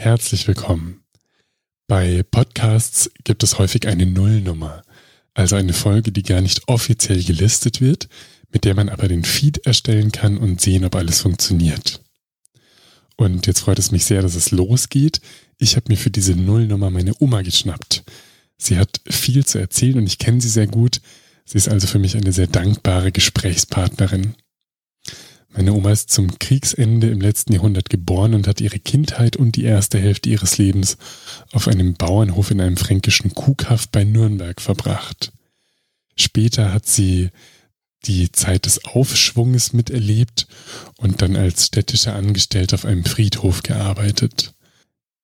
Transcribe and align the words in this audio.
Herzlich 0.00 0.48
willkommen. 0.48 1.04
Bei 1.86 2.22
Podcasts 2.22 3.10
gibt 3.22 3.42
es 3.42 3.58
häufig 3.58 3.86
eine 3.86 4.06
Nullnummer, 4.06 4.82
also 5.34 5.56
eine 5.56 5.74
Folge, 5.74 6.10
die 6.10 6.22
gar 6.22 6.40
nicht 6.40 6.68
offiziell 6.68 7.22
gelistet 7.22 7.82
wird, 7.82 8.08
mit 8.50 8.64
der 8.64 8.74
man 8.74 8.88
aber 8.88 9.08
den 9.08 9.24
Feed 9.24 9.66
erstellen 9.66 10.10
kann 10.10 10.38
und 10.38 10.58
sehen, 10.58 10.86
ob 10.86 10.94
alles 10.94 11.20
funktioniert. 11.20 12.00
Und 13.18 13.46
jetzt 13.46 13.60
freut 13.60 13.78
es 13.78 13.90
mich 13.90 14.06
sehr, 14.06 14.22
dass 14.22 14.36
es 14.36 14.52
losgeht. 14.52 15.20
Ich 15.58 15.76
habe 15.76 15.84
mir 15.90 15.98
für 15.98 16.10
diese 16.10 16.32
Nullnummer 16.34 16.88
meine 16.88 17.12
Oma 17.18 17.42
geschnappt. 17.42 18.02
Sie 18.56 18.78
hat 18.78 19.02
viel 19.06 19.44
zu 19.44 19.58
erzählen 19.58 19.98
und 19.98 20.06
ich 20.06 20.16
kenne 20.16 20.40
sie 20.40 20.48
sehr 20.48 20.66
gut. 20.66 21.02
Sie 21.44 21.58
ist 21.58 21.68
also 21.68 21.86
für 21.86 21.98
mich 21.98 22.16
eine 22.16 22.32
sehr 22.32 22.46
dankbare 22.46 23.12
Gesprächspartnerin. 23.12 24.34
Meine 25.52 25.72
Oma 25.72 25.90
ist 25.90 26.10
zum 26.10 26.38
Kriegsende 26.38 27.08
im 27.08 27.20
letzten 27.20 27.52
Jahrhundert 27.52 27.90
geboren 27.90 28.34
und 28.34 28.46
hat 28.46 28.60
ihre 28.60 28.78
Kindheit 28.78 29.36
und 29.36 29.56
die 29.56 29.64
erste 29.64 29.98
Hälfte 29.98 30.28
ihres 30.28 30.58
Lebens 30.58 30.96
auf 31.52 31.66
einem 31.66 31.94
Bauernhof 31.94 32.52
in 32.52 32.60
einem 32.60 32.76
fränkischen 32.76 33.34
Kuhkaff 33.34 33.88
bei 33.88 34.04
Nürnberg 34.04 34.60
verbracht. 34.60 35.32
Später 36.14 36.72
hat 36.72 36.86
sie 36.86 37.30
die 38.04 38.30
Zeit 38.32 38.66
des 38.66 38.84
Aufschwunges 38.84 39.72
miterlebt 39.72 40.46
und 40.96 41.20
dann 41.20 41.36
als 41.36 41.66
städtischer 41.66 42.14
Angestellter 42.14 42.74
auf 42.74 42.84
einem 42.84 43.04
Friedhof 43.04 43.62
gearbeitet. 43.62 44.54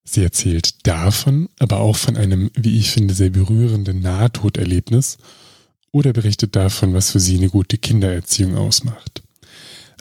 Sie 0.05 0.23
erzählt 0.23 0.87
davon, 0.87 1.49
aber 1.59 1.81
auch 1.81 1.97
von 1.97 2.17
einem, 2.17 2.51
wie 2.55 2.79
ich 2.79 2.91
finde, 2.91 3.15
sehr 3.15 3.31
berührenden 3.31 4.01
Nahtoderlebnis 4.01 5.19
oder 5.91 6.13
berichtet 6.13 6.55
davon, 6.57 6.95
was 6.95 7.11
für 7.13 7.21
sie 7.21 7.37
eine 7.37 7.49
gute 7.49 7.79
Kindererziehung 7.79 8.57
ausmacht. 8.57 9.16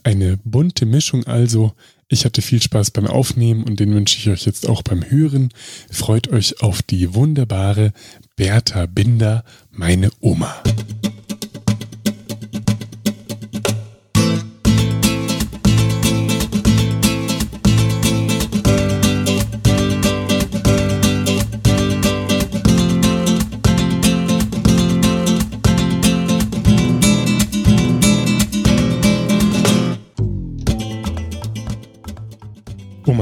Eine 0.05 0.37
bunte 0.43 0.85
Mischung 0.85 1.23
also. 1.25 1.73
Ich 2.09 2.25
hatte 2.25 2.43
viel 2.43 2.61
Spaß 2.61 2.91
beim 2.91 3.07
Aufnehmen 3.07 3.63
und 3.63 3.79
den 3.79 3.91
wünsche 3.91 4.19
ich 4.19 4.29
euch 4.29 4.45
jetzt 4.45 4.69
auch 4.69 4.83
beim 4.83 5.03
Hören. 5.03 5.49
Freut 5.89 6.27
euch 6.27 6.61
auf 6.61 6.83
die 6.83 7.15
wunderbare 7.15 7.91
Bertha 8.35 8.85
Binder, 8.85 9.43
meine 9.71 10.11
Oma. 10.19 10.61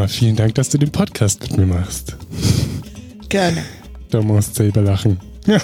Oma, 0.04 0.09
vielen 0.09 0.36
Dank, 0.36 0.56
dass 0.56 0.68
du 0.68 0.78
den 0.78 0.92
Podcast 0.92 1.40
mit 1.44 1.56
mir 1.56 1.66
machst. 1.66 2.18
Gerne. 3.30 3.64
Du 4.09 4.22
musst 4.22 4.56
selber 4.56 4.82
lachen. 4.82 5.18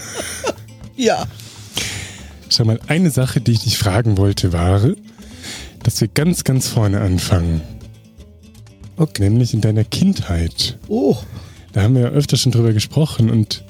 Ja. 0.95 1.27
Schau 2.49 2.65
mal, 2.65 2.79
eine 2.87 3.09
Sache, 3.09 3.39
die 3.39 3.53
ich 3.53 3.59
dich 3.59 3.77
fragen 3.77 4.17
wollte, 4.17 4.51
war, 4.51 4.81
dass 5.83 6.01
wir 6.01 6.09
ganz, 6.09 6.43
ganz 6.43 6.67
vorne 6.67 6.99
anfangen. 6.99 7.61
Okay. 8.97 9.23
Nämlich 9.29 9.53
in 9.53 9.61
deiner 9.61 9.85
Kindheit. 9.85 10.77
Oh, 10.89 11.17
Da 11.71 11.83
haben 11.83 11.95
wir 11.95 12.01
ja 12.01 12.09
öfter 12.09 12.35
schon 12.35 12.51
drüber 12.51 12.73
gesprochen 12.73 13.29
und 13.29 13.63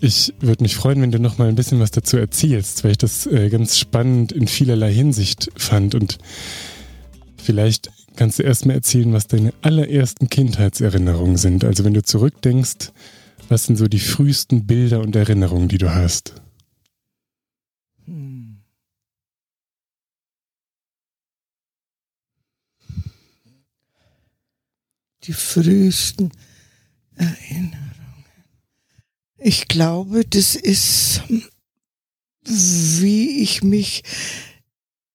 ich 0.00 0.32
würde 0.40 0.62
mich 0.62 0.74
freuen, 0.76 1.02
wenn 1.02 1.12
du 1.12 1.18
noch 1.18 1.36
mal 1.36 1.48
ein 1.48 1.54
bisschen 1.54 1.80
was 1.80 1.90
dazu 1.90 2.16
erzählst, 2.16 2.82
weil 2.82 2.92
ich 2.92 2.98
das 2.98 3.26
äh, 3.26 3.50
ganz 3.50 3.78
spannend 3.78 4.32
in 4.32 4.48
vielerlei 4.48 4.92
Hinsicht 4.92 5.50
fand 5.56 5.94
und 5.94 6.18
vielleicht 7.46 7.90
kannst 8.16 8.38
du 8.38 8.42
erst 8.42 8.66
mal 8.66 8.74
erzählen, 8.74 9.12
was 9.12 9.28
deine 9.28 9.54
allerersten 9.62 10.28
Kindheitserinnerungen 10.28 11.36
sind. 11.36 11.64
Also 11.64 11.84
wenn 11.84 11.94
du 11.94 12.02
zurückdenkst, 12.02 12.92
was 13.48 13.64
sind 13.64 13.76
so 13.76 13.86
die 13.86 14.00
frühesten 14.00 14.66
Bilder 14.66 15.00
und 15.00 15.14
Erinnerungen, 15.16 15.68
die 15.68 15.78
du 15.78 15.94
hast? 15.94 16.34
Hm. 18.06 18.46
die 25.26 25.32
frühesten 25.32 26.30
Erinnerungen. 27.16 27.82
Ich 29.38 29.68
glaube, 29.68 30.24
das 30.24 30.54
ist, 30.54 31.22
wie 32.42 33.42
ich 33.42 33.62
mich 33.62 34.04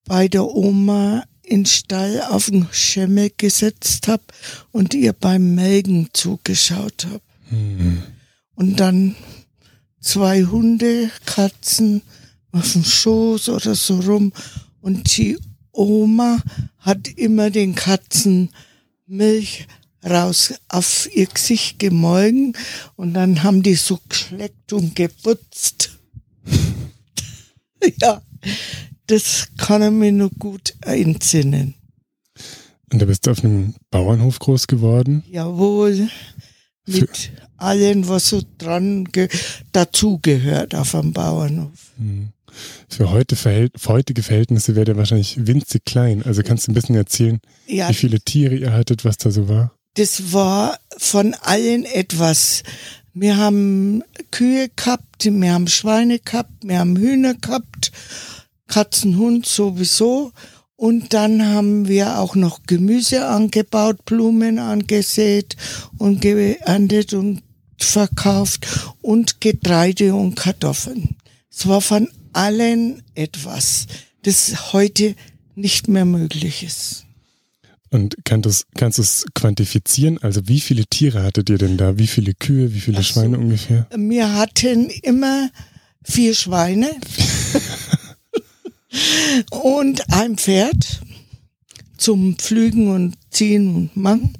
bei 0.06 0.28
der 0.28 0.46
Oma 0.46 1.24
in 1.52 1.66
Stall 1.66 2.22
auf 2.22 2.46
den 2.46 2.68
Schemmel 2.72 3.30
gesetzt 3.36 4.08
habe 4.08 4.24
und 4.72 4.94
ihr 4.94 5.12
beim 5.12 5.54
Melken 5.54 6.08
zugeschaut 6.14 7.06
habe. 7.06 7.22
Hm. 7.50 8.04
Und 8.56 8.80
dann 8.80 9.16
zwei 10.00 10.44
Hunde, 10.44 11.12
Katzen 11.26 12.04
auf 12.54 12.72
dem 12.72 12.86
Schoß 12.86 13.50
oder 13.50 13.76
so 13.76 14.00
rum. 14.00 14.32
Und 14.80 15.18
die 15.18 15.38
Oma 15.74 16.42
hat 16.80 17.10
immer 17.10 17.50
den 17.50 17.76
Katzen 17.76 18.50
Milch 19.06 19.68
raus 20.06 20.54
auf 20.70 21.10
ihr 21.14 21.28
Gesicht 21.28 21.80
gemolken 21.80 22.56
und 22.96 23.14
dann 23.14 23.44
haben 23.44 23.62
die 23.62 23.76
so 23.76 24.00
geschleckt 24.08 24.72
und 24.72 24.96
geputzt. 24.96 26.00
ja, 28.00 28.22
das 29.12 29.48
kann 29.58 29.82
ich 29.82 29.92
mir 29.92 30.12
noch 30.12 30.32
gut 30.40 30.74
entsinnen. 30.82 31.76
Und 32.92 33.02
da 33.02 33.06
bist 33.06 33.26
du 33.26 33.32
auf 33.32 33.44
einem 33.44 33.74
Bauernhof 33.90 34.40
groß 34.40 34.68
geworden. 34.68 35.24
Jawohl, 35.30 36.10
mit 36.88 37.32
allem, 37.58 38.08
was 38.08 38.30
so 38.30 38.42
dran 38.58 39.06
ge 39.06 39.30
dazugehört 39.72 40.76
auf 40.76 40.96
einem 40.96 41.14
Bauernhof. 41.14 41.92
Hm. 41.98 42.30
Für, 42.90 43.12
heute 43.12 43.38
Verhält 43.38 43.72
für 43.78 43.94
heutige 43.94 44.24
Verhältnisse 44.24 44.76
wäre 44.76 44.86
der 44.86 44.98
wahrscheinlich 44.98 45.48
winzig 45.48 45.86
klein. 45.86 46.22
Also 46.24 46.42
kannst 46.44 46.68
du 46.68 46.72
ein 46.72 46.76
bisschen 46.76 46.96
erzählen, 46.96 47.40
Ja, 47.66 47.88
wie 47.88 47.94
viele 47.94 48.20
Tiere 48.20 48.56
ihr 48.56 48.74
hattet, 48.74 49.06
was 49.06 49.18
da 49.18 49.32
so 49.32 49.48
war? 49.48 49.74
das 49.96 50.32
war 50.34 50.78
von 50.98 51.34
allen 51.42 51.84
etwas. 51.86 52.64
Wir 53.14 53.36
haben 53.38 54.04
Kühe 54.32 54.70
gehabt, 54.74 55.26
wir 55.26 55.54
haben 55.54 55.68
Schweine 55.68 56.20
gehabt, 56.20 56.52
wir 56.64 56.80
haben 56.80 56.96
Hühner 56.96 57.36
gehabt, 57.36 57.92
Katzen, 58.72 59.18
Hund 59.18 59.46
sowieso. 59.46 60.32
Und 60.76 61.14
dann 61.14 61.46
haben 61.46 61.88
wir 61.88 62.18
auch 62.18 62.36
noch 62.36 62.64
Gemüse 62.66 63.28
angebaut, 63.28 64.04
Blumen 64.06 64.58
angesät 64.58 65.56
und 66.00 66.22
geerntet 66.22 67.14
und 67.14 67.44
verkauft 67.78 68.66
und 69.02 69.42
Getreide 69.42 70.16
und 70.16 70.36
Kartoffeln. 70.36 71.18
Es 71.52 71.68
war 71.68 71.82
von 71.82 72.08
allen 72.34 73.04
etwas, 73.14 73.86
das 74.24 74.74
heute 74.74 75.16
nicht 75.56 75.88
mehr 75.88 76.06
möglich 76.06 76.64
ist. 76.64 77.06
Und 77.92 78.16
kann 78.24 78.42
du's, 78.42 78.66
kannst 78.76 78.98
du 78.98 79.02
es 79.02 79.26
quantifizieren? 79.36 80.18
Also 80.20 80.48
wie 80.48 80.62
viele 80.62 80.86
Tiere 80.86 81.24
hattet 81.24 81.50
ihr 81.50 81.58
denn 81.58 81.76
da? 81.76 81.98
Wie 81.98 82.08
viele 82.08 82.34
Kühe, 82.34 82.74
wie 82.74 82.80
viele 82.80 82.98
so. 82.98 83.04
Schweine 83.04 83.38
ungefähr? 83.38 83.86
Wir 83.96 84.34
hatten 84.34 84.90
immer 85.04 85.50
vier 86.04 86.34
Schweine 86.34 86.90
und 89.52 90.02
ein 90.12 90.38
Pferd 90.38 91.02
zum 91.98 92.36
Pflügen 92.36 92.90
und 92.90 93.16
Ziehen 93.30 93.76
und 93.76 93.98
Machen. 93.98 94.34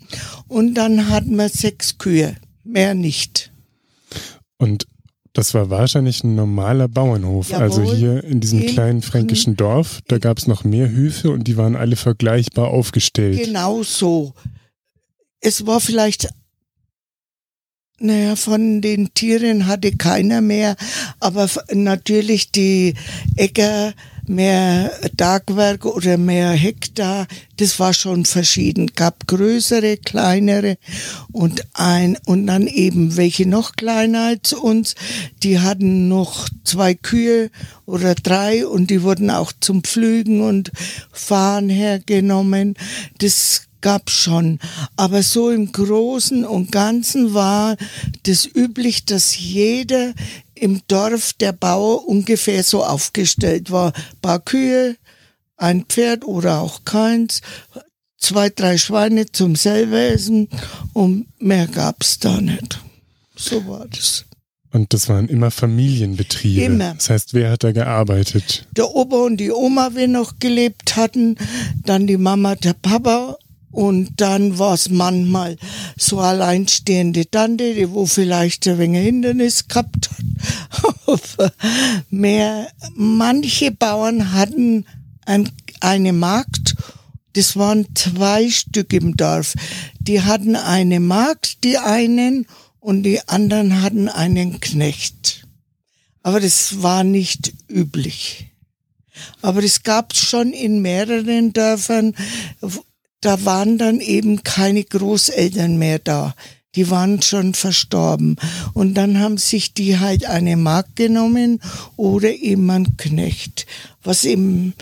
Und 0.48 0.74
dann 0.76 1.10
hatten 1.10 1.36
wir 1.36 1.50
sechs 1.50 1.98
Kühe, 1.98 2.36
mehr 2.64 2.94
nicht. 2.94 3.52
Und 4.58 4.88
das 5.34 5.54
war 5.54 5.70
wahrscheinlich 5.70 6.24
ein 6.24 6.36
normaler 6.36 6.88
Bauernhof. 6.88 7.50
Jawohl. 7.50 7.64
Also 7.64 7.94
hier 7.94 8.24
in 8.24 8.42
diesem 8.42 8.62
In- 8.62 8.68
kleinen 8.68 9.02
fränkischen 9.02 9.56
Dorf, 9.56 10.02
da 10.08 10.18
gab 10.18 10.38
es 10.38 10.48
noch 10.48 10.64
mehr 10.64 10.90
Höfe 10.90 11.32
und 11.32 11.46
die 11.46 11.56
waren 11.56 11.76
alle 11.76 11.96
vergleichbar 11.96 12.68
aufgestellt. 12.68 13.42
Genau 13.44 13.84
so. 13.84 14.34
Es 15.40 15.66
war 15.66 15.80
vielleicht, 15.80 16.30
naja, 18.02 18.36
von 18.36 18.82
den 18.82 19.14
Tieren 19.14 19.68
hatte 19.68 19.92
keiner 19.92 20.42
mehr, 20.42 20.76
aber 21.20 21.50
natürlich 21.72 22.52
die 22.52 22.96
Äcker, 23.36 23.94
mehr 24.28 24.92
Tagwerk 25.18 25.86
oder 25.86 26.18
mehr 26.18 26.52
Hektar, 26.52 27.28
das 27.58 27.80
war 27.80 27.94
schon 27.94 28.26
verschieden. 28.26 28.92
Gab 28.96 29.28
größere, 29.28 29.98
kleinere 29.98 30.78
und 31.32 31.66
ein, 31.74 32.18
und 32.26 32.48
dann 32.48 32.68
eben 32.68 33.18
welche 33.18 33.48
noch 33.48 33.74
kleiner 33.74 34.26
als 34.28 34.54
uns. 34.54 34.96
Die 35.44 35.60
hatten 35.60 36.08
noch 36.08 36.48
zwei 36.64 36.94
Kühe 36.94 37.50
oder 37.86 38.16
drei 38.16 38.66
und 38.66 38.90
die 38.90 39.04
wurden 39.04 39.30
auch 39.30 39.52
zum 39.60 39.84
Pflügen 39.84 40.42
und 40.42 40.72
Fahren 41.12 41.70
hergenommen. 41.70 42.76
Das 43.20 43.64
gab 43.82 44.10
schon. 44.10 44.60
Aber 44.96 45.24
so 45.24 45.50
im 45.50 45.72
Großen 45.72 46.46
und 46.46 46.72
Ganzen 46.72 47.34
war 47.34 47.76
das 48.24 48.46
üblich, 48.46 49.06
dass 49.06 49.38
jeder 49.38 50.14
im 50.56 50.82
Dorf 50.88 51.34
der 51.34 51.54
Bauer 51.54 52.08
ungefähr 52.08 52.64
so 52.64 52.84
aufgestellt 52.84 53.72
war. 53.72 53.94
Paar 54.22 54.40
Kühe, 54.40 54.96
ein 55.58 55.86
Pferd 55.86 56.26
oder 56.26 56.62
auch 56.62 56.86
keins, 56.86 57.42
zwei, 58.18 58.50
drei 58.50 58.78
Schweine 58.78 59.26
zum 59.32 59.56
selber 59.56 60.00
essen 60.00 60.48
und 60.94 61.28
mehr 61.40 61.68
gab's 61.68 62.20
da 62.20 62.40
nicht. 62.40 62.80
So 63.36 63.68
war 63.68 63.88
das. 63.88 64.26
Und 64.74 64.94
das 64.94 65.10
waren 65.10 65.28
immer 65.28 65.52
Familienbetriebe. 65.52 66.62
Immer. 66.62 66.94
Das 66.94 67.10
heißt, 67.10 67.34
wer 67.34 67.52
hat 67.52 67.64
da 67.64 67.74
gearbeitet? 67.74 68.66
Der 68.78 68.90
Opa 68.96 69.18
und 69.18 69.38
die 69.38 69.52
Oma, 69.52 69.92
wir 69.96 70.08
noch 70.08 70.40
gelebt 70.40 70.96
hatten, 70.96 71.36
dann 71.84 72.08
die 72.08 72.18
Mama, 72.18 72.56
der 72.56 72.74
Papa 72.74 73.38
und 73.72 74.20
dann 74.20 74.60
war 74.60 74.74
es 74.74 74.90
manchmal 74.90 75.58
so 75.98 76.20
alleinstehende 76.20 77.30
Tante, 77.30 77.74
die 77.74 77.90
wo 77.92 78.06
vielleicht 78.06 78.68
ein 78.68 78.78
wenig 78.78 79.04
Hindernis 79.04 79.68
gehabt 79.68 80.10
hat. 80.12 80.92
Aber 81.08 81.52
mehr, 82.10 82.68
manche 82.96 83.72
Bauern 83.72 84.34
hatten 84.34 84.86
ein, 85.26 85.50
eine 85.80 86.14
Magd, 86.14 86.76
das 87.34 87.56
waren 87.56 87.88
zwei 87.96 88.50
Stück 88.50 88.92
im 88.94 89.16
Dorf. 89.16 89.54
Die 90.00 90.22
hatten 90.22 90.56
eine 90.56 91.00
Magd, 91.00 91.64
die 91.64 91.78
einen, 91.78 92.46
und 92.82 93.04
die 93.04 93.26
anderen 93.30 93.82
hatten 93.82 94.10
einen 94.10 94.60
Knecht. 94.60 95.48
Aber 96.24 96.40
das 96.40 96.82
war 96.82 97.04
nicht 97.04 97.54
üblich. 97.70 98.48
Aber 99.42 99.64
es 99.64 99.84
gab 99.84 100.16
schon 100.16 100.52
in 100.52 100.82
mehreren 100.82 101.54
Dörfern, 101.54 102.16
da 103.22 103.46
waren 103.46 103.78
dann 103.78 104.00
eben 104.00 104.44
keine 104.44 104.84
Großeltern 104.84 105.78
mehr 105.78 106.00
da. 106.00 106.36
Die 106.76 106.90
waren 106.90 107.22
schon 107.22 107.54
verstorben. 107.54 108.38
Und 108.74 108.96
dann 108.96 109.20
haben 109.20 109.38
sich 109.38 109.74
die 109.74 110.00
halt 110.00 110.26
eine 110.26 110.58
Magd 110.58 110.96
genommen 110.96 111.62
oder 111.98 112.34
eben 112.34 112.70
ein 112.70 112.98
Knecht, 112.98 113.68
was 114.04 114.26
eben 114.26 114.74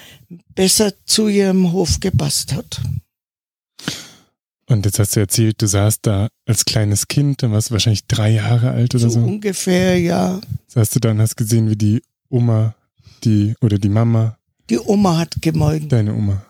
besser 0.56 0.94
zu 1.06 1.28
ihrem 1.28 1.72
Hof 1.72 2.00
gepasst 2.00 2.54
hat. 2.54 2.82
Und 4.68 4.86
jetzt 4.86 5.00
hast 5.00 5.16
du 5.16 5.20
erzählt, 5.20 5.62
du 5.62 5.68
saßt 5.68 6.02
da 6.04 6.28
als 6.46 6.64
kleines 6.64 7.08
Kind, 7.08 7.42
dann 7.42 7.52
warst 7.52 7.70
du 7.70 7.74
wahrscheinlich 7.74 8.06
drei 8.06 8.30
Jahre 8.34 8.70
alt 8.70 8.94
oder 8.94 9.10
so. 9.10 9.10
so. 9.10 9.20
Ungefähr, 9.22 10.00
ja. 10.00 10.40
Saßt 10.68 10.96
du 10.96 11.00
da 11.00 11.10
und 11.10 11.20
hast 11.20 11.36
gesehen, 11.36 11.72
wie 11.72 11.76
die 11.76 12.04
Oma, 12.30 12.76
die 13.24 13.56
oder 13.62 13.80
die 13.80 13.90
Mama. 13.90 14.38
Die 14.70 14.78
Oma 14.78 15.18
hat 15.18 15.42
gemolken. 15.42 15.90
Deine 15.90 16.14
Oma 16.14 16.46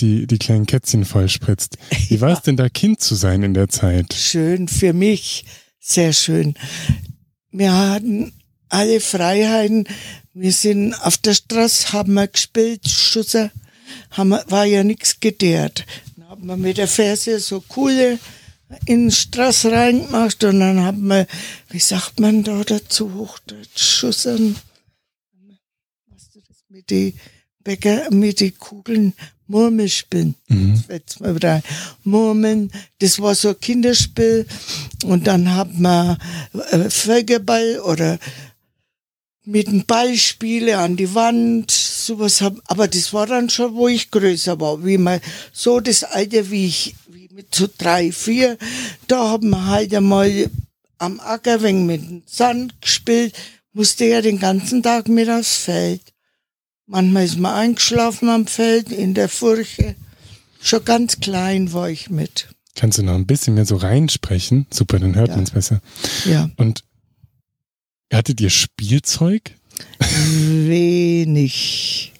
die, 0.00 0.26
die 0.26 0.38
kleinen 0.38 0.66
Kätzchen 0.66 1.04
vollspritzt. 1.04 1.78
Wie 2.08 2.20
war 2.20 2.32
es 2.32 2.42
denn 2.42 2.56
da, 2.56 2.68
Kind 2.68 3.00
zu 3.00 3.14
sein 3.14 3.42
in 3.42 3.54
der 3.54 3.68
Zeit? 3.68 4.12
Schön, 4.14 4.68
für 4.68 4.92
mich 4.92 5.44
sehr 5.78 6.12
schön. 6.12 6.54
Wir 7.50 7.72
hatten 7.72 8.32
alle 8.68 9.00
Freiheiten. 9.00 9.86
Wir 10.32 10.52
sind 10.52 10.94
auf 10.94 11.18
der 11.18 11.34
Straße, 11.34 11.92
haben 11.92 12.14
wir 12.14 12.26
gespielt, 12.26 12.88
Schusser, 12.88 13.50
haben 14.10 14.30
wir, 14.30 14.44
war 14.48 14.64
ja 14.64 14.82
nichts 14.82 15.20
gedehrt. 15.20 15.84
Dann 16.16 16.28
haben 16.28 16.46
wir 16.46 16.56
mit 16.56 16.78
der 16.78 16.88
Ferse 16.88 17.38
so 17.38 17.60
coole 17.60 18.18
in 18.86 19.08
die 19.08 19.14
Straße 19.14 19.70
reingemacht 19.70 20.42
und 20.44 20.60
dann 20.60 20.80
haben 20.80 21.06
wir, 21.06 21.26
wie 21.68 21.78
sagt 21.78 22.20
man 22.20 22.42
da 22.42 22.64
dazu, 22.64 23.12
Hochdeutsch, 23.14 23.76
Schussern, 23.76 24.56
was 26.06 26.30
du 26.30 26.40
das 26.40 26.64
mit 26.70 26.88
die 26.88 27.14
Bäcker, 27.62 28.10
mit 28.10 28.40
die 28.40 28.52
Kugeln, 28.52 29.12
Mhm. 30.48 30.82
Jetzt 30.88 31.20
mal 31.20 31.34
wieder 31.34 31.62
Murmeln. 32.04 32.70
Das 32.98 33.20
war 33.20 33.34
so 33.34 33.50
ein 33.50 33.60
Kinderspiel. 33.60 34.46
Und 35.04 35.26
dann 35.26 35.54
hat 35.54 35.78
man 35.78 36.18
äh, 36.70 36.90
Völkerball 36.90 37.80
oder 37.80 38.18
mit 39.44 39.66
dem 39.66 39.84
Ball 39.86 40.16
spiele 40.16 40.78
an 40.78 40.96
die 40.96 41.14
Wand, 41.14 41.70
sowas 41.70 42.40
hab, 42.40 42.56
aber 42.66 42.86
das 42.86 43.12
war 43.12 43.26
dann 43.26 43.50
schon, 43.50 43.74
wo 43.74 43.88
ich 43.88 44.10
größer 44.10 44.60
war, 44.60 44.84
wie 44.84 44.98
man, 44.98 45.20
so 45.52 45.80
das 45.80 46.04
Alter 46.04 46.50
wie 46.50 46.66
ich, 46.66 46.94
wie 47.08 47.28
mit 47.32 47.54
so 47.54 47.68
drei, 47.76 48.12
vier, 48.12 48.56
da 49.08 49.30
haben 49.30 49.50
wir 49.50 49.66
halt 49.66 49.94
einmal 49.94 50.48
am 50.98 51.18
Acker 51.18 51.62
wegen 51.62 51.86
mit 51.86 52.02
dem 52.02 52.22
Sand 52.26 52.80
gespielt, 52.80 53.34
musste 53.72 54.04
ja 54.04 54.22
den 54.22 54.38
ganzen 54.38 54.82
Tag 54.82 55.08
mit 55.08 55.28
aufs 55.28 55.56
Feld. 55.56 56.11
Manchmal 56.86 57.24
ist 57.24 57.38
man 57.38 57.54
eingeschlafen 57.54 58.28
am 58.28 58.46
Feld 58.46 58.90
in 58.90 59.14
der 59.14 59.28
Furche. 59.28 59.94
Schon 60.60 60.84
ganz 60.84 61.20
klein 61.20 61.72
war 61.72 61.90
ich 61.90 62.10
mit. 62.10 62.48
Kannst 62.74 62.98
du 62.98 63.02
noch 63.02 63.14
ein 63.14 63.26
bisschen 63.26 63.54
mehr 63.54 63.66
so 63.66 63.76
reinsprechen? 63.76 64.66
Super, 64.70 64.98
dann 64.98 65.14
hört 65.14 65.28
ja. 65.28 65.36
man 65.36 65.44
es 65.44 65.50
besser. 65.50 65.80
Ja. 66.24 66.50
Und 66.56 66.84
hattet 68.12 68.40
ihr 68.40 68.50
Spielzeug? 68.50 69.52
Wenig. 70.28 72.12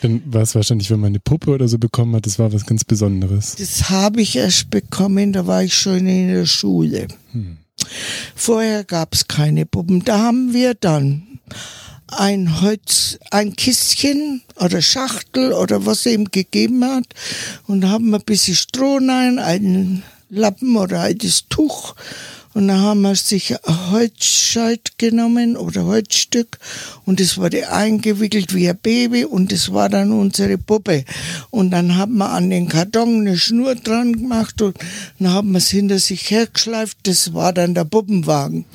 Dann 0.00 0.22
war 0.32 0.42
es 0.42 0.54
wahrscheinlich, 0.54 0.90
wenn 0.90 1.00
man 1.00 1.08
eine 1.08 1.20
Puppe 1.20 1.50
oder 1.50 1.68
so 1.68 1.78
bekommen 1.78 2.16
hat, 2.16 2.26
das 2.26 2.38
war 2.38 2.52
was 2.52 2.66
ganz 2.66 2.84
Besonderes. 2.84 3.56
Das 3.56 3.90
habe 3.90 4.22
ich 4.22 4.36
erst 4.36 4.70
bekommen, 4.70 5.32
da 5.32 5.46
war 5.46 5.62
ich 5.62 5.74
schon 5.74 6.06
in 6.06 6.28
der 6.28 6.46
Schule. 6.46 7.08
Hm. 7.32 7.58
Vorher 8.34 8.84
gab 8.84 9.14
es 9.14 9.28
keine 9.28 9.66
Puppen. 9.66 10.04
Da 10.04 10.18
haben 10.18 10.52
wir 10.52 10.74
dann 10.74 11.40
ein 12.18 12.60
Holz, 12.60 13.18
ein 13.30 13.56
Kistchen 13.56 14.42
oder 14.56 14.82
Schachtel 14.82 15.52
oder 15.52 15.86
was 15.86 16.06
er 16.06 16.12
ihm 16.12 16.30
gegeben 16.30 16.84
hat 16.84 17.06
und 17.66 17.88
haben 17.88 18.14
ein 18.14 18.22
bisschen 18.22 18.54
Stroh 18.54 18.96
rein, 18.96 19.38
einen 19.38 20.02
Lappen 20.28 20.76
oder 20.76 21.00
altes 21.00 21.48
Tuch 21.48 21.94
und 22.54 22.68
dann 22.68 22.80
haben 22.80 23.00
wir 23.02 23.14
sich 23.14 23.56
ein 23.66 23.90
Holzscheit 23.90 24.98
genommen 24.98 25.56
oder 25.56 25.86
Holzstück 25.86 26.58
und 27.06 27.20
es 27.20 27.38
wurde 27.38 27.70
eingewickelt 27.70 28.54
wie 28.54 28.68
ein 28.68 28.76
Baby 28.76 29.24
und 29.24 29.52
das 29.52 29.72
war 29.72 29.88
dann 29.88 30.12
unsere 30.12 30.58
Puppe. 30.58 31.04
Und 31.50 31.70
dann 31.70 31.96
haben 31.96 32.18
wir 32.18 32.28
an 32.30 32.50
den 32.50 32.68
Karton 32.68 33.20
eine 33.20 33.38
Schnur 33.38 33.74
dran 33.74 34.12
gemacht 34.12 34.60
und 34.60 34.76
dann 35.18 35.32
haben 35.32 35.52
wir 35.52 35.58
es 35.58 35.70
hinter 35.70 35.98
sich 35.98 36.30
hergeschleift. 36.30 36.98
Das 37.04 37.32
war 37.32 37.54
dann 37.54 37.74
der 37.74 37.84
Puppenwagen. 37.84 38.66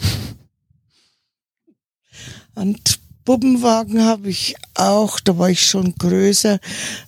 Und 2.56 3.00
Puppenwagen 3.28 4.06
habe 4.06 4.30
ich 4.30 4.56
auch, 4.74 5.20
da 5.20 5.38
war 5.38 5.50
ich 5.50 5.68
schon 5.68 5.96
größer 5.96 6.62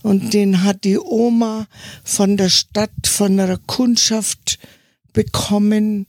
und 0.03 0.33
den 0.33 0.65
hat 0.65 0.83
die 0.83 0.99
Oma 0.99 1.65
von 2.03 2.35
der 2.35 2.49
Stadt, 2.49 2.91
von 3.07 3.39
einer 3.39 3.55
Kundschaft 3.55 4.59
bekommen 5.13 6.07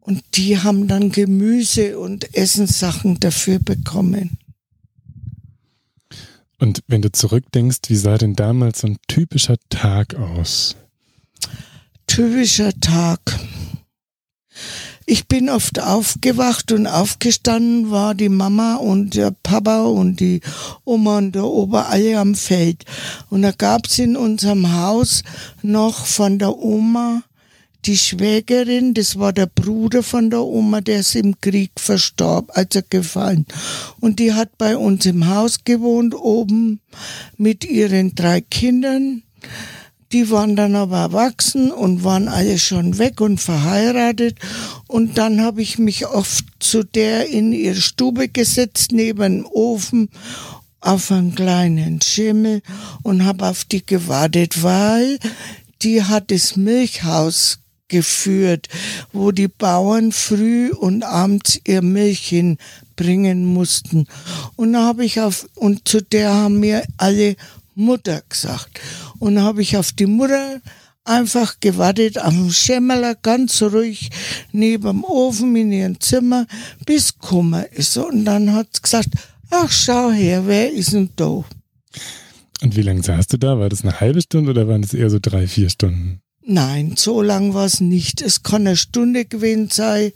und 0.00 0.24
die 0.34 0.58
haben 0.58 0.88
dann 0.88 1.12
Gemüse 1.12 2.00
und 2.00 2.34
Essenssachen 2.34 3.20
dafür 3.20 3.60
bekommen. 3.60 4.38
Und 6.58 6.82
wenn 6.88 7.02
du 7.02 7.12
zurückdenkst, 7.12 7.82
wie 7.86 7.96
sah 7.96 8.18
denn 8.18 8.34
damals 8.34 8.80
so 8.80 8.88
ein 8.88 8.98
typischer 9.06 9.54
Tag 9.68 10.16
aus? 10.16 10.74
Typischer 12.08 12.72
Tag. 12.80 13.20
Ich 15.10 15.26
bin 15.26 15.48
oft 15.48 15.80
aufgewacht 15.80 16.70
und 16.70 16.86
aufgestanden, 16.86 17.90
war 17.90 18.14
die 18.14 18.28
Mama 18.28 18.74
und 18.74 19.14
der 19.14 19.30
Papa 19.30 19.84
und 19.84 20.20
die 20.20 20.42
Oma 20.84 21.16
und 21.16 21.34
der 21.34 21.46
Opa 21.46 21.84
alle 21.84 22.18
am 22.18 22.34
Feld. 22.34 22.84
Und 23.30 23.40
da 23.40 23.52
gab's 23.52 23.98
in 23.98 24.18
unserem 24.18 24.70
Haus 24.76 25.22
noch 25.62 26.04
von 26.04 26.38
der 26.38 26.58
Oma 26.58 27.22
die 27.86 27.96
Schwägerin, 27.96 28.92
das 28.92 29.18
war 29.18 29.32
der 29.32 29.46
Bruder 29.46 30.02
von 30.02 30.28
der 30.28 30.42
Oma, 30.42 30.82
der 30.82 31.00
ist 31.00 31.14
im 31.14 31.40
Krieg 31.40 31.70
verstorben, 31.78 32.50
als 32.50 32.76
er 32.76 32.82
gefallen. 32.82 33.46
Und 34.00 34.18
die 34.18 34.34
hat 34.34 34.58
bei 34.58 34.76
uns 34.76 35.06
im 35.06 35.26
Haus 35.26 35.64
gewohnt, 35.64 36.14
oben 36.14 36.80
mit 37.38 37.64
ihren 37.64 38.14
drei 38.14 38.42
Kindern. 38.42 39.22
Die 40.12 40.30
waren 40.30 40.56
dann 40.56 40.74
aber 40.74 40.98
erwachsen 40.98 41.70
und 41.70 42.02
waren 42.02 42.28
alle 42.28 42.58
schon 42.58 42.98
weg 42.98 43.20
und 43.20 43.40
verheiratet. 43.40 44.38
Und 44.86 45.18
dann 45.18 45.42
habe 45.42 45.60
ich 45.60 45.78
mich 45.78 46.06
oft 46.06 46.44
zu 46.60 46.82
der 46.82 47.28
in 47.28 47.52
ihre 47.52 47.80
Stube 47.80 48.28
gesetzt, 48.28 48.92
neben 48.92 49.42
dem 49.42 49.46
Ofen, 49.46 50.08
auf 50.80 51.10
einen 51.10 51.34
kleinen 51.34 52.00
Schimmel 52.00 52.62
und 53.02 53.24
habe 53.24 53.48
auf 53.48 53.64
die 53.64 53.84
gewartet, 53.84 54.62
weil 54.62 55.18
die 55.82 56.02
hat 56.02 56.30
das 56.30 56.56
Milchhaus 56.56 57.58
geführt, 57.88 58.68
wo 59.12 59.32
die 59.32 59.48
Bauern 59.48 60.12
früh 60.12 60.70
und 60.70 61.02
abends 61.02 61.58
ihr 61.64 61.82
Milch 61.82 62.28
hinbringen 62.28 63.44
mussten. 63.44 64.06
Und 64.56 64.74
da 64.74 64.84
habe 64.84 65.04
ich 65.04 65.20
auf, 65.20 65.48
und 65.54 65.88
zu 65.88 66.02
der 66.02 66.34
haben 66.34 66.60
mir 66.60 66.84
alle 66.96 67.36
Mutter 67.74 68.22
gesagt. 68.28 68.80
Und 69.18 69.36
dann 69.36 69.44
habe 69.44 69.62
ich 69.62 69.76
auf 69.76 69.92
die 69.92 70.06
Mutter 70.06 70.60
einfach 71.04 71.60
gewartet 71.60 72.18
am 72.18 72.50
Schemmerler 72.50 73.14
ganz 73.14 73.62
ruhig 73.62 74.10
neben 74.52 74.84
dem 74.84 75.04
Ofen 75.04 75.56
in 75.56 75.72
ihrem 75.72 76.00
Zimmer, 76.00 76.46
bis 76.84 77.18
Kummer 77.18 77.70
ist. 77.72 77.96
Und 77.96 78.24
dann 78.24 78.52
hat 78.52 78.68
sie 78.74 78.82
gesagt, 78.82 79.08
ach 79.50 79.70
schau 79.70 80.10
her, 80.10 80.46
wer 80.46 80.72
ist 80.72 80.92
denn 80.92 81.10
da? 81.16 81.44
Und 82.60 82.76
wie 82.76 82.82
lange 82.82 83.02
saßt 83.02 83.32
du 83.32 83.36
da? 83.38 83.58
War 83.58 83.68
das 83.68 83.82
eine 83.82 84.00
halbe 84.00 84.20
Stunde 84.20 84.50
oder 84.50 84.68
waren 84.68 84.82
das 84.82 84.94
eher 84.94 85.10
so 85.10 85.18
drei, 85.20 85.46
vier 85.46 85.70
Stunden? 85.70 86.20
Nein, 86.44 86.94
so 86.96 87.22
lang 87.22 87.54
war 87.54 87.66
es 87.66 87.80
nicht. 87.80 88.20
Es 88.20 88.42
kann 88.42 88.66
eine 88.66 88.76
Stunde 88.76 89.24
gewesen 89.24 89.68
sein, 89.70 90.12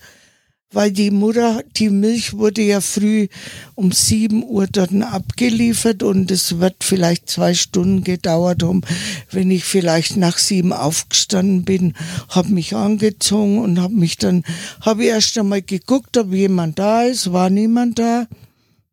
weil 0.73 0.91
die 0.91 1.11
Mutter, 1.11 1.63
die 1.77 1.91
Milch 1.91 2.35
wurde 2.35 2.63
ja 2.63 2.81
früh 2.81 3.29
um 3.75 3.93
sieben 3.93 4.45
Uhr 4.45 4.67
dort 4.67 4.93
abgeliefert 4.95 6.03
und 6.03 6.31
es 6.31 6.59
wird 6.59 6.77
vielleicht 6.83 7.29
zwei 7.29 7.55
Stunden 7.55 8.05
gedauert 8.05 8.63
haben, 8.63 8.83
wenn 9.31 9.51
ich 9.51 9.65
vielleicht 9.65 10.17
nach 10.17 10.39
sieben 10.39 10.73
aufgestanden 10.73 11.65
bin, 11.65 11.95
habe 12.29 12.49
mich 12.49 12.75
angezogen 12.75 13.59
und 13.59 13.81
habe 13.81 13.95
mich 13.95 14.17
dann, 14.17 14.45
habe 14.81 15.05
erst 15.05 15.39
einmal 15.39 15.63
geguckt, 15.63 16.17
ob 16.17 16.33
jemand 16.33 16.79
da 16.79 17.03
ist, 17.03 17.33
war 17.33 17.51
niemand 17.51 17.99
da. 17.99 18.27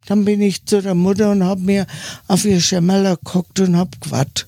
Dann 0.06 0.26
bin 0.26 0.42
ich 0.42 0.66
zu 0.66 0.82
der 0.82 0.96
Mutter 0.96 1.32
und 1.32 1.44
habe 1.44 1.62
mir 1.62 1.86
auf 2.28 2.46
ihr 2.46 2.60
Schemmerler 2.62 3.18
geguckt 3.18 3.60
und 3.60 3.76
habe 3.76 3.92
gewartet. 4.02 4.48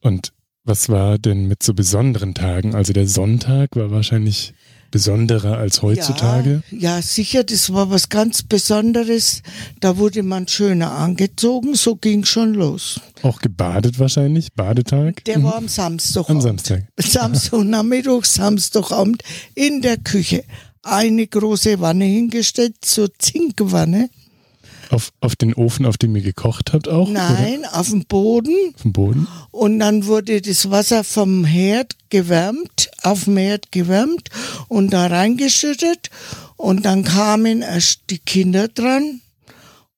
Und 0.00 0.32
was 0.64 0.88
war 0.88 1.18
denn 1.18 1.48
mit 1.48 1.62
so 1.62 1.74
besonderen 1.74 2.34
Tagen? 2.34 2.74
Also 2.74 2.92
der 2.92 3.08
Sonntag 3.08 3.76
war 3.76 3.90
wahrscheinlich 3.90 4.54
besonderer 4.90 5.58
als 5.58 5.82
heutzutage? 5.82 6.62
Ja, 6.70 6.96
ja, 6.96 7.02
sicher, 7.02 7.44
das 7.44 7.72
war 7.72 7.90
was 7.90 8.08
ganz 8.08 8.42
Besonderes. 8.42 9.42
Da 9.80 9.96
wurde 9.96 10.22
man 10.22 10.48
schöner 10.48 10.92
angezogen, 10.92 11.74
so 11.74 11.96
ging 11.96 12.24
schon 12.24 12.54
los. 12.54 13.00
Auch 13.22 13.40
gebadet 13.40 13.98
wahrscheinlich, 13.98 14.52
Badetag? 14.54 15.24
Der 15.24 15.42
war 15.42 15.56
am 15.56 15.68
Samstag. 15.68 16.28
Am 16.28 16.40
Samstag. 16.40 16.84
Samstagnachmittag, 16.98 18.24
Samstagabend 18.24 19.22
in 19.54 19.82
der 19.82 19.96
Küche. 19.96 20.44
Eine 20.82 21.26
große 21.26 21.80
Wanne 21.80 22.06
hingestellt, 22.06 22.76
so 22.84 23.06
Zinkwanne. 23.06 24.08
Auf, 24.90 25.12
auf 25.20 25.36
den 25.36 25.54
Ofen, 25.54 25.86
auf 25.86 25.98
dem 25.98 26.16
ihr 26.16 26.22
gekocht 26.22 26.72
habt 26.72 26.88
auch? 26.88 27.08
Nein, 27.08 27.60
oder? 27.60 27.78
auf 27.78 27.90
dem 27.90 28.04
Boden. 28.06 28.54
Auf 28.74 28.82
dem 28.82 28.92
Boden. 28.92 29.28
Und 29.52 29.78
dann 29.78 30.06
wurde 30.06 30.42
das 30.42 30.68
Wasser 30.70 31.04
vom 31.04 31.44
Herd 31.44 31.96
gewärmt, 32.10 32.90
auf 33.02 33.24
dem 33.24 33.36
Herd 33.36 33.70
gewärmt 33.70 34.30
und 34.68 34.92
da 34.92 35.06
reingeschüttet. 35.06 36.10
Und 36.56 36.84
dann 36.84 37.04
kamen 37.04 37.62
erst 37.62 38.00
die 38.10 38.18
Kinder 38.18 38.66
dran. 38.66 39.20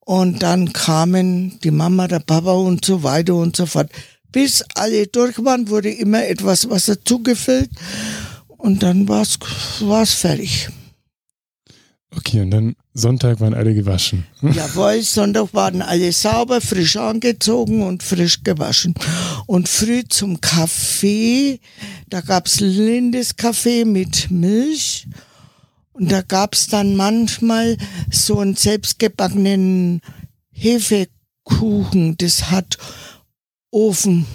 Und 0.05 0.43
dann 0.43 0.73
kamen 0.73 1.59
die 1.65 1.71
Mama, 1.71 2.07
der 2.09 2.19
Papa 2.19 2.53
und 2.53 2.85
so 2.85 3.03
weiter 3.03 3.35
und 3.35 3.57
so 3.57 3.67
fort. 3.67 3.91
Bis 4.31 4.63
alle 4.75 5.07
durch 5.07 5.43
waren, 5.43 5.69
wurde 5.69 5.91
immer 5.91 6.27
etwas 6.27 6.69
Wasser 6.69 7.03
zugefüllt. 7.03 7.71
Und 8.49 8.83
dann 8.83 9.09
war 9.09 9.23
es 9.23 10.15
fertig. 10.15 10.69
Okay, 12.15 12.43
und 12.43 12.51
dann 12.51 12.77
Sonntag 12.93 13.41
waren 13.41 13.55
alle 13.55 13.75
gewaschen. 13.75 14.27
Jawohl, 14.43 15.01
Sonntag 15.03 15.55
waren 15.55 15.81
alle 15.81 16.13
sauber, 16.13 16.61
frisch 16.61 16.97
angezogen 16.97 17.83
und 17.83 18.03
frisch 18.03 18.43
gewaschen. 18.45 18.95
Und 19.47 19.69
früh 19.69 20.05
zum 20.05 20.41
Kaffee, 20.41 21.61
da 22.11 22.21
gab's 22.21 22.61
Lindes 22.61 23.37
Kaffee 23.37 23.87
mit 23.87 24.31
Milch. 24.31 25.09
Und 25.93 26.13
da 26.13 26.21
gab's 26.21 26.67
dann 26.67 26.97
manchmal 26.97 27.79
so 28.11 28.41
einen 28.41 28.57
selbstgebackenen 28.57 30.01
Hefekuchen, 30.51 32.17
das 32.19 32.51
hat 32.51 32.77
Ofen, 33.71 34.27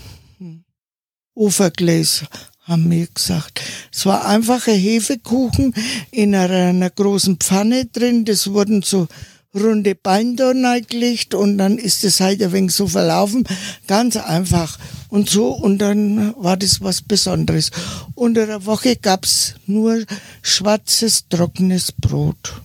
Ofengläser 1.35 2.27
haben 2.67 2.91
wir 2.91 3.07
gesagt. 3.07 3.61
Es 3.91 4.05
war 4.05 4.25
einfach 4.25 4.67
ein 4.67 4.77
Hefekuchen 4.77 5.73
in 6.11 6.35
einer, 6.35 6.89
großen 6.89 7.37
Pfanne 7.37 7.85
drin. 7.85 8.25
Das 8.25 8.51
wurden 8.51 8.81
so 8.81 9.07
runde 9.55 9.95
Beine 9.95 10.35
da 10.35 10.51
reingelegt 10.51 11.33
und 11.33 11.57
dann 11.57 11.77
ist 11.77 12.03
es 12.03 12.19
halt 12.19 12.43
ein 12.43 12.51
wenig 12.51 12.73
so 12.73 12.87
verlaufen. 12.87 13.45
Ganz 13.87 14.17
einfach. 14.17 14.77
Und 15.09 15.29
so, 15.29 15.51
und 15.51 15.79
dann 15.79 16.35
war 16.37 16.57
das 16.57 16.81
was 16.81 17.01
Besonderes. 17.01 17.71
Unter 18.13 18.45
der 18.45 18.65
Woche 18.65 18.97
gab's 18.97 19.55
nur 19.65 20.03
schwarzes, 20.41 21.27
trockenes 21.29 21.93
Brot. 21.93 22.61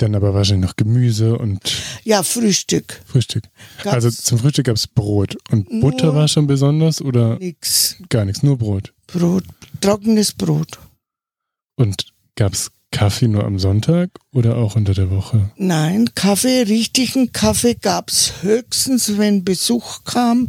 Dann 0.00 0.14
aber 0.14 0.32
wahrscheinlich 0.32 0.66
noch 0.66 0.76
Gemüse 0.76 1.36
und. 1.36 1.60
Ja, 2.04 2.22
Frühstück. 2.22 3.02
Frühstück. 3.04 3.44
Gab's 3.82 3.94
also 3.96 4.10
zum 4.10 4.38
Frühstück 4.38 4.64
gab 4.64 4.76
es 4.76 4.86
Brot. 4.86 5.36
Und 5.50 5.68
Butter 5.82 6.14
war 6.14 6.26
schon 6.26 6.46
besonders 6.46 7.02
oder? 7.02 7.38
Nix. 7.38 7.96
Gar 8.08 8.24
nichts, 8.24 8.42
nur 8.42 8.56
Brot. 8.56 8.94
Brot, 9.08 9.44
trockenes 9.82 10.32
Brot. 10.32 10.78
Und 11.76 12.06
gab 12.34 12.54
es 12.54 12.70
Kaffee 12.90 13.28
nur 13.28 13.44
am 13.44 13.58
Sonntag 13.58 14.08
oder 14.32 14.56
auch 14.56 14.74
unter 14.74 14.94
der 14.94 15.10
Woche? 15.10 15.50
Nein, 15.56 16.08
Kaffee, 16.14 16.62
richtigen 16.62 17.32
Kaffee 17.32 17.74
gab's 17.74 18.32
höchstens, 18.40 19.18
wenn 19.18 19.44
Besuch 19.44 20.04
kam 20.04 20.48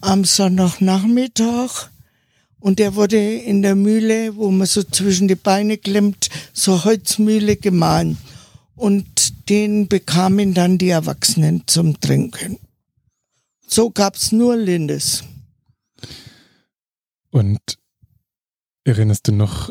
am 0.00 0.24
Sonntagnachmittag. 0.24 1.90
Und 2.60 2.78
der 2.78 2.94
wurde 2.94 3.18
in 3.18 3.60
der 3.60 3.74
Mühle, 3.74 4.36
wo 4.36 4.50
man 4.50 4.66
so 4.66 4.82
zwischen 4.82 5.28
die 5.28 5.34
Beine 5.34 5.76
klemmt, 5.76 6.30
so 6.54 6.82
Holzmühle 6.82 7.56
gemahlen 7.56 8.16
und 8.76 9.48
den 9.48 9.88
bekamen 9.88 10.54
dann 10.54 10.78
die 10.78 10.90
Erwachsenen 10.90 11.62
zum 11.66 12.00
Trinken. 12.00 12.58
So 13.66 13.90
gab's 13.90 14.32
nur 14.32 14.56
Lindes. 14.56 15.24
Und 17.30 17.60
erinnerst 18.84 19.26
du 19.28 19.32
noch 19.32 19.70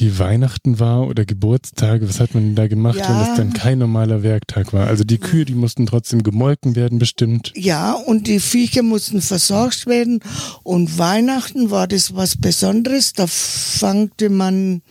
wie 0.00 0.18
Weihnachten 0.18 0.78
war 0.80 1.06
oder 1.06 1.24
Geburtstage, 1.24 2.08
was 2.08 2.20
hat 2.20 2.34
man 2.34 2.54
da 2.54 2.66
gemacht, 2.66 2.98
ja. 2.98 3.08
wenn 3.08 3.30
es 3.30 3.36
dann 3.36 3.52
kein 3.52 3.78
normaler 3.78 4.22
Werktag 4.22 4.72
war? 4.72 4.86
Also 4.86 5.04
die 5.04 5.18
Kühe, 5.18 5.44
die 5.44 5.54
mussten 5.54 5.86
trotzdem 5.86 6.22
gemolken 6.22 6.76
werden, 6.76 6.98
bestimmt. 6.98 7.52
Ja, 7.54 7.92
und 7.92 8.26
die 8.26 8.40
Viecher 8.40 8.82
mussten 8.82 9.20
versorgt 9.20 9.86
werden. 9.86 10.20
Und 10.62 10.98
Weihnachten 10.98 11.70
war 11.70 11.86
das 11.86 12.14
was 12.14 12.36
Besonderes. 12.36 13.12
Da 13.12 13.26
fangte 13.26 14.30
man 14.30 14.82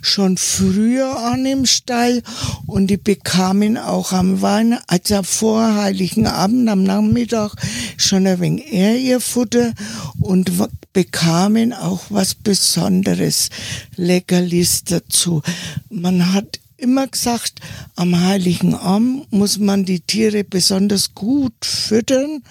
schon 0.00 0.36
früher 0.36 1.16
an 1.18 1.44
im 1.46 1.66
Stall 1.66 2.22
und 2.66 2.88
die 2.88 2.96
bekamen 2.96 3.76
auch 3.76 4.12
am 4.12 4.40
Weihnachten, 4.42 4.84
also 4.88 5.22
vor 5.22 5.74
Heiligen 5.74 6.26
Abend 6.26 6.68
am 6.68 6.82
Nachmittag 6.82 7.54
schon 7.96 8.26
ein 8.26 8.40
wenig 8.40 8.72
eher 8.72 8.98
ihr 8.98 9.20
Futter 9.20 9.72
und 10.20 10.50
bekamen 10.92 11.72
auch 11.72 12.04
was 12.08 12.34
Besonderes, 12.34 13.50
Leckerlis 13.96 14.84
dazu. 14.84 15.42
Man 15.90 16.32
hat 16.32 16.60
immer 16.76 17.06
gesagt, 17.06 17.60
am 17.96 18.20
Heiligen 18.20 18.74
Abend 18.74 19.32
muss 19.32 19.58
man 19.58 19.84
die 19.84 20.00
Tiere 20.00 20.44
besonders 20.44 21.14
gut 21.14 21.64
füttern, 21.64 22.42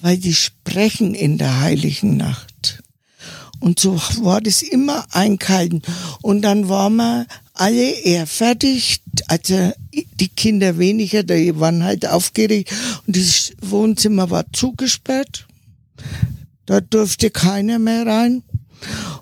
weil 0.00 0.18
die 0.18 0.34
sprechen 0.34 1.14
in 1.14 1.38
der 1.38 1.60
Heiligen 1.60 2.16
Nacht. 2.16 2.82
Und 3.60 3.78
so 3.78 4.00
war 4.22 4.40
das 4.40 4.62
immer 4.62 5.06
einkalten. 5.10 5.82
Und 6.22 6.42
dann 6.42 6.68
waren 6.68 6.96
wir 6.96 7.26
alle 7.52 7.90
eher 7.90 8.26
fertig, 8.26 9.02
also 9.28 9.72
die 9.92 10.28
Kinder 10.28 10.78
weniger, 10.78 11.22
die 11.22 11.60
waren 11.60 11.84
halt 11.84 12.06
aufgeregt 12.06 12.72
und 13.06 13.16
das 13.16 13.52
Wohnzimmer 13.60 14.30
war 14.30 14.50
zugesperrt. 14.52 15.46
Da 16.64 16.80
durfte 16.80 17.30
keiner 17.30 17.78
mehr 17.78 18.06
rein. 18.06 18.42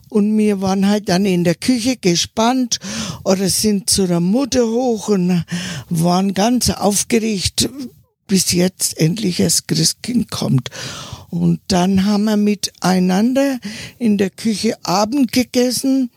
Und 0.08 0.36
wir 0.36 0.60
waren 0.60 0.88
halt 0.88 1.08
dann 1.08 1.24
in 1.24 1.44
der 1.44 1.54
Küche 1.54 1.96
gespannt 1.96 2.78
oder 3.24 3.48
sind 3.48 3.90
zu 3.90 4.06
der 4.06 4.20
Mutter 4.20 4.66
hoch 4.66 5.08
und 5.08 5.44
waren 5.88 6.34
ganz 6.34 6.70
aufgeregt, 6.70 7.68
bis 8.26 8.52
jetzt 8.52 8.98
endlich 8.98 9.38
das 9.38 9.66
Christkind 9.66 10.30
kommt. 10.30 10.70
Und 11.30 11.60
dann 11.68 12.04
haben 12.04 12.24
wir 12.24 12.36
miteinander 12.36 13.58
in 13.98 14.16
der 14.16 14.30
Küche 14.30 14.76
Abend 14.82 15.32
gegessen 15.32 16.10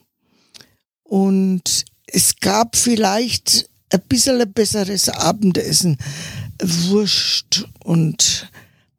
und 1.04 1.86
es 2.08 2.38
gab 2.40 2.78
vielleicht 2.78 3.70
ein 3.90 4.02
bisschen 4.08 4.54
besseres 4.54 5.10
Abendessen. 5.10 5.98
Wurst 6.62 7.68
und 7.84 8.50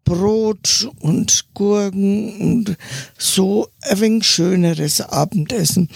Brot 0.04 0.88
und 1.00 1.47
Gurken 1.54 2.37
und 2.40 2.76
so 3.18 3.68
ein 3.82 4.00
wenig 4.00 4.26
schöneres 4.26 5.00
Abendessen. 5.00 5.88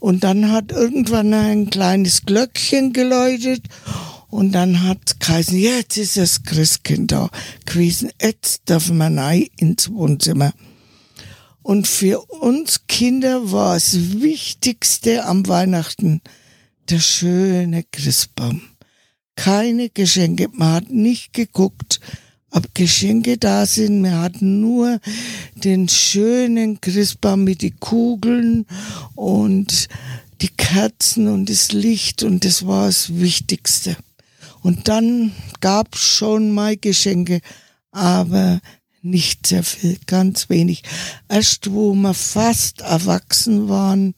Und 0.00 0.24
dann 0.24 0.52
hat 0.52 0.72
irgendwann 0.72 1.32
ein 1.34 1.70
kleines 1.70 2.22
Glöckchen 2.22 2.92
geläutet 2.92 3.62
und 4.28 4.52
dann 4.52 4.82
hat 4.82 5.20
geheißen, 5.20 5.58
jetzt 5.58 5.96
ist 5.96 6.16
das 6.16 6.42
Christkind 6.42 7.12
da 7.12 7.30
gewesen, 7.64 8.10
jetzt 8.20 8.68
dürfen 8.68 8.98
wir 8.98 9.06
rein 9.06 9.46
ins 9.56 9.90
Wohnzimmer. 9.90 10.52
Und 11.62 11.86
für 11.86 12.20
uns 12.40 12.86
Kinder 12.86 13.52
war 13.52 13.74
das 13.74 14.20
Wichtigste 14.20 15.24
am 15.24 15.46
Weihnachten 15.48 16.22
der 16.88 17.00
schöne 17.00 17.84
Christbaum. 17.90 18.62
Keine 19.36 19.90
Geschenke, 19.90 20.48
man 20.52 20.72
hat 20.74 20.90
nicht 20.90 21.32
geguckt, 21.32 22.00
ob 22.58 22.74
Geschenke 22.74 23.38
da 23.38 23.66
sind. 23.66 24.02
Wir 24.02 24.18
hatten 24.20 24.60
nur 24.60 24.98
den 25.54 25.88
schönen 25.88 26.80
Christbaum 26.80 27.44
mit 27.44 27.62
die 27.62 27.70
Kugeln 27.70 28.66
und 29.14 29.88
die 30.40 30.48
Kerzen 30.48 31.28
und 31.28 31.48
das 31.48 31.70
Licht 31.70 32.24
und 32.24 32.44
das 32.44 32.66
war 32.66 32.86
das 32.86 33.16
Wichtigste. 33.16 33.96
Und 34.60 34.88
dann 34.88 35.30
gab 35.60 35.94
es 35.94 36.00
schon 36.00 36.50
mal 36.50 36.76
Geschenke, 36.76 37.40
aber 37.92 38.60
nicht 39.02 39.46
sehr 39.46 39.62
viel, 39.62 39.96
ganz 40.06 40.48
wenig. 40.48 40.82
Erst 41.28 41.70
wo 41.70 41.94
wir 41.94 42.14
fast 42.14 42.80
erwachsen 42.80 43.68
waren, 43.68 44.16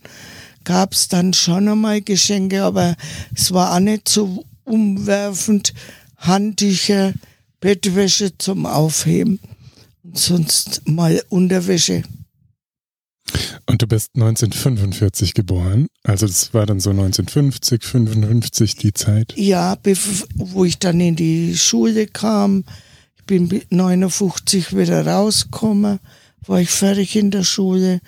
gab 0.64 0.94
es 0.94 1.08
dann 1.08 1.34
schon 1.34 1.68
einmal 1.68 2.00
Geschenke, 2.00 2.62
aber 2.64 2.96
es 3.34 3.52
war 3.52 3.74
auch 3.74 3.80
nicht 3.80 4.08
so 4.08 4.46
umwerfend. 4.64 5.74
Handtücher, 6.16 7.12
Bettwäsche 7.60 8.36
zum 8.38 8.66
Aufheben 8.66 9.38
und 10.02 10.18
sonst 10.18 10.88
mal 10.88 11.22
Unterwäsche. 11.28 12.02
Und 13.66 13.82
du 13.82 13.86
bist 13.86 14.10
1945 14.14 15.34
geboren, 15.34 15.86
also 16.02 16.26
das 16.26 16.52
war 16.52 16.66
dann 16.66 16.80
so 16.80 16.90
1950, 16.90 17.84
55 17.84 18.74
die 18.76 18.92
Zeit. 18.92 19.34
Ja, 19.36 19.76
wo 20.34 20.64
ich 20.64 20.78
dann 20.78 21.00
in 21.00 21.14
die 21.14 21.56
Schule 21.56 22.06
kam. 22.06 22.64
Ich 23.16 23.24
bin 23.26 23.62
59 23.70 24.76
wieder 24.76 25.06
rausgekommen, 25.06 26.00
war 26.46 26.60
ich 26.60 26.70
fertig 26.70 27.14
in 27.14 27.30
der 27.30 27.44
Schule 27.44 28.00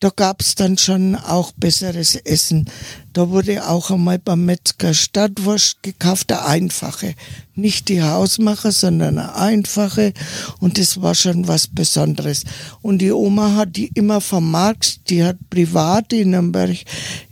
da 0.00 0.08
gab's 0.08 0.54
dann 0.54 0.78
schon 0.78 1.14
auch 1.14 1.52
besseres 1.52 2.14
Essen. 2.14 2.70
Da 3.12 3.28
wurde 3.28 3.68
auch 3.68 3.90
einmal 3.90 4.18
beim 4.18 4.46
Metzger 4.46 4.94
Stadtwurst 4.94 5.82
gekauft, 5.82 6.32
eine 6.32 6.46
einfache. 6.46 7.14
Nicht 7.54 7.90
die 7.90 8.02
Hausmacher, 8.02 8.72
sondern 8.72 9.18
eine 9.18 9.34
einfache. 9.34 10.14
Und 10.58 10.78
das 10.78 11.02
war 11.02 11.14
schon 11.14 11.48
was 11.48 11.66
Besonderes. 11.66 12.44
Und 12.80 13.00
die 13.00 13.12
Oma 13.12 13.54
hat 13.56 13.76
die 13.76 13.88
immer 13.88 14.22
vom 14.22 14.50
Markt, 14.50 15.10
die 15.10 15.22
hat 15.22 15.36
privat 15.50 16.14
in 16.14 16.30
Nürnberg 16.30 16.78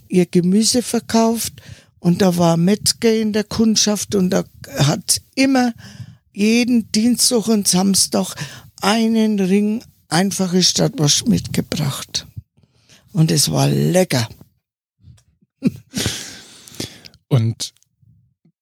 ihr 0.07 0.27
Gemüse 0.27 0.83
verkauft. 0.83 1.53
Und 1.99 2.21
da 2.21 2.37
war 2.37 2.55
Metzger 2.55 3.13
in 3.13 3.33
der 3.33 3.45
Kundschaft 3.45 4.13
und 4.13 4.29
da 4.29 4.43
hat 4.77 5.21
immer 5.33 5.73
jeden 6.33 6.91
Dienstag 6.91 7.47
und 7.47 7.67
Samstag 7.67 8.35
einen 8.79 9.39
Ring 9.39 9.83
einfache 10.07 10.61
Stadtwurst 10.61 11.27
mitgebracht 11.27 12.27
und 13.13 13.31
es 13.31 13.51
war 13.51 13.67
lecker. 13.67 14.27
Und 17.27 17.73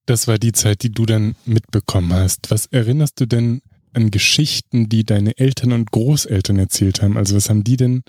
das 0.06 0.27
war 0.27 0.38
die 0.38 0.51
Zeit, 0.51 0.84
die 0.84 0.92
du 0.92 1.06
dann 1.06 1.36
mitbekommen 1.46 2.13
hast. 2.13 2.50
Was 2.50 2.66
erinnerst 2.68 3.20
du 3.20 3.25
denn 3.25 3.62
an 3.94 4.12
Geschichten, 4.12 4.89
die 4.89 5.04
deine 5.04 5.38
Eltern 5.38 5.74
und 5.74 5.92
Großeltern 5.92 6.60
erzählt 6.60 7.01
haben? 7.01 7.18
Also 7.18 7.36
was 7.36 7.50
haben 7.50 7.63
die 7.63 7.77
denn 7.77 8.04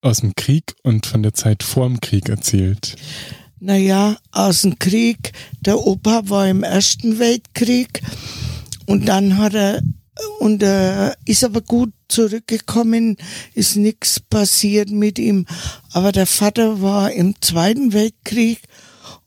aus 0.00 0.20
dem 0.20 0.34
Krieg 0.34 0.74
und 0.82 1.06
von 1.06 1.22
der 1.22 1.34
Zeit 1.34 1.62
vor 1.62 1.86
dem 1.86 2.00
Krieg 2.00 2.28
erzählt? 2.28 2.96
Naja, 3.58 4.16
aus 4.30 4.62
dem 4.62 4.78
Krieg. 4.78 5.32
Der 5.60 5.78
Opa 5.78 6.22
war 6.28 6.48
im 6.48 6.62
Ersten 6.62 7.18
Weltkrieg 7.18 8.02
und 8.86 9.06
dann 9.06 9.36
hat 9.36 9.54
er 9.54 9.82
und 10.38 10.62
äh, 10.62 11.12
ist 11.24 11.44
aber 11.44 11.60
gut 11.60 11.92
zurückgekommen, 12.08 13.16
ist 13.54 13.76
nichts 13.76 14.20
passiert 14.20 14.90
mit 14.90 15.18
ihm. 15.18 15.46
Aber 15.92 16.12
der 16.12 16.26
Vater 16.26 16.82
war 16.82 17.12
im 17.12 17.34
Zweiten 17.40 17.92
Weltkrieg 17.92 18.60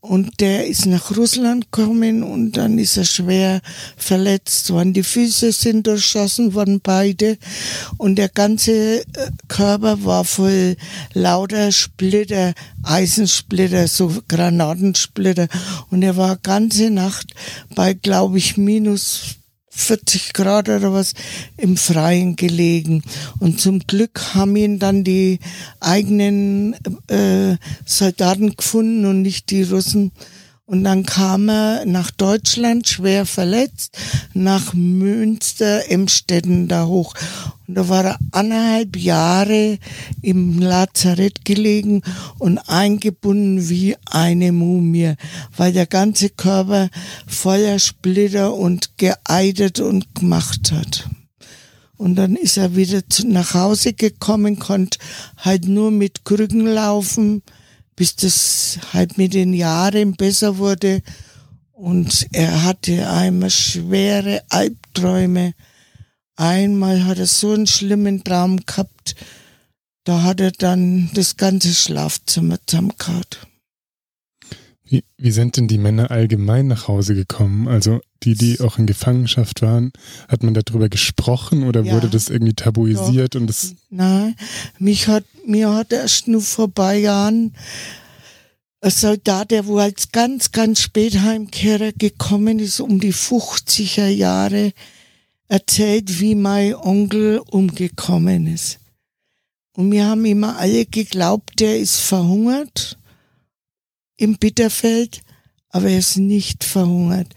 und 0.04 0.42
der 0.42 0.68
ist 0.68 0.86
nach 0.86 1.16
Russland 1.16 1.72
gekommen 1.72 2.24
und 2.24 2.58
dann 2.58 2.78
ist 2.78 2.98
er 2.98 3.06
schwer 3.06 3.62
verletzt 3.96 4.70
worden. 4.70 4.92
Die 4.92 5.02
Füße 5.02 5.54
sind 5.54 5.88
durchschossen 5.88 6.54
worden, 6.54 6.82
beide. 6.84 7.38
Und 7.98 8.18
der 8.18 8.28
ganze 8.28 9.00
äh, 9.00 9.04
Körper 9.48 10.04
war 10.04 10.26
voll 10.26 10.76
lauter 11.14 11.72
Splitter, 11.72 12.54
Eisensplitter, 12.84 13.88
so 13.88 14.12
Granatensplitter. 14.28 15.48
Und 15.90 16.02
er 16.02 16.18
war 16.18 16.36
ganze 16.36 16.90
Nacht 16.90 17.34
bei, 17.74 17.94
glaube 17.94 18.40
ich, 18.40 18.58
minus 18.58 19.38
40 19.76 20.34
Grad 20.34 20.70
oder 20.70 20.94
was 20.94 21.14
im 21.58 21.78
Freien 21.78 22.36
gelegen. 22.36 23.04
Und 23.40 23.60
zum 23.60 23.80
Glück 23.80 24.36
haben 24.36 24.56
ihn 24.56 24.80
dann 24.80 25.04
die 25.04 25.40
eigenen 25.80 26.76
äh, 27.08 27.58
Soldaten 27.86 28.56
gefunden 28.56 29.06
und 29.06 29.22
nicht 29.22 29.50
die 29.50 29.64
Russen. 29.64 30.12
Und 30.74 30.86
dann 30.86 31.06
kam 31.06 31.50
er 31.50 31.86
nach 31.86 32.10
Deutschland 32.10 32.88
schwer 32.88 33.28
verletzt, 33.28 33.96
nach 34.34 34.74
Münster, 34.74 35.88
Emstetten 35.92 36.68
da 36.68 36.88
hoch. 36.88 37.14
Und 37.68 37.76
da 37.76 37.90
war 37.90 38.04
er 38.04 38.18
anderthalb 38.32 38.98
Jahre 38.98 39.78
im 40.24 40.58
Lazarett 40.58 41.46
gelegen 41.46 42.02
und 42.40 42.58
eingebunden 42.58 43.70
wie 43.70 43.96
eine 44.08 44.52
Mumie, 44.52 45.14
weil 45.56 45.74
der 45.74 45.86
ganze 45.86 46.30
Körper 46.30 46.90
voller 47.28 47.78
Splitter 47.78 48.56
und 48.56 48.98
geeidet 48.98 49.80
und 49.80 50.16
gemacht 50.16 50.72
hat. 50.72 51.08
Und 51.98 52.16
dann 52.16 52.36
ist 52.36 52.58
er 52.58 52.76
wieder 52.76 53.04
nach 53.28 53.54
Hause 53.54 53.94
gekommen, 53.94 54.58
konnte 54.58 54.98
halt 55.38 55.68
nur 55.68 55.92
mit 55.92 56.26
Krücken 56.26 56.66
laufen 56.66 57.44
bis 57.96 58.16
das 58.16 58.80
halt 58.94 59.18
mit 59.18 59.34
den 59.34 59.54
Jahren 59.54 60.16
besser 60.16 60.58
wurde. 60.58 61.02
Und 61.72 62.28
er 62.32 62.64
hatte 62.64 63.10
einmal 63.10 63.50
schwere 63.50 64.44
Albträume. 64.50 65.54
Einmal 66.36 67.06
hat 67.06 67.20
er 67.20 67.28
so 67.28 67.52
einen 67.52 67.68
schlimmen 67.68 68.24
Traum 68.24 68.66
gehabt, 68.66 69.16
da 70.04 70.24
hat 70.24 70.42
er 70.42 70.52
dann 70.52 71.10
das 71.14 71.38
ganze 71.38 71.74
Schlafzimmer 71.74 72.58
zusammengehauen. 72.66 73.24
Wie, 74.94 75.04
wie 75.18 75.32
sind 75.32 75.58
denn 75.58 75.68
die 75.68 75.80
Männer 75.80 76.12
allgemein 76.12 76.68
nach 76.68 76.88
Hause 76.88 77.16
gekommen? 77.16 77.68
Also 77.68 78.00
die, 78.22 78.36
die 78.36 78.60
auch 78.60 78.78
in 78.78 78.86
Gefangenschaft 78.86 79.64
waren, 79.64 79.92
hat 80.28 80.44
man 80.44 80.54
darüber 80.54 80.88
gesprochen 80.88 81.64
oder 81.64 81.82
ja, 81.82 81.94
wurde 81.94 82.10
das 82.10 82.30
irgendwie 82.30 82.54
tabuisiert 82.54 83.34
doch. 83.34 83.42
und 83.42 83.48
das? 83.48 83.74
Nein, 83.90 84.36
mich 84.78 85.08
hat, 85.08 85.24
mir 85.48 85.74
hat 85.74 85.92
erst 85.92 86.28
nur 86.28 86.42
vor 86.42 86.72
paar 86.72 86.94
Jahren 86.94 87.56
ein 88.82 88.92
Soldat, 88.92 89.50
der 89.50 89.66
wo 89.66 89.80
als 89.80 90.12
ganz, 90.12 90.52
ganz 90.52 90.82
spät 90.82 91.22
Heimkehrer 91.22 91.92
gekommen 91.94 92.60
ist, 92.60 92.80
um 92.80 93.00
die 93.00 93.16
50er 93.16 94.10
Jahre, 94.10 94.74
erzählt, 95.48 96.20
wie 96.20 96.36
mein 96.36 96.76
Onkel 96.76 97.40
umgekommen 97.40 98.46
ist. 98.46 98.78
Und 99.76 99.92
wir 99.92 100.06
haben 100.06 100.24
immer 100.26 100.60
alle 100.60 100.86
geglaubt, 100.86 101.60
der 101.60 101.80
ist 101.80 101.96
verhungert 101.96 103.00
im 104.24 104.38
Bitterfeld, 104.38 105.22
aber 105.70 105.90
er 105.90 106.00
ist 106.00 106.18
nicht 106.18 106.64
verhungert. 106.64 107.28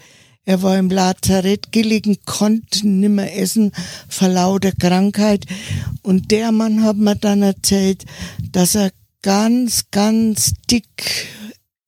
Er 0.45 0.63
war 0.63 0.79
im 0.79 0.89
Lazarett 0.89 1.73
gelegen, 1.73 2.19
konnte 2.25 2.87
nimmer 2.87 3.33
essen 3.33 3.73
vor 4.09 4.29
lauter 4.29 4.71
Krankheit. 4.71 5.45
Und 6.03 6.31
der 6.31 6.53
Mann 6.53 6.85
hat 6.85 6.97
mir 6.97 7.17
dann 7.17 7.43
erzählt, 7.43 8.05
dass 8.53 8.77
er 8.77 8.93
ganz, 9.23 9.87
ganz 9.91 10.53
dick 10.71 11.27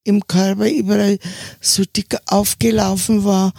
im 0.03 0.27
Körper 0.27 0.69
überall 0.69 1.19
so 1.61 1.85
dick 1.85 2.17
aufgelaufen 2.25 3.23
war. 3.23 3.53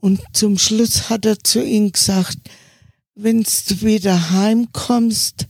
Und 0.00 0.22
zum 0.32 0.56
Schluss 0.56 1.10
hat 1.10 1.26
er 1.26 1.38
zu 1.38 1.62
ihm 1.62 1.92
gesagt, 1.92 2.38
wenn 3.14 3.42
du 3.42 3.82
wieder 3.82 4.30
heimkommst, 4.30 5.46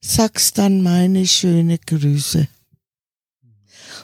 sagst 0.00 0.58
dann 0.58 0.82
meine 0.82 1.26
schöne 1.26 1.78
Grüße. 1.78 2.46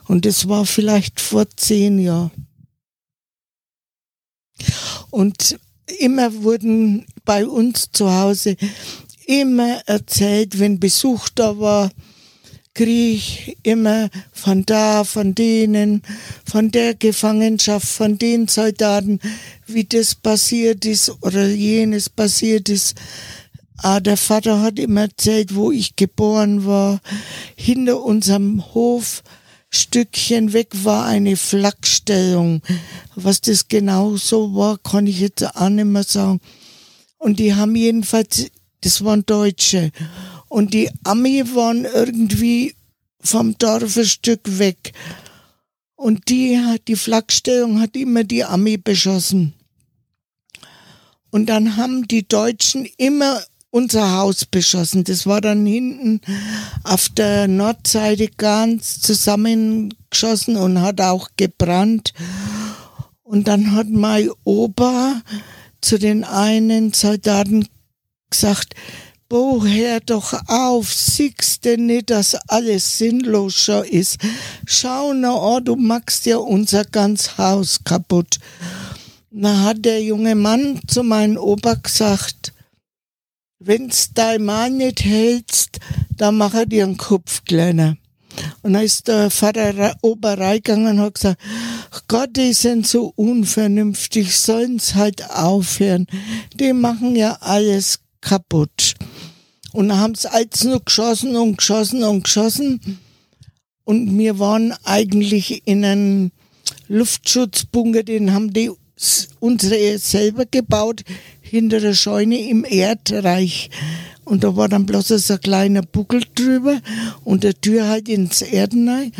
Und 0.06 0.26
es 0.26 0.48
war 0.48 0.66
vielleicht 0.66 1.20
vor 1.20 1.48
zehn 1.56 1.98
Jahren. 1.98 2.30
Und 5.10 5.58
immer 5.98 6.42
wurden 6.42 7.06
bei 7.24 7.46
uns 7.46 7.90
zu 7.92 8.12
Hause 8.12 8.56
immer 9.26 9.80
erzählt, 9.86 10.58
wenn 10.58 10.80
Besuch 10.80 11.28
da 11.34 11.58
war, 11.58 11.90
kriege 12.74 13.14
ich 13.14 13.56
immer 13.62 14.10
von 14.32 14.66
da, 14.66 15.04
von 15.04 15.34
denen, 15.34 16.02
von 16.44 16.70
der 16.70 16.94
Gefangenschaft, 16.94 17.86
von 17.86 18.18
den 18.18 18.48
Soldaten, 18.48 19.20
wie 19.66 19.84
das 19.84 20.14
passiert 20.14 20.84
ist 20.84 21.10
oder 21.22 21.46
jenes 21.46 22.08
passiert 22.10 22.68
ist. 22.68 22.96
Ah, 23.78 24.00
der 24.00 24.16
Vater 24.16 24.60
hat 24.60 24.78
immer 24.78 25.02
erzählt, 25.02 25.54
wo 25.54 25.70
ich 25.70 25.96
geboren 25.96 26.66
war. 26.66 27.00
Hinter 27.56 28.02
unserem 28.02 28.74
Hof 28.74 29.22
Stückchen 29.74 30.52
weg 30.52 30.68
war 30.84 31.06
eine 31.06 31.36
Flakstellung. 31.36 32.62
Was 33.14 33.40
das 33.40 33.68
genau 33.68 34.16
so 34.16 34.54
war, 34.54 34.78
kann 34.78 35.06
ich 35.06 35.20
jetzt 35.20 35.44
auch 35.56 35.68
nicht 35.68 35.84
mehr 35.84 36.04
sagen. 36.04 36.40
Und 37.18 37.38
die 37.38 37.54
haben 37.54 37.74
jedenfalls, 37.74 38.50
das 38.80 39.04
waren 39.04 39.24
Deutsche. 39.26 39.90
Und 40.48 40.74
die 40.74 40.90
Ami 41.04 41.42
waren 41.54 41.84
irgendwie 41.84 42.74
vom 43.20 43.56
Dorf 43.58 43.96
ein 43.96 44.04
Stück 44.04 44.58
weg. 44.58 44.92
Und 45.96 46.28
die, 46.28 46.60
die 46.86 46.96
Flakstellung 46.96 47.80
hat 47.80 47.96
immer 47.96 48.24
die 48.24 48.44
Ami 48.44 48.76
beschossen. 48.76 49.54
Und 51.30 51.46
dann 51.46 51.76
haben 51.76 52.06
die 52.06 52.28
Deutschen 52.28 52.86
immer 52.96 53.42
unser 53.74 54.12
Haus 54.12 54.44
beschossen. 54.44 55.02
Das 55.02 55.26
war 55.26 55.40
dann 55.40 55.66
hinten 55.66 56.20
auf 56.84 57.08
der 57.08 57.48
Nordseite 57.48 58.28
ganz 58.28 59.00
zusammengeschossen 59.00 60.56
und 60.56 60.80
hat 60.80 61.00
auch 61.00 61.30
gebrannt. 61.36 62.14
Und 63.24 63.48
dann 63.48 63.72
hat 63.72 63.88
mein 63.88 64.30
Opa 64.44 65.20
zu 65.80 65.98
den 65.98 66.22
einen 66.22 66.92
Soldaten 66.92 67.66
gesagt, 68.30 68.74
Bo, 69.28 69.64
hör 69.64 69.98
doch 69.98 70.34
auf, 70.46 70.94
siehst 70.94 71.64
denn 71.64 71.86
nicht, 71.86 72.10
dass 72.10 72.36
alles 72.48 72.98
sinnlos 72.98 73.54
schon 73.54 73.84
ist. 73.86 74.18
Schau 74.66 75.12
na 75.14 75.34
an, 75.34 75.64
du 75.64 75.74
machst 75.74 76.26
ja 76.26 76.36
unser 76.36 76.84
ganz 76.84 77.38
Haus 77.38 77.80
kaputt. 77.82 78.38
Na 79.32 79.64
hat 79.64 79.84
der 79.84 80.00
junge 80.00 80.36
Mann 80.36 80.80
zu 80.86 81.02
meinem 81.02 81.38
Opa 81.38 81.74
gesagt, 81.74 82.54
wenn's 83.58 84.10
dein 84.14 84.44
Mann 84.44 84.76
nicht 84.76 85.04
hältst, 85.04 85.78
dann 86.16 86.36
mach 86.36 86.54
er 86.54 86.66
dir 86.66 86.84
einen 86.84 86.96
Kopf 86.96 87.44
kleiner. 87.44 87.96
Und 88.62 88.72
dann 88.72 88.82
ist 88.82 89.08
der 89.08 89.30
Vater 89.30 89.96
Opa 90.02 90.34
reingegangen 90.34 90.98
und 90.98 91.00
hat 91.00 91.14
gesagt, 91.14 91.40
Gott, 92.08 92.30
die 92.36 92.52
sind 92.52 92.86
so 92.86 93.12
unvernünftig, 93.16 94.36
sollen's 94.36 94.94
halt 94.94 95.30
aufhören. 95.30 96.06
Die 96.54 96.72
machen 96.72 97.14
ja 97.16 97.38
alles 97.40 98.00
kaputt. 98.20 98.94
Und 99.72 99.88
dann 99.88 99.98
haben 99.98 100.14
sie 100.14 100.30
alles 100.30 100.64
nur 100.64 100.80
geschossen 100.84 101.36
und 101.36 101.58
geschossen 101.58 102.04
und 102.04 102.24
geschossen. 102.24 103.00
Und 103.84 104.18
wir 104.18 104.38
waren 104.38 104.74
eigentlich 104.84 105.62
in 105.66 105.84
einem 105.84 106.30
Luftschutzbunker, 106.88 108.02
den 108.02 108.32
haben 108.32 108.52
die 108.52 108.70
unsere 109.40 109.98
selber 109.98 110.44
gebaut, 110.50 111.02
hinter 111.40 111.80
der 111.80 111.94
Scheune 111.94 112.48
im 112.48 112.64
Erdreich. 112.64 113.70
Und 114.24 114.42
da 114.42 114.56
war 114.56 114.68
dann 114.68 114.86
bloß 114.86 115.08
so 115.08 115.34
ein 115.34 115.40
kleiner 115.40 115.82
Buckel 115.82 116.22
drüber 116.34 116.80
und 117.24 117.44
der 117.44 117.60
Tür 117.60 117.88
halt 117.88 118.08
ins 118.08 118.42
Erden 118.42 118.88
rein. 118.88 119.12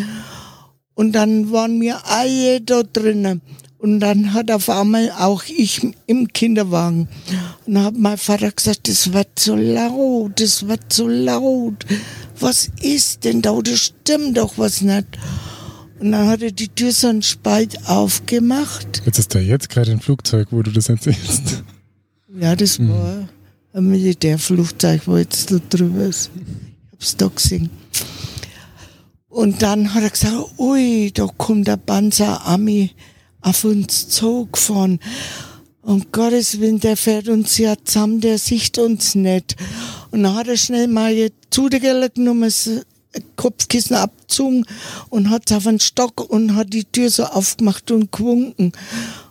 Und 0.95 1.13
dann 1.13 1.53
waren 1.53 1.81
wir 1.81 2.07
alle 2.07 2.61
da 2.61 2.83
drinnen. 2.83 3.43
Und 3.79 4.01
dann 4.01 4.33
hat 4.33 4.51
auf 4.51 4.71
einmal 4.71 5.11
auch 5.11 5.45
ich 5.45 5.87
im 6.07 6.29
Kinderwagen. 6.29 7.09
Und 7.67 7.75
dann 7.75 7.85
hat 7.85 7.95
mein 7.99 8.17
Vater 8.17 8.51
gesagt, 8.51 8.89
das 8.89 9.13
wird 9.13 9.39
so 9.39 9.57
laut, 9.57 10.41
das 10.41 10.67
wird 10.67 10.91
so 10.91 11.07
laut. 11.07 11.85
Was 12.41 12.71
ist 12.81 13.25
denn 13.25 13.43
da? 13.43 13.61
Das 13.61 13.79
stimmt 13.79 14.39
doch 14.39 14.55
was 14.57 14.81
nicht. 14.81 15.07
Und 16.05 16.13
dann 16.13 16.29
hat 16.29 16.43
er 16.43 16.53
die 16.53 16.69
Tür 16.69 16.93
so 16.93 17.09
einen 17.09 17.23
Spalt 17.23 17.89
aufgemacht. 17.89 19.01
Jetzt 19.07 19.19
ist 19.19 19.35
da 19.35 19.39
jetzt 19.39 19.71
gerade 19.71 19.91
ein 19.91 20.01
Flugzeug, 20.01 20.49
wo 20.51 20.61
du 20.61 20.71
das 20.71 20.91
erzählst. 20.91 21.63
Ja, 22.39 22.55
das 22.55 22.79
mhm. 22.79 22.91
war 22.91 23.29
ein 23.73 23.89
Militärflugzeug, 23.89 25.07
wo 25.07 25.17
jetzt 25.17 25.51
da 25.51 25.59
drüber 25.71 26.05
ist. 26.05 26.31
Ich 26.35 26.93
hab's 26.93 27.17
da 27.17 27.29
gesehen. 27.29 27.71
Und 29.29 29.63
dann 29.63 29.95
hat 29.95 30.03
er 30.03 30.11
gesagt, 30.11 30.59
ui, 30.59 31.11
da 31.11 31.27
kommt 31.39 31.69
der 31.69 31.79
Panzer 31.79 32.47
Ami 32.47 32.91
auf 33.41 33.65
uns 33.65 34.11
zugefahren. 34.11 35.01
Um 35.81 36.05
Gottes 36.13 36.61
Willen, 36.61 36.81
der 36.81 36.99
fährt 36.99 37.29
uns 37.29 37.57
ja 37.57 37.77
zusammen, 37.83 38.21
der 38.21 38.37
sieht 38.37 38.77
uns 38.77 39.15
nicht. 39.15 39.57
Und 40.11 40.25
dann 40.25 40.35
hat 40.35 40.49
er 40.49 40.59
schnell 40.59 40.87
mal 40.87 41.31
zu 41.49 41.71
der 41.71 41.81
genommen, 42.11 42.43
das 42.43 42.69
Kopfkissen 43.37 43.97
abgezogen 43.97 44.67
und 45.11 45.31
hat 45.31 45.51
auf 45.53 45.67
einen 45.67 45.81
Stock 45.81 46.29
und 46.29 46.55
hat 46.55 46.73
die 46.73 46.85
Tür 46.85 47.11
so 47.11 47.25
aufgemacht 47.25 47.91
und 47.91 48.13
gewunken. 48.13 48.73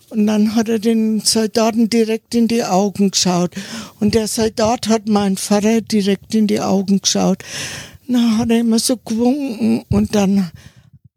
Und 0.09 0.27
dann 0.27 0.55
hat 0.55 0.69
er 0.69 0.79
den 0.79 1.21
Soldaten 1.21 1.89
direkt 1.89 2.35
in 2.35 2.47
die 2.47 2.63
Augen 2.63 3.11
geschaut. 3.11 3.51
Und 3.99 4.13
der 4.13 4.27
Soldat 4.27 4.87
hat 4.87 5.07
meinen 5.07 5.37
Vater 5.37 5.81
direkt 5.81 6.35
in 6.35 6.45
die 6.45 6.59
Augen 6.59 7.01
geschaut. 7.01 7.43
Na, 8.05 8.37
hat 8.37 8.51
er 8.51 8.59
immer 8.59 8.79
so 8.79 8.97
gewunken 8.97 9.83
und 9.89 10.13
dann 10.13 10.51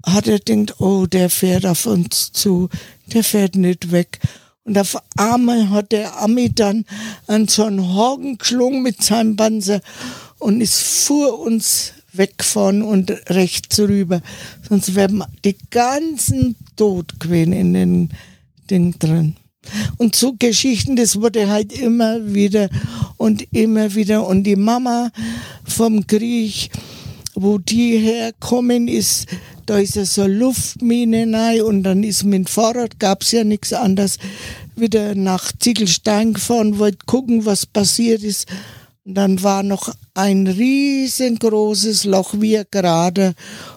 hat 0.04 0.28
er 0.28 0.38
gedacht, 0.38 0.80
oh, 0.80 1.06
der 1.06 1.28
fährt 1.28 1.66
auf 1.66 1.84
uns 1.84 2.32
zu, 2.32 2.68
der 3.12 3.24
fährt 3.24 3.56
nicht 3.56 3.90
weg. 3.92 4.20
Und 4.64 4.78
auf 4.78 4.96
einmal 5.16 5.70
hat 5.70 5.92
der 5.92 6.20
Ami 6.20 6.52
dann 6.52 6.86
an 7.26 7.48
so 7.48 7.64
einen 7.64 7.94
Haken 7.94 8.38
geschlungen 8.38 8.82
mit 8.82 9.02
seinem 9.02 9.36
Panzer 9.36 9.80
und 10.38 10.60
ist 10.60 10.80
vor 10.80 11.38
uns 11.40 11.92
weggefahren 12.18 12.82
und 12.82 13.10
rechts 13.30 13.78
rüber. 13.78 14.20
Sonst 14.68 14.94
wären 14.94 15.24
die 15.44 15.56
ganzen 15.70 16.56
gewesen 16.76 17.52
in 17.52 17.74
den 17.74 18.10
Ding 18.70 18.98
drin. 18.98 19.36
Und 19.96 20.14
so 20.14 20.34
Geschichten, 20.38 20.96
das 20.96 21.20
wurde 21.20 21.48
halt 21.48 21.72
immer 21.72 22.34
wieder 22.34 22.68
und 23.16 23.52
immer 23.52 23.94
wieder. 23.94 24.26
Und 24.26 24.44
die 24.44 24.56
Mama 24.56 25.10
vom 25.64 26.06
Krieg, 26.06 26.70
wo 27.34 27.58
die 27.58 27.98
herkommen 27.98 28.88
ist, 28.88 29.26
da 29.66 29.78
ist 29.78 29.96
ja 29.96 30.04
so 30.04 30.26
Luftmine 30.26 31.26
rein 31.36 31.62
und 31.62 31.82
dann 31.82 32.04
ist 32.04 32.22
mit 32.22 32.34
dem 32.34 32.46
Fahrrad, 32.46 33.00
gab's 33.00 33.32
ja 33.32 33.42
nichts 33.42 33.72
anderes, 33.72 34.18
wieder 34.76 35.14
nach 35.16 35.50
Ziegelstein 35.58 36.34
gefahren, 36.34 36.78
wollte 36.78 36.98
gucken, 37.06 37.44
was 37.46 37.66
passiert 37.66 38.22
ist. 38.22 38.46
Dann 39.08 39.40
war 39.44 39.62
noch 39.62 39.94
ein 40.14 40.48
riesengroßes 40.48 42.06
Loch 42.06 42.34
wie 42.38 42.60
gerade 42.68 43.34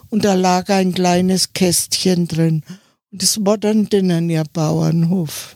und 0.09 0.25
da 0.25 0.33
lag 0.33 0.69
ein 0.69 0.91
kleines 0.91 1.53
Kästchen 1.53 2.27
drin. 2.27 2.63
Und 3.11 3.21
das 3.21 3.37
war 3.45 3.59
dann 3.59 3.87
drinnen 3.87 4.27
ihr 4.31 4.43
Bauernhof. 4.51 5.55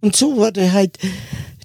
Und 0.00 0.16
so 0.16 0.34
wurde 0.36 0.72
halt 0.72 0.98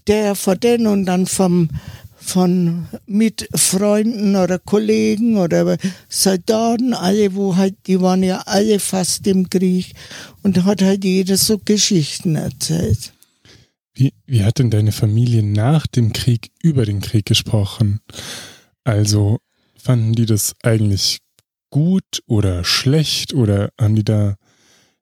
der 0.08 0.36
von 0.36 0.60
denen 0.60 0.86
und 0.86 1.08
dann 1.08 1.26
vom, 1.26 1.70
von 2.16 2.88
mit 3.08 3.50
Freunden 3.56 4.36
oder 4.36 4.60
Kollegen 4.60 5.38
oder 5.38 5.78
Soldaten, 6.10 6.94
alle, 6.94 7.34
wo 7.34 7.56
halt, 7.56 7.76
die 7.88 8.00
waren 8.00 8.22
ja 8.22 8.44
alle 8.46 8.80
fast 8.80 9.26
im 9.26 9.50
Krieg 9.50 9.96
und 10.44 10.64
hat 10.64 10.84
halt 10.84 11.04
jeder 11.04 11.38
so 11.38 11.58
Geschichten 11.58 12.36
erzählt. 12.36 13.14
Wie, 14.00 14.14
wie 14.26 14.46
hat 14.46 14.60
denn 14.60 14.70
deine 14.70 14.94
Familie 14.94 15.44
nach 15.44 15.86
dem 15.86 16.14
Krieg 16.14 16.52
über 16.64 16.86
den 16.86 17.02
Krieg 17.02 17.26
gesprochen? 17.26 18.00
Also 18.86 19.40
fanden 19.76 20.14
die 20.14 20.26
das 20.26 20.56
eigentlich 20.64 21.20
gut 21.70 22.24
oder 22.26 22.64
schlecht 22.64 23.34
oder 23.34 23.72
haben 23.78 23.96
die 23.96 24.06
da, 24.06 24.36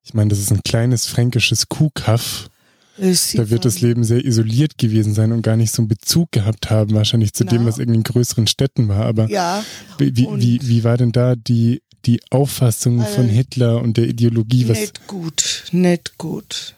ich 0.01 0.15
meine, 0.15 0.29
das 0.29 0.39
ist 0.39 0.51
ein 0.51 0.63
kleines 0.63 1.05
fränkisches 1.05 1.69
Kuhkaff. 1.69 2.49
Da 2.97 3.51
wird 3.51 3.65
das 3.65 3.81
Leben 3.81 4.03
sehr 4.03 4.25
isoliert 4.25 4.79
gewesen 4.79 5.13
sein 5.13 5.31
und 5.31 5.43
gar 5.43 5.57
nicht 5.57 5.71
so 5.71 5.83
einen 5.83 5.89
Bezug 5.89 6.31
gehabt 6.31 6.71
haben, 6.71 6.95
wahrscheinlich 6.95 7.33
zu 7.33 7.43
Na. 7.43 7.51
dem, 7.51 7.65
was 7.67 7.77
in 7.77 7.93
den 7.93 8.01
größeren 8.01 8.47
Städten 8.47 8.87
war. 8.87 9.05
Aber 9.05 9.29
ja, 9.29 9.63
wie, 9.99 10.17
wie, 10.17 10.59
wie 10.63 10.83
war 10.83 10.97
denn 10.97 11.11
da 11.11 11.35
die, 11.35 11.83
die 12.07 12.19
Auffassung 12.31 13.01
also 13.01 13.13
von 13.13 13.27
Hitler 13.27 13.79
und 13.79 13.97
der 13.97 14.07
Ideologie? 14.07 14.67
Was 14.67 14.79
nicht 14.79 15.05
gut, 15.05 15.65
nicht 15.71 16.17
gut. 16.17 16.73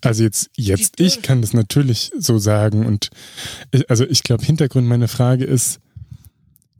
Also 0.00 0.22
jetzt, 0.22 0.50
jetzt, 0.56 1.00
ich 1.00 1.22
kann 1.22 1.40
das 1.40 1.52
natürlich 1.52 2.10
so 2.18 2.38
sagen 2.38 2.86
und 2.86 3.10
ich, 3.70 3.88
also 3.90 4.04
ich 4.04 4.22
glaube, 4.22 4.44
Hintergrund 4.44 4.86
meiner 4.86 5.08
Frage 5.08 5.44
ist, 5.44 5.80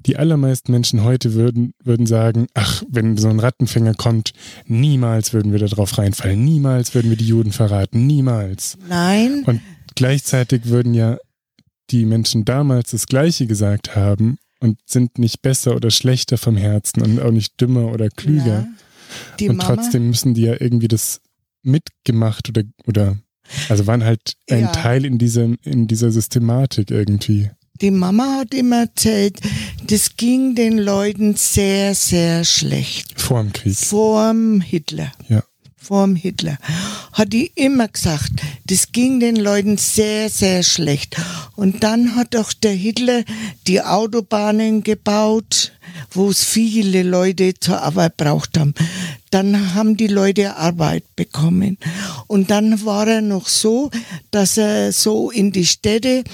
die 0.07 0.17
allermeisten 0.17 0.73
Menschen 0.73 1.05
heute 1.05 1.35
würden, 1.35 1.75
würden 1.85 2.07
sagen, 2.07 2.47
ach, 2.55 2.83
wenn 2.89 3.17
so 3.17 3.29
ein 3.29 3.39
Rattenfänger 3.39 3.95
kommt, 3.95 4.33
niemals 4.67 5.33
würden 5.33 5.53
wir 5.53 5.59
da 5.59 5.67
drauf 5.67 5.99
reinfallen, 5.99 6.43
niemals 6.43 6.95
würden 6.95 7.11
wir 7.11 7.19
die 7.19 7.27
Juden 7.27 7.53
verraten, 7.53 8.07
niemals. 8.07 8.79
Nein. 8.89 9.45
Und 9.45 9.61
gleichzeitig 9.95 10.67
würden 10.67 10.95
ja 10.95 11.19
die 11.91 12.07
Menschen 12.07 12.45
damals 12.45 12.93
das 12.93 13.07
Gleiche 13.07 13.47
gesagt 13.47 13.95
haben 13.95 14.39
und 14.61 14.79
sind 14.87 15.19
nicht 15.19 15.43
besser 15.43 15.75
oder 15.75 15.91
schlechter 15.91 16.39
vom 16.39 16.57
Herzen 16.57 17.03
und 17.03 17.21
auch 17.21 17.33
nicht 17.33 17.61
dümmer 17.61 17.93
oder 17.93 18.09
klüger. 18.09 18.67
Ja, 19.41 19.49
und 19.51 19.57
Mama, 19.57 19.75
trotzdem 19.75 20.09
müssen 20.09 20.35
die 20.35 20.43
ja 20.43 20.55
irgendwie 20.59 20.89
das 20.89 21.21
mitgemacht 21.63 22.49
oder, 22.49 22.63
oder 22.87 23.17
also 23.69 23.87
waren 23.87 24.05
halt 24.05 24.35
ein 24.49 24.63
ja. 24.63 24.73
Teil 24.73 25.05
in 25.05 25.19
dieser, 25.19 25.49
in 25.65 25.87
dieser 25.87 26.11
Systematik 26.11 26.91
irgendwie. 26.91 27.51
Die 27.81 27.91
Mama 27.91 28.41
hat 28.41 28.53
immer 28.53 28.81
erzählt, 28.81 29.41
das 29.87 30.17
ging 30.17 30.55
den 30.55 30.77
Leuten 30.77 31.35
sehr, 31.37 31.95
sehr 31.95 32.45
schlecht. 32.45 33.19
Vor 33.21 33.43
dem 33.43 33.53
Krieg. 33.53 33.77
Vor 33.77 34.31
dem 34.31 34.61
Hitler. 34.61 35.13
Ja. 35.29 35.43
Vor 35.77 36.07
dem 36.07 36.15
Hitler. 36.15 36.59
Hat 37.13 37.33
die 37.33 37.51
immer 37.55 37.89
gesagt, 37.89 38.33
das 38.67 38.93
ging 38.93 39.19
den 39.19 39.37
Leuten 39.37 39.79
sehr, 39.79 40.29
sehr 40.29 40.63
schlecht. 40.63 41.17
Und 41.57 41.83
dann 41.83 42.17
hat 42.17 42.37
auch 42.37 42.53
der 42.53 42.75
Hitler 42.75 43.25
die 43.67 43.81
Autobahnen 43.81 44.83
gebaut, 44.83 45.73
wo 46.11 46.29
es 46.29 46.45
viele 46.45 47.03
Leute 47.03 47.55
zur 47.59 47.81
Arbeit 47.81 48.19
braucht 48.19 48.59
haben 48.59 48.75
dann 49.31 49.75
haben 49.75 49.97
die 49.97 50.09
Leute 50.09 50.57
Arbeit 50.57 51.05
bekommen. 51.15 51.79
Und 52.27 52.51
dann 52.51 52.85
war 52.85 53.07
er 53.07 53.21
noch 53.23 53.47
so, 53.47 53.91
dass 54.31 54.57
er 54.57 54.93
so 54.93 55.31
in 55.31 55.53
die 55.53 55.67
Städte 55.67 56.25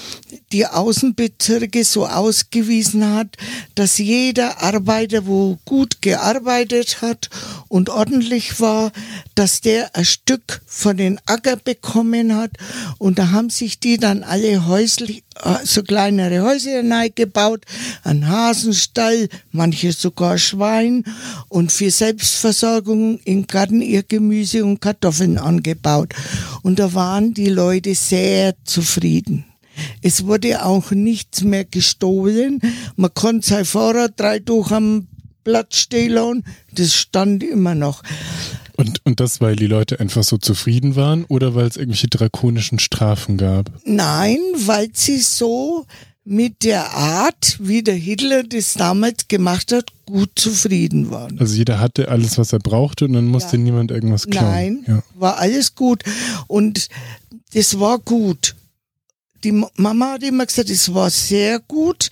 die 0.53 0.67
Außenbezirke 0.67 1.85
so 1.85 2.07
ausgewiesen 2.07 3.15
hat, 3.15 3.37
dass 3.75 3.99
jeder 3.99 4.63
Arbeiter, 4.63 5.27
wo 5.27 5.59
gut 5.65 6.01
gearbeitet 6.01 7.03
hat 7.03 7.29
und 7.69 7.91
ordentlich 7.91 8.61
war, 8.61 8.93
dass 9.35 9.61
der 9.61 9.95
ein 9.95 10.05
Stück 10.05 10.63
von 10.67 10.97
den 10.97 11.21
Acker 11.27 11.57
bekommen 11.57 12.35
hat. 12.35 12.53
Und 12.99 13.19
da 13.19 13.31
haben 13.31 13.51
sich 13.51 13.81
die 13.81 13.99
dann 13.99 14.23
alle 14.23 14.67
häuslich, 14.67 15.25
so 15.65 15.83
kleinere 15.83 16.43
Häuser 16.43 16.83
gebaut, 17.15 17.65
ein 18.05 18.27
Hasenstall, 18.29 19.29
manche 19.53 19.93
sogar 19.93 20.39
Schwein 20.39 21.05
und 21.49 21.73
für 21.73 21.91
Selbstversorgung 21.91 23.21
im 23.25 23.47
Garten 23.47 23.83
ihr 23.83 24.03
Gemüse 24.03 24.65
und 24.65 24.81
Kartoffeln 24.81 25.39
angebaut. 25.39 26.15
Und 26.63 26.79
da 26.79 26.95
waren 26.95 27.35
die 27.35 27.49
Leute 27.49 27.95
sehr 27.95 28.55
zufrieden. 28.65 29.45
Es 30.03 30.25
wurde 30.25 30.65
auch 30.65 30.91
nichts 30.91 31.43
mehr 31.43 31.65
gestohlen. 31.65 32.61
Man 32.97 33.13
konnte 33.13 33.47
sein 33.47 33.65
Fahrrad 33.65 34.15
drei 34.17 34.39
durch 34.39 34.71
am 34.71 35.07
Platz 35.45 35.77
stehen 35.77 36.43
das 36.73 36.95
stand 36.95 37.45
immer 37.45 37.75
noch. 37.75 38.03
Und, 38.77 39.01
und 39.05 39.21
das, 39.21 39.41
weil 39.41 39.57
die 39.57 39.67
Leute 39.67 40.01
einfach 40.01 40.23
so 40.23 40.39
zufrieden 40.39 40.97
waren 40.97 41.25
oder 41.25 41.55
weil 41.55 41.67
es 41.67 41.77
irgendwelche 41.77 42.09
drakonischen 42.09 42.79
Strafen 42.79 43.37
gab? 43.37 43.71
Nein, 43.85 44.39
weil 44.55 44.91
sie 44.93 45.19
so 45.19 45.87
mit 46.25 46.65
der 46.65 46.93
Art, 46.93 47.57
wie 47.61 47.83
der 47.83 47.95
Hitler 47.95 48.43
das 48.43 48.75
damals 48.75 49.29
gemacht 49.29 49.73
hat, 49.73 49.93
gut 50.07 50.31
zufrieden 50.35 51.11
waren. 51.11 51.39
Also 51.39 51.55
jeder 51.55 51.79
hatte 51.79 52.09
alles, 52.09 52.37
was 52.37 52.53
er 52.53 52.59
brauchte 52.59 53.05
und 53.05 53.13
dann 53.13 53.27
musste 53.27 53.57
ja. 53.57 53.63
niemand 53.63 53.93
irgendwas 53.93 54.27
klauen. 54.27 54.47
Nein, 54.47 54.85
ja. 54.87 55.03
war 55.15 55.39
alles 55.39 55.75
gut 55.75 56.03
und 56.49 56.89
das 57.55 57.79
war 57.79 57.99
gut. 58.01 58.57
Die 59.47 59.53
Mama 59.53 60.15
hat 60.15 60.25
immer 60.25 60.45
gesagt, 60.45 60.71
es 60.71 60.93
war 60.93 61.09
sehr 61.09 61.61
gut. 61.61 62.11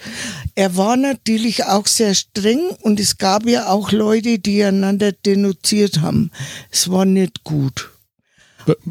Er 0.55 0.77
war 0.77 0.97
natürlich 0.97 1.65
auch 1.65 1.89
sehr 1.89 2.15
streng 2.15 2.61
und 2.83 3.01
es 3.01 3.19
gab 3.19 3.45
ja 3.49 3.71
auch 3.71 3.91
Leute, 3.91 4.39
die 4.39 4.63
einander 4.63 5.11
denunziert 5.11 6.01
haben. 6.01 6.31
Es 6.71 6.89
war 6.93 7.05
nicht 7.05 7.43
gut. 7.43 7.91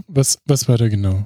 Was, 0.08 0.39
was 0.43 0.67
war 0.67 0.77
da 0.77 0.89
genau? 0.89 1.25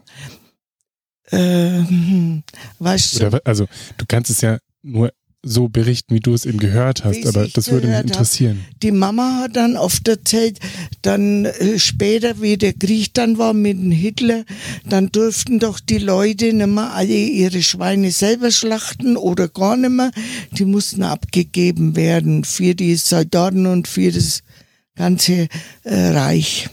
Ähm, 1.32 2.44
weißt 2.78 3.20
du? 3.20 3.26
Oder, 3.26 3.42
also 3.46 3.66
du 3.98 4.06
kannst 4.08 4.30
es 4.30 4.42
ja 4.42 4.60
nur 4.84 5.12
so 5.48 5.70
berichten, 5.70 6.14
wie 6.14 6.20
du 6.20 6.34
es 6.34 6.46
eben 6.46 6.60
gehört 6.60 7.04
hast, 7.04 7.26
aber 7.26 7.48
das 7.48 7.72
würde 7.72 7.88
mich 7.88 8.00
interessieren. 8.00 8.66
Hab. 8.68 8.80
Die 8.82 8.92
Mama 8.92 9.42
hat 9.42 9.56
dann 9.56 9.78
oft 9.78 10.08
erzählt, 10.08 10.60
dann 11.02 11.46
äh, 11.46 11.80
später, 11.80 12.42
wie 12.42 12.58
der 12.58 12.74
Krieg 12.74 13.14
dann 13.14 13.38
war 13.38 13.54
mit 13.54 13.78
dem 13.78 13.92
Hitler, 13.92 14.44
dann 14.88 15.12
durften 15.12 15.60
doch 15.60 15.80
die 15.80 15.98
Leute 15.98 16.54
nicht 16.54 16.68
mehr 16.68 16.94
alle 16.94 17.14
ihre 17.14 17.64
Schweine 17.64 18.12
selber 18.12 18.52
schlachten 18.52 19.18
oder 19.18 19.48
gar 19.48 19.78
nicht 19.78 19.92
mehr. 19.92 20.12
Die 20.52 20.66
mussten 20.66 21.04
abgegeben 21.04 21.96
werden 21.96 22.44
für 22.44 22.76
die 22.76 22.96
Soldaten 22.96 23.66
und 23.66 23.88
für 23.88 24.12
das 24.12 24.44
ganze 24.96 25.48
äh, 25.84 25.96
Reich. 26.10 26.70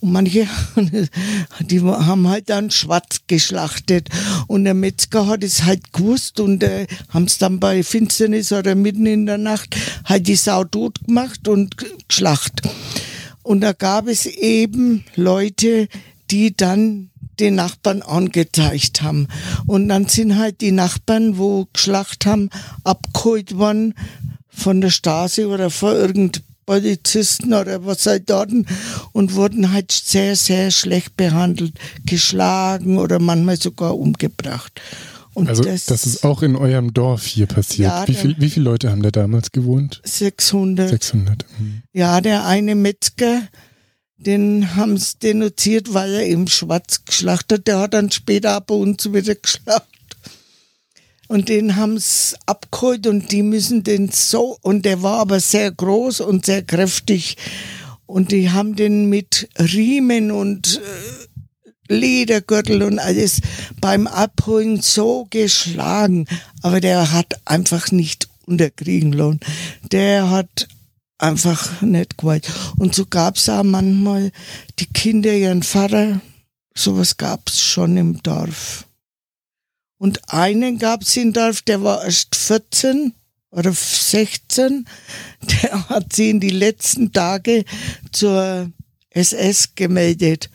Und 0.00 0.12
manche, 0.12 0.46
die 1.60 1.80
haben 1.80 2.28
halt 2.28 2.48
dann 2.48 2.70
schwarz 2.70 3.20
geschlachtet. 3.26 4.08
Und 4.46 4.64
der 4.64 4.74
Metzger 4.74 5.26
hat 5.26 5.44
es 5.44 5.64
halt 5.64 5.92
gewusst 5.92 6.40
und 6.40 6.62
äh, 6.62 6.86
haben 7.10 7.24
es 7.24 7.38
dann 7.38 7.60
bei 7.60 7.82
Finsternis 7.82 8.52
oder 8.52 8.74
mitten 8.74 9.06
in 9.06 9.26
der 9.26 9.38
Nacht 9.38 9.76
halt 10.04 10.26
die 10.26 10.36
Sau 10.36 10.64
tot 10.64 10.98
gemacht 11.06 11.48
und 11.48 11.76
geschlacht. 12.08 12.62
Und 13.42 13.60
da 13.60 13.72
gab 13.72 14.06
es 14.06 14.26
eben 14.26 15.04
Leute, 15.16 15.88
die 16.30 16.56
dann 16.56 17.10
den 17.38 17.54
Nachbarn 17.54 18.02
angezeigt 18.02 19.02
haben. 19.02 19.28
Und 19.66 19.88
dann 19.88 20.06
sind 20.06 20.36
halt 20.36 20.60
die 20.60 20.72
Nachbarn, 20.72 21.38
wo 21.38 21.66
geschlacht 21.72 22.26
haben, 22.26 22.50
abgeholt 22.84 23.56
worden 23.56 23.94
von 24.48 24.80
der 24.80 24.90
Straße 24.90 25.48
oder 25.48 25.70
von 25.70 25.94
irgendeinem 25.94 26.44
Polizisten 26.70 27.52
oder 27.52 27.84
was 27.84 28.04
Soldaten 28.04 28.64
und 29.10 29.34
wurden 29.34 29.72
halt 29.72 29.90
sehr, 29.90 30.36
sehr 30.36 30.70
schlecht 30.70 31.16
behandelt, 31.16 31.72
geschlagen 32.06 32.96
oder 32.96 33.18
manchmal 33.18 33.56
sogar 33.56 33.98
umgebracht. 33.98 34.80
Und 35.34 35.48
also 35.48 35.64
das, 35.64 35.86
das, 35.86 36.06
ist 36.06 36.22
auch 36.22 36.42
in 36.44 36.54
eurem 36.54 36.94
Dorf 36.94 37.26
hier 37.26 37.46
passiert. 37.46 37.88
Ja, 37.88 38.06
wie, 38.06 38.14
viel, 38.14 38.36
wie 38.38 38.50
viele 38.50 38.66
Leute 38.66 38.88
haben 38.92 39.02
da 39.02 39.10
damals 39.10 39.50
gewohnt? 39.50 40.00
600. 40.04 40.90
600. 40.90 41.44
Mhm. 41.58 41.82
Ja, 41.92 42.20
der 42.20 42.46
eine 42.46 42.76
Metzger, 42.76 43.42
den 44.16 44.76
haben 44.76 44.96
sie 44.96 45.18
denunziert, 45.20 45.92
weil 45.92 46.14
er 46.14 46.26
eben 46.26 46.46
schwarz 46.46 47.04
geschlachtet. 47.04 47.66
Der 47.66 47.80
hat 47.80 47.94
dann 47.94 48.12
später 48.12 48.52
ab 48.52 48.70
und 48.70 49.00
zu 49.00 49.12
wieder 49.12 49.34
geschlachtet. 49.42 49.99
Und 51.30 51.48
den 51.48 51.76
haben 51.76 51.96
sie 52.00 52.34
abgeholt 52.46 53.06
und 53.06 53.30
die 53.30 53.44
müssen 53.44 53.84
den 53.84 54.10
so, 54.10 54.58
und 54.62 54.84
der 54.84 55.04
war 55.04 55.20
aber 55.20 55.38
sehr 55.38 55.70
groß 55.70 56.22
und 56.22 56.44
sehr 56.44 56.64
kräftig. 56.64 57.36
Und 58.04 58.32
die 58.32 58.50
haben 58.50 58.74
den 58.74 59.08
mit 59.08 59.48
Riemen 59.56 60.32
und 60.32 60.80
äh, 61.88 61.94
Ledergürtel 61.94 62.82
und 62.82 62.98
alles 62.98 63.42
beim 63.80 64.08
Abholen 64.08 64.80
so 64.80 65.28
geschlagen. 65.30 66.26
Aber 66.62 66.80
der 66.80 67.12
hat 67.12 67.40
einfach 67.44 67.92
nicht 67.92 68.28
unterkriegen 68.46 69.12
lassen. 69.12 69.38
Der 69.92 70.30
hat 70.30 70.66
einfach 71.16 71.80
nicht 71.80 72.18
gewollt. 72.18 72.50
Und 72.76 72.92
so 72.92 73.06
gab's 73.06 73.48
auch 73.48 73.62
manchmal 73.62 74.32
die 74.80 74.86
Kinder 74.86 75.32
ihren 75.32 75.62
Vater. 75.62 76.20
Sowas 76.74 77.18
gab's 77.18 77.62
schon 77.62 77.96
im 77.96 78.20
Dorf. 78.20 78.84
Und 80.00 80.32
einen 80.32 80.78
gab 80.78 81.02
es 81.02 81.14
in 81.18 81.34
Dorf, 81.34 81.60
der 81.60 81.82
war 81.82 82.02
erst 82.02 82.34
14 82.34 83.12
oder 83.50 83.70
16. 83.70 84.86
Der 85.42 85.88
hat 85.90 86.14
sie 86.14 86.30
in 86.30 86.40
die 86.40 86.48
letzten 86.48 87.12
Tage 87.12 87.66
zur 88.10 88.70
SS 89.10 89.74
gemeldet. 89.74 90.48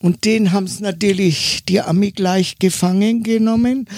Und 0.00 0.24
den 0.24 0.50
haben 0.50 0.64
es 0.64 0.80
natürlich 0.80 1.62
die 1.68 1.82
Ami 1.82 2.10
gleich 2.10 2.58
gefangen 2.58 3.22
genommen 3.22 3.88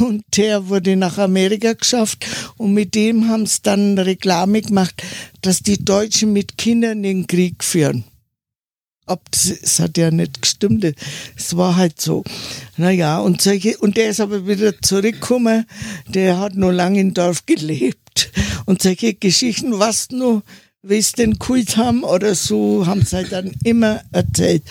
und 0.00 0.24
der 0.38 0.70
wurde 0.70 0.96
nach 0.96 1.18
Amerika 1.18 1.74
geschafft 1.74 2.24
und 2.56 2.72
mit 2.72 2.94
dem 2.94 3.28
haben 3.28 3.42
es 3.42 3.60
dann 3.60 3.98
Reklame 3.98 4.62
gemacht, 4.62 5.02
dass 5.42 5.60
die 5.60 5.84
Deutschen 5.84 6.32
mit 6.32 6.56
Kindern 6.56 7.02
den 7.02 7.26
Krieg 7.26 7.62
führen 7.62 8.04
ab, 9.12 9.28
das 9.30 9.78
hat 9.78 9.96
ja 9.98 10.10
nicht 10.10 10.42
gestimmt. 10.42 10.84
Es 11.36 11.56
war 11.56 11.76
halt 11.76 12.00
so. 12.00 12.24
Naja, 12.76 13.18
und 13.18 13.40
solche, 13.40 13.78
und 13.78 13.96
der 13.96 14.10
ist 14.10 14.20
aber 14.20 14.46
wieder 14.46 14.80
zurückgekommen. 14.80 15.66
Der 16.08 16.38
hat 16.38 16.54
noch 16.54 16.72
lange 16.72 17.00
im 17.00 17.14
Dorf 17.14 17.46
gelebt. 17.46 18.32
Und 18.66 18.82
solche 18.82 19.14
Geschichten, 19.14 19.78
was 19.78 20.10
nur, 20.10 20.42
wie 20.82 20.98
es 20.98 21.12
den 21.12 21.38
Kult 21.38 21.76
haben 21.76 22.02
oder 22.02 22.34
so, 22.34 22.86
haben 22.86 23.04
sie 23.04 23.16
halt 23.16 23.32
dann 23.32 23.52
immer 23.62 24.02
erzählt. 24.10 24.64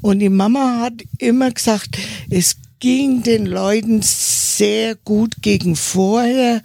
Und 0.00 0.18
die 0.18 0.28
Mama 0.28 0.80
hat 0.80 0.94
immer 1.18 1.50
gesagt, 1.50 1.98
es 2.30 2.56
ging 2.80 3.22
den 3.22 3.46
Leuten 3.46 4.02
sehr 4.02 4.96
gut 4.96 5.36
gegen 5.40 5.76
vorher, 5.76 6.62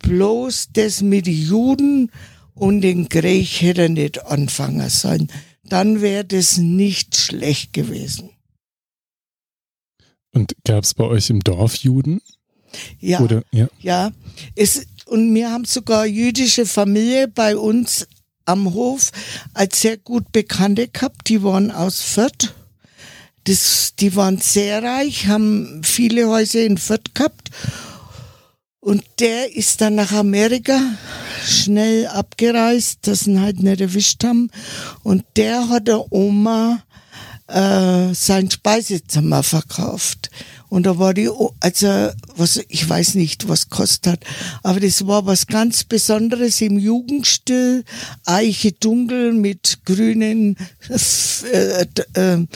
bloß 0.00 0.70
das 0.72 1.00
mit 1.00 1.28
Juden 1.28 2.10
und 2.54 2.80
den 2.80 3.08
Krieg 3.08 3.60
hätte 3.60 3.82
er 3.82 3.88
nicht 3.88 4.26
anfangen 4.26 4.88
sollen 4.90 5.28
dann 5.68 6.00
wäre 6.00 6.24
das 6.24 6.58
nicht 6.58 7.16
schlecht 7.16 7.72
gewesen. 7.72 8.30
Und 10.32 10.54
gab 10.64 10.84
es 10.84 10.94
bei 10.94 11.04
euch 11.04 11.30
im 11.30 11.40
Dorf 11.40 11.76
Juden? 11.76 12.20
Ja. 12.98 13.20
Oder, 13.20 13.44
ja. 13.52 13.68
ja. 13.80 14.12
Es, 14.56 14.86
und 15.06 15.32
wir 15.34 15.50
haben 15.50 15.64
sogar 15.64 16.06
jüdische 16.06 16.66
Familie 16.66 17.28
bei 17.28 17.56
uns 17.56 18.08
am 18.44 18.74
Hof 18.74 19.10
als 19.54 19.80
sehr 19.80 19.96
gut 19.96 20.32
Bekannte 20.32 20.88
gehabt. 20.88 21.28
Die 21.28 21.42
waren 21.42 21.70
aus 21.70 22.00
Fürth. 22.02 22.54
Das, 23.44 23.94
die 23.98 24.16
waren 24.16 24.38
sehr 24.38 24.82
reich, 24.82 25.26
haben 25.26 25.82
viele 25.84 26.28
Häuser 26.28 26.64
in 26.64 26.78
Fürth 26.78 27.14
gehabt. 27.14 27.50
Und 28.84 29.02
der 29.18 29.56
ist 29.56 29.80
dann 29.80 29.94
nach 29.94 30.12
Amerika 30.12 30.78
schnell 31.42 32.06
abgereist, 32.06 32.98
dass 33.06 33.26
ihn 33.26 33.40
halt 33.40 33.62
nicht 33.62 33.80
erwischt 33.80 34.22
haben. 34.24 34.50
Und 35.02 35.24
der 35.36 35.70
hat 35.70 35.88
der 35.88 36.12
Oma 36.12 36.82
äh, 37.48 38.12
sein 38.12 38.50
Speisezimmer 38.50 39.42
verkauft. 39.42 40.30
Und 40.68 40.84
da 40.84 40.98
war 40.98 41.14
die, 41.14 41.30
also, 41.60 42.10
was, 42.36 42.60
ich 42.68 42.86
weiß 42.86 43.14
nicht, 43.14 43.48
was 43.48 43.70
kostet 43.70 44.12
hat, 44.12 44.20
aber 44.62 44.80
das 44.80 45.06
war 45.06 45.24
was 45.24 45.46
ganz 45.46 45.84
Besonderes 45.84 46.60
im 46.60 46.78
Jugendstil. 46.78 47.84
Eiche 48.26 48.72
dunkel 48.72 49.32
mit 49.32 49.78
grünen 49.86 50.58
äh, 50.90 51.86
äh, 52.14 52.46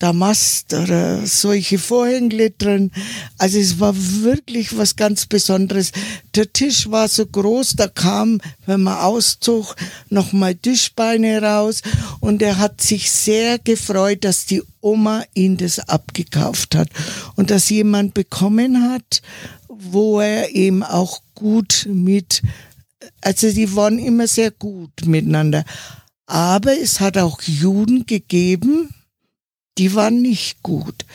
Damast 0.00 0.72
oder 0.72 1.26
solche 1.26 1.78
Vorhängle 1.78 2.50
drin. 2.50 2.90
Also 3.36 3.58
es 3.58 3.78
war 3.80 3.94
wirklich 3.94 4.76
was 4.76 4.96
ganz 4.96 5.26
Besonderes. 5.26 5.92
Der 6.34 6.50
Tisch 6.50 6.90
war 6.90 7.06
so 7.06 7.26
groß, 7.26 7.74
da 7.76 7.86
kam, 7.86 8.40
wenn 8.64 8.82
man 8.82 8.96
auszog, 8.96 9.76
nochmal 10.08 10.54
Tischbeine 10.54 11.42
raus 11.42 11.82
und 12.20 12.40
er 12.40 12.56
hat 12.56 12.80
sich 12.80 13.10
sehr 13.10 13.58
gefreut, 13.58 14.24
dass 14.24 14.46
die 14.46 14.62
Oma 14.80 15.22
ihn 15.34 15.58
das 15.58 15.78
abgekauft 15.78 16.74
hat 16.74 16.88
und 17.36 17.50
dass 17.50 17.68
jemand 17.68 18.14
bekommen 18.14 18.90
hat, 18.90 19.20
wo 19.68 20.20
er 20.20 20.54
eben 20.54 20.82
auch 20.82 21.20
gut 21.34 21.86
mit, 21.92 22.40
also 23.20 23.52
die 23.52 23.76
waren 23.76 23.98
immer 23.98 24.26
sehr 24.26 24.50
gut 24.50 25.04
miteinander. 25.04 25.64
Aber 26.24 26.78
es 26.78 27.00
hat 27.00 27.18
auch 27.18 27.42
Juden 27.42 28.06
gegeben, 28.06 28.88
die 29.80 29.94
waren 29.94 30.20
nicht 30.20 30.62
gut. 30.62 31.06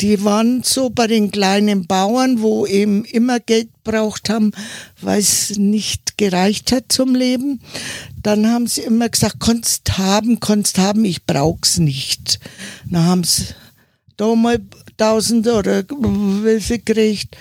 Die 0.00 0.24
waren 0.24 0.64
so 0.64 0.90
bei 0.90 1.06
den 1.06 1.30
kleinen 1.30 1.86
Bauern, 1.86 2.42
wo 2.42 2.66
eben 2.66 3.04
immer 3.04 3.38
Geld 3.38 3.68
braucht 3.84 4.28
haben, 4.28 4.50
weil 5.00 5.20
es 5.20 5.56
nicht 5.56 6.18
gereicht 6.18 6.72
hat 6.72 6.86
zum 6.88 7.14
Leben. 7.14 7.60
Dann 8.20 8.48
haben 8.48 8.66
sie 8.66 8.80
immer 8.80 9.08
gesagt, 9.08 9.36
kannst 9.38 9.98
haben, 9.98 10.40
kannst 10.40 10.78
haben, 10.78 11.04
ich 11.04 11.26
brauch's 11.26 11.78
nicht. 11.78 12.40
Dann 12.90 13.04
haben 13.04 13.22
sie 13.22 13.44
da 14.16 14.34
mal 14.34 14.58
1000 14.98 15.46
oder 15.46 15.84
viel 16.58 16.78
gekriegt. 16.78 17.36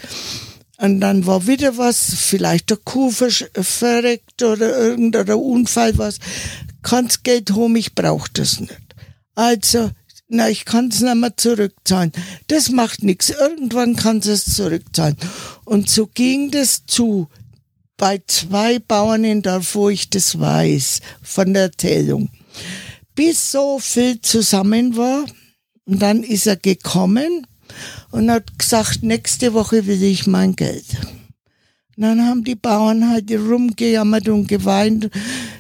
Und 0.78 1.02
dann 1.02 1.26
war 1.26 1.48
wieder 1.48 1.76
was, 1.78 2.14
vielleicht 2.14 2.70
der 2.70 2.78
Kuh 2.78 3.10
verreckt 3.10 4.44
oder 4.44 4.78
irgendein 4.78 5.28
Unfall 5.32 5.98
was. 5.98 6.20
Kannst 6.84 7.24
Geld 7.24 7.56
holen, 7.56 7.76
ich 7.78 7.96
brauch 7.96 8.28
das 8.28 8.60
nicht. 8.60 8.96
Also, 9.34 9.90
na, 10.30 10.50
ich 10.50 10.66
kann 10.66 10.90
es 10.90 11.02
nicht 11.02 11.16
mehr 11.16 11.38
zurückzahlen. 11.38 12.12
Das 12.48 12.70
macht 12.70 13.04
nichts. 13.04 13.30
Irgendwann 13.30 13.96
kann 13.96 14.18
es 14.18 14.54
zurückzahlen. 14.54 15.16
Und 15.64 15.90
so 15.90 16.08
ging 16.08 16.52
das 16.52 16.86
zu 16.86 17.30
bei 17.96 18.22
zwei 18.28 18.80
Bauern 18.80 19.24
in 19.24 19.42
Dorf, 19.42 19.74
wo 19.74 19.90
ich 19.90 20.10
das 20.10 20.40
weiß, 20.40 21.02
von 21.24 21.54
der 21.54 21.64
Erzählung. 21.64 22.30
Bis 23.16 23.52
so 23.52 23.80
viel 23.80 24.22
zusammen 24.22 24.96
war, 24.96 25.26
und 25.88 26.02
dann 26.02 26.22
ist 26.22 26.46
er 26.46 26.58
gekommen 26.58 27.48
und 28.12 28.30
hat 28.30 28.60
gesagt, 28.60 29.04
nächste 29.04 29.54
Woche 29.54 29.88
will 29.88 30.04
ich 30.04 30.28
mein 30.28 30.56
Geld. 30.56 30.86
Und 31.98 32.04
dann 32.04 32.26
haben 32.28 32.44
die 32.44 32.56
Bauern 32.56 33.10
halt 33.10 33.32
rumgejammert 33.32 34.30
und 34.30 34.48
geweint. 34.48 35.10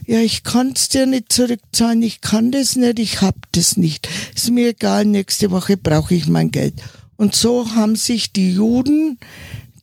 Ja, 0.05 0.19
ich 0.19 0.43
kann 0.43 0.73
es 0.75 0.87
dir 0.87 1.07
nicht 1.07 1.33
zurückzahlen, 1.33 2.03
ich 2.03 2.21
kann 2.21 2.51
das 2.51 2.75
nicht, 2.75 2.99
ich 2.99 3.21
hab 3.21 3.35
das 3.53 3.75
nicht. 3.75 4.07
Ist 4.35 4.51
mir 4.51 4.69
egal, 4.69 5.05
nächste 5.05 5.49
Woche 5.49 5.77
brauche 5.77 6.13
ich 6.13 6.27
mein 6.27 6.51
Geld. 6.51 6.75
Und 7.15 7.33
so 7.33 7.73
haben 7.73 7.95
sich 7.95 8.31
die 8.33 8.53
Juden 8.53 9.17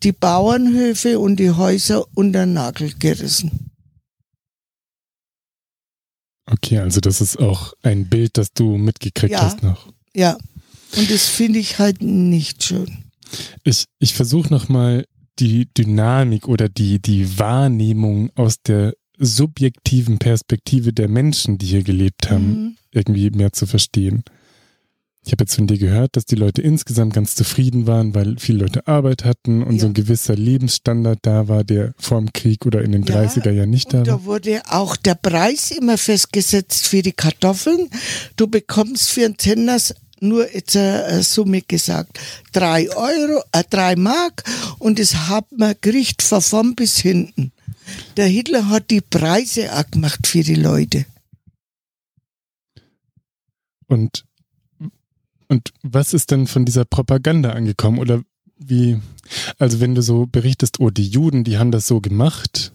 die 0.05 0.12
Bauernhöfe 0.12 1.19
und 1.19 1.37
die 1.37 1.51
Häuser 1.51 2.05
unter 2.14 2.40
den 2.47 2.53
Nagel 2.53 2.93
gerissen. 3.01 3.71
Okay, 6.47 6.79
also 6.79 7.01
das 7.01 7.21
ist 7.21 7.38
auch 7.38 7.73
ein 7.83 8.09
Bild, 8.09 8.37
das 8.37 8.53
du 8.53 8.77
mitgekriegt 8.77 9.33
Ja. 9.33 9.43
hast 9.43 9.62
noch. 9.62 9.88
Ja, 10.14 10.37
und 10.97 11.11
das 11.11 11.27
finde 11.27 11.59
ich 11.59 11.79
halt 11.79 12.03
nicht 12.03 12.62
schön. 12.62 13.05
Ich, 13.64 13.87
ich 13.99 14.14
versuche 14.14 14.53
nochmal 14.53 15.07
die 15.40 15.68
Dynamik 15.77 16.49
oder 16.49 16.68
die, 16.68 17.01
die 17.01 17.38
Wahrnehmung 17.38 18.31
aus 18.37 18.61
der 18.62 18.94
subjektiven 19.18 20.18
Perspektive 20.18 20.92
der 20.92 21.09
Menschen, 21.09 21.59
die 21.59 21.66
hier 21.66 21.83
gelebt 21.83 22.31
haben, 22.31 22.49
Mhm. 22.49 22.77
irgendwie 22.92 23.31
mehr 23.31 23.53
zu 23.53 23.66
verstehen. 23.66 24.23
Ich 25.27 25.33
habe 25.33 25.44
jetzt 25.44 25.55
von 25.55 25.66
dir 25.66 25.79
gehört, 25.79 26.16
dass 26.16 26.27
die 26.27 26.35
Leute 26.35 26.61
insgesamt 26.61 27.14
ganz 27.14 27.35
zufrieden 27.35 27.87
waren, 27.87 28.14
weil 28.14 28.37
viele 28.38 28.59
Leute 28.59 28.87
Arbeit 28.87 29.25
hatten 29.25 29.62
und 29.62 29.77
Ja. 29.77 29.81
so 29.81 29.87
ein 29.87 29.94
gewisser 29.94 30.37
Lebensstandard 30.37 31.20
da 31.23 31.49
war, 31.49 31.64
der 31.64 31.94
vor 31.99 32.18
dem 32.20 32.33
Krieg 32.35 32.66
oder 32.66 32.83
in 32.83 32.92
den 32.92 33.05
Ja, 33.05 33.14
30er 33.23 33.51
Jahren 33.51 33.70
nicht 33.70 33.94
da 33.94 33.99
war. 33.99 34.05
da 34.05 34.25
wurde 34.25 34.61
auch 34.68 34.97
der 34.97 35.14
Preis 35.14 35.70
immer 35.70 35.97
festgesetzt 35.97 36.87
für 36.87 37.01
die 37.01 37.12
Kartoffeln. 37.12 37.88
Du 38.37 38.49
bekommst 38.49 39.09
für 39.11 39.25
einen 39.25 39.38
Zehner 39.38 39.79
nur 40.20 40.53
jetzt 40.53 40.77
eine, 40.77 41.05
eine 41.05 41.22
Summe 41.22 41.62
gesagt. 41.62 42.18
Drei 42.53 42.90
Euro, 42.90 43.42
äh, 43.53 43.64
drei 43.68 43.96
Mark 43.96 44.44
und 44.79 44.98
das 44.98 45.29
hat 45.29 45.46
man 45.53 45.74
Gericht 45.81 46.22
von 46.22 46.40
vorn 46.40 46.74
bis 46.74 46.98
hinten. 46.98 47.53
Der 48.16 48.27
Hitler 48.27 48.68
hat 48.68 48.90
die 48.90 49.00
Preise 49.00 49.72
auch 49.77 49.90
gemacht 49.90 50.27
für 50.27 50.42
die 50.42 50.55
Leute. 50.55 51.07
Und, 53.87 54.24
und 55.48 55.72
was 55.83 56.14
ist 56.14 56.31
denn 56.31 56.46
von 56.46 56.64
dieser 56.64 56.85
Propaganda 56.85 57.50
angekommen? 57.50 57.98
Oder 57.98 58.22
wie, 58.57 59.00
also 59.59 59.81
wenn 59.81 59.94
du 59.94 60.03
so 60.03 60.27
berichtest, 60.27 60.81
oh, 60.81 60.90
die 60.90 61.07
Juden, 61.07 61.44
die 61.44 61.59
haben 61.59 61.70
das 61.70 61.87
so 61.87 62.00
gemacht. 62.00 62.74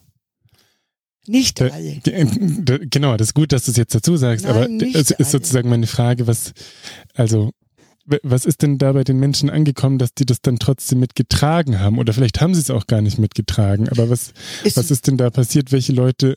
Nicht 1.30 1.60
Äh, 1.60 1.70
alle. 1.70 1.96
D- 2.04 2.86
Genau, 2.90 3.16
das 3.16 3.28
ist 3.28 3.34
gut, 3.34 3.52
dass 3.52 3.64
du 3.64 3.70
es 3.70 3.76
jetzt 3.76 3.94
dazu 3.94 4.16
sagst, 4.16 4.44
Nein, 4.44 4.54
aber 4.54 4.68
es 4.84 5.10
ist 5.10 5.14
alle. 5.20 5.28
sozusagen 5.28 5.68
meine 5.68 5.86
Frage, 5.86 6.26
was, 6.26 6.52
also, 7.14 7.50
was 8.22 8.44
ist 8.44 8.62
denn 8.62 8.78
da 8.78 8.92
bei 8.92 9.04
den 9.04 9.18
Menschen 9.18 9.48
angekommen, 9.50 9.98
dass 9.98 10.12
die 10.14 10.26
das 10.26 10.38
dann 10.42 10.58
trotzdem 10.58 10.98
mitgetragen 10.98 11.78
haben? 11.78 11.98
Oder 11.98 12.12
vielleicht 12.12 12.40
haben 12.40 12.54
sie 12.54 12.60
es 12.60 12.70
auch 12.70 12.86
gar 12.88 13.00
nicht 13.02 13.18
mitgetragen, 13.18 13.88
aber 13.88 14.10
was, 14.10 14.32
Es- 14.64 14.76
was 14.76 14.90
ist 14.90 15.06
denn 15.06 15.16
da 15.16 15.30
passiert? 15.30 15.70
Welche 15.70 15.92
Leute 15.92 16.34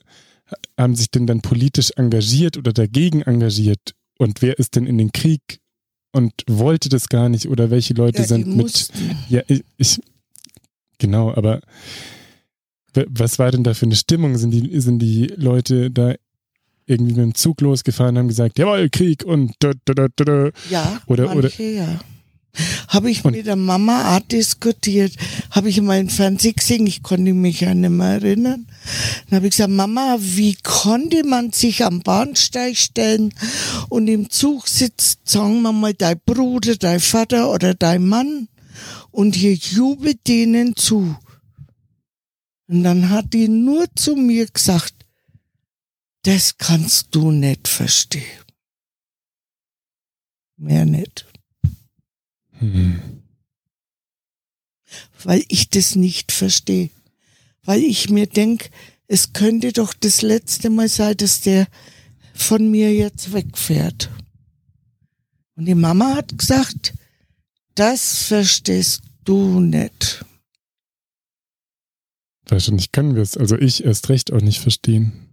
haben 0.77 0.95
sich 0.95 1.09
denn 1.09 1.25
dann 1.25 1.41
politisch 1.41 1.91
engagiert 1.95 2.57
oder 2.57 2.73
dagegen 2.73 3.21
engagiert? 3.23 3.95
Und 4.19 4.41
wer 4.43 4.59
ist 4.59 4.75
denn 4.75 4.85
in 4.85 4.99
den 4.99 5.11
Krieg 5.11 5.41
und 6.11 6.33
wollte 6.47 6.89
das 6.89 7.09
gar 7.09 7.29
nicht? 7.29 7.47
Oder 7.49 7.71
welche 7.71 7.95
Leute 7.95 8.21
Ja, 8.21 8.27
sind 8.27 8.55
mit, 8.55 8.89
ja, 9.29 9.41
ich, 9.47 9.63
ich 9.77 9.99
genau, 10.99 11.33
aber 11.33 11.61
was 13.07 13.39
war 13.39 13.51
denn 13.51 13.63
da 13.63 13.73
für 13.73 13.85
eine 13.85 13.95
Stimmung? 13.95 14.37
Sind 14.37 14.51
die, 14.51 14.79
sind 14.79 14.99
die 14.99 15.27
Leute 15.35 15.91
da 15.91 16.15
irgendwie 16.85 17.13
mit 17.13 17.21
dem 17.23 17.35
Zug 17.35 17.61
losgefahren, 17.61 18.17
haben 18.17 18.27
gesagt, 18.27 18.59
jawohl, 18.59 18.89
Krieg 18.89 19.23
und 19.23 19.53
da, 19.59 19.71
da, 19.85 20.07
da. 20.15 20.49
Ja, 20.69 21.01
Oder- 21.07 21.33
manche, 21.33 21.63
ja. 21.63 21.99
Habe 22.87 23.09
ich 23.09 23.25
Und- 23.25 23.35
mit 23.35 23.47
der 23.47 23.55
Mama 23.55 24.15
auch 24.15 24.19
diskutiert, 24.19 25.13
habe 25.49 25.69
ich 25.69 25.81
mal 25.81 25.99
im 25.99 26.09
Fernsehen 26.09 26.53
gesehen, 26.55 26.85
ich 26.85 27.01
konnte 27.01 27.33
mich 27.33 27.61
ja 27.61 27.73
nicht 27.73 27.89
mehr 27.89 28.21
erinnern. 28.21 28.67
Dann 29.29 29.37
habe 29.37 29.47
ich 29.47 29.53
gesagt, 29.53 29.71
Mama, 29.71 30.17
wie 30.19 30.55
konnte 30.61 31.25
man 31.25 31.51
sich 31.51 31.83
am 31.83 32.01
Bahnsteig 32.01 32.77
stellen 32.77 33.33
und 33.89 34.07
im 34.07 34.29
Zug 34.29 34.67
sitzt, 34.67 35.27
sagen 35.27 35.63
wir 35.63 35.71
mal, 35.71 35.95
dein 35.95 36.19
Bruder, 36.23 36.75
dein 36.75 36.99
Vater 36.99 37.49
oder 37.51 37.73
dein 37.73 38.05
Mann 38.07 38.47
und 39.09 39.33
hier 39.35 39.53
jubelt 39.55 40.27
denen 40.27 40.75
zu. 40.75 41.15
Und 42.73 42.81
dann 42.81 43.11
hat 43.11 43.33
die 43.33 43.47
nur 43.49 43.85
zu 43.95 44.15
mir 44.15 44.47
gesagt, 44.47 44.95
das 46.23 46.57
kannst 46.57 47.13
du 47.13 47.29
nicht 47.29 47.67
verstehen. 47.67 48.23
Mehr 50.57 50.83
nicht. 50.83 51.27
Hm. 52.53 53.21
weil 55.23 55.45
ich 55.49 55.69
das 55.69 55.95
nicht 55.95 56.31
verstehe. 56.31 56.89
Weil 57.61 57.83
ich 57.83 58.09
mir 58.09 58.25
denk, 58.25 58.71
es 59.07 59.33
könnte 59.33 59.71
doch 59.71 59.93
das 59.93 60.23
letzte 60.23 60.71
Mal 60.71 60.89
sein, 60.89 61.15
dass 61.17 61.41
der 61.41 61.67
von 62.33 62.71
mir 62.71 62.91
jetzt 62.91 63.33
wegfährt. 63.33 64.09
Und 65.55 65.65
die 65.65 65.75
Mama 65.75 66.15
hat 66.15 66.35
gesagt, 66.35 66.95
das 67.75 68.23
verstehst 68.23 69.03
du 69.25 69.59
nicht. 69.59 70.25
Wahrscheinlich 72.47 72.91
können 72.91 73.15
wir 73.15 73.21
es, 73.21 73.37
also 73.37 73.57
ich 73.57 73.83
erst 73.83 74.09
recht 74.09 74.31
auch 74.33 74.41
nicht 74.41 74.59
verstehen. 74.59 75.29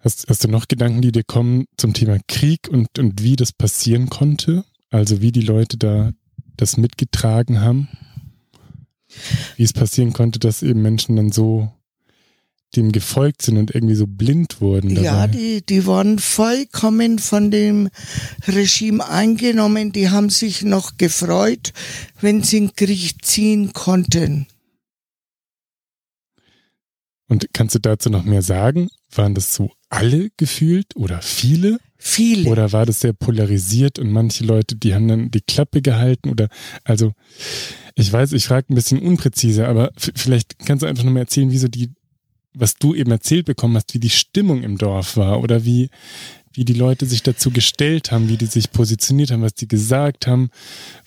Hast, 0.00 0.28
hast 0.28 0.44
du 0.44 0.48
noch 0.48 0.68
Gedanken, 0.68 1.02
die 1.02 1.12
dir 1.12 1.24
kommen 1.24 1.66
zum 1.76 1.92
Thema 1.92 2.18
Krieg 2.26 2.68
und, 2.68 2.98
und 2.98 3.22
wie 3.22 3.36
das 3.36 3.52
passieren 3.52 4.08
konnte? 4.08 4.64
Also 4.90 5.20
wie 5.20 5.32
die 5.32 5.42
Leute 5.42 5.76
da 5.76 6.12
das 6.56 6.76
mitgetragen 6.76 7.60
haben? 7.60 7.88
Wie 9.56 9.62
es 9.62 9.72
passieren 9.72 10.12
konnte, 10.12 10.38
dass 10.38 10.62
eben 10.62 10.82
Menschen 10.82 11.16
dann 11.16 11.32
so 11.32 11.70
dem 12.76 12.92
gefolgt 12.92 13.42
sind 13.42 13.56
und 13.56 13.74
irgendwie 13.74 13.94
so 13.94 14.06
blind 14.06 14.60
wurden 14.60 14.94
dabei. 14.94 15.04
Ja, 15.04 15.26
die, 15.26 15.62
die 15.62 15.86
waren 15.86 16.18
vollkommen 16.18 17.18
von 17.18 17.50
dem 17.50 17.88
Regime 18.46 19.08
eingenommen. 19.08 19.92
Die 19.92 20.10
haben 20.10 20.30
sich 20.30 20.62
noch 20.62 20.96
gefreut, 20.96 21.72
wenn 22.20 22.42
sie 22.42 22.58
in 22.58 22.66
den 22.68 22.76
Krieg 22.76 23.24
ziehen 23.24 23.72
konnten. 23.72 24.46
Und 27.28 27.46
kannst 27.52 27.74
du 27.74 27.78
dazu 27.78 28.10
noch 28.10 28.24
mehr 28.24 28.42
sagen? 28.42 28.88
Waren 29.12 29.34
das 29.34 29.54
so 29.54 29.70
alle 29.88 30.30
gefühlt 30.36 30.96
oder 30.96 31.22
viele? 31.22 31.78
Viele. 31.96 32.48
Oder 32.48 32.72
war 32.72 32.86
das 32.86 33.00
sehr 33.00 33.12
polarisiert 33.12 33.98
und 33.98 34.10
manche 34.10 34.42
Leute, 34.42 34.74
die 34.74 34.94
haben 34.94 35.06
dann 35.06 35.30
die 35.30 35.42
Klappe 35.42 35.82
gehalten 35.82 36.30
oder 36.30 36.48
also 36.82 37.12
ich 37.94 38.10
weiß, 38.10 38.32
ich 38.32 38.46
frage 38.46 38.72
ein 38.72 38.74
bisschen 38.74 39.00
unpräzise, 39.00 39.68
aber 39.68 39.90
vielleicht 39.96 40.58
kannst 40.60 40.82
du 40.82 40.86
einfach 40.86 41.04
nur 41.04 41.12
mal 41.12 41.20
erzählen, 41.20 41.50
wie 41.50 41.58
so 41.58 41.68
die, 41.68 41.92
was 42.54 42.74
du 42.74 42.94
eben 42.94 43.10
erzählt 43.10 43.46
bekommen 43.46 43.76
hast, 43.76 43.94
wie 43.94 43.98
die 44.00 44.10
Stimmung 44.10 44.62
im 44.62 44.76
Dorf 44.78 45.16
war 45.16 45.40
oder 45.40 45.64
wie, 45.64 45.88
wie 46.52 46.64
die 46.64 46.72
Leute 46.74 47.06
sich 47.06 47.22
dazu 47.22 47.50
gestellt 47.52 48.10
haben, 48.10 48.28
wie 48.28 48.36
die 48.36 48.46
sich 48.46 48.72
positioniert 48.72 49.30
haben, 49.30 49.42
was 49.42 49.54
die 49.54 49.68
gesagt 49.68 50.26
haben, 50.26 50.50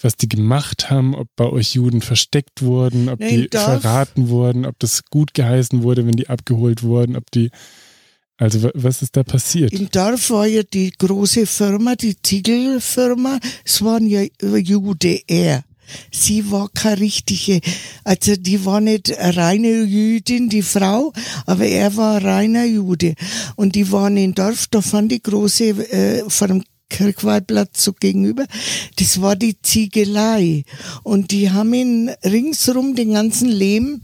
was 0.01 0.15
die 0.15 0.29
gemacht 0.29 0.89
haben, 0.89 1.13
ob 1.15 1.27
bei 1.36 1.45
euch 1.45 1.73
Juden 1.75 2.01
versteckt 2.01 2.62
wurden, 2.62 3.10
ob 3.10 3.19
Nee, 3.19 3.41
die 3.43 3.49
Dorf- 3.49 3.82
verraten 3.82 4.29
wurden, 4.29 4.65
ob 4.65 4.79
das 4.79 5.03
gut 5.06 5.34
geheißen 5.34 5.84
wurde, 5.84 6.06
wenn 6.06 6.15
die 6.15 6.29
abgeholt 6.29 6.82
wurden, 6.84 7.17
ob 7.17 7.29
die, 7.32 7.49
also 8.38 8.63
wa- 8.63 8.72
was 8.74 9.01
ist 9.01 9.18
da 9.18 9.24
passiert? 9.24 9.74
Im 9.74 9.89
Dorf 9.91 10.30
war 10.30 10.47
ja 10.47 10.63
die 10.63 10.91
große 10.97 11.45
Firma, 11.45 11.95
die 11.95 12.15
Ziegelfirma, 12.22 13.38
es 13.65 13.82
waren 13.84 14.07
ja 14.07 14.24
Jude, 14.41 15.20
er. 15.28 15.65
Sie 16.11 16.51
war 16.51 16.69
keine 16.69 16.99
richtige, 16.99 17.61
also 18.03 18.36
die 18.36 18.65
war 18.65 18.81
nicht 18.81 19.17
eine 19.17 19.38
reine 19.38 19.84
Jüdin, 19.84 20.49
die 20.49 20.61
Frau, 20.61 21.13
aber 21.45 21.65
er 21.65 21.95
war 21.95 22.17
ein 22.17 22.25
reiner 22.25 22.65
Jude. 22.65 23.15
Und 23.55 23.75
die 23.75 23.91
waren 23.91 24.17
im 24.17 24.36
Dorf, 24.36 24.67
da 24.67 24.81
fand 24.81 25.11
die 25.11 25.21
große, 25.21 25.65
äh, 25.91 26.23
vor 26.29 26.47
dem 26.47 26.63
Kirchweihplatz 26.89 27.84
so 27.84 27.93
gegenüber, 27.93 28.45
das 28.97 29.19
war 29.21 29.36
die 29.36 29.59
Ziegelei. 29.61 30.63
Und 31.03 31.31
die 31.31 31.49
haben 31.49 31.73
ihn 31.73 32.11
ringsrum 32.23 32.95
den 32.95 33.13
ganzen 33.13 33.49
Lehm 33.49 34.01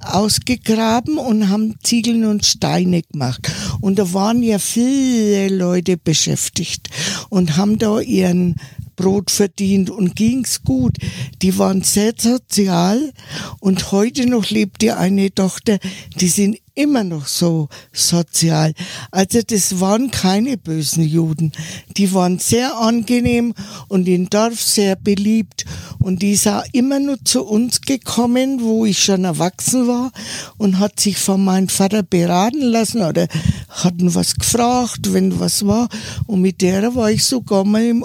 ausgegraben 0.00 1.18
und 1.18 1.50
haben 1.50 1.74
Ziegeln 1.82 2.24
und 2.24 2.46
Steine 2.46 3.02
gemacht. 3.02 3.50
Und 3.80 3.98
da 3.98 4.12
waren 4.14 4.42
ja 4.42 4.58
viele 4.58 5.48
Leute 5.48 5.96
beschäftigt 5.98 6.88
und 7.28 7.56
haben 7.56 7.78
da 7.78 8.00
ihren 8.00 8.56
Brot 9.00 9.30
verdient 9.30 9.88
und 9.88 10.14
ging's 10.14 10.62
gut. 10.62 10.98
Die 11.40 11.56
waren 11.58 11.82
sehr 11.82 12.12
sozial 12.18 13.12
und 13.60 13.92
heute 13.92 14.26
noch 14.26 14.50
lebt 14.50 14.82
die 14.82 14.92
eine 14.92 15.34
Tochter, 15.34 15.78
die 16.16 16.28
sind 16.28 16.58
immer 16.74 17.04
noch 17.04 17.26
so 17.26 17.68
sozial. 17.92 18.72
Also 19.10 19.40
das 19.46 19.80
waren 19.80 20.10
keine 20.10 20.56
bösen 20.56 21.04
Juden. 21.04 21.52
Die 21.96 22.12
waren 22.14 22.38
sehr 22.38 22.76
angenehm 22.76 23.54
und 23.88 24.08
im 24.08 24.30
Dorf 24.30 24.62
sehr 24.62 24.96
beliebt. 24.96 25.64
Und 25.98 26.22
die 26.22 26.32
ist 26.32 26.48
auch 26.48 26.64
immer 26.72 26.98
nur 26.98 27.22
zu 27.24 27.44
uns 27.44 27.82
gekommen, 27.82 28.62
wo 28.62 28.86
ich 28.86 29.02
schon 29.02 29.24
erwachsen 29.24 29.86
war 29.86 30.12
und 30.56 30.78
hat 30.78 30.98
sich 30.98 31.18
von 31.18 31.44
meinem 31.44 31.68
Vater 31.68 32.02
beraten 32.02 32.62
lassen 32.62 33.02
oder 33.02 33.26
hatten 33.68 34.14
was 34.14 34.34
gefragt, 34.34 35.12
wenn 35.12 35.38
was 35.38 35.66
war. 35.66 35.88
Und 36.26 36.40
mit 36.40 36.62
der 36.62 36.94
war 36.94 37.10
ich 37.10 37.24
sogar 37.24 37.64
mal 37.64 37.84
im 37.84 38.04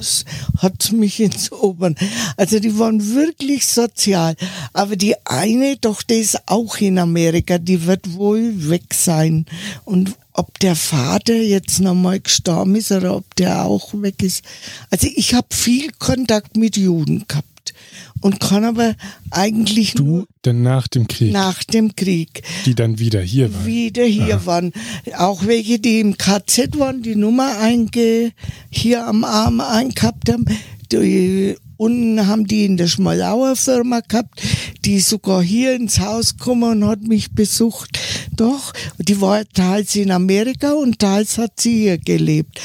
Obernhaus. 0.00 0.24
Hat 0.58 0.92
mich 0.92 1.20
ins 1.20 1.52
Obern. 1.52 1.94
Also 2.36 2.58
die 2.58 2.78
waren 2.78 3.14
wirklich 3.14 3.66
sozial. 3.66 4.34
Aber 4.72 4.96
die 4.96 5.14
eine 5.26 5.80
Tochter 5.80 6.14
ist 6.14 6.48
auch 6.48 6.78
in 6.78 6.98
Amerika. 6.98 7.58
Die 7.58 7.86
wird 7.86 8.14
wohl 8.14 8.68
weg 8.68 8.94
sein. 8.94 9.46
Und 9.84 10.16
ob 10.32 10.58
der 10.60 10.76
Vater 10.76 11.34
jetzt 11.34 11.80
nochmal 11.80 12.20
gestorben 12.20 12.76
ist 12.76 12.92
oder 12.92 13.16
ob 13.16 13.34
der 13.36 13.64
auch 13.64 13.92
weg 13.94 14.22
ist. 14.22 14.44
Also 14.90 15.08
ich 15.14 15.34
habe 15.34 15.48
viel 15.50 15.90
Kontakt 15.98 16.56
mit 16.56 16.76
Juden 16.76 17.26
gehabt 17.26 17.74
und 18.20 18.40
kann 18.40 18.64
aber 18.64 18.94
eigentlich 19.30 19.94
du 19.94 20.04
nur 20.04 20.26
denn 20.44 20.62
nach 20.62 20.88
dem 20.88 21.06
Krieg 21.08 21.32
nach 21.32 21.64
dem 21.64 21.94
Krieg 21.96 22.42
die 22.66 22.74
dann 22.74 22.98
wieder 22.98 23.20
hier 23.20 23.52
waren 23.54 23.66
wieder 23.66 24.04
hier 24.04 24.36
Aha. 24.36 24.46
waren 24.46 24.72
auch 25.16 25.46
welche 25.46 25.78
die 25.78 26.00
im 26.00 26.16
KZ 26.16 26.78
waren 26.78 27.02
die 27.02 27.16
Nummer 27.16 27.58
einge 27.58 28.32
hier 28.70 29.06
am 29.06 29.24
Arm 29.24 29.60
eingehabt 29.60 30.30
haben 30.30 30.44
die 30.92 31.56
Unten 31.80 32.26
haben 32.26 32.46
die 32.46 32.66
in 32.66 32.76
der 32.76 32.88
Schmalauer 32.88 33.56
Firma 33.56 34.00
gehabt, 34.00 34.42
die 34.84 35.00
sogar 35.00 35.42
hier 35.42 35.74
ins 35.74 35.98
Haus 35.98 36.36
gekommen 36.36 36.82
und 36.82 36.86
hat 36.86 37.00
mich 37.00 37.32
besucht. 37.32 37.98
Doch, 38.36 38.74
die 38.98 39.18
war 39.22 39.48
teils 39.48 39.96
in 39.96 40.10
Amerika 40.10 40.72
und 40.72 40.98
teils 40.98 41.38
hat 41.38 41.58
sie 41.58 41.84
hier 41.84 41.96
gelebt. 41.96 42.60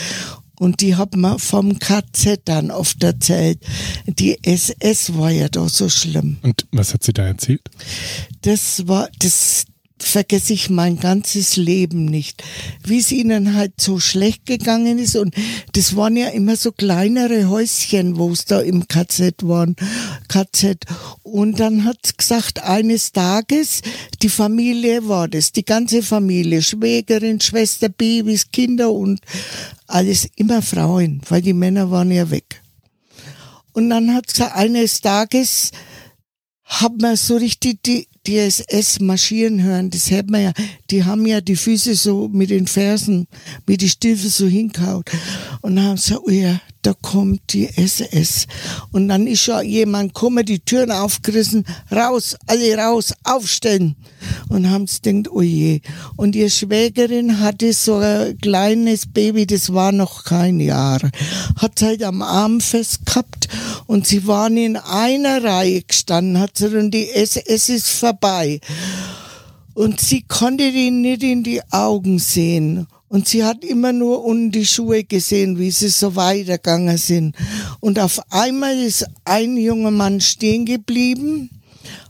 Und 0.57 0.81
die 0.81 0.95
hat 0.95 1.15
mir 1.15 1.37
vom 1.39 1.79
KZ 1.79 2.41
dann 2.45 2.71
oft 2.71 3.03
erzählt. 3.03 3.59
Die 4.07 4.37
SS 4.43 5.17
war 5.17 5.31
ja 5.31 5.49
da 5.49 5.67
so 5.69 5.89
schlimm. 5.89 6.37
und 6.43 6.65
was 6.71 6.93
hat 6.93 7.03
sie 7.03 7.13
da 7.13 7.25
erzählt 7.25 7.61
Das 8.41 8.87
war, 8.87 9.09
das 9.19 9.65
vergesse 9.97 10.53
ich 10.53 10.69
mein 10.69 10.99
ganzes 10.99 11.55
Leben 11.55 12.05
nicht. 12.05 12.43
Wie 12.83 12.99
es 12.99 13.11
ihnen 13.11 13.53
halt 13.53 13.79
so 13.79 13.99
schlecht 13.99 14.45
gegangen 14.45 14.99
ist. 14.99 15.15
Und 15.15 15.33
das 15.71 15.95
waren 15.95 16.17
ja 16.17 16.27
immer 16.29 16.57
so 16.57 16.71
kleinere 16.71 17.49
Häuschen, 17.49 18.17
wo 18.17 18.31
es 18.31 18.45
da 18.45 18.59
im 18.59 18.87
KZ 18.87 19.43
waren. 19.43 19.75
KZ. 20.27 20.85
Und 21.23 21.59
dann 21.59 21.85
hat 21.85 22.17
gesagt, 22.17 22.63
eines 22.63 23.13
Tages, 23.13 23.81
die 24.21 24.29
Familie 24.29 25.07
war 25.07 25.27
das, 25.27 25.53
die 25.53 25.65
ganze 25.65 26.03
Familie, 26.03 26.61
Schwägerin, 26.61 27.39
Schwester, 27.39 27.89
Babys, 27.89 28.51
Kinder 28.51 28.91
und 28.91 29.21
alles 29.87 30.27
immer 30.35 30.61
Frauen, 30.61 31.21
weil 31.29 31.41
die 31.41 31.53
Männer 31.53 31.89
waren 31.89 32.11
ja 32.11 32.29
weg. 32.29 32.61
Und 33.71 33.89
dann 33.89 34.13
hat 34.13 34.27
gesagt, 34.27 34.55
eines 34.55 35.01
Tages 35.01 35.71
hat 36.63 36.93
man 36.99 37.15
so 37.15 37.37
richtig 37.37 37.83
die, 37.83 38.07
die 38.27 38.37
SS 38.37 38.99
marschieren 38.99 39.61
hören. 39.61 39.89
Das 39.89 40.09
hört 40.11 40.29
man 40.29 40.43
ja. 40.43 40.51
Die 40.89 41.03
haben 41.03 41.25
ja 41.25 41.41
die 41.41 41.55
Füße 41.55 41.95
so 41.95 42.27
mit 42.27 42.49
den 42.49 42.67
Fersen, 42.67 43.27
mit 43.65 43.81
die 43.81 43.89
Stiefel 43.89 44.29
so 44.29 44.47
hingehaut. 44.47 45.09
Und 45.61 45.75
dann 45.75 45.85
haben 45.85 45.97
sie 45.97 46.09
gesagt, 46.09 46.27
oh 46.27 46.31
ja, 46.31 46.59
da 46.85 46.93
kommt 46.93 47.53
die 47.53 47.67
SS. 47.67 48.45
Und 48.91 49.07
dann 49.07 49.25
ist 49.25 49.41
schon 49.41 49.65
jemand 49.65 50.13
gekommen, 50.13 50.45
die 50.45 50.59
Türen 50.59 50.91
aufgerissen, 50.91 51.65
raus, 51.91 52.37
alle 52.45 52.77
raus, 52.77 53.13
aufstellen. 53.23 53.95
Und 54.49 54.69
haben 54.69 54.85
sie 54.85 55.01
gedacht, 55.01 55.33
oh 55.33 55.41
je. 55.41 55.81
Und 56.15 56.35
ihre 56.35 56.49
Schwägerin 56.49 57.39
hatte 57.39 57.73
so 57.73 57.95
ein 57.95 58.37
kleines 58.37 59.07
Baby, 59.07 59.47
das 59.47 59.73
war 59.73 59.91
noch 59.91 60.25
kein 60.25 60.59
Jahr. 60.59 60.99
Hat 61.57 61.81
halt 61.81 62.03
am 62.03 62.21
Arm 62.21 62.61
fest 62.61 63.05
gehabt 63.05 63.47
und 63.87 64.05
sie 64.05 64.27
waren 64.27 64.57
in 64.57 64.77
einer 64.77 65.43
Reihe 65.43 65.81
gestanden, 65.81 66.39
hat 66.39 66.57
sie 66.57 66.77
und 66.77 66.91
die 66.91 67.09
SS 67.09 67.69
ist 67.69 67.89
vorbei. 67.89 68.59
Und 69.73 69.99
sie 69.99 70.21
konnte 70.21 70.71
den 70.71 71.01
nicht 71.01 71.23
in 71.23 71.43
die 71.43 71.61
Augen 71.71 72.19
sehen. 72.19 72.87
Und 73.15 73.29
sie 73.29 73.45
hat 73.45 73.63
immer 73.63 73.93
nur 73.93 74.25
unten 74.25 74.51
die 74.51 74.65
Schuhe 74.65 75.05
gesehen, 75.05 75.57
wie 75.57 75.71
sie 75.71 75.87
so 75.87 76.17
weitergegangen 76.17 76.97
sind. 76.97 77.33
Und 77.79 77.97
auf 77.97 78.19
einmal 78.29 78.77
ist 78.77 79.05
ein 79.23 79.55
junger 79.55 79.91
Mann 79.91 80.19
stehen 80.19 80.65
geblieben, 80.65 81.49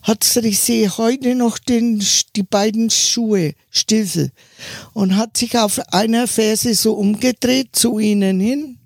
hat 0.01 0.35
ich 0.37 0.59
sehe 0.59 0.97
heute 0.97 1.35
noch 1.35 1.59
den, 1.59 2.03
die 2.35 2.41
beiden 2.41 2.89
Schuhe, 2.89 3.53
Stiefel. 3.69 4.31
Und 4.93 5.15
hat 5.15 5.37
sich 5.37 5.55
auf 5.59 5.79
einer 5.93 6.25
Ferse 6.27 6.73
so 6.73 6.93
umgedreht 6.93 7.75
zu 7.75 7.99
ihnen 7.99 8.39
hin, 8.39 8.79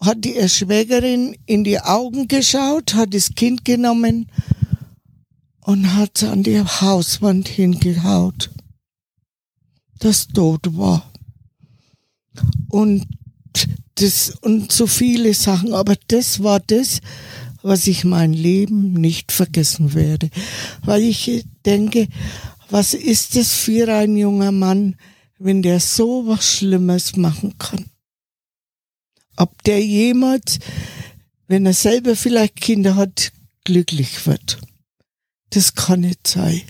hat 0.00 0.24
die 0.24 0.48
Schwägerin 0.48 1.36
in 1.44 1.62
die 1.62 1.78
Augen 1.78 2.26
geschaut, 2.28 2.94
hat 2.94 3.12
das 3.12 3.34
Kind 3.34 3.66
genommen 3.66 4.30
und 5.60 5.94
hat 5.94 6.22
an 6.22 6.42
die 6.42 6.62
Hauswand 6.62 7.48
hingehaut, 7.48 8.48
das 9.98 10.26
tot 10.28 10.62
war. 10.74 11.07
Und 12.68 13.06
das, 13.96 14.30
und 14.42 14.70
so 14.72 14.86
viele 14.86 15.34
Sachen, 15.34 15.72
aber 15.72 15.96
das 16.08 16.42
war 16.42 16.60
das, 16.60 17.00
was 17.62 17.86
ich 17.86 18.04
mein 18.04 18.32
Leben 18.32 18.92
nicht 18.92 19.32
vergessen 19.32 19.94
werde. 19.94 20.30
Weil 20.82 21.02
ich 21.02 21.44
denke, 21.66 22.08
was 22.70 22.94
ist 22.94 23.36
das 23.36 23.52
für 23.52 23.92
ein 23.92 24.16
junger 24.16 24.52
Mann, 24.52 24.96
wenn 25.38 25.62
der 25.62 25.80
so 25.80 26.26
was 26.26 26.46
Schlimmes 26.46 27.16
machen 27.16 27.56
kann? 27.58 27.86
Ob 29.36 29.62
der 29.64 29.84
jemals, 29.84 30.58
wenn 31.46 31.66
er 31.66 31.74
selber 31.74 32.16
vielleicht 32.16 32.56
Kinder 32.56 32.96
hat, 32.96 33.32
glücklich 33.64 34.26
wird. 34.26 34.58
Das 35.50 35.74
kann 35.74 36.00
nicht 36.00 36.26
sein. 36.26 36.62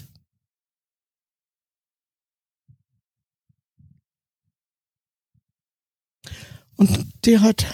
Und 6.78 7.06
die 7.24 7.40
hat, 7.40 7.66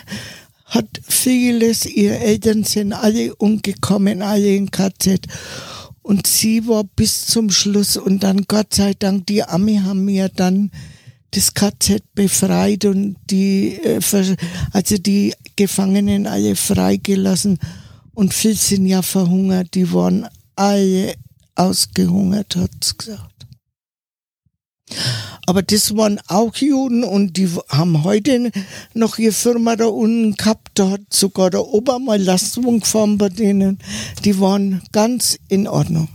hat 0.65 0.87
vieles, 1.07 1.85
ihre 1.85 2.19
Eltern 2.19 2.65
sind 2.65 2.95
alle 2.95 3.35
umgekommen, 3.37 4.23
alle 4.23 4.57
in 4.57 4.71
KZ. 4.71 5.27
Und 6.03 6.27
sie 6.27 6.67
war 6.67 6.85
bis 6.85 7.27
zum 7.27 7.51
Schluss 7.51 7.99
und 7.99 8.23
dann 8.23 8.47
Gott 8.49 8.75
sei 8.75 8.95
Dank, 8.95 9.27
die 9.27 9.43
Ami 9.45 9.77
haben 9.77 10.07
mir 10.07 10.31
dann 10.31 10.71
das 11.33 11.53
KZ 11.53 12.03
befreit 12.15 12.87
und 12.87 13.17
die, 13.29 13.75
äh, 13.75 14.01
also 14.73 14.97
die 14.97 15.35
Gefangenen 15.57 16.27
alle 16.27 16.57
freigelassen. 16.57 17.59
Und 18.15 18.33
viele 18.33 18.55
sind 18.55 18.87
ja 18.87 19.03
verhungert, 19.03 19.75
die 19.75 19.93
waren 19.93 20.27
alle 20.57 21.15
ausgehungert, 21.57 22.57
hat's 22.57 22.97
gesagt. 22.97 23.34
Aber 25.47 25.63
das 25.63 25.97
waren 25.97 26.21
auch 26.29 26.57
Juden 26.57 27.05
und 27.05 27.37
die 27.37 27.49
haben 27.69 28.05
heute 28.05 28.51
noch 28.95 29.19
ihre 29.19 29.33
Firma 29.33 29.77
da 29.77 29.87
unten 29.87 30.37
gehabt. 30.37 30.71
Da 30.75 30.91
hat 30.91 31.03
sogar 31.13 31.51
der 31.51 31.67
Opa 31.67 31.99
mal 31.99 32.21
Lastwagen 32.21 32.81
gefahren 32.81 33.19
bei 33.19 33.29
denen. 33.29 33.79
Die 34.25 34.41
waren 34.41 34.83
ganz 34.93 35.39
in 35.49 35.69
Ordnung. 35.69 36.09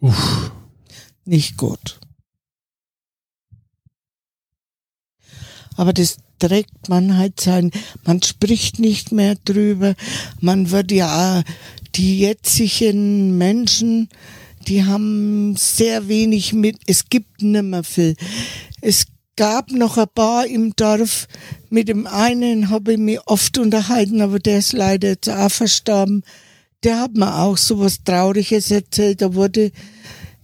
Uff. 0.00 0.50
Nicht 1.24 1.56
gut. 1.56 2.00
Aber 5.76 5.92
das 5.92 6.18
trägt 6.38 6.88
man 6.88 7.16
halt 7.16 7.40
sein, 7.40 7.70
man 8.04 8.20
spricht 8.22 8.78
nicht 8.78 9.12
mehr 9.12 9.36
drüber. 9.44 9.94
Man 10.40 10.70
wird 10.70 10.90
ja, 10.90 11.42
die 11.94 12.18
jetzigen 12.18 13.38
Menschen, 13.38 14.08
die 14.68 14.84
haben 14.84 15.56
sehr 15.56 16.08
wenig 16.08 16.52
mit, 16.52 16.76
es 16.86 17.08
gibt 17.08 17.42
nimmer 17.42 17.84
viel. 17.84 18.16
Es 18.80 19.06
gab 19.36 19.70
noch 19.70 19.98
ein 19.98 20.08
paar 20.14 20.46
im 20.46 20.74
Dorf, 20.76 21.26
mit 21.70 21.88
dem 21.88 22.06
einen 22.06 22.70
habe 22.70 22.92
ich 22.92 22.98
mich 22.98 23.20
oft 23.26 23.58
unterhalten, 23.58 24.20
aber 24.20 24.38
der 24.38 24.58
ist 24.58 24.72
leider 24.72 25.08
jetzt 25.08 25.28
auch 25.28 25.50
verstorben. 25.50 26.22
Der 26.82 27.00
hat 27.00 27.14
mir 27.14 27.38
auch 27.38 27.56
so 27.56 27.78
was 27.78 28.04
Trauriges 28.04 28.70
erzählt. 28.70 29.22
Da 29.22 29.34
wurde 29.34 29.72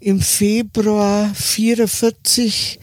im 0.01 0.21
Februar 0.21 1.33
44 1.35 2.79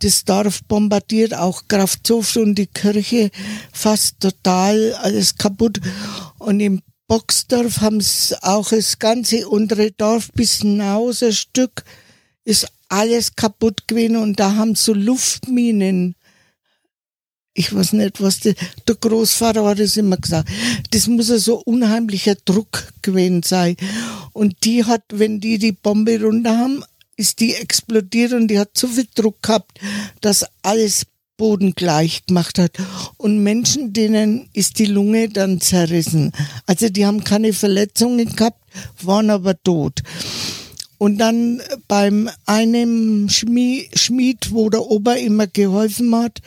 das 0.00 0.24
Dorf 0.24 0.64
bombardiert, 0.64 1.34
auch 1.34 1.62
Krafthof 1.68 2.36
und 2.36 2.54
die 2.56 2.66
Kirche 2.66 3.30
fast 3.72 4.20
total 4.20 4.94
alles 4.94 5.36
kaputt. 5.36 5.80
Und 6.38 6.60
im 6.60 6.82
Boxdorf 7.10 7.80
haben 7.80 7.96
es 7.96 8.36
auch 8.40 8.68
das 8.68 9.00
ganze 9.00 9.48
untere 9.48 9.90
Dorf 9.90 10.30
bis 10.32 10.58
hinaus 10.58 11.24
ein 11.24 11.32
Stück 11.32 11.82
ist 12.44 12.68
alles 12.88 13.34
kaputt 13.34 13.88
gewesen 13.88 14.14
und 14.14 14.38
da 14.38 14.54
haben 14.54 14.76
so 14.76 14.94
Luftminen 14.94 16.14
ich 17.52 17.74
weiß 17.74 17.94
nicht, 17.94 18.22
was 18.22 18.38
die, 18.38 18.54
der 18.86 18.94
Großvater 18.94 19.64
hat 19.64 19.80
es 19.80 19.96
immer 19.96 20.18
gesagt. 20.18 20.48
Das 20.92 21.08
muss 21.08 21.32
ein 21.32 21.40
so 21.40 21.56
unheimlicher 21.56 22.36
Druck 22.36 22.92
gewesen 23.02 23.42
sein. 23.42 23.76
Und 24.32 24.64
die 24.64 24.84
hat, 24.84 25.02
wenn 25.08 25.40
die 25.40 25.58
die 25.58 25.72
Bombe 25.72 26.22
runter 26.22 26.56
haben, 26.56 26.84
ist 27.16 27.40
die 27.40 27.56
explodiert 27.56 28.34
und 28.34 28.46
die 28.46 28.58
hat 28.60 28.78
so 28.78 28.86
viel 28.86 29.08
Druck 29.12 29.42
gehabt, 29.42 29.80
dass 30.20 30.46
alles 30.62 31.06
Boden 31.40 31.72
gleich 31.74 32.26
gemacht 32.26 32.58
hat. 32.58 32.72
Und 33.16 33.42
Menschen, 33.42 33.94
denen 33.94 34.50
ist 34.52 34.78
die 34.78 34.84
Lunge 34.84 35.30
dann 35.30 35.58
zerrissen. 35.58 36.32
Also 36.66 36.90
die 36.90 37.06
haben 37.06 37.24
keine 37.24 37.54
Verletzungen 37.54 38.36
gehabt, 38.36 38.60
waren 39.00 39.30
aber 39.30 39.60
tot. 39.62 40.02
Und 40.98 41.16
dann 41.16 41.62
beim 41.88 42.28
einem 42.44 43.30
Schmied, 43.30 44.52
wo 44.52 44.68
der 44.68 44.82
Ober 44.82 45.16
immer 45.16 45.46
geholfen 45.46 46.14
hat, 46.14 46.42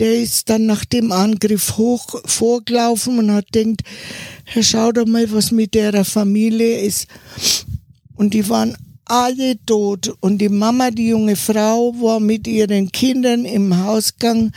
der 0.00 0.20
ist 0.20 0.50
dann 0.50 0.66
nach 0.66 0.84
dem 0.84 1.12
Angriff 1.12 1.76
hoch 1.76 2.20
vorgelaufen 2.24 3.20
und 3.20 3.30
hat 3.30 3.54
denkt, 3.54 3.82
Herr, 4.44 4.64
schau 4.64 4.90
doch 4.90 5.06
mal, 5.06 5.30
was 5.30 5.52
mit 5.52 5.74
der 5.74 6.04
Familie 6.04 6.80
ist. 6.80 7.06
Und 8.16 8.34
die 8.34 8.48
waren 8.48 8.76
alle 9.06 9.56
tot. 9.64 10.12
Und 10.20 10.38
die 10.38 10.48
Mama, 10.48 10.90
die 10.90 11.08
junge 11.08 11.36
Frau, 11.36 11.94
war 12.00 12.20
mit 12.20 12.46
ihren 12.46 12.92
Kindern 12.92 13.44
im 13.44 13.84
Hausgang. 13.84 14.52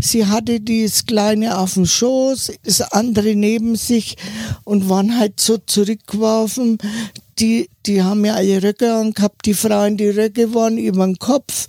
Sie 0.00 0.26
hatte 0.26 0.60
das 0.60 1.06
Kleine 1.06 1.58
auf 1.58 1.74
dem 1.74 1.86
Schoß, 1.86 2.52
das 2.62 2.80
andere 2.92 3.34
neben 3.34 3.76
sich 3.76 4.16
und 4.64 4.88
waren 4.88 5.18
halt 5.18 5.40
so 5.40 5.56
zurückgeworfen 5.56 6.78
die, 7.38 7.68
die 7.86 8.02
haben 8.02 8.24
ja 8.24 8.34
alle 8.34 8.62
Röcke 8.62 8.94
angehabt, 8.94 9.46
die 9.46 9.54
Frauen, 9.54 9.96
die 9.96 10.08
Röcke 10.08 10.54
waren 10.54 10.78
über 10.78 11.04
den 11.04 11.18
Kopf. 11.18 11.66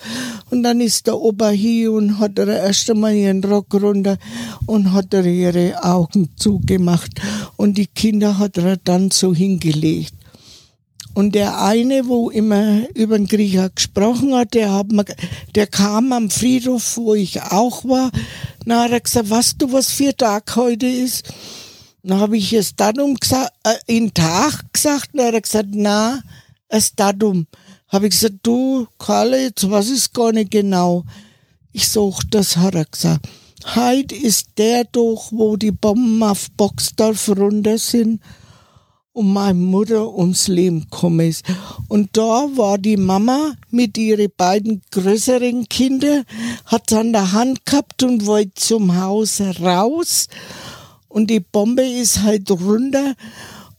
Und 0.51 0.63
dann 0.63 0.79
ist 0.79 1.07
der 1.07 1.17
Opa 1.17 1.49
hier 1.49 1.91
und 1.91 2.19
hat 2.19 2.37
er 2.37 2.47
erst 2.47 2.89
einmal 2.89 3.15
ihren 3.15 3.43
Rock 3.43 3.73
runter 3.73 4.17
und 4.65 4.93
hat 4.93 5.13
er 5.13 5.25
ihre 5.25 5.83
Augen 5.83 6.29
zugemacht. 6.35 7.19
Und 7.57 7.77
die 7.77 7.87
Kinder 7.87 8.37
hat 8.37 8.57
er 8.57 8.77
dann 8.77 9.11
so 9.11 9.33
hingelegt. 9.33 10.13
Und 11.15 11.33
der 11.33 11.61
eine, 11.63 12.07
wo 12.07 12.29
immer 12.29 12.89
über 12.93 13.17
den 13.17 13.25
Griecher 13.25 13.69
gesprochen 13.69 14.35
hat, 14.35 14.53
der, 14.53 14.73
hat 14.73 14.91
mir, 14.91 15.05
der 15.55 15.65
kam 15.65 16.11
am 16.11 16.29
Friedhof, 16.29 16.97
wo 16.97 17.15
ich 17.15 17.41
auch 17.41 17.85
war. 17.85 18.11
Na, 18.65 18.83
hat 18.83 18.91
er 18.91 18.99
gesagt, 18.99 19.29
weißt 19.29 19.55
du, 19.61 19.71
was 19.71 19.91
für 19.91 20.15
Tag 20.15 20.53
heute 20.57 20.87
ist? 20.87 21.33
Dann 22.03 22.19
habe 22.19 22.35
ich 22.35 22.49
das 22.49 22.75
Datum 22.75 23.15
gesagt, 23.15 23.53
äh, 23.63 23.75
in 23.87 24.13
Tag 24.13 24.65
gesagt, 24.73 25.11
dann 25.13 25.27
hat 25.27 25.33
er 25.35 25.41
gesagt, 25.41 25.69
na, 25.71 26.19
das 26.67 26.93
Datum. 26.93 27.47
Habe 27.87 28.07
ich 28.07 28.11
gesagt, 28.11 28.35
du, 28.43 28.85
Karl, 28.99 29.35
jetzt 29.35 29.71
weiß 29.71 29.91
ich 29.91 30.11
gar 30.11 30.33
nicht 30.33 30.51
genau. 30.51 31.05
Ich 31.71 31.87
such 31.87 32.23
das, 32.29 32.57
hat 32.57 32.75
er 32.75 32.85
gesagt. 32.85 33.25
Heute 33.73 34.13
ist 34.15 34.49
der 34.57 34.83
doch, 34.83 35.31
wo 35.31 35.55
die 35.55 35.71
Bomben 35.71 36.21
auf 36.23 36.51
Boxdorf 36.57 37.29
runter 37.29 37.77
sind 37.77 38.19
und 39.15 39.31
meine 39.31 39.57
Mutter 39.57 40.13
ums 40.13 40.49
Leben 40.49 40.81
gekommen 40.81 41.29
ist. 41.29 41.45
Und 41.87 42.09
da 42.17 42.49
war 42.55 42.77
die 42.77 42.97
Mama 42.97 43.53
mit 43.71 43.97
ihren 43.97 44.29
beiden 44.35 44.81
größeren 44.91 45.69
Kindern, 45.69 46.25
hat 46.65 46.91
an 46.91 47.13
der 47.13 47.31
Hand 47.31 47.65
gehabt 47.65 48.03
und 48.03 48.25
wollte 48.25 48.55
zum 48.55 48.99
Haus 48.99 49.41
raus 49.61 50.27
und 51.07 51.29
die 51.29 51.39
Bombe 51.39 51.83
ist 51.83 52.23
halt 52.23 52.51
runter 52.51 53.15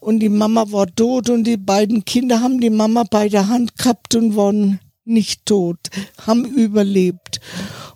und 0.00 0.20
die 0.20 0.30
Mama 0.30 0.64
war 0.72 0.86
tot 0.86 1.28
und 1.28 1.44
die 1.44 1.58
beiden 1.58 2.02
Kinder 2.06 2.40
haben 2.40 2.62
die 2.62 2.70
Mama 2.70 3.04
bei 3.04 3.28
der 3.28 3.48
Hand 3.48 3.76
gehabt 3.76 4.14
und 4.14 4.36
waren 4.36 4.80
nicht 5.04 5.44
tot, 5.44 5.78
haben 6.26 6.46
überlebt. 6.46 7.40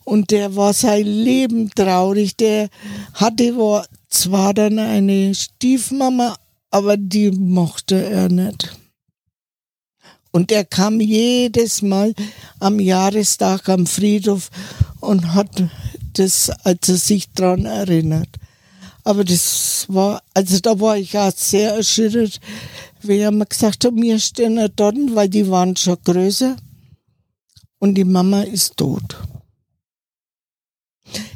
Und 0.05 0.31
der 0.31 0.57
war 0.57 0.75
sein 0.75 1.07
Leben 1.07 1.71
traurig. 1.71 2.37
Der 2.37 2.69
hatte 3.15 3.57
war 3.57 3.87
zwar 4.11 4.53
dann 4.53 4.79
eine 4.79 5.35
Stiefmama, 5.35 6.37
aber 6.71 6.97
die 6.97 7.31
mochte 7.31 8.03
er 8.03 8.29
nicht. 8.29 8.77
Und 10.33 10.53
er 10.53 10.65
kam 10.65 11.01
jedes 11.01 11.83
Mal 11.83 12.15
am 12.61 12.79
Jahrestag 12.79 13.69
am 13.69 13.87
Friedhof 13.87 14.51
und 15.01 15.35
hat 15.35 15.65
das, 16.13 16.51
als 16.65 16.89
er 16.89 16.97
sich 16.97 17.33
dran 17.33 17.65
erinnert. 17.65 18.29
Aber 19.03 19.25
das 19.25 19.87
war, 19.89 20.23
also 20.35 20.61
da 20.61 20.79
war 20.79 20.97
ich 20.97 21.17
auch 21.19 21.33
sehr 21.35 21.75
erschüttert, 21.75 22.41
wie 23.03 23.19
er 23.19 23.31
mir 23.31 23.47
gesagt 23.47 23.85
hat, 23.85 23.95
wir 23.97 24.19
stehen 24.19 24.61
dort, 24.77 24.97
weil 25.15 25.29
die 25.29 25.49
waren 25.49 25.75
schon 25.75 25.97
größer 26.05 26.57
und 27.79 27.95
die 27.95 28.05
Mama 28.05 28.43
ist 28.43 28.77
tot. 28.77 29.17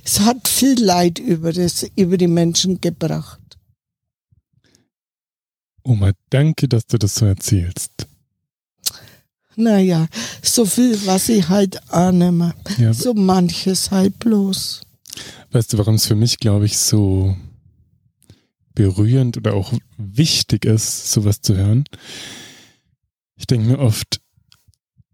Es 0.04 0.20
hat 0.20 0.46
viel 0.46 0.80
Leid 0.80 1.18
über, 1.18 1.52
das, 1.52 1.86
über 1.96 2.16
die 2.16 2.28
Menschen 2.28 2.80
gebracht. 2.80 3.40
Oma, 5.84 6.12
danke, 6.30 6.68
dass 6.68 6.86
du 6.86 6.98
das 6.98 7.14
so 7.14 7.26
erzählst. 7.26 8.06
Naja, 9.56 10.08
so 10.42 10.66
viel, 10.66 10.98
was 11.06 11.28
ich 11.28 11.48
halt 11.48 11.92
annehme. 11.92 12.54
Ja, 12.78 12.92
so 12.92 13.14
manches 13.14 13.90
halt 13.90 14.18
bloß. 14.18 14.82
Weißt 15.52 15.72
du, 15.72 15.78
warum 15.78 15.94
es 15.94 16.06
für 16.06 16.16
mich, 16.16 16.38
glaube 16.38 16.66
ich, 16.66 16.78
so 16.78 17.36
berührend 18.74 19.36
oder 19.36 19.54
auch 19.54 19.72
wichtig 19.96 20.64
ist, 20.64 21.12
sowas 21.12 21.40
zu 21.40 21.56
hören. 21.56 21.84
Ich 23.36 23.46
denke 23.46 23.68
mir 23.68 23.78
oft, 23.78 24.20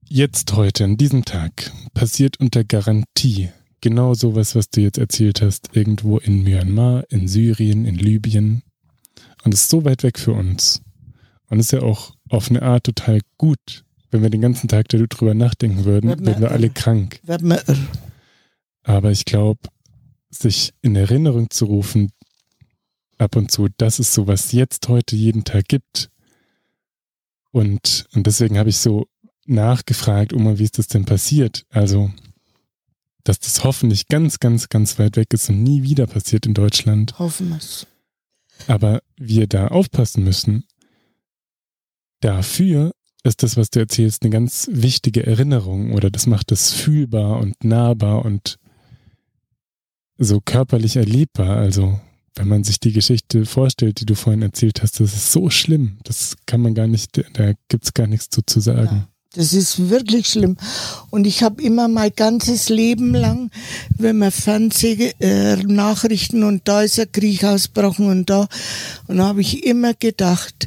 jetzt 0.09 0.55
heute, 0.55 0.85
an 0.85 0.97
diesem 0.97 1.27
Tag, 1.27 1.71
passiert 1.93 2.41
unter 2.41 2.64
Garantie 2.64 3.51
genau 3.81 4.14
sowas, 4.14 4.55
was 4.55 4.71
du 4.71 4.81
jetzt 4.81 4.99
erzählt 4.99 5.43
hast, 5.43 5.75
irgendwo 5.75 6.18
in 6.18 6.43
Myanmar, 6.43 7.05
in 7.11 7.29
Syrien, 7.29 7.85
in 7.85 7.97
Libyen. 7.97 8.62
Und 9.45 9.55
es 9.55 9.62
ist 9.62 9.70
so 9.70 9.84
weit 9.84 10.03
weg 10.03 10.18
für 10.18 10.32
uns. 10.32 10.82
Und 11.49 11.59
es 11.59 11.66
ist 11.66 11.72
ja 11.72 11.82
auch 11.82 12.14
auf 12.28 12.51
eine 12.51 12.62
Art 12.62 12.84
total 12.84 13.20
gut, 13.38 13.84
wenn 14.11 14.22
wir 14.22 14.30
den 14.30 14.41
ganzen 14.41 14.68
Tag 14.68 14.88
darüber 14.88 15.34
nachdenken 15.34 15.84
würden, 15.84 16.24
wären 16.24 16.41
wir 16.41 16.51
alle 16.51 16.70
krank. 16.70 17.20
Aber 18.82 19.11
ich 19.11 19.24
glaube, 19.24 19.61
sich 20.30 20.72
in 20.82 20.97
Erinnerung 20.97 21.51
zu 21.51 21.66
rufen, 21.66 22.12
ab 23.18 23.36
und 23.36 23.51
zu, 23.51 23.68
dass 23.76 23.99
es 23.99 24.14
sowas 24.14 24.53
jetzt 24.53 24.88
heute 24.88 25.14
jeden 25.16 25.45
Tag 25.45 25.68
gibt. 25.68 26.11
Und, 27.53 28.07
und 28.14 28.26
deswegen 28.26 28.59
habe 28.59 28.70
ich 28.70 28.78
so 28.78 29.07
nachgefragt, 29.47 30.32
Oma, 30.32 30.59
wie 30.59 30.64
ist 30.64 30.78
das 30.78 30.86
denn 30.86 31.05
passiert? 31.05 31.66
Also, 31.70 32.11
dass 33.24 33.41
das 33.41 33.64
hoffentlich 33.64 34.09
ganz, 34.09 34.38
ganz, 34.38 34.68
ganz 34.68 34.99
weit 34.99 35.16
weg 35.16 35.32
ist 35.34 35.51
und 35.51 35.62
nie 35.62 35.82
wieder 35.82 36.07
passiert 36.07 36.47
in 36.47 36.55
Deutschland. 36.55 37.18
Hoffen 37.18 37.51
wir 37.51 37.57
es. 37.57 37.86
Aber 38.67 39.01
wir 39.17 39.47
da 39.47 39.69
aufpassen 39.69 40.25
müssen. 40.25 40.65
Dafür 42.21 42.93
ist 43.23 43.43
das, 43.43 43.57
was 43.57 43.71
du 43.71 43.81
erzählst, 43.81 44.23
eine 44.23 44.31
ganz 44.31 44.69
wichtige 44.73 45.27
Erinnerung 45.27 45.93
oder 45.93 46.11
das 46.11 46.27
macht 46.27 46.53
es 46.53 46.73
fühlbar 46.73 47.39
und 47.39 47.65
nahbar 47.65 48.25
und 48.25 48.59
so 50.17 50.41
körperlich 50.41 50.97
erlebbar. 50.97 51.57
Also 51.57 52.01
wenn 52.35 52.49
man 52.49 52.65
sich 52.65 52.81
die 52.81 52.93
Geschichte 52.93 53.45
vorstellt, 53.47 54.01
die 54.01 54.07
du 54.07 54.15
vorhin 54.15 54.43
erzählt 54.43 54.83
hast, 54.83 55.01
das 55.01 55.15
ist 55.15 55.33
so 55.33 55.51
schlimm. 55.51 55.99
Das 56.05 56.37
kann 56.47 56.61
man 56.61 56.75
gar 56.75 56.87
nicht, 56.87 57.23
da 57.33 57.53
gibt 57.69 57.85
es 57.85 57.95
gar 57.95 58.07
nichts 58.07 58.31
zu, 58.31 58.43
zu 58.43 58.61
sagen. 58.61 59.07
Das 59.33 59.53
ist 59.53 59.91
wirklich 59.91 60.26
schlimm. 60.26 60.57
Und 61.11 61.24
ich 61.24 61.45
habe 61.45 61.62
immer 61.62 61.87
mein 61.87 62.11
ganzes 62.16 62.68
Leben 62.68 63.14
lang, 63.14 63.53
wenn 63.97 64.18
man 64.18 64.33
Fernsehnachrichten 64.33 66.43
äh, 66.43 66.47
und 66.47 66.66
da 66.66 66.83
ist 66.83 66.99
ein 66.99 67.12
Krieg 67.12 67.45
ausbrochen 67.45 68.07
und 68.07 68.28
da, 68.28 68.49
und 69.07 69.18
da 69.18 69.26
habe 69.26 69.41
ich 69.41 69.64
immer 69.64 69.95
gedacht, 69.95 70.66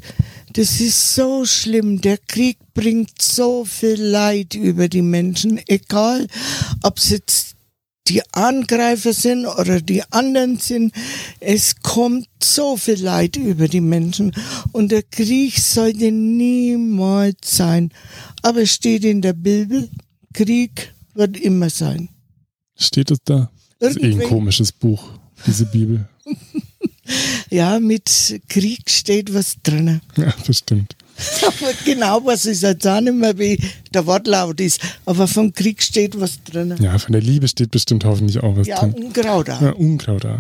das 0.54 0.80
ist 0.80 1.14
so 1.14 1.44
schlimm. 1.44 2.00
Der 2.00 2.18
Krieg 2.18 2.58
bringt 2.74 3.22
so 3.22 3.66
viel 3.66 4.02
Leid 4.02 4.56
über 4.56 4.88
die 4.88 5.02
Menschen, 5.02 5.60
egal 5.68 6.28
ob 6.84 7.00
es 7.00 7.10
jetzt 7.10 7.53
die 8.08 8.22
Angreifer 8.34 9.14
sind 9.14 9.46
oder 9.46 9.82
die 9.82 10.04
anderen 10.12 10.58
sind. 10.58 10.94
Es 11.40 11.76
kommt 11.82 12.28
so 12.42 12.76
viel 12.76 13.02
Leid 13.02 13.38
über 13.38 13.68
die 13.68 13.82
Menschen 13.82 14.34
und 14.72 14.92
der 14.92 15.04
Krieg 15.04 15.58
sollte 15.60 16.12
niemals 16.12 17.38
sein. 17.44 17.92
Aber 18.42 18.62
es 18.62 18.74
steht 18.74 19.06
in 19.06 19.22
der 19.22 19.34
Bibel, 19.34 19.90
Krieg 20.34 20.94
wird 21.14 21.38
immer 21.38 21.70
sein. 21.70 22.10
Steht 22.76 23.12
es 23.12 23.20
da? 23.24 23.50
Das 23.80 23.96
ist 23.96 24.04
eh 24.04 24.12
ein 24.12 24.24
komisches 24.28 24.72
Buch, 24.72 25.04
diese 25.46 25.66
Bibel. 25.66 26.08
ja, 27.50 27.80
mit 27.80 28.42
Krieg 28.50 28.90
steht 28.90 29.34
was 29.34 29.58
drin. 29.62 30.02
Ja, 30.18 30.34
das 30.46 30.60
stimmt. 30.60 30.96
Aber 31.48 31.72
genau, 31.86 32.22
was 32.26 32.46
ist 32.46 32.64
jetzt 32.64 32.88
auch 32.88 33.00
nicht 33.02 33.14
mehr, 33.16 33.38
wie 33.38 33.60
der 33.94 34.06
Wortlaut 34.06 34.60
ist. 34.60 34.82
Aber 35.06 35.28
vom 35.28 35.54
Krieg 35.54 35.82
steht 35.82 36.20
was 36.20 36.44
drin. 36.44 36.76
Ja, 36.80 36.98
von 36.98 37.12
der 37.14 37.22
Liebe 37.22 37.48
steht 37.48 37.72
bestimmt 37.72 38.06
hoffentlich 38.06 38.42
auch 38.42 38.56
was 38.58 38.68
ja, 38.68 38.80
drin. 38.80 38.94
Unkraut 38.94 39.50
auch. 39.50 39.62
Ja, 39.62 39.72
Unkraut 39.72 40.26
auch. 40.26 40.40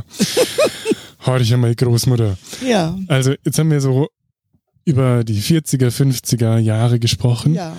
Hör 1.19 1.39
dich 1.39 1.49
ja 1.49 1.57
meine 1.57 1.75
Großmutter. 1.75 2.37
Ja. 2.65 2.97
Also 3.07 3.33
jetzt 3.45 3.57
haben 3.57 3.71
wir 3.71 3.79
so 3.81 4.09
über 4.85 5.23
die 5.23 5.41
40er, 5.41 5.89
50er 5.89 6.57
Jahre 6.57 6.99
gesprochen. 6.99 7.53
Ja. 7.53 7.77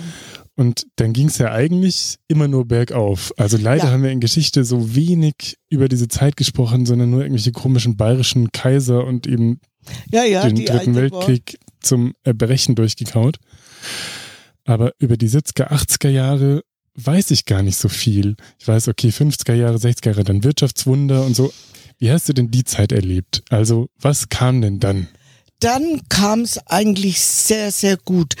Und 0.55 0.87
dann 0.95 1.11
ging 1.11 1.27
es 1.27 1.37
ja 1.37 1.51
eigentlich 1.51 2.15
immer 2.29 2.47
nur 2.47 2.65
bergauf. 2.65 3.33
Also 3.37 3.57
leider 3.57 3.85
Ja. 3.85 3.91
haben 3.91 4.03
wir 4.03 4.11
in 4.11 4.21
Geschichte 4.21 4.63
so 4.63 4.95
wenig 4.95 5.57
über 5.69 5.89
diese 5.89 6.07
Zeit 6.07 6.37
gesprochen, 6.37 6.85
sondern 6.85 7.09
nur 7.11 7.21
irgendwelche 7.21 7.51
komischen 7.51 7.97
bayerischen 7.97 8.51
Kaiser 8.53 9.05
und 9.05 9.27
eben 9.27 9.59
Ja, 10.11 10.23
ja, 10.23 10.47
den 10.47 10.65
Dritten 10.65 10.95
Weltkrieg 10.95 11.59
zum 11.85 12.13
Erbrechen 12.23 12.75
durchgekaut. 12.75 13.37
Aber 14.65 14.93
über 14.99 15.17
die 15.17 15.29
70er, 15.29 15.69
80er 15.71 16.09
Jahre 16.09 16.63
weiß 16.95 17.31
ich 17.31 17.45
gar 17.45 17.61
nicht 17.61 17.77
so 17.77 17.89
viel. 17.89 18.35
Ich 18.59 18.67
weiß, 18.67 18.87
okay, 18.87 19.09
50er 19.09 19.53
Jahre, 19.53 19.77
60er 19.77 20.07
Jahre, 20.07 20.23
dann 20.23 20.43
Wirtschaftswunder 20.43 21.25
und 21.25 21.35
so. 21.35 21.53
Wie 21.97 22.11
hast 22.11 22.27
du 22.27 22.33
denn 22.33 22.51
die 22.51 22.63
Zeit 22.63 22.91
erlebt? 22.91 23.43
Also, 23.49 23.89
was 23.99 24.29
kam 24.29 24.61
denn 24.61 24.79
dann? 24.79 25.07
dann 25.59 26.01
kam 26.09 26.41
es 26.41 26.57
eigentlich 26.67 27.19
sehr, 27.21 27.71
sehr 27.71 27.97
gut. 27.97 28.35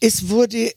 Es 0.00 0.28
wurde, 0.28 0.72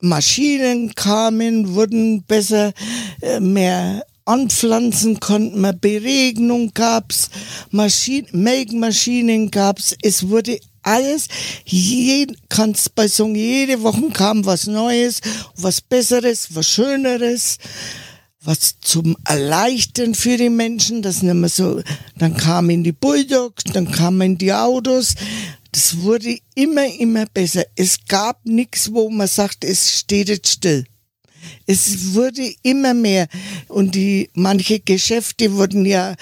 Maschinen 0.00 0.94
kamen, 0.94 1.74
wurden 1.74 2.22
besser, 2.24 2.72
äh, 3.20 3.40
mehr 3.40 4.04
anpflanzen 4.24 5.18
konnten 5.18 5.60
wir, 5.60 5.72
Beregnung 5.72 6.72
gab's, 6.74 7.30
Maschinen, 7.70 8.28
Melkmaschinen 8.32 9.50
gab's, 9.50 9.96
es 10.02 10.28
wurde 10.28 10.58
alles, 10.82 11.28
jeden, 11.64 12.36
kannst 12.48 12.94
bei 12.94 13.08
so 13.08 13.28
jede 13.28 13.82
Woche 13.82 14.10
kam 14.12 14.44
was 14.44 14.66
Neues, 14.66 15.20
was 15.56 15.80
Besseres, 15.80 16.48
was 16.54 16.66
Schöneres 16.66 17.58
was 18.42 18.80
zum 18.80 19.16
Erleichtern 19.26 20.14
für 20.14 20.36
die 20.36 20.48
Menschen, 20.48 21.02
das 21.02 21.22
nicht 21.22 21.34
mehr 21.34 21.50
so, 21.50 21.82
dann 22.16 22.36
kamen 22.36 22.82
die 22.82 22.92
Bulldogs, 22.92 23.64
dann 23.64 23.90
kamen 23.90 24.38
die 24.38 24.52
Autos, 24.52 25.14
das 25.72 26.00
wurde 26.00 26.38
immer, 26.54 26.86
immer 26.98 27.26
besser. 27.26 27.64
Es 27.76 27.98
gab 28.08 28.44
nichts, 28.44 28.92
wo 28.92 29.08
man 29.10 29.28
sagt, 29.28 29.64
es 29.64 29.98
steht 29.98 30.28
jetzt 30.28 30.48
still. 30.48 30.84
Es 31.66 32.14
wurde 32.14 32.52
immer 32.62 32.94
mehr 32.94 33.28
und 33.68 33.94
die, 33.94 34.30
manche 34.34 34.80
Geschäfte 34.80 35.52
wurden 35.54 35.86
ja 35.86 36.14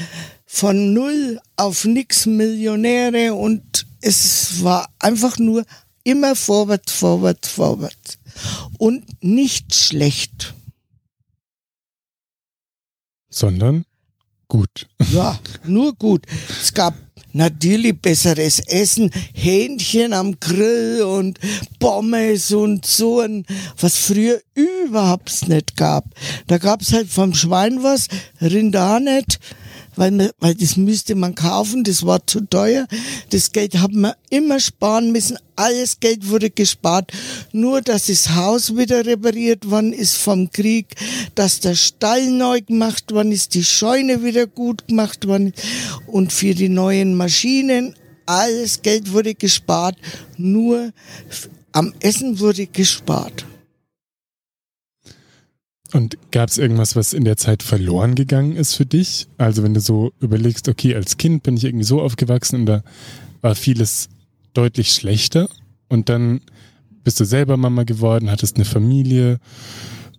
von 0.47 0.93
null 0.93 1.41
auf 1.57 1.85
nix 1.85 2.27
Millionäre 2.27 3.35
und 3.35 3.87
es 4.01 4.63
war 4.63 4.89
einfach 4.99 5.39
nur 5.39 5.65
immer 6.05 6.35
vorwärts, 6.35 6.93
vorwärts, 6.93 7.49
vorwärts. 7.49 8.19
Und 8.79 9.05
nicht 9.23 9.75
schlecht. 9.75 10.55
Sondern 13.29 13.85
gut. 14.49 14.87
Ja, 15.13 15.39
nur 15.65 15.95
gut. 15.95 16.27
Es 16.61 16.75
gab 16.75 16.95
natürlich 17.33 18.01
besseres 18.01 18.61
Essen, 18.61 19.11
Hähnchen 19.33 20.13
am 20.13 20.39
Grill 20.39 21.03
und 21.03 21.39
Pommes 21.79 22.53
und 22.53 22.85
so 22.85 23.21
ein, 23.21 23.47
was 23.81 23.97
früher 23.97 24.41
überhaupt 24.55 25.49
nicht 25.49 25.77
gab. 25.77 26.05
Da 26.47 26.59
gab's 26.59 26.93
halt 26.93 27.09
vom 27.09 27.35
Schwein 27.35 27.83
was, 27.83 28.09
Rinder 28.41 29.01
nicht, 29.01 29.39
weil, 29.99 30.13
man, 30.13 30.31
weil 30.39 30.55
das 30.55 30.77
müsste 30.77 31.15
man 31.17 31.35
kaufen, 31.35 31.83
das 31.83 32.07
war 32.07 32.25
zu 32.27 32.41
teuer. 32.41 32.87
Das 33.31 33.51
Geld 33.53 33.75
haben 33.79 34.01
wir 34.03 34.17
immer 34.31 34.61
sparen 34.61 35.11
müssen. 35.11 35.39
Alles 35.57 35.99
Geld 35.99 36.29
wurde 36.29 36.51
gespart. 36.51 37.11
Nur, 37.53 37.83
dass 37.83 38.07
das 38.07 38.37
Haus 38.37 38.77
wieder 38.77 39.05
repariert 39.05 39.69
worden 39.69 39.93
ist 39.93 40.17
vom 40.17 40.51
Krieg, 40.51 40.95
dass 41.35 41.59
der 41.59 41.75
Stall 41.75 42.31
neu 42.31 42.61
gemacht 42.61 43.13
worden 43.13 43.33
ist, 43.33 43.55
die 43.55 43.65
Scheune 43.65 44.23
wieder 44.23 44.47
gut 44.47 44.87
gemacht 44.87 45.27
worden 45.27 45.49
ist 45.49 45.65
und 46.07 46.33
für 46.33 46.55
die 46.55 46.69
neuen 46.69 47.15
Maschinen 47.15 47.95
alles 48.25 48.83
Geld 48.83 49.13
wurde 49.13 49.35
gespart. 49.35 49.97
Nur 50.37 50.93
am 51.73 51.93
Essen 52.01 52.39
wurde 52.39 52.67
gespart. 52.67 53.48
Und 55.93 56.19
gab 56.31 56.51
es 56.51 56.59
irgendwas, 56.59 56.97
was 56.97 57.15
in 57.15 57.25
der 57.25 57.37
Zeit 57.37 57.63
verloren 57.63 58.15
gegangen 58.15 58.57
ist 58.57 58.75
für 58.75 58.85
dich? 58.85 59.27
Also 59.39 59.63
wenn 59.63 59.73
du 59.73 59.81
so 59.81 60.13
überlegst, 60.21 60.69
okay, 60.69 60.95
als 60.95 61.17
Kind 61.17 61.43
bin 61.43 61.57
ich 61.57 61.65
irgendwie 61.65 61.85
so 61.85 62.03
aufgewachsen 62.03 62.61
und 62.61 62.67
da 62.67 62.83
war 63.41 63.55
vieles 63.55 64.09
deutlich 64.53 64.93
schlechter 64.93 65.49
und 65.89 66.09
dann 66.09 66.41
bist 67.05 67.21
du 67.21 67.25
selber 67.25 67.57
Mama 67.57 67.85
geworden, 67.85 68.31
hattest 68.31 68.57
eine 68.57 68.67
Familie, 68.67 69.39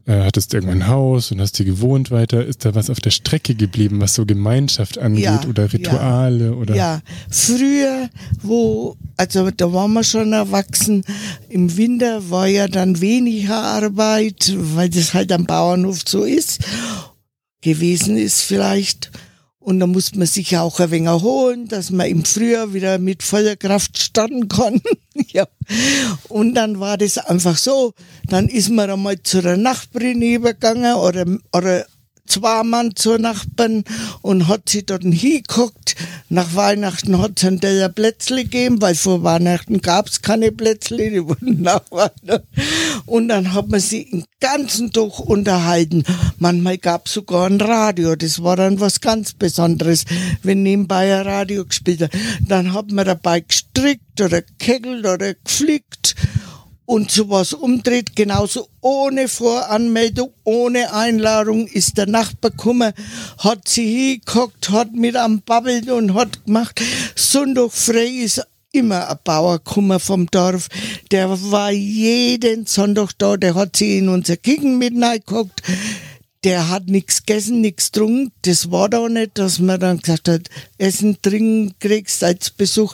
äh, 0.05 0.23
hattest 0.23 0.53
irgendwann 0.53 0.83
ein 0.83 0.87
Haus 0.87 1.31
und 1.31 1.41
hast 1.41 1.57
hier 1.57 1.65
gewohnt 1.65 2.11
weiter. 2.11 2.45
Ist 2.45 2.65
da 2.65 2.75
was 2.75 2.89
auf 2.89 2.99
der 2.99 3.11
Strecke 3.11 3.55
geblieben, 3.55 4.01
was 4.01 4.15
so 4.15 4.25
Gemeinschaft 4.25 4.97
angeht 4.97 5.23
Ja, 5.23 5.41
oder 5.47 5.71
Rituale 5.71 6.55
oder? 6.55 6.75
Ja, 6.75 7.01
früher, 7.29 8.09
wo, 8.41 8.95
also 9.17 9.51
da 9.51 9.71
waren 9.71 9.93
wir 9.93 10.03
schon 10.03 10.33
erwachsen, 10.33 11.03
im 11.49 11.75
Winter 11.77 12.29
war 12.29 12.47
ja 12.47 12.67
dann 12.67 13.01
weniger 13.01 13.61
Arbeit, 13.61 14.53
weil 14.55 14.89
das 14.89 15.13
halt 15.13 15.31
am 15.31 15.45
Bauernhof 15.45 16.01
so 16.05 16.23
ist, 16.23 16.59
gewesen 17.61 18.17
ist 18.17 18.41
vielleicht. 18.41 19.11
Und 19.69 19.79
da 19.79 19.85
musste 19.85 20.17
man 20.17 20.25
sich 20.25 20.49
ja 20.49 20.63
auch 20.63 20.79
ein 20.79 20.89
wenig 20.89 21.09
erholen, 21.09 21.67
dass 21.67 21.91
man 21.91 22.07
im 22.07 22.25
Frühjahr 22.25 22.73
wieder 22.73 22.97
mit 22.97 23.21
voller 23.21 23.55
Kraft 23.55 23.99
starten 23.99 24.47
kann. 24.47 24.81
ja. 25.27 25.45
Und 26.27 26.55
dann 26.55 26.79
war 26.79 26.97
das 26.97 27.19
einfach 27.19 27.55
so. 27.55 27.93
Dann 28.25 28.47
ist 28.47 28.71
man 28.71 28.89
einmal 28.89 29.21
zu 29.21 29.43
der 29.43 29.57
Nachbarin 29.57 30.23
übergegangen 30.23 30.95
oder, 30.95 31.23
oder 31.53 31.85
zwei 32.29 32.63
Mann 32.63 32.95
zur 32.95 33.19
Nachbarn 33.19 33.83
und 34.21 34.47
hat 34.47 34.69
sie 34.69 34.85
dort 34.85 35.03
hingeguckt. 35.03 35.95
Nach 36.29 36.55
Weihnachten 36.55 37.19
hat 37.19 37.33
es 37.37 37.45
ein 37.45 37.59
Teller 37.59 37.89
Plätzle 37.89 38.43
gegeben, 38.43 38.81
weil 38.81 38.95
vor 38.95 39.23
Weihnachten 39.23 39.81
gab 39.81 40.07
es 40.07 40.21
keine 40.21 40.51
Plätzle, 40.51 41.09
die 41.09 41.25
wurden 41.27 41.61
nach 41.61 41.81
Weihnachten. 41.89 42.47
Und 43.05 43.29
dann 43.29 43.53
hat 43.53 43.67
man 43.69 43.79
sie 43.79 44.05
den 44.05 44.25
ganzen 44.39 44.91
Tag 44.91 45.19
unterhalten. 45.19 46.03
Manchmal 46.37 46.77
gab 46.77 47.07
es 47.07 47.13
sogar 47.13 47.47
ein 47.47 47.59
Radio, 47.59 48.15
das 48.15 48.43
war 48.43 48.55
dann 48.55 48.79
was 48.79 49.01
ganz 49.01 49.33
Besonderes, 49.33 50.05
wenn 50.43 50.63
nebenbei 50.63 51.15
ein 51.15 51.25
Radio 51.25 51.65
gespielt 51.65 52.01
hat. 52.01 52.11
Dann 52.47 52.73
hat 52.73 52.91
man 52.91 53.05
dabei 53.05 53.41
gestrickt 53.41 54.21
oder 54.21 54.41
gekegelt 54.41 55.05
oder 55.05 55.33
geflickt 55.33 56.15
und 56.89 57.11
sowas 57.11 57.53
umdreht, 57.53 58.15
genauso 58.15 58.67
ohne 58.81 59.27
Voranmeldung, 59.27 60.31
ohne 60.43 60.91
Einladung, 60.91 61.67
ist 61.67 61.99
der 61.99 62.07
Nachbar 62.07 62.49
gekommen, 62.49 62.93
hat 63.37 63.67
sie 63.67 63.85
hingeguckt, 63.85 64.71
hat 64.71 64.93
mit 64.93 65.15
am 65.15 65.43
Babbeln 65.43 65.91
und 65.91 66.15
hat 66.15 66.43
gemacht. 66.47 66.81
Sonntag 67.15 67.73
frei 67.73 68.07
ist 68.07 68.41
immer 68.71 69.07
ein 69.07 69.19
Bauer 69.23 69.59
gekommen 69.59 69.99
vom 69.99 70.25
Dorf. 70.31 70.67
Der 71.11 71.29
war 71.51 71.69
jeden 71.69 72.65
Sonntag 72.65 73.11
da, 73.19 73.37
der 73.37 73.53
hat 73.53 73.75
sie 73.75 73.99
in 73.99 74.09
unser 74.09 74.37
Kicken 74.37 74.79
mit 74.79 74.95
reingeguckt. 74.99 75.61
Der 76.45 76.69
hat 76.69 76.87
nichts 76.87 77.25
gegessen, 77.25 77.59
nichts 77.59 77.91
getrunken. 77.91 78.31
Das 78.43 78.71
war 78.71 78.87
da 78.87 79.09
nicht, 79.09 79.37
dass 79.37 79.59
man 79.59 79.79
dann 79.79 79.99
gesagt 79.99 80.29
hat, 80.29 80.49
Essen, 80.77 81.21
Trinken 81.21 81.73
kriegst 81.79 82.23
als 82.23 82.49
Besuch. 82.49 82.93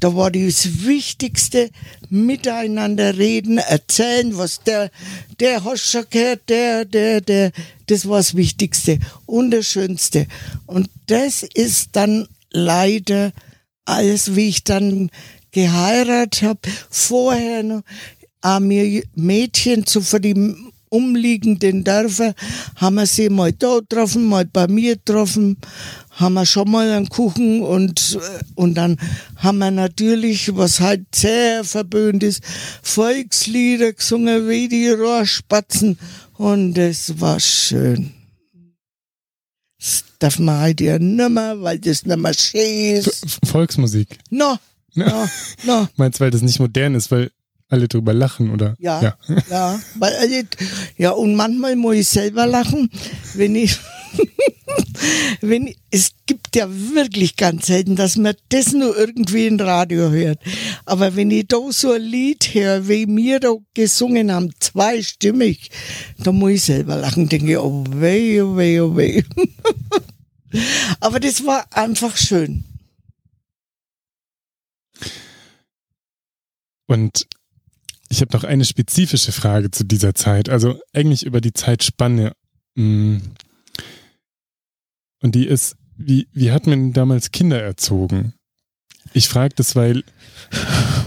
Da 0.00 0.14
war 0.16 0.30
das 0.30 0.86
Wichtigste, 0.86 1.70
miteinander 2.08 3.18
reden, 3.18 3.58
erzählen, 3.58 4.38
was 4.38 4.62
der, 4.62 4.90
der 5.40 5.62
hast 5.64 5.90
schon 5.90 6.06
gehört, 6.08 6.48
der, 6.48 6.86
der, 6.86 7.20
der, 7.20 7.52
das 7.86 8.08
war 8.08 8.18
das 8.18 8.34
Wichtigste 8.34 8.98
und 9.26 9.50
das 9.50 9.66
Schönste. 9.66 10.26
Und 10.64 10.88
das 11.06 11.42
ist 11.42 11.90
dann 11.92 12.26
leider 12.50 13.32
alles, 13.84 14.36
wie 14.36 14.48
ich 14.48 14.64
dann 14.64 15.10
geheiratet 15.50 16.42
habe, 16.42 16.60
vorher 16.90 17.62
noch, 17.62 17.82
mir 18.60 19.02
Mädchen 19.14 19.86
zu 19.86 20.00
die 20.20 20.54
umliegenden 20.88 21.84
Dörfer 21.84 22.34
haben 22.76 22.96
wir 22.96 23.06
sie 23.06 23.28
mal 23.28 23.52
da 23.52 23.78
getroffen, 23.78 24.24
mal 24.24 24.44
bei 24.44 24.66
mir 24.68 24.96
getroffen, 24.96 25.56
haben 26.10 26.34
wir 26.34 26.46
schon 26.46 26.70
mal 26.70 26.90
einen 26.90 27.08
Kuchen 27.08 27.62
und, 27.62 28.18
und 28.54 28.74
dann 28.74 28.98
haben 29.36 29.58
wir 29.58 29.70
natürlich, 29.70 30.56
was 30.56 30.80
halt 30.80 31.06
sehr 31.14 31.64
verböhnt 31.64 32.22
ist, 32.22 32.42
Volkslieder 32.82 33.92
gesungen 33.92 34.48
wie 34.48 34.68
die 34.68 34.88
Rohrspatzen 34.88 35.98
und 36.34 36.78
es 36.78 37.20
war 37.20 37.40
schön. 37.40 38.12
Das 39.78 40.04
darf 40.18 40.38
man 40.38 40.58
halt 40.58 40.80
ja 40.80 40.98
nimmer, 40.98 41.60
weil 41.62 41.78
das 41.78 42.06
nimmer 42.06 42.32
schön 42.32 42.96
ist. 42.96 43.26
Volksmusik. 43.44 44.18
No, 44.30 44.58
no, 44.94 45.28
no. 45.64 45.88
Meinst 45.96 46.18
du, 46.18 46.24
weil 46.24 46.30
das 46.30 46.42
nicht 46.42 46.58
modern 46.58 46.94
ist, 46.94 47.10
weil 47.10 47.30
alle 47.68 47.88
drüber 47.88 48.12
lachen, 48.12 48.50
oder? 48.50 48.74
Ja, 48.78 49.02
ja. 49.02 49.16
Ja, 49.50 49.80
weil, 49.96 50.14
also, 50.14 50.34
ja, 50.96 51.10
und 51.10 51.34
manchmal 51.34 51.76
muss 51.76 51.96
ich 51.96 52.08
selber 52.08 52.46
lachen, 52.46 52.90
wenn 53.34 53.54
ich, 53.54 53.76
wenn 55.40 55.68
ich, 55.68 55.76
es 55.90 56.12
gibt 56.26 56.54
ja 56.54 56.68
wirklich 56.70 57.36
ganz 57.36 57.66
selten, 57.66 57.96
dass 57.96 58.16
man 58.16 58.34
das 58.50 58.72
nur 58.72 58.96
irgendwie 58.96 59.46
im 59.46 59.58
Radio 59.58 60.10
hört. 60.10 60.38
Aber 60.84 61.16
wenn 61.16 61.30
ich 61.30 61.48
da 61.48 61.58
so 61.70 61.92
ein 61.92 62.02
Lied 62.02 62.54
höre, 62.54 62.88
wie 62.88 63.06
wir 63.08 63.40
da 63.40 63.54
gesungen 63.74 64.30
haben, 64.32 64.52
zweistimmig, 64.60 65.70
da 66.18 66.32
muss 66.32 66.52
ich 66.52 66.62
selber 66.62 66.96
lachen, 66.96 67.28
denke 67.28 67.52
ich, 67.52 67.58
oh 67.58 67.84
weh, 67.88 68.40
oh 68.42 68.56
weh, 68.56 68.80
oh 68.80 68.96
weh. 68.96 69.22
Aber 71.00 71.20
das 71.20 71.44
war 71.44 71.66
einfach 71.72 72.16
schön. 72.16 72.64
Und 76.88 77.26
ich 78.16 78.22
habe 78.22 78.34
noch 78.34 78.44
eine 78.44 78.64
spezifische 78.64 79.30
Frage 79.30 79.70
zu 79.70 79.84
dieser 79.84 80.14
Zeit, 80.14 80.48
also 80.48 80.80
eigentlich 80.94 81.26
über 81.26 81.42
die 81.42 81.52
Zeitspanne. 81.52 82.32
Mm. 82.74 83.18
Und 85.20 85.34
die 85.34 85.46
ist, 85.46 85.76
wie, 85.98 86.26
wie 86.32 86.50
hat 86.50 86.66
man 86.66 86.94
damals 86.94 87.30
Kinder 87.30 87.60
erzogen? 87.60 88.32
Ich 89.12 89.28
frage 89.28 89.54
das, 89.54 89.76
weil 89.76 90.02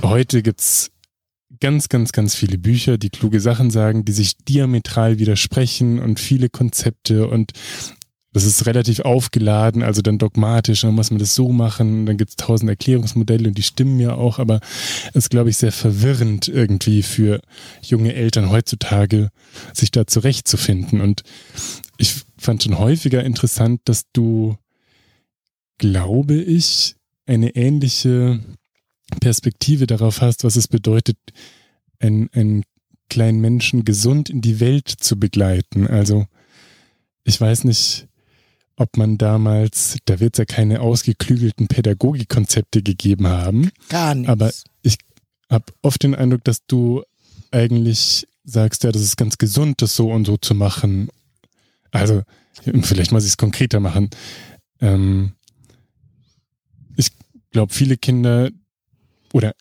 heute 0.03 0.43
gibt's 0.43 0.91
ganz, 1.59 1.89
ganz, 1.89 2.11
ganz 2.11 2.35
viele 2.35 2.59
Bücher, 2.59 2.99
die 2.99 3.09
kluge 3.09 3.39
Sachen 3.39 3.71
sagen, 3.71 4.05
die 4.05 4.11
sich 4.11 4.37
diametral 4.37 5.17
widersprechen 5.17 5.97
und 5.97 6.19
viele 6.19 6.49
Konzepte 6.49 7.27
und 7.27 7.53
das 8.31 8.43
ist 8.43 8.67
relativ 8.67 8.99
aufgeladen, 8.99 9.81
also 9.81 10.01
dann 10.01 10.19
dogmatisch, 10.19 10.81
dann 10.81 10.93
muss 10.93 11.09
man 11.09 11.19
das 11.19 11.33
so 11.33 11.49
machen, 11.49 12.05
dann 12.05 12.17
gibt 12.17 12.29
es 12.29 12.35
tausend 12.35 12.69
Erklärungsmodelle 12.69 13.47
und 13.47 13.57
die 13.57 13.63
stimmen 13.63 13.99
ja 13.99 14.13
auch, 14.13 14.37
aber 14.37 14.59
es 15.09 15.25
ist, 15.25 15.29
glaube 15.31 15.49
ich, 15.49 15.57
sehr 15.57 15.71
verwirrend 15.71 16.47
irgendwie 16.47 17.01
für 17.01 17.41
junge 17.81 18.13
Eltern 18.13 18.51
heutzutage, 18.51 19.29
sich 19.73 19.89
da 19.89 20.05
zurechtzufinden. 20.05 21.01
Und 21.01 21.23
ich 21.97 22.21
fand 22.37 22.63
schon 22.63 22.77
häufiger 22.77 23.23
interessant, 23.23 23.81
dass 23.85 24.03
du, 24.13 24.57
glaube 25.79 26.35
ich, 26.35 26.95
eine 27.25 27.55
ähnliche 27.55 28.39
Perspektive 29.19 29.87
darauf 29.87 30.21
hast, 30.21 30.43
was 30.43 30.55
es 30.55 30.67
bedeutet, 30.67 31.17
einen, 31.99 32.29
einen 32.33 32.63
kleinen 33.09 33.41
Menschen 33.41 33.85
gesund 33.85 34.29
in 34.29 34.41
die 34.41 34.59
Welt 34.59 34.87
zu 34.87 35.19
begleiten. 35.19 35.87
Also 35.87 36.27
ich 37.23 37.41
weiß 37.41 37.63
nicht, 37.63 38.07
ob 38.79 38.95
man 38.95 39.17
damals, 39.17 39.97
da 40.05 40.21
wird 40.21 40.35
es 40.35 40.37
ja 40.39 40.45
keine 40.45 40.79
ausgeklügelten 40.79 41.67
Pädagogikkonzepte 41.67 42.81
gegeben 42.81 43.27
haben. 43.27 43.71
Gar 43.89 44.15
nichts. 44.15 44.29
Aber 44.29 44.51
ich 44.81 44.97
habe 45.49 45.65
oft 45.81 46.01
den 46.01 46.15
Eindruck, 46.15 46.45
dass 46.45 46.65
du 46.65 47.03
eigentlich 47.51 48.25
sagst, 48.45 48.85
ja, 48.85 48.91
das 48.91 49.01
ist 49.01 49.17
ganz 49.17 49.37
gesund, 49.37 49.81
das 49.81 49.97
so 49.97 50.09
und 50.09 50.25
so 50.25 50.37
zu 50.37 50.55
machen. 50.55 51.09
Also, 51.91 52.23
vielleicht 52.81 53.11
muss 53.11 53.25
ich 53.25 53.31
es 53.31 53.37
konkreter 53.37 53.81
machen. 53.81 54.09
Ähm, 54.79 55.33
ich 56.95 57.09
glaube, 57.51 57.73
viele 57.73 57.97
Kinder, 57.97 58.49
oder 59.33 59.53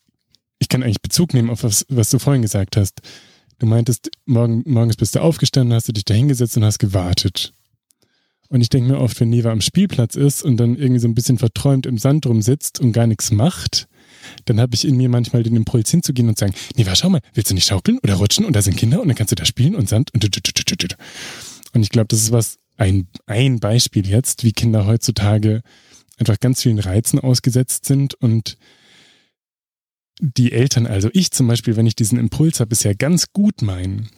ich 0.59 0.69
kann 0.69 0.81
eigentlich 0.81 1.01
Bezug 1.01 1.33
nehmen 1.33 1.49
auf 1.49 1.63
was, 1.63 1.85
was 1.89 2.09
du 2.09 2.19
vorhin 2.19 2.41
gesagt 2.41 2.77
hast. 2.77 3.01
Du 3.59 3.65
meintest, 3.65 4.09
morgen, 4.25 4.63
morgens 4.65 4.95
bist 4.95 5.15
du 5.15 5.19
aufgestanden, 5.19 5.75
hast 5.75 5.89
du 5.89 5.91
dich 5.91 6.05
da 6.05 6.13
hingesetzt 6.13 6.55
und 6.55 6.63
hast 6.63 6.79
gewartet. 6.79 7.51
Und 8.49 8.61
ich 8.61 8.69
denke 8.69 8.91
mir 8.91 8.99
oft, 8.99 9.19
wenn 9.19 9.29
Neva 9.29 9.51
am 9.51 9.61
Spielplatz 9.61 10.15
ist 10.15 10.43
und 10.43 10.57
dann 10.57 10.75
irgendwie 10.75 10.99
so 10.99 11.07
ein 11.07 11.13
bisschen 11.13 11.37
verträumt 11.37 11.85
im 11.85 11.97
Sand 11.97 12.25
rumsitzt 12.25 12.79
und 12.79 12.91
gar 12.91 13.05
nichts 13.05 13.31
macht, 13.31 13.87
dann 14.45 14.59
habe 14.59 14.75
ich 14.75 14.85
in 14.85 14.97
mir 14.97 15.07
manchmal 15.07 15.43
den 15.43 15.55
Impuls 15.55 15.91
hinzugehen 15.91 16.27
und 16.27 16.37
sagen, 16.37 16.53
Neva, 16.75 16.95
schau 16.95 17.09
mal, 17.09 17.21
willst 17.33 17.51
du 17.51 17.55
nicht 17.55 17.67
schaukeln 17.67 17.99
oder 17.99 18.15
rutschen 18.15 18.45
und 18.45 18.55
da 18.55 18.61
sind 18.61 18.75
Kinder 18.75 19.01
und 19.01 19.07
dann 19.07 19.15
kannst 19.15 19.31
du 19.31 19.35
da 19.35 19.45
spielen 19.45 19.75
und 19.75 19.87
Sand 19.87 20.13
und 20.13 20.23
und 21.73 21.83
ich 21.83 21.89
glaube, 21.89 22.07
das 22.07 22.21
ist 22.21 22.31
was, 22.31 22.57
ein, 22.77 23.07
ein 23.25 23.59
Beispiel 23.59 24.07
jetzt, 24.07 24.43
wie 24.43 24.53
Kinder 24.53 24.85
heutzutage 24.85 25.61
einfach 26.17 26.39
ganz 26.39 26.61
vielen 26.61 26.79
Reizen 26.79 27.19
ausgesetzt 27.19 27.85
sind 27.85 28.15
und 28.15 28.57
die 30.21 30.51
Eltern, 30.51 30.87
also 30.87 31.09
ich 31.13 31.31
zum 31.31 31.47
Beispiel, 31.47 31.75
wenn 31.75 31.85
ich 31.85 31.95
diesen 31.95 32.19
Impuls 32.19 32.59
habe, 32.59 32.71
ist 32.71 32.83
ja 32.83 32.93
ganz 32.93 33.31
gut 33.31 33.61
meinen. 33.61 34.09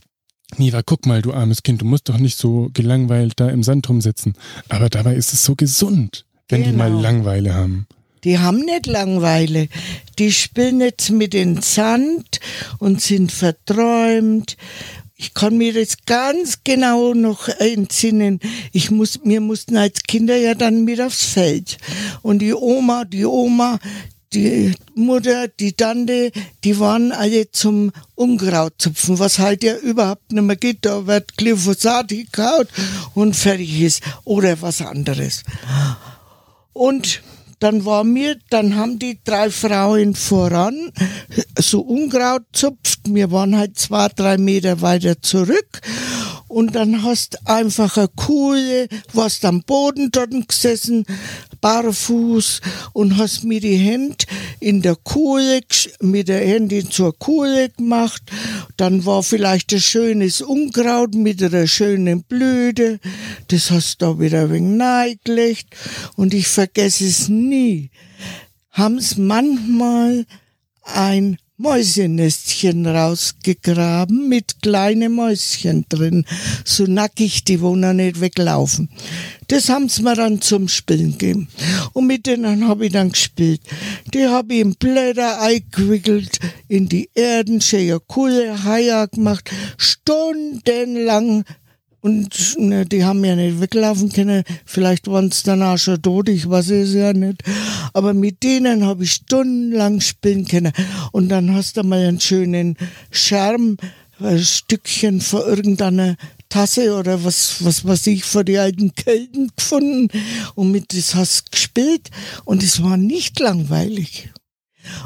Niva, 0.58 0.82
guck 0.84 1.06
mal, 1.06 1.22
du 1.22 1.34
armes 1.34 1.64
Kind, 1.64 1.82
du 1.82 1.86
musst 1.86 2.10
doch 2.10 2.18
nicht 2.18 2.38
so 2.38 2.70
gelangweilt 2.74 3.34
da 3.38 3.50
im 3.50 3.64
Sand 3.64 3.88
rumsitzen. 3.90 4.34
Aber 4.70 4.90
dabei 4.90 5.16
ist 5.16 5.34
es 5.34 5.44
so 5.44 5.56
gesund, 5.56 6.26
wenn 6.50 6.62
genau. 6.62 6.72
die 6.72 6.78
mal 6.78 6.90
genau. 6.90 7.02
Langweile 7.02 7.54
haben. 7.54 7.88
Die 8.24 8.38
haben 8.38 8.60
nicht 8.60 8.86
Langweile. 8.86 9.68
Die 10.20 10.32
spielen 10.32 10.80
jetzt 10.82 11.10
mit 11.10 11.34
dem 11.34 11.62
Sand 11.62 12.40
und 12.78 13.02
sind 13.02 13.32
verträumt. 13.32 14.58
Ich 15.16 15.34
kann 15.34 15.58
mir 15.58 15.74
das 15.74 15.98
ganz 16.06 16.60
genau 16.64 17.14
noch 17.14 17.48
entsinnen. 17.48 18.40
Ich 18.72 18.92
muss, 18.92 19.20
wir 19.24 19.42
mussten 19.42 19.78
als 19.78 20.04
Kinder 20.04 20.36
ja 20.36 20.56
dann 20.56 20.84
mit 20.84 21.00
aufs 21.00 21.26
Feld. 21.26 21.78
Und 22.22 22.40
die 22.40 22.54
Oma, 22.54 23.06
die 23.06 23.26
Oma, 23.26 23.80
die 24.34 24.74
Mutter, 24.96 25.48
die 25.48 25.74
Tante, 25.74 26.32
die 26.64 26.80
waren 26.80 27.12
alle 27.12 27.52
zum 27.52 27.92
Unkrautzupfen, 28.16 29.20
was 29.20 29.40
halt 29.40 29.64
ja 29.64 29.76
überhaupt 29.76 30.32
nicht 30.32 30.44
mehr 30.44 30.56
geht. 30.56 30.86
Da 30.86 31.06
wird 31.08 31.38
Glyphosat 31.38 32.10
gekaut 32.10 32.68
und 33.14 33.36
fertig 33.36 33.82
ist. 33.82 34.04
Oder 34.24 34.62
was 34.62 34.82
anderes. 34.82 35.44
Und 36.74 37.22
dann 37.60 37.86
war 37.86 38.04
mir, 38.04 38.38
dann 38.50 38.76
haben 38.76 38.98
die 38.98 39.20
drei 39.24 39.52
Frauen 39.52 40.16
voran 40.16 40.92
so 41.58 41.82
Unkraut 41.82 42.44
zupft. 42.54 43.02
Wir 43.06 43.32
waren 43.32 43.56
halt 43.56 43.78
zwei, 43.78 44.08
drei 44.08 44.38
Meter 44.38 44.82
weiter 44.82 45.22
zurück 45.22 45.82
und 46.52 46.76
dann 46.76 47.04
hast 47.04 47.48
einfach 47.48 47.98
eine 47.98 48.10
Kuhle, 48.10 48.88
warst 49.14 49.46
am 49.46 49.64
Boden 49.64 50.12
dort 50.12 50.32
gesessen, 50.48 51.06
barfuß 51.62 52.62
und 52.94 53.18
hast 53.18 53.46
mir 53.46 53.62
die 53.62 53.78
Hände 53.78 54.26
in 54.60 54.82
der 54.82 54.96
Kuhle, 54.96 55.62
mit 56.02 56.28
der 56.28 56.46
Hände 56.46 56.88
zur 56.88 57.18
Kuhle 57.18 57.70
gemacht. 57.70 58.24
Dann 58.76 59.06
war 59.06 59.24
vielleicht 59.24 59.72
ein 59.74 59.80
schönes 59.80 60.42
Unkraut 60.42 61.16
mit 61.16 61.42
einer 61.42 61.68
schönen 61.68 62.24
Blüte. 62.24 63.00
Das 63.48 63.72
hast 63.72 64.02
du 64.02 64.06
da 64.06 64.20
wieder 64.20 64.42
ein 64.42 64.52
wenig 64.52 64.78
neigelegt 64.78 65.76
und 66.16 66.34
ich 66.34 66.48
vergesse 66.48 67.06
es 67.06 67.30
nie. 67.30 67.92
Haben's 68.72 69.18
manchmal 69.18 70.26
ein 70.84 71.38
Mäusenestchen 71.62 72.88
rausgegraben 72.88 74.28
mit 74.28 74.62
kleinen 74.64 75.14
Mäuschen 75.14 75.86
drin, 75.90 76.26
so 76.66 76.86
nackig, 76.86 77.44
die 77.44 77.62
wo 77.62 77.76
noch 77.76 77.94
nicht 77.94 78.20
weglaufen. 78.20 78.90
Das 79.48 79.70
haben 79.70 79.88
sie 79.88 80.02
mir 80.02 80.16
dann 80.16 80.42
zum 80.42 80.68
Spielen 80.68 81.12
gegeben. 81.12 81.50
Und 81.94 82.08
mit 82.08 82.26
denen 82.26 82.68
habe 82.68 82.88
ich 82.88 82.94
dann 82.94 83.12
gespielt. 83.12 83.62
Die 84.14 84.26
habe 84.26 84.56
ich 84.56 84.62
in 84.62 84.76
Blätter 84.76 85.40
eingewickelt, 85.40 86.40
in 86.68 86.90
die 86.90 87.10
Erden, 87.14 87.62
schöne 87.62 88.00
coole 88.08 88.64
Haie 88.64 89.08
gemacht, 89.10 89.52
stundenlang 89.78 91.44
und 92.02 92.58
ne, 92.58 92.86
die 92.86 93.04
haben 93.04 93.24
ja 93.24 93.36
nicht 93.36 93.62
weglaufen 93.62 94.12
können. 94.12 94.44
Vielleicht 94.66 95.08
waren 95.08 95.28
es 95.28 95.44
danach 95.44 95.78
schon 95.78 96.02
tot, 96.02 96.30
ich 96.30 96.50
weiß 96.50 96.72
es 96.72 96.96
ja 96.96 97.14
nicht. 97.14 97.44
Aber 97.94 98.14
mit 98.14 98.42
denen 98.42 98.86
habe 98.86 99.04
ich 99.04 99.14
stundenlang 99.14 100.02
spielen 100.02 100.48
können. 100.48 100.74
Und 101.12 101.30
dann 101.30 101.54
hast 101.54 101.78
du 101.78 101.84
mal 101.84 102.04
einen 102.06 102.20
schönen 102.20 102.76
Scherm, 103.12 103.78
ein 104.20 104.40
Stückchen 104.40 105.22
von 105.22 105.42
irgendeiner 105.42 106.16
Tasse 106.50 106.96
oder 106.96 107.24
was, 107.24 107.64
was 107.64 107.86
weiß 107.86 108.08
ich, 108.08 108.24
von 108.24 108.46
die 108.46 108.58
alten 108.58 108.96
Kelten 108.96 109.52
gefunden. 109.56 110.10
Und 110.56 110.72
mit 110.72 110.98
das 110.98 111.14
hast 111.14 111.48
du 111.48 111.52
gespielt. 111.52 112.10
Und 112.46 112.64
es 112.64 112.82
war 112.82 112.98
nicht 112.98 113.40
langweilig. 113.40 114.32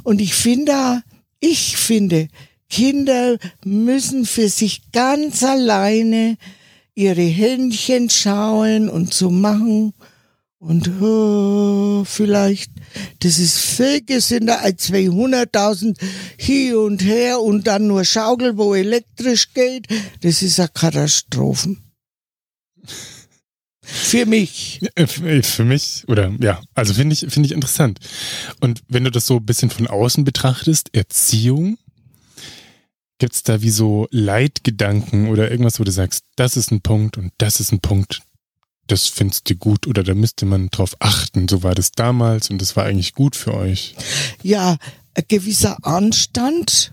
Und 0.03 0.21
ich 0.21 0.33
finde, 0.33 1.03
ich 1.41 1.75
finde, 1.75 2.29
Kinder 2.69 3.37
müssen 3.65 4.25
für 4.25 4.47
sich 4.47 4.91
ganz 4.93 5.43
alleine 5.43 6.37
ihre 6.95 7.21
Händchen 7.21 8.09
schauen 8.09 8.89
und 8.89 9.13
so 9.13 9.29
machen. 9.29 9.93
Und 10.57 10.89
oh, 10.99 12.03
vielleicht, 12.05 12.71
das 13.19 13.37
ist 13.37 13.59
viel 13.59 14.03
gesünder 14.03 14.61
als 14.61 14.89
200.000 14.89 15.95
hier 16.37 16.79
und 16.79 17.03
her 17.03 17.39
und 17.41 17.67
dann 17.67 17.87
nur 17.87 18.03
Schaukel, 18.03 18.57
wo 18.57 18.73
elektrisch 18.73 19.53
geht. 19.53 19.87
Das 20.21 20.41
ist 20.41 20.59
eine 20.59 20.69
Katastrophe. 20.69 21.75
Für 23.81 24.25
mich. 24.25 24.81
Äh, 24.95 25.05
für 25.43 25.65
mich, 25.65 26.03
oder 26.07 26.33
ja, 26.39 26.59
also 26.73 26.95
finde 26.95 27.13
ich, 27.13 27.19
finde 27.31 27.45
ich 27.45 27.51
interessant. 27.51 27.99
Und 28.59 28.81
wenn 28.87 29.03
du 29.03 29.11
das 29.11 29.27
so 29.27 29.37
ein 29.37 29.45
bisschen 29.45 29.69
von 29.69 29.85
außen 29.85 30.23
betrachtest, 30.23 30.95
Erziehung, 30.95 31.77
Gibt 33.17 33.33
es 33.33 33.43
da 33.43 33.61
wie 33.61 33.69
so 33.69 34.07
Leitgedanken 34.11 35.29
oder 35.29 35.49
irgendwas, 35.49 35.79
wo 35.79 35.83
du 35.83 35.91
sagst, 35.91 36.25
das 36.35 36.57
ist 36.57 36.71
ein 36.71 36.81
Punkt 36.81 37.17
und 37.17 37.31
das 37.37 37.59
ist 37.59 37.71
ein 37.71 37.79
Punkt, 37.79 38.21
das 38.87 39.07
findest 39.07 39.49
du 39.49 39.55
gut 39.55 39.87
oder 39.87 40.03
da 40.03 40.13
müsste 40.13 40.45
man 40.45 40.69
drauf 40.69 40.95
achten. 40.99 41.47
So 41.47 41.63
war 41.63 41.75
das 41.75 41.91
damals 41.91 42.49
und 42.49 42.61
das 42.61 42.75
war 42.75 42.85
eigentlich 42.85 43.13
gut 43.13 43.35
für 43.35 43.53
euch. 43.53 43.95
Ja, 44.43 44.77
gewisser 45.27 45.77
Anstand, 45.83 46.91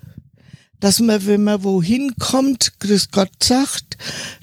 dass 0.82 0.98
man, 0.98 1.24
wenn 1.26 1.44
man 1.44 1.62
wohin 1.62 2.12
kommt, 2.18 2.72
Grüß 2.80 3.12
Gott 3.12 3.30
sagt, 3.40 3.96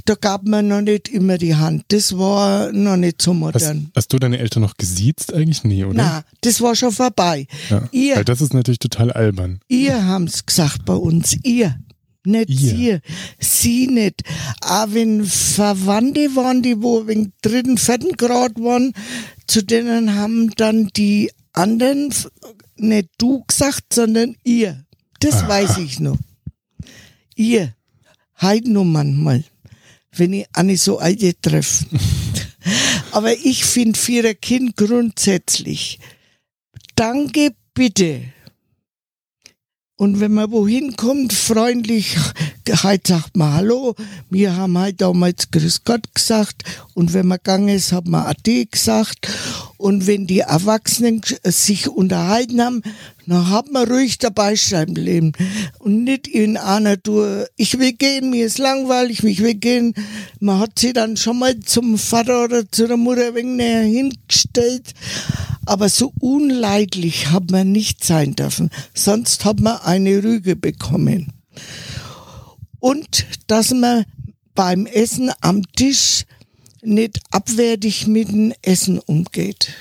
da 0.05 0.15
gab 0.15 0.47
man 0.47 0.69
noch 0.69 0.79
nicht 0.79 1.09
immer 1.09 1.37
die 1.37 1.55
Hand. 1.55 1.83
Das 1.89 2.17
war 2.17 2.71
noch 2.71 2.95
nicht 2.95 3.21
so 3.21 3.33
modern. 3.33 3.87
Hast, 3.87 3.97
hast 3.97 4.13
du 4.13 4.19
deine 4.19 4.39
Eltern 4.39 4.61
noch 4.61 4.77
gesiezt 4.77 5.33
eigentlich? 5.33 5.65
Nee, 5.65 5.83
oder? 5.83 5.95
Na, 5.95 6.23
das 6.39 6.61
war 6.61 6.77
schon 6.77 6.93
vorbei. 6.93 7.45
Ja, 7.69 7.89
ihr, 7.91 8.15
weil 8.15 8.23
das 8.23 8.39
ist 8.39 8.53
natürlich 8.53 8.79
total 8.79 9.11
albern. 9.11 9.59
Ihr 9.67 10.05
haben's 10.05 10.45
gesagt 10.45 10.85
bei 10.85 10.93
uns. 10.93 11.37
Ihr. 11.43 11.77
Nicht 12.23 12.49
ihr. 12.49 12.57
sie, 12.57 12.99
sie 13.39 13.87
nicht. 13.87 14.23
Auch 14.61 14.87
wenn 14.91 15.25
Verwandte 15.25 16.37
waren, 16.37 16.63
die 16.63 16.81
wo 16.81 17.05
wegen 17.05 17.33
dritten, 17.41 17.77
vierten 17.77 18.13
Grad 18.13 18.55
waren, 18.55 18.93
zu 19.45 19.61
denen 19.61 20.15
haben 20.15 20.51
dann 20.51 20.87
die 20.95 21.31
anderen 21.51 22.13
nicht 22.77 23.09
du 23.17 23.43
gesagt, 23.45 23.93
sondern 23.93 24.37
ihr 24.45 24.85
Das 25.19 25.43
Aha. 25.43 25.49
weiß 25.49 25.77
ich 25.79 25.99
noch. 25.99 26.17
Ihr, 27.39 27.73
heute 28.41 28.69
noch 28.69 28.83
manchmal, 28.83 29.45
wenn 30.11 30.33
ich 30.33 30.45
eine 30.51 30.75
so 30.75 30.99
alte 30.99 31.39
treffe. 31.39 31.85
Aber 33.11 33.31
ich 33.31 33.63
finde 33.63 33.97
für 33.97 34.27
ein 34.27 34.41
Kind 34.41 34.75
grundsätzlich, 34.75 35.99
danke, 36.95 37.55
bitte. 37.73 38.23
Und 39.95 40.19
wenn 40.19 40.33
man 40.33 40.51
wohin 40.51 40.97
kommt, 40.97 41.31
freundlich, 41.31 42.17
halt 42.69 43.07
sagt 43.07 43.37
man 43.37 43.53
Hallo. 43.53 43.95
Wir 44.29 44.57
haben 44.57 44.77
halt 44.77 44.99
damals 44.99 45.49
Grüß 45.49 45.85
Gott 45.85 46.13
gesagt. 46.13 46.63
Und 46.93 47.13
wenn 47.13 47.27
man 47.27 47.37
gegangen 47.37 47.69
ist, 47.69 47.93
hat 47.93 48.05
man 48.05 48.25
Ade 48.25 48.65
gesagt. 48.65 49.29
Und 49.80 50.07
wenn 50.07 50.27
die 50.27 50.41
Erwachsenen 50.41 51.21
sich 51.45 51.88
unterhalten 51.88 52.61
haben, 52.61 52.82
dann 53.25 53.49
hat 53.49 53.71
man 53.71 53.89
ruhig 53.89 54.17
dabei 54.17 54.57
schreiben 54.57 54.95
leben. 54.95 55.32
Und 55.80 56.03
nicht 56.03 56.27
in 56.27 56.57
einer 56.57 57.01
Tour, 57.01 57.47
ich 57.55 57.80
will 57.80 57.93
gehen, 57.93 58.30
mir 58.30 58.45
ist 58.45 58.57
langweilig, 58.57 59.23
ich 59.23 59.41
will 59.41 59.53
gehen. 59.53 59.93
Man 60.41 60.59
hat 60.59 60.77
sie 60.77 60.91
dann 60.91 61.15
schon 61.15 61.39
mal 61.39 61.57
zum 61.61 61.97
Vater 61.97 62.43
oder 62.43 62.69
zu 62.69 62.88
der 62.88 62.97
Mutter 62.97 63.27
ein 63.27 63.36
wenig 63.36 63.55
näher 63.55 63.84
hingestellt. 63.84 64.93
Aber 65.65 65.88
so 65.88 66.11
unleidlich 66.19 67.27
hat 67.27 67.49
man 67.49 67.71
nicht 67.71 68.03
sein 68.03 68.36
dürfen. 68.36 68.71
Sonst 68.93 69.45
hat 69.45 69.61
man 69.61 69.77
eine 69.77 70.21
Rüge 70.21 70.57
bekommen. 70.57 71.32
Und 72.82 73.25
dass 73.47 73.73
man 73.73 74.03
beim 74.55 74.88
Essen 74.88 75.32
am 75.39 75.63
Tisch 75.71 76.25
nicht 76.82 77.19
abwertig 77.32 78.07
mit 78.07 78.30
dem 78.30 78.53
Essen 78.61 78.99
umgeht. 78.99 79.73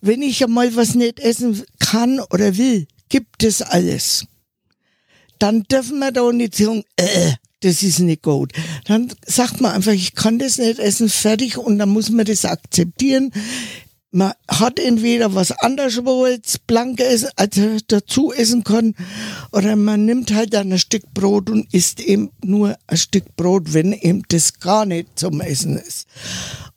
Wenn 0.00 0.22
ich 0.22 0.42
einmal 0.42 0.74
was 0.74 0.94
nicht 0.94 1.20
essen 1.20 1.62
kann 1.78 2.20
oder 2.20 2.56
will, 2.56 2.86
gibt 3.08 3.44
es 3.44 3.62
alles. 3.62 4.26
Dann 5.38 5.62
dürfen 5.64 5.98
wir 5.98 6.12
da 6.12 6.32
nicht 6.32 6.56
sagen, 6.56 6.84
äh, 6.96 7.32
das 7.60 7.82
ist 7.82 8.00
nicht 8.00 8.22
gut. 8.22 8.52
Dann 8.86 9.12
sagt 9.24 9.60
man 9.60 9.72
einfach, 9.72 9.92
ich 9.92 10.14
kann 10.14 10.38
das 10.38 10.58
nicht 10.58 10.78
essen, 10.78 11.08
fertig, 11.08 11.56
und 11.56 11.78
dann 11.78 11.88
muss 11.88 12.10
man 12.10 12.26
das 12.26 12.44
akzeptieren. 12.44 13.32
Man 14.14 14.32
hat 14.46 14.78
entweder 14.78 15.34
was 15.34 15.52
anderes, 15.52 16.04
wo 16.04 16.26
jetzt 16.26 16.66
blank 16.66 17.00
ist, 17.00 17.30
als 17.38 17.58
dazu 17.88 18.30
essen 18.30 18.62
kann, 18.62 18.94
oder 19.52 19.74
man 19.74 20.04
nimmt 20.04 20.34
halt 20.34 20.54
ein 20.54 20.78
Stück 20.78 21.14
Brot 21.14 21.48
und 21.48 21.72
isst 21.72 21.98
eben 21.98 22.30
nur 22.44 22.76
ein 22.86 22.96
Stück 22.98 23.36
Brot, 23.36 23.72
wenn 23.72 23.94
eben 23.94 24.22
das 24.28 24.60
gar 24.60 24.84
nicht 24.84 25.18
zum 25.18 25.40
Essen 25.40 25.78
ist. 25.78 26.08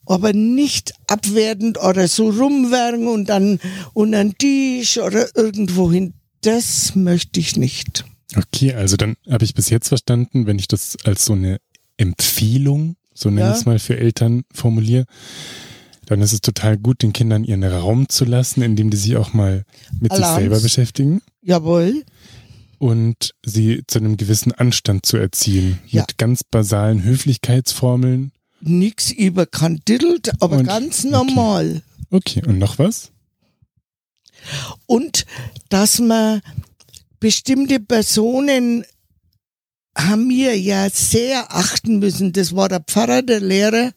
Aber 0.05 0.31
nicht 0.31 0.93
abwertend 1.07 1.77
oder 1.77 2.07
so 2.07 2.29
rumwerken 2.29 3.09
und 3.09 3.27
dann 3.27 3.59
unter 3.93 4.23
den 4.23 4.38
Tisch 4.38 4.97
oder 4.97 5.27
irgendwo 5.36 5.91
hin. 5.91 6.13
Das 6.39 6.95
möchte 6.95 7.41
ich 7.41 7.57
nicht. 7.57 8.05
Okay, 8.38 8.73
also 8.73 8.95
dann 8.95 9.17
habe 9.29 9.43
ich 9.43 9.53
bis 9.53 9.69
jetzt 9.69 9.89
verstanden, 9.89 10.47
wenn 10.47 10.57
ich 10.57 10.69
das 10.69 10.97
als 11.03 11.25
so 11.25 11.33
eine 11.33 11.59
Empfehlung, 11.97 12.95
so 13.13 13.29
nenne 13.29 13.41
ja. 13.41 13.51
ich 13.51 13.59
es 13.59 13.65
mal 13.65 13.79
für 13.79 13.97
Eltern 13.97 14.43
formuliere, 14.53 15.05
dann 16.05 16.21
ist 16.21 16.33
es 16.33 16.41
total 16.41 16.77
gut, 16.77 17.01
den 17.01 17.13
Kindern 17.13 17.43
ihren 17.43 17.63
Raum 17.63 18.09
zu 18.09 18.25
lassen, 18.25 18.61
indem 18.61 18.89
die 18.89 18.97
sich 18.97 19.17
auch 19.17 19.33
mal 19.33 19.65
mit 19.99 20.11
Alarms. 20.11 20.35
sich 20.35 20.41
selber 20.41 20.59
beschäftigen. 20.61 21.21
Jawohl. 21.41 22.03
Und 22.77 23.33
sie 23.43 23.83
zu 23.87 23.99
einem 23.99 24.17
gewissen 24.17 24.51
Anstand 24.51 25.05
zu 25.05 25.17
erziehen. 25.17 25.79
Ja. 25.87 26.01
Mit 26.01 26.17
ganz 26.17 26.43
basalen 26.43 27.03
Höflichkeitsformeln. 27.03 28.31
Nix 28.61 29.11
überkandidelt, 29.11 30.41
aber 30.41 30.57
und, 30.57 30.65
ganz 30.65 31.03
normal. 31.03 31.81
Okay. 32.09 32.39
okay, 32.39 32.49
und 32.49 32.57
noch 32.57 32.79
was? 32.79 33.11
Und 34.85 35.25
dass 35.69 35.99
man 35.99 36.41
bestimmte 37.19 37.79
Personen 37.79 38.85
haben 39.97 40.29
wir 40.29 40.59
ja 40.59 40.89
sehr 40.89 41.55
achten 41.55 41.99
müssen. 41.99 42.33
Das 42.33 42.55
war 42.55 42.69
der 42.69 42.81
Pfarrer, 42.81 43.21
der 43.21 43.39
Lehrer 43.39 43.91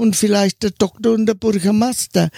und 0.00 0.16
vielleicht 0.16 0.62
der 0.62 0.70
Doktor 0.70 1.12
und 1.12 1.26
der 1.26 1.34
Bürgermeister, 1.34 2.30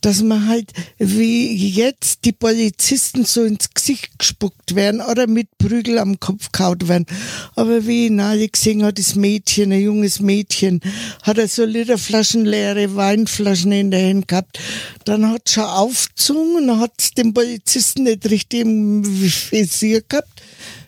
dass 0.00 0.22
man 0.22 0.48
halt 0.48 0.72
wie 0.98 1.54
jetzt 1.68 2.24
die 2.24 2.32
Polizisten 2.32 3.24
so 3.24 3.44
ins 3.44 3.70
Gesicht 3.72 4.18
gespuckt 4.18 4.74
werden 4.74 5.00
oder 5.00 5.26
mit 5.26 5.46
Prügel 5.58 5.98
am 5.98 6.18
Kopf 6.18 6.50
kaut 6.50 6.88
werden. 6.88 7.06
Aber 7.54 7.86
wie 7.86 8.06
ich 8.06 8.10
nahe 8.10 8.48
gesehen 8.48 8.84
hat, 8.84 8.98
das 8.98 9.14
Mädchen, 9.14 9.72
ein 9.72 9.80
junges 9.80 10.20
Mädchen, 10.20 10.80
hat 11.22 11.38
er 11.38 11.48
so 11.48 11.64
Literflaschen 11.64 12.44
leere 12.44 12.96
Weinflaschen 12.96 13.72
in 13.72 13.90
der 13.90 14.08
Hand 14.08 14.28
gehabt. 14.28 14.58
Dann 15.04 15.30
hat 15.30 15.48
schon 15.48 15.64
aufgezogen, 15.64 16.66
dann 16.66 16.80
hat 16.80 16.92
es 16.98 17.12
dem 17.12 17.32
Polizisten 17.32 18.04
nicht 18.04 18.28
richtig 18.28 18.62
im 18.62 19.04
Visier 19.04 20.02
gehabt. 20.06 20.42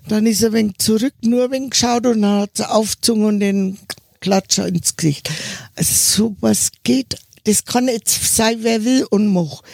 Dann 0.08 0.26
ist 0.26 0.42
er 0.42 0.48
ein 0.48 0.54
wenig 0.54 0.78
zurück, 0.78 1.14
nur 1.22 1.44
ein 1.44 1.50
wenig 1.52 1.70
geschaut 1.70 2.06
und 2.06 2.22
dann 2.22 2.40
hat 2.40 2.50
es 2.54 2.62
aufgezogen 2.62 3.24
und 3.24 3.38
den 3.38 3.78
Klatscher 4.20 4.68
ins 4.68 4.96
Gesicht. 4.96 5.30
Also 5.74 5.94
sowas 5.94 6.70
geht, 6.82 7.16
das 7.44 7.64
kann 7.64 7.88
jetzt 7.88 8.34
sein, 8.36 8.58
wer 8.60 8.84
will 8.84 9.06
und 9.10 9.32
macht. 9.32 9.64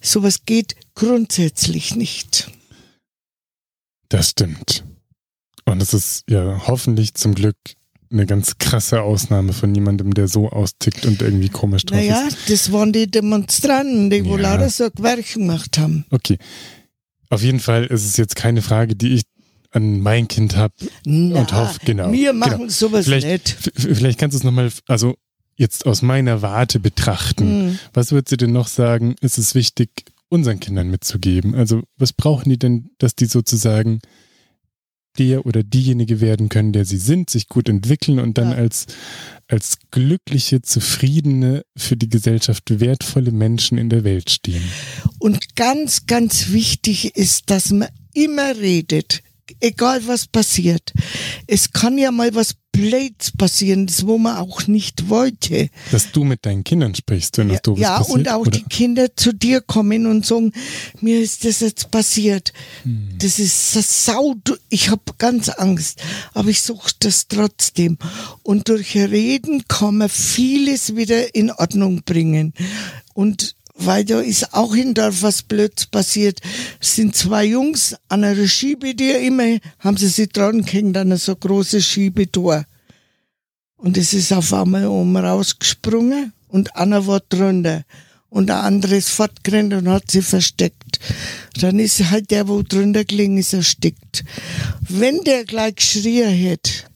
Sowas 0.00 0.44
geht 0.46 0.74
grundsätzlich 0.94 1.94
nicht. 1.94 2.50
Das 4.08 4.30
stimmt. 4.30 4.84
Und 5.64 5.80
es 5.82 5.94
ist 5.94 6.24
ja 6.28 6.66
hoffentlich 6.66 7.14
zum 7.14 7.34
Glück 7.34 7.56
eine 8.12 8.26
ganz 8.26 8.58
krasse 8.58 9.02
Ausnahme 9.02 9.52
von 9.52 9.72
jemandem, 9.74 10.14
der 10.14 10.26
so 10.26 10.48
austickt 10.48 11.06
und 11.06 11.22
irgendwie 11.22 11.48
komisch 11.48 11.84
drauf 11.86 11.98
naja, 11.98 12.26
ist. 12.26 12.32
Naja, 12.32 12.36
das 12.48 12.72
waren 12.72 12.92
die 12.92 13.08
Demonstranten, 13.08 14.10
die 14.10 14.16
ja. 14.16 14.24
wohl 14.24 14.40
lauter 14.40 14.68
so 14.68 14.90
Gewerk 14.90 15.32
gemacht 15.32 15.78
haben. 15.78 16.04
Okay. 16.10 16.38
Auf 17.28 17.42
jeden 17.42 17.60
Fall 17.60 17.86
ist 17.86 18.04
es 18.04 18.16
jetzt 18.16 18.34
keine 18.34 18.62
Frage, 18.62 18.96
die 18.96 19.14
ich 19.14 19.22
an 19.70 20.00
mein 20.00 20.28
Kind 20.28 20.56
habe 20.56 20.74
und 21.04 21.52
hoffe, 21.52 21.78
genau. 21.84 22.12
Wir 22.12 22.32
machen 22.32 22.58
genau. 22.58 22.70
sowas 22.70 23.04
vielleicht, 23.04 23.26
nicht. 23.26 23.72
Vielleicht 23.74 24.18
kannst 24.18 24.34
du 24.34 24.38
es 24.38 24.44
nochmal, 24.44 24.70
also 24.86 25.14
jetzt 25.56 25.86
aus 25.86 26.02
meiner 26.02 26.42
Warte 26.42 26.80
betrachten. 26.80 27.66
Mhm. 27.66 27.78
Was 27.92 28.12
würdest 28.12 28.32
du 28.32 28.36
denn 28.36 28.52
noch 28.52 28.68
sagen, 28.68 29.14
ist 29.20 29.38
es 29.38 29.54
wichtig, 29.54 29.90
unseren 30.28 30.58
Kindern 30.58 30.90
mitzugeben? 30.90 31.54
Also 31.54 31.82
was 31.96 32.12
brauchen 32.12 32.48
die 32.48 32.58
denn, 32.58 32.90
dass 32.98 33.14
die 33.14 33.26
sozusagen 33.26 34.00
der 35.18 35.44
oder 35.44 35.62
diejenige 35.62 36.20
werden 36.20 36.48
können, 36.48 36.72
der 36.72 36.84
sie 36.84 36.96
sind, 36.96 37.30
sich 37.30 37.48
gut 37.48 37.68
entwickeln 37.68 38.18
und 38.20 38.38
dann 38.38 38.52
ja. 38.52 38.56
als, 38.56 38.86
als 39.48 39.78
glückliche, 39.90 40.62
zufriedene, 40.62 41.62
für 41.76 41.96
die 41.96 42.08
Gesellschaft 42.08 42.80
wertvolle 42.80 43.32
Menschen 43.32 43.76
in 43.76 43.90
der 43.90 44.04
Welt 44.04 44.30
stehen. 44.30 44.62
Und 45.18 45.56
ganz, 45.56 46.06
ganz 46.06 46.52
wichtig 46.52 47.16
ist, 47.16 47.50
dass 47.50 47.70
man 47.70 47.88
immer 48.14 48.56
redet 48.56 49.22
egal 49.60 50.06
was 50.06 50.26
passiert. 50.26 50.92
Es 51.46 51.72
kann 51.72 51.98
ja 51.98 52.10
mal 52.10 52.34
was 52.34 52.54
Blöds 52.72 53.32
passieren, 53.36 53.86
das 53.86 54.06
wo 54.06 54.16
man 54.16 54.36
auch 54.36 54.66
nicht 54.66 55.08
wollte. 55.08 55.70
Dass 55.90 56.12
du 56.12 56.24
mit 56.24 56.46
deinen 56.46 56.62
Kindern 56.62 56.94
sprichst, 56.94 57.36
wenn 57.38 57.48
das 57.48 57.56
ja, 57.56 57.60
doofes 57.62 57.82
ja, 57.82 57.98
passiert. 57.98 58.08
Ja, 58.08 58.14
und 58.14 58.28
auch 58.28 58.40
oder? 58.46 58.50
die 58.52 58.62
Kinder 58.62 59.16
zu 59.16 59.32
dir 59.32 59.60
kommen 59.60 60.06
und 60.06 60.24
sagen, 60.24 60.52
mir 61.00 61.20
ist 61.20 61.44
das 61.44 61.60
jetzt 61.60 61.90
passiert. 61.90 62.52
Hm. 62.84 63.16
Das 63.18 63.38
ist 63.38 63.74
das 63.74 64.04
Sau, 64.04 64.36
ich 64.68 64.90
habe 64.90 65.02
ganz 65.18 65.48
Angst, 65.48 66.00
aber 66.32 66.48
ich 66.48 66.62
suche 66.62 66.92
das 67.00 67.26
trotzdem. 67.26 67.98
Und 68.42 68.68
durch 68.68 68.96
Reden 68.96 69.64
kann 69.66 69.98
man 69.98 70.08
vieles 70.08 70.94
wieder 70.94 71.34
in 71.34 71.50
Ordnung 71.50 72.02
bringen. 72.04 72.54
Und 73.14 73.56
weil 73.80 74.04
da 74.04 74.20
ist 74.20 74.52
auch 74.54 74.74
in 74.74 74.94
Dorf 74.94 75.22
was 75.22 75.42
Blöds 75.42 75.86
passiert. 75.86 76.40
Es 76.80 76.96
sind 76.96 77.16
zwei 77.16 77.44
Jungs 77.44 77.96
an 78.08 78.24
einer 78.24 78.46
Schiebetür 78.46 79.18
immer, 79.18 79.58
haben 79.78 79.96
sie 79.96 80.08
sich 80.08 80.28
dran 80.28 80.64
gehängt 80.64 80.96
an 80.96 81.16
so 81.16 81.34
großes 81.34 81.84
Schiebetor. 81.84 82.64
Und 83.76 83.96
es 83.96 84.12
ist 84.12 84.32
auf 84.32 84.52
einmal 84.52 84.86
oben 84.86 85.16
rausgesprungen 85.16 86.32
und 86.48 86.76
einer 86.76 87.06
war 87.06 87.20
drunter. 87.28 87.84
Und 88.28 88.48
der 88.48 88.62
andere 88.62 88.96
ist 88.96 89.08
fortgerannt 89.08 89.72
und 89.72 89.88
hat 89.88 90.10
sie 90.10 90.22
versteckt. 90.22 91.00
Dann 91.60 91.78
ist 91.80 92.10
halt 92.10 92.30
der, 92.30 92.46
wo 92.46 92.62
drunter 92.62 93.04
gelegen 93.04 93.38
ist, 93.38 93.54
erstickt. 93.54 94.24
Wenn 94.88 95.24
der 95.24 95.44
gleich 95.44 95.76
geschrien 95.76 96.30
hätte, 96.30 96.89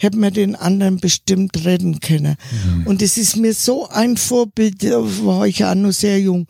hätte 0.00 0.16
man 0.16 0.32
den 0.32 0.56
anderen 0.56 0.96
bestimmt 0.96 1.64
retten 1.64 2.00
können. 2.00 2.36
Mhm. 2.50 2.86
Und 2.86 3.02
es 3.02 3.18
ist 3.18 3.36
mir 3.36 3.52
so 3.52 3.86
ein 3.88 4.16
Vorbild, 4.16 4.82
war 4.82 5.46
ich 5.46 5.62
auch 5.64 5.74
noch 5.74 5.92
sehr 5.92 6.18
jung, 6.18 6.46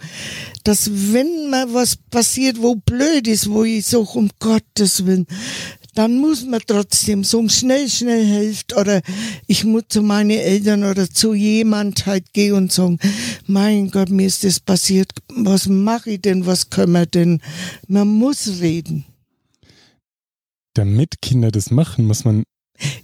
dass 0.63 0.89
wenn 1.13 1.51
mal 1.51 1.75
was 1.75 1.97
passiert, 1.97 2.63
wo 2.63 2.77
blöd 2.77 3.27
ist, 3.27 3.51
wo 3.51 3.65
ich 3.65 3.87
so 3.87 4.03
um 4.03 4.31
Gottes 4.39 5.05
Willen, 5.05 5.27
dann 5.95 6.19
muss 6.19 6.45
man 6.45 6.61
trotzdem 6.65 7.25
so 7.25 7.47
schnell, 7.49 7.89
schnell 7.89 8.25
helfen 8.25 8.79
oder 8.79 9.03
ich 9.49 9.65
muss 9.65 9.85
zu 9.89 10.03
meinen 10.03 10.31
Eltern 10.31 10.85
oder 10.85 11.11
zu 11.11 11.35
jemand 11.35 12.07
halt 12.07 12.33
gehen 12.33 12.55
und 12.55 12.73
sagen, 12.73 13.01
mein 13.49 13.91
Gott, 13.91 14.11
mir 14.11 14.29
ist 14.29 14.45
das 14.45 14.61
passiert, 14.61 15.11
was 15.29 15.67
mache 15.67 16.11
ich 16.11 16.21
denn, 16.21 16.47
was 16.47 16.71
können 16.71 16.93
wir 16.93 17.07
denn? 17.07 17.41
Man 17.89 18.07
muss 18.07 18.61
reden. 18.61 19.07
Damit 20.75 21.21
Kinder 21.21 21.51
das 21.51 21.73
machen, 21.73 22.07
muss 22.07 22.25
man 22.25 22.45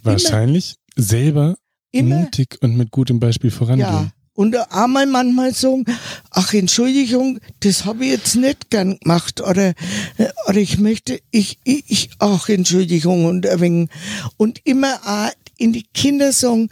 Wahrscheinlich 0.03 0.75
immer, 0.95 1.05
selber 1.05 1.57
immer, 1.91 2.19
mutig 2.19 2.57
und 2.61 2.77
mit 2.77 2.91
gutem 2.91 3.19
Beispiel 3.19 3.51
vorangehen. 3.51 3.89
Ja. 3.89 4.11
Und 4.33 4.55
einmal 4.71 5.07
manchmal 5.07 5.51
sagen, 5.55 5.83
ach 6.29 6.53
Entschuldigung, 6.53 7.39
das 7.61 7.85
habe 7.85 8.05
ich 8.05 8.11
jetzt 8.11 8.35
nicht 8.35 8.69
gern 8.69 8.99
gemacht. 8.99 9.41
Oder, 9.41 9.73
oder 10.47 10.57
ich 10.57 10.77
möchte, 10.77 11.19
ich, 11.31 11.57
ich, 11.63 11.85
ich 11.87 12.09
ach 12.19 12.47
Entschuldigung. 12.47 13.25
Und, 13.25 13.47
ein 13.47 13.59
wenig, 13.59 13.89
und 14.37 14.61
immer 14.63 14.93
auch 15.05 15.31
in 15.57 15.73
die 15.73 15.87
Kinder 15.91 16.31
sagen, 16.31 16.69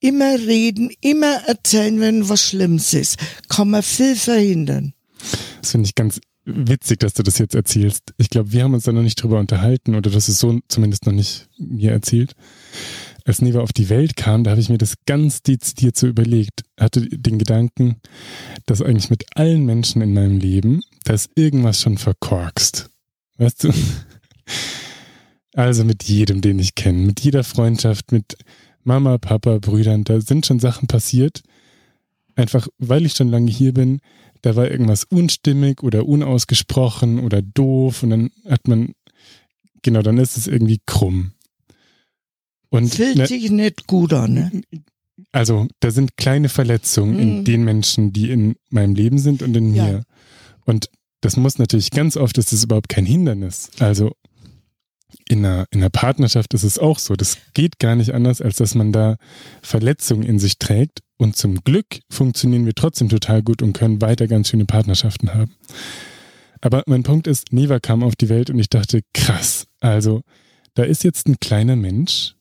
immer 0.00 0.38
reden, 0.38 0.90
immer 1.02 1.46
erzählen, 1.46 2.00
wenn 2.00 2.30
was 2.30 2.40
Schlimmes 2.40 2.94
ist. 2.94 3.18
Kann 3.50 3.68
man 3.68 3.82
viel 3.82 4.16
verhindern. 4.16 4.94
Das 5.60 5.72
finde 5.72 5.88
ich 5.88 5.94
ganz 5.94 6.18
witzig, 6.44 7.00
dass 7.00 7.14
du 7.14 7.22
das 7.22 7.38
jetzt 7.38 7.54
erzählst. 7.54 8.14
Ich 8.18 8.30
glaube, 8.30 8.52
wir 8.52 8.64
haben 8.64 8.74
uns 8.74 8.84
da 8.84 8.92
noch 8.92 9.02
nicht 9.02 9.22
drüber 9.22 9.38
unterhalten 9.38 9.94
oder 9.94 10.10
das 10.10 10.28
ist 10.28 10.38
so 10.38 10.58
zumindest 10.68 11.06
noch 11.06 11.12
nicht 11.12 11.48
mir 11.58 11.92
erzählt 11.92 12.34
als 13.24 13.42
Neva 13.42 13.60
auf 13.60 13.72
die 13.72 13.88
Welt 13.88 14.16
kam, 14.16 14.44
da 14.44 14.50
habe 14.50 14.60
ich 14.60 14.68
mir 14.68 14.78
das 14.78 14.94
ganz 15.06 15.42
dezidiert 15.42 15.96
so 15.96 16.06
überlegt. 16.06 16.62
Hatte 16.78 17.00
den 17.00 17.38
Gedanken, 17.38 17.96
dass 18.66 18.82
eigentlich 18.82 19.10
mit 19.10 19.24
allen 19.36 19.64
Menschen 19.64 20.02
in 20.02 20.14
meinem 20.14 20.38
Leben, 20.38 20.82
da 21.04 21.14
ist 21.14 21.30
irgendwas 21.34 21.80
schon 21.80 21.98
verkorkst. 21.98 22.90
Weißt 23.38 23.64
du? 23.64 23.72
Also 25.54 25.84
mit 25.84 26.04
jedem, 26.04 26.40
den 26.40 26.58
ich 26.58 26.74
kenne, 26.74 27.06
mit 27.06 27.20
jeder 27.20 27.44
Freundschaft, 27.44 28.10
mit 28.10 28.36
Mama, 28.84 29.18
Papa, 29.18 29.58
Brüdern, 29.58 30.02
da 30.04 30.20
sind 30.20 30.46
schon 30.46 30.58
Sachen 30.58 30.88
passiert. 30.88 31.42
Einfach, 32.34 32.68
weil 32.78 33.04
ich 33.04 33.12
schon 33.12 33.28
lange 33.28 33.50
hier 33.50 33.74
bin, 33.74 34.00
da 34.42 34.56
war 34.56 34.70
irgendwas 34.70 35.04
unstimmig 35.04 35.82
oder 35.82 36.06
unausgesprochen 36.06 37.20
oder 37.20 37.42
doof 37.42 38.02
und 38.02 38.10
dann 38.10 38.30
hat 38.48 38.68
man, 38.68 38.92
genau, 39.82 40.02
dann 40.02 40.18
ist 40.18 40.36
es 40.36 40.46
irgendwie 40.46 40.80
krumm. 40.84 41.32
Und 42.68 42.94
Fühlt 42.94 43.16
ne, 43.16 43.26
sich 43.26 43.50
nicht 43.50 43.86
gut 43.86 44.12
an, 44.12 44.34
ne? 44.34 44.62
Also, 45.30 45.68
da 45.80 45.90
sind 45.90 46.16
kleine 46.16 46.48
Verletzungen 46.48 47.14
mhm. 47.14 47.20
in 47.20 47.44
den 47.44 47.64
Menschen, 47.64 48.12
die 48.12 48.30
in 48.30 48.56
meinem 48.70 48.94
Leben 48.94 49.18
sind 49.18 49.42
und 49.42 49.56
in 49.56 49.74
ja. 49.74 49.84
mir. 49.84 50.02
Und 50.64 50.90
das 51.20 51.36
muss 51.36 51.58
natürlich 51.58 51.90
ganz 51.90 52.16
oft, 52.16 52.38
ist 52.38 52.52
das 52.52 52.64
überhaupt 52.64 52.88
kein 52.88 53.06
Hindernis. 53.06 53.70
Also, 53.78 54.12
in 55.28 55.44
einer, 55.44 55.66
in 55.70 55.80
einer 55.80 55.90
Partnerschaft 55.90 56.54
ist 56.54 56.64
es 56.64 56.78
auch 56.78 56.98
so. 56.98 57.14
Das 57.14 57.36
geht 57.54 57.78
gar 57.78 57.94
nicht 57.94 58.14
anders, 58.14 58.40
als 58.40 58.56
dass 58.56 58.74
man 58.74 58.92
da 58.92 59.16
Verletzungen 59.60 60.22
in 60.22 60.38
sich 60.38 60.58
trägt. 60.58 61.00
Und 61.22 61.36
zum 61.36 61.62
Glück 61.62 62.00
funktionieren 62.10 62.66
wir 62.66 62.74
trotzdem 62.74 63.08
total 63.08 63.44
gut 63.44 63.62
und 63.62 63.74
können 63.74 64.02
weiter 64.02 64.26
ganz 64.26 64.48
schöne 64.48 64.64
Partnerschaften 64.64 65.32
haben. 65.32 65.54
Aber 66.60 66.82
mein 66.86 67.04
Punkt 67.04 67.28
ist, 67.28 67.52
Neva 67.52 67.78
kam 67.78 68.02
auf 68.02 68.16
die 68.16 68.28
Welt 68.28 68.50
und 68.50 68.58
ich 68.58 68.68
dachte, 68.68 69.02
krass. 69.14 69.68
Also, 69.78 70.22
da 70.74 70.82
ist 70.82 71.04
jetzt 71.04 71.28
ein 71.28 71.38
kleiner 71.38 71.76
Mensch, 71.76 72.34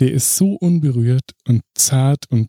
der 0.00 0.10
ist 0.10 0.36
so 0.36 0.54
unberührt 0.54 1.30
und 1.46 1.62
zart 1.76 2.24
und 2.28 2.48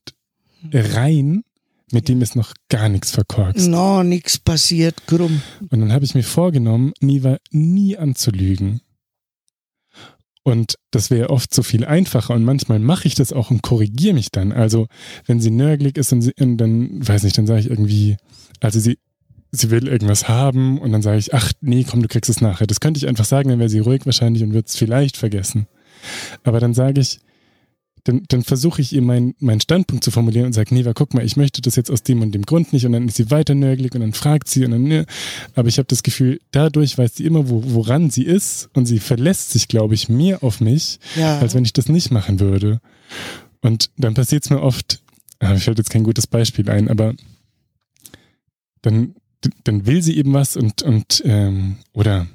rein, 0.72 1.44
mit 1.92 2.10
dem 2.10 2.24
ist 2.24 2.36
noch 2.36 2.56
gar 2.70 2.90
nichts 2.90 3.12
verkorkst. 3.12 3.68
No, 3.68 4.02
nichts 4.02 4.40
passiert, 4.40 5.06
krumm. 5.06 5.44
Und 5.70 5.82
dann 5.82 5.94
habe 5.94 6.04
ich 6.04 6.16
mir 6.16 6.24
vorgenommen, 6.24 6.94
Niva 7.00 7.38
nie 7.52 7.96
anzulügen. 7.96 8.82
Und 10.44 10.76
das 10.92 11.10
wäre 11.10 11.30
oft 11.30 11.54
so 11.54 11.64
viel 11.64 11.86
einfacher 11.86 12.34
und 12.34 12.44
manchmal 12.44 12.80
mache 12.80 13.08
ich 13.08 13.16
das 13.16 13.32
auch 13.32 13.50
und 13.50 13.62
korrigiere 13.62 14.14
mich 14.14 14.30
dann. 14.30 14.52
Also 14.52 14.88
wenn 15.26 15.40
sie 15.40 15.52
nörgelig 15.52 15.98
ist 15.98 16.12
und, 16.12 16.22
sie, 16.22 16.34
und 16.38 16.58
dann, 16.58 17.08
weiß 17.08 17.24
nicht, 17.24 17.38
dann 17.38 17.48
sage 17.48 17.62
ich 17.62 17.70
irgendwie, 17.70 18.18
also 18.60 18.80
sie, 18.80 19.00
sie 19.52 19.72
will 19.72 19.88
irgendwas 19.88 20.28
haben 20.28 20.80
und 20.80 20.92
dann 20.92 21.02
sage 21.02 21.18
ich, 21.18 21.34
ach 21.34 21.54
nee, 21.62 21.86
komm, 21.90 22.02
du 22.02 22.10
kriegst 22.10 22.30
es 22.30 22.42
nachher. 22.42 22.68
Das 22.68 22.82
könnte 22.82 22.98
ich 22.98 23.08
einfach 23.08 23.24
sagen, 23.24 23.50
dann 23.50 23.60
wäre 23.60 23.70
sie 23.70 23.80
ruhig 23.80 24.06
wahrscheinlich 24.06 24.44
und 24.44 24.54
wird 24.54 24.68
es 24.68 24.76
vielleicht 24.76 25.16
vergessen. 25.16 25.68
Aber 26.44 26.60
dann 26.60 26.74
sage 26.74 27.00
ich, 27.00 27.20
dann, 28.04 28.24
dann 28.28 28.44
versuche 28.44 28.82
ich 28.82 28.92
ihr 28.92 29.02
meinen 29.02 29.34
mein 29.40 29.62
Standpunkt 29.62 30.04
zu 30.04 30.12
formulieren 30.12 30.48
und 30.48 30.54
sage, 30.54 30.74
Neva, 30.74 30.94
guck 30.94 31.14
mal, 31.14 31.24
ich 31.24 31.38
möchte 31.38 31.62
das 31.62 31.78
jetzt 31.78 31.90
aus 31.90 32.04
dem 32.04 32.22
und 32.22 32.34
dem 32.34 32.42
Grund 32.42 32.74
nicht. 32.74 32.86
Und 32.86 32.92
dann 32.92 33.08
ist 33.08 33.16
sie 33.16 33.32
weiter 33.32 33.56
nörgelig 33.56 33.96
und 33.96 34.02
dann 34.02 34.14
fragt 34.14 34.50
sie 34.50 34.66
und 34.66 34.72
dann, 34.72 34.84
ne. 34.84 35.06
Aber 35.56 35.70
ich 35.70 35.78
habe 35.78 35.88
das 35.88 36.04
Gefühl, 36.04 36.42
dadurch 36.52 36.98
weiß 36.98 37.16
sie 37.16 37.26
immer, 37.26 37.50
wo, 37.50 37.64
woran 37.66 38.10
sie 38.10 38.24
ist 38.24 38.70
und 38.74 38.86
sie 38.88 39.00
verlässt 39.00 39.52
sich, 39.52 39.70
glaube 39.70 39.94
ich, 39.94 40.10
mehr 40.10 40.44
auf 40.44 40.60
mich, 40.60 41.00
ja. 41.16 41.40
als 41.40 41.54
wenn 41.54 41.64
ich 41.64 41.74
das 41.74 41.88
nicht 41.88 42.12
machen 42.12 42.42
würde. 42.42 42.82
Und 43.62 43.90
dann 43.98 44.16
passiert 44.16 44.44
es 44.44 44.50
mir 44.50 44.62
oft, 44.62 45.02
ah, 45.40 45.52
mir 45.52 45.60
fällt 45.60 45.78
jetzt 45.78 45.90
kein 45.90 46.04
gutes 46.04 46.28
Beispiel 46.28 46.70
ein, 46.70 46.90
aber 46.90 47.14
dann, 48.82 49.16
dann 49.64 49.86
will 49.86 50.04
sie 50.04 50.18
eben 50.18 50.34
was 50.34 50.58
und, 50.58 50.82
und 50.82 51.22
ähm, 51.26 51.78
oder 51.94 52.28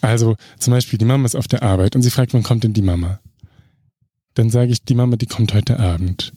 also 0.00 0.36
zum 0.58 0.72
Beispiel, 0.72 0.98
die 0.98 1.04
Mama 1.04 1.24
ist 1.26 1.34
auf 1.34 1.48
der 1.48 1.62
Arbeit 1.62 1.96
und 1.96 2.02
sie 2.02 2.10
fragt, 2.10 2.34
wann 2.34 2.42
kommt 2.42 2.64
denn 2.64 2.72
die 2.72 2.82
Mama? 2.82 3.20
Dann 4.34 4.50
sage 4.50 4.72
ich, 4.72 4.84
die 4.84 4.94
Mama, 4.94 5.16
die 5.16 5.26
kommt 5.26 5.54
heute 5.54 5.78
Abend. 5.78 6.32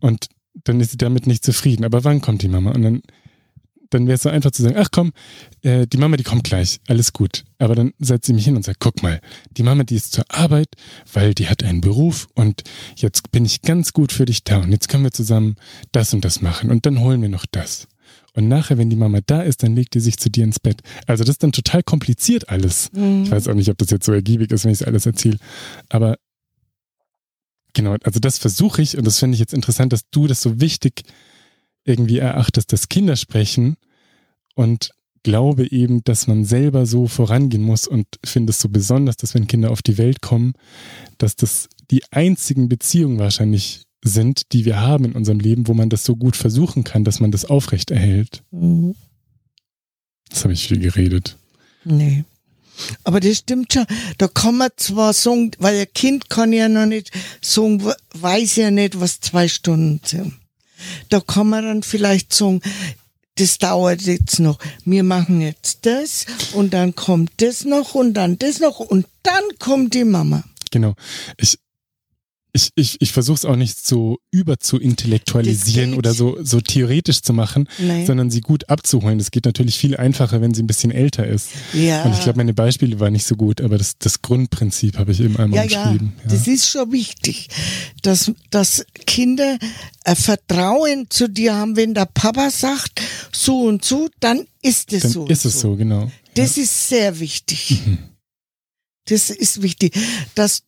Und 0.00 0.28
dann 0.64 0.80
ist 0.80 0.92
sie 0.92 0.98
damit 0.98 1.26
nicht 1.26 1.44
zufrieden. 1.44 1.84
Aber 1.84 2.04
wann 2.04 2.20
kommt 2.20 2.42
die 2.42 2.48
Mama? 2.48 2.70
Und 2.72 2.82
dann, 2.82 3.02
dann 3.90 4.06
wäre 4.06 4.14
es 4.14 4.22
so 4.22 4.28
einfach 4.28 4.50
zu 4.50 4.62
sagen, 4.62 4.76
ach 4.78 4.88
komm, 4.92 5.12
äh, 5.62 5.86
die 5.86 5.96
Mama, 5.96 6.16
die 6.16 6.24
kommt 6.24 6.44
gleich, 6.44 6.80
alles 6.86 7.12
gut. 7.12 7.44
Aber 7.58 7.74
dann 7.74 7.92
setzt 7.98 8.26
sie 8.26 8.32
mich 8.34 8.44
hin 8.44 8.56
und 8.56 8.64
sagt, 8.64 8.80
guck 8.80 9.02
mal, 9.02 9.20
die 9.56 9.62
Mama, 9.62 9.84
die 9.84 9.96
ist 9.96 10.12
zur 10.12 10.24
Arbeit, 10.28 10.68
weil 11.12 11.34
die 11.34 11.48
hat 11.48 11.64
einen 11.64 11.80
Beruf 11.80 12.28
und 12.34 12.62
jetzt 12.96 13.32
bin 13.32 13.44
ich 13.44 13.62
ganz 13.62 13.92
gut 13.92 14.12
für 14.12 14.26
dich 14.26 14.44
da 14.44 14.58
und 14.58 14.72
jetzt 14.72 14.88
können 14.88 15.04
wir 15.04 15.12
zusammen 15.12 15.56
das 15.92 16.14
und 16.14 16.24
das 16.24 16.40
machen 16.40 16.70
und 16.70 16.86
dann 16.86 17.00
holen 17.00 17.22
wir 17.22 17.28
noch 17.28 17.46
das. 17.50 17.88
Und 18.34 18.48
nachher, 18.48 18.78
wenn 18.78 18.90
die 18.90 18.96
Mama 18.96 19.20
da 19.24 19.42
ist, 19.42 19.62
dann 19.62 19.76
legt 19.76 19.94
die 19.94 20.00
sich 20.00 20.18
zu 20.18 20.28
dir 20.28 20.44
ins 20.44 20.58
Bett. 20.58 20.82
Also 21.06 21.22
das 21.22 21.34
ist 21.34 21.42
dann 21.42 21.52
total 21.52 21.82
kompliziert 21.82 22.48
alles. 22.48 22.90
Mhm. 22.92 23.24
Ich 23.24 23.30
weiß 23.30 23.48
auch 23.48 23.54
nicht, 23.54 23.70
ob 23.70 23.78
das 23.78 23.90
jetzt 23.90 24.06
so 24.06 24.12
ergiebig 24.12 24.50
ist, 24.50 24.64
wenn 24.64 24.72
ich 24.72 24.80
es 24.80 24.86
alles 24.86 25.06
erzähle. 25.06 25.38
Aber 25.88 26.18
genau, 27.72 27.96
also 28.02 28.18
das 28.18 28.38
versuche 28.38 28.82
ich 28.82 28.98
und 28.98 29.06
das 29.06 29.20
finde 29.20 29.34
ich 29.34 29.40
jetzt 29.40 29.54
interessant, 29.54 29.92
dass 29.92 30.10
du 30.10 30.26
das 30.26 30.40
so 30.40 30.60
wichtig 30.60 31.02
irgendwie 31.84 32.18
erachtest, 32.18 32.72
dass 32.72 32.88
Kinder 32.88 33.14
sprechen 33.14 33.76
und 34.54 34.90
glaube 35.22 35.70
eben, 35.70 36.02
dass 36.04 36.26
man 36.26 36.44
selber 36.44 36.86
so 36.86 37.06
vorangehen 37.06 37.62
muss 37.62 37.86
und 37.86 38.06
finde 38.24 38.50
es 38.50 38.60
so 38.60 38.68
besonders, 38.68 39.16
dass 39.16 39.34
wenn 39.34 39.46
Kinder 39.46 39.70
auf 39.70 39.82
die 39.82 39.98
Welt 39.98 40.22
kommen, 40.22 40.54
dass 41.18 41.36
das 41.36 41.68
die 41.90 42.02
einzigen 42.10 42.68
Beziehungen 42.68 43.18
wahrscheinlich 43.18 43.83
sind, 44.04 44.52
die 44.52 44.64
wir 44.64 44.80
haben 44.80 45.06
in 45.06 45.12
unserem 45.12 45.40
Leben, 45.40 45.66
wo 45.66 45.74
man 45.74 45.88
das 45.88 46.04
so 46.04 46.14
gut 46.14 46.36
versuchen 46.36 46.84
kann, 46.84 47.04
dass 47.04 47.20
man 47.20 47.32
das 47.32 47.46
aufrecht 47.46 47.90
erhält. 47.90 48.42
Mhm. 48.50 48.94
Das 50.28 50.44
habe 50.44 50.52
ich 50.52 50.68
viel 50.68 50.78
geredet. 50.78 51.36
Nee. 51.84 52.24
Aber 53.04 53.20
das 53.20 53.38
stimmt 53.38 53.72
schon. 53.72 53.86
Da 54.18 54.28
kann 54.28 54.56
man 54.56 54.70
zwar 54.76 55.12
sagen, 55.12 55.52
weil 55.58 55.80
ein 55.80 55.92
Kind 55.94 56.28
kann 56.28 56.52
ja 56.52 56.68
noch 56.68 56.86
nicht 56.86 57.10
sagen, 57.40 57.82
weiß 58.14 58.56
ja 58.56 58.70
nicht, 58.70 59.00
was 59.00 59.20
zwei 59.20 59.48
Stunden 59.48 60.00
sind. 60.04 60.34
Da 61.08 61.20
kann 61.20 61.48
man 61.48 61.64
dann 61.64 61.82
vielleicht 61.82 62.34
sagen, 62.34 62.60
das 63.36 63.58
dauert 63.58 64.02
jetzt 64.02 64.38
noch. 64.38 64.58
Wir 64.84 65.02
machen 65.02 65.40
jetzt 65.40 65.86
das 65.86 66.26
und 66.52 66.74
dann 66.74 66.94
kommt 66.94 67.32
das 67.38 67.64
noch 67.64 67.94
und 67.94 68.14
dann 68.14 68.38
das 68.38 68.60
noch 68.60 68.80
und 68.80 69.06
dann 69.22 69.42
kommt 69.58 69.94
die 69.94 70.04
Mama. 70.04 70.44
Genau. 70.70 70.94
Ich, 71.36 71.58
ich, 72.56 72.70
ich, 72.76 73.00
ich 73.00 73.12
versuche 73.12 73.34
es 73.34 73.44
auch 73.44 73.56
nicht 73.56 73.84
so 73.84 74.18
über 74.30 74.60
zu 74.60 74.78
intellektualisieren 74.78 75.94
oder 75.94 76.14
so, 76.14 76.38
so 76.40 76.60
theoretisch 76.60 77.20
zu 77.20 77.32
machen, 77.32 77.68
Nein. 77.78 78.06
sondern 78.06 78.30
sie 78.30 78.42
gut 78.42 78.70
abzuholen. 78.70 79.18
Das 79.18 79.32
geht 79.32 79.44
natürlich 79.44 79.76
viel 79.76 79.96
einfacher, 79.96 80.40
wenn 80.40 80.54
sie 80.54 80.62
ein 80.62 80.68
bisschen 80.68 80.92
älter 80.92 81.26
ist. 81.26 81.48
Ja. 81.72 82.04
Und 82.04 82.12
ich 82.12 82.20
glaube, 82.20 82.36
meine 82.36 82.54
Beispiele 82.54 83.00
waren 83.00 83.12
nicht 83.12 83.26
so 83.26 83.34
gut, 83.34 83.60
aber 83.60 83.76
das, 83.76 83.98
das 83.98 84.22
Grundprinzip 84.22 84.98
habe 84.98 85.10
ich 85.10 85.20
eben 85.20 85.36
einmal 85.36 85.68
ja, 85.68 85.82
beschrieben. 85.84 86.12
Ja. 86.18 86.30
ja, 86.30 86.36
das 86.36 86.46
ist 86.46 86.68
schon 86.68 86.92
wichtig, 86.92 87.48
dass, 88.02 88.30
dass 88.50 88.86
Kinder 89.04 89.58
ein 90.04 90.14
Vertrauen 90.16 91.06
zu 91.10 91.28
dir 91.28 91.56
haben, 91.56 91.74
wenn 91.74 91.92
der 91.92 92.06
Papa 92.06 92.50
sagt, 92.50 93.02
so 93.32 93.62
und 93.62 93.84
so, 93.84 94.08
dann 94.20 94.46
ist 94.62 94.92
es 94.92 95.02
dann 95.02 95.10
so. 95.10 95.26
Ist 95.26 95.44
es 95.44 95.60
so, 95.60 95.70
so 95.70 95.76
genau. 95.76 96.08
Das 96.34 96.54
ja. 96.54 96.62
ist 96.62 96.88
sehr 96.88 97.18
wichtig. 97.18 97.82
Mhm. 97.84 97.98
Das 99.06 99.28
ist 99.28 99.60
wichtig, 99.60 99.92
dass 100.36 100.62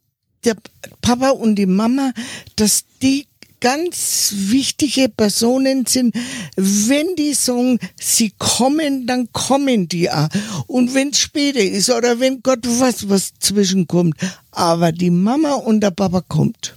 der 0.47 0.57
Papa 1.03 1.31
und 1.31 1.57
die 1.57 1.67
Mama, 1.67 2.13
dass 2.57 2.85
die 3.03 3.27
ganz 3.61 4.33
wichtige 4.37 5.09
Personen 5.09 5.87
sind. 5.87 6.15
Wenn 6.57 7.17
die 7.17 7.35
sagen, 7.35 7.79
sie 7.99 8.33
kommen, 8.39 9.07
dann 9.07 9.33
kommen 9.33 9.89
die 9.89 10.11
auch. 10.11 10.29
Und 10.67 10.95
wenn 10.95 11.11
es 11.11 11.19
später 11.19 11.61
ist 11.61 11.91
oder 11.91 12.21
wenn 12.21 12.43
Gott 12.43 12.61
was, 12.63 13.09
was 13.09 13.35
zwischenkommt. 13.39 14.15
Aber 14.51 14.93
die 14.93 15.11
Mama 15.11 15.55
und 15.55 15.81
der 15.81 15.91
Papa 15.91 16.21
kommt. 16.21 16.77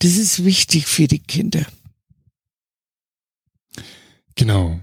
Das 0.00 0.16
ist 0.16 0.44
wichtig 0.44 0.86
für 0.86 1.06
die 1.08 1.20
Kinder. 1.20 1.64
Genau. 4.34 4.80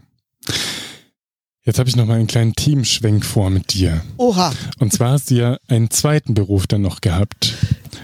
Jetzt 1.70 1.78
habe 1.78 1.88
ich 1.88 1.96
noch 1.96 2.08
mal 2.08 2.16
einen 2.16 2.26
kleinen 2.26 2.56
Teamschwenk 2.56 3.24
vor 3.24 3.52
mit 3.52 3.76
dir. 3.76 4.02
Oha. 4.18 4.52
Und 4.80 4.92
zwar 4.92 5.12
hast 5.12 5.30
du 5.30 5.36
ja 5.36 5.60
einen 5.68 5.92
zweiten 5.92 6.34
Beruf 6.34 6.66
dann 6.66 6.82
noch 6.82 7.00
gehabt. 7.00 7.54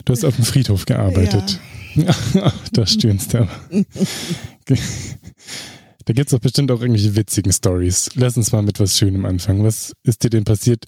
Du 0.05 0.13
hast 0.13 0.23
auf 0.23 0.35
dem 0.35 0.45
Friedhof 0.45 0.85
gearbeitet. 0.85 1.59
Ja. 1.95 2.15
da 2.73 2.85
stöhnst 2.85 3.33
du 3.33 3.39
aber. 3.39 3.49
Da 4.67 6.13
gibt 6.13 6.27
es 6.27 6.31
doch 6.31 6.39
bestimmt 6.39 6.69
auch 6.69 6.79
irgendwelche 6.79 7.15
witzigen 7.15 7.51
Stories. 7.51 8.11
Lass 8.13 8.37
uns 8.37 8.51
mal 8.51 8.61
mit 8.61 8.79
was 8.79 8.99
Schönem 8.99 9.25
anfangen. 9.25 9.63
Was 9.63 9.93
ist 10.03 10.23
dir 10.23 10.29
denn 10.29 10.43
passiert, 10.43 10.85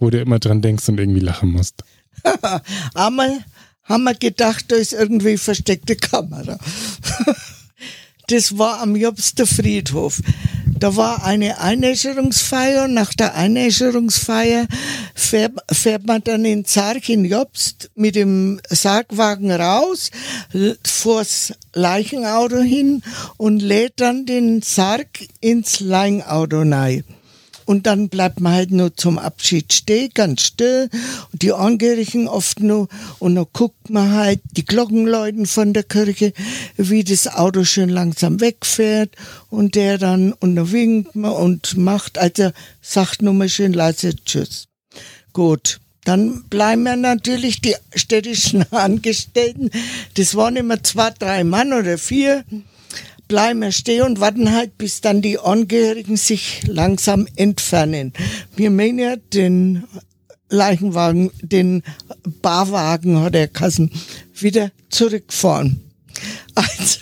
wo 0.00 0.10
du 0.10 0.20
immer 0.20 0.40
dran 0.40 0.60
denkst 0.60 0.88
und 0.88 0.98
irgendwie 0.98 1.20
lachen 1.20 1.52
musst? 1.52 1.84
Einmal 2.94 3.44
haben 3.84 4.02
wir 4.02 4.14
gedacht, 4.14 4.64
da 4.72 4.74
ist 4.74 4.92
irgendwie 4.92 5.36
versteckte 5.36 5.94
Kamera. 5.94 6.58
Das 8.28 8.58
war 8.58 8.80
am 8.80 8.94
Jobster 8.94 9.46
Friedhof. 9.46 10.20
Da 10.78 10.94
war 10.94 11.24
eine 11.24 11.60
Einäscherungsfeier. 11.60 12.86
Nach 12.86 13.12
der 13.12 13.34
Einäscherungsfeier 13.34 14.68
fährt, 15.14 15.52
fährt 15.72 16.06
man 16.06 16.22
dann 16.22 16.44
in 16.44 16.64
Zark 16.64 17.08
in 17.08 17.24
Jobst 17.24 17.90
mit 17.96 18.14
dem 18.14 18.60
Sargwagen 18.68 19.50
raus, 19.50 20.10
vors 20.84 21.52
Leichenauto 21.74 22.60
hin 22.60 23.02
und 23.38 23.60
lädt 23.60 23.94
dann 23.96 24.24
den 24.24 24.62
Sarg 24.62 25.08
ins 25.40 25.80
Leichenauto 25.80 26.62
rein. 26.62 27.04
Und 27.68 27.86
dann 27.86 28.08
bleibt 28.08 28.40
man 28.40 28.54
halt 28.54 28.70
nur 28.70 28.96
zum 28.96 29.18
Abschied 29.18 29.74
stehen, 29.74 30.08
ganz 30.14 30.40
still. 30.40 30.88
Und 31.30 31.42
die 31.42 31.52
Angehörigen 31.52 32.26
oft 32.26 32.60
nur. 32.60 32.88
Und 33.18 33.34
dann 33.34 33.44
guckt 33.52 33.90
man 33.90 34.10
halt 34.12 34.40
die 34.52 34.64
Glockenläuten 34.64 35.44
von 35.44 35.74
der 35.74 35.82
Kirche, 35.82 36.32
wie 36.78 37.04
das 37.04 37.26
Auto 37.26 37.64
schön 37.64 37.90
langsam 37.90 38.40
wegfährt. 38.40 39.10
Und 39.50 39.74
der 39.74 39.98
dann, 39.98 40.32
und 40.32 40.56
dann 40.56 40.72
winkt 40.72 41.14
man 41.14 41.32
und 41.32 41.76
macht, 41.76 42.16
also 42.16 42.52
sagt 42.80 43.20
nur 43.20 43.34
mal 43.34 43.50
schön 43.50 43.74
leise 43.74 44.16
Tschüss. 44.16 44.68
Gut. 45.34 45.78
Dann 46.04 46.44
bleiben 46.44 46.86
ja 46.86 46.96
natürlich 46.96 47.60
die 47.60 47.74
städtischen 47.94 48.62
Angestellten. 48.72 49.68
Das 50.14 50.34
waren 50.34 50.56
immer 50.56 50.82
zwei, 50.82 51.10
drei 51.10 51.44
Mann 51.44 51.74
oder 51.74 51.98
vier 51.98 52.46
bleiben 53.28 53.60
wir 53.60 53.72
stehen 53.72 54.02
und 54.02 54.20
warten 54.20 54.52
halt, 54.52 54.76
bis 54.78 55.00
dann 55.00 55.22
die 55.22 55.38
Angehörigen 55.38 56.16
sich 56.16 56.62
langsam 56.66 57.28
entfernen. 57.36 58.12
Wir 58.56 58.70
meinen 58.70 58.98
ja 58.98 59.16
den 59.16 59.84
Leichenwagen, 60.48 61.30
den 61.42 61.82
Barwagen 62.42 63.20
hat 63.20 63.34
er 63.34 63.48
Kassen, 63.48 63.92
wieder 64.34 64.70
zurückfahren. 64.90 65.84
Also, 66.54 67.00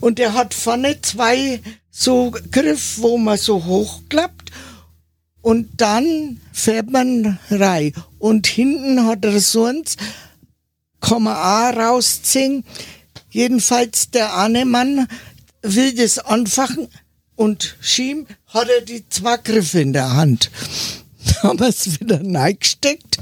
und 0.00 0.18
er 0.18 0.32
hat 0.32 0.54
vorne 0.54 1.00
zwei 1.02 1.60
so 1.90 2.30
Griff, 2.50 2.98
wo 2.98 3.18
man 3.18 3.36
so 3.36 3.64
hochklappt 3.64 4.50
und 5.42 5.68
dann 5.80 6.40
fährt 6.52 6.90
man 6.90 7.38
rein. 7.50 7.92
Und 8.18 8.46
hinten 8.46 9.06
hat 9.06 9.24
er 9.24 9.40
sonst, 9.40 9.98
kann 11.00 11.24
man 11.24 11.36
auch 11.36 11.76
rausziehen, 11.76 12.64
Jedenfalls 13.38 14.10
der 14.10 14.36
eine 14.36 14.64
Mann 14.64 15.06
will 15.62 15.94
das 15.94 16.18
anfachen 16.18 16.88
und 17.36 17.76
schieben, 17.80 18.26
hat 18.48 18.68
er 18.68 18.84
die 18.84 19.08
zwei 19.10 19.36
Griffe 19.36 19.80
in 19.80 19.92
der 19.92 20.14
Hand. 20.14 20.50
haben 21.44 21.60
wir 21.60 21.68
es 21.68 22.00
wieder 22.00 22.20
reingesteckt. 22.20 23.18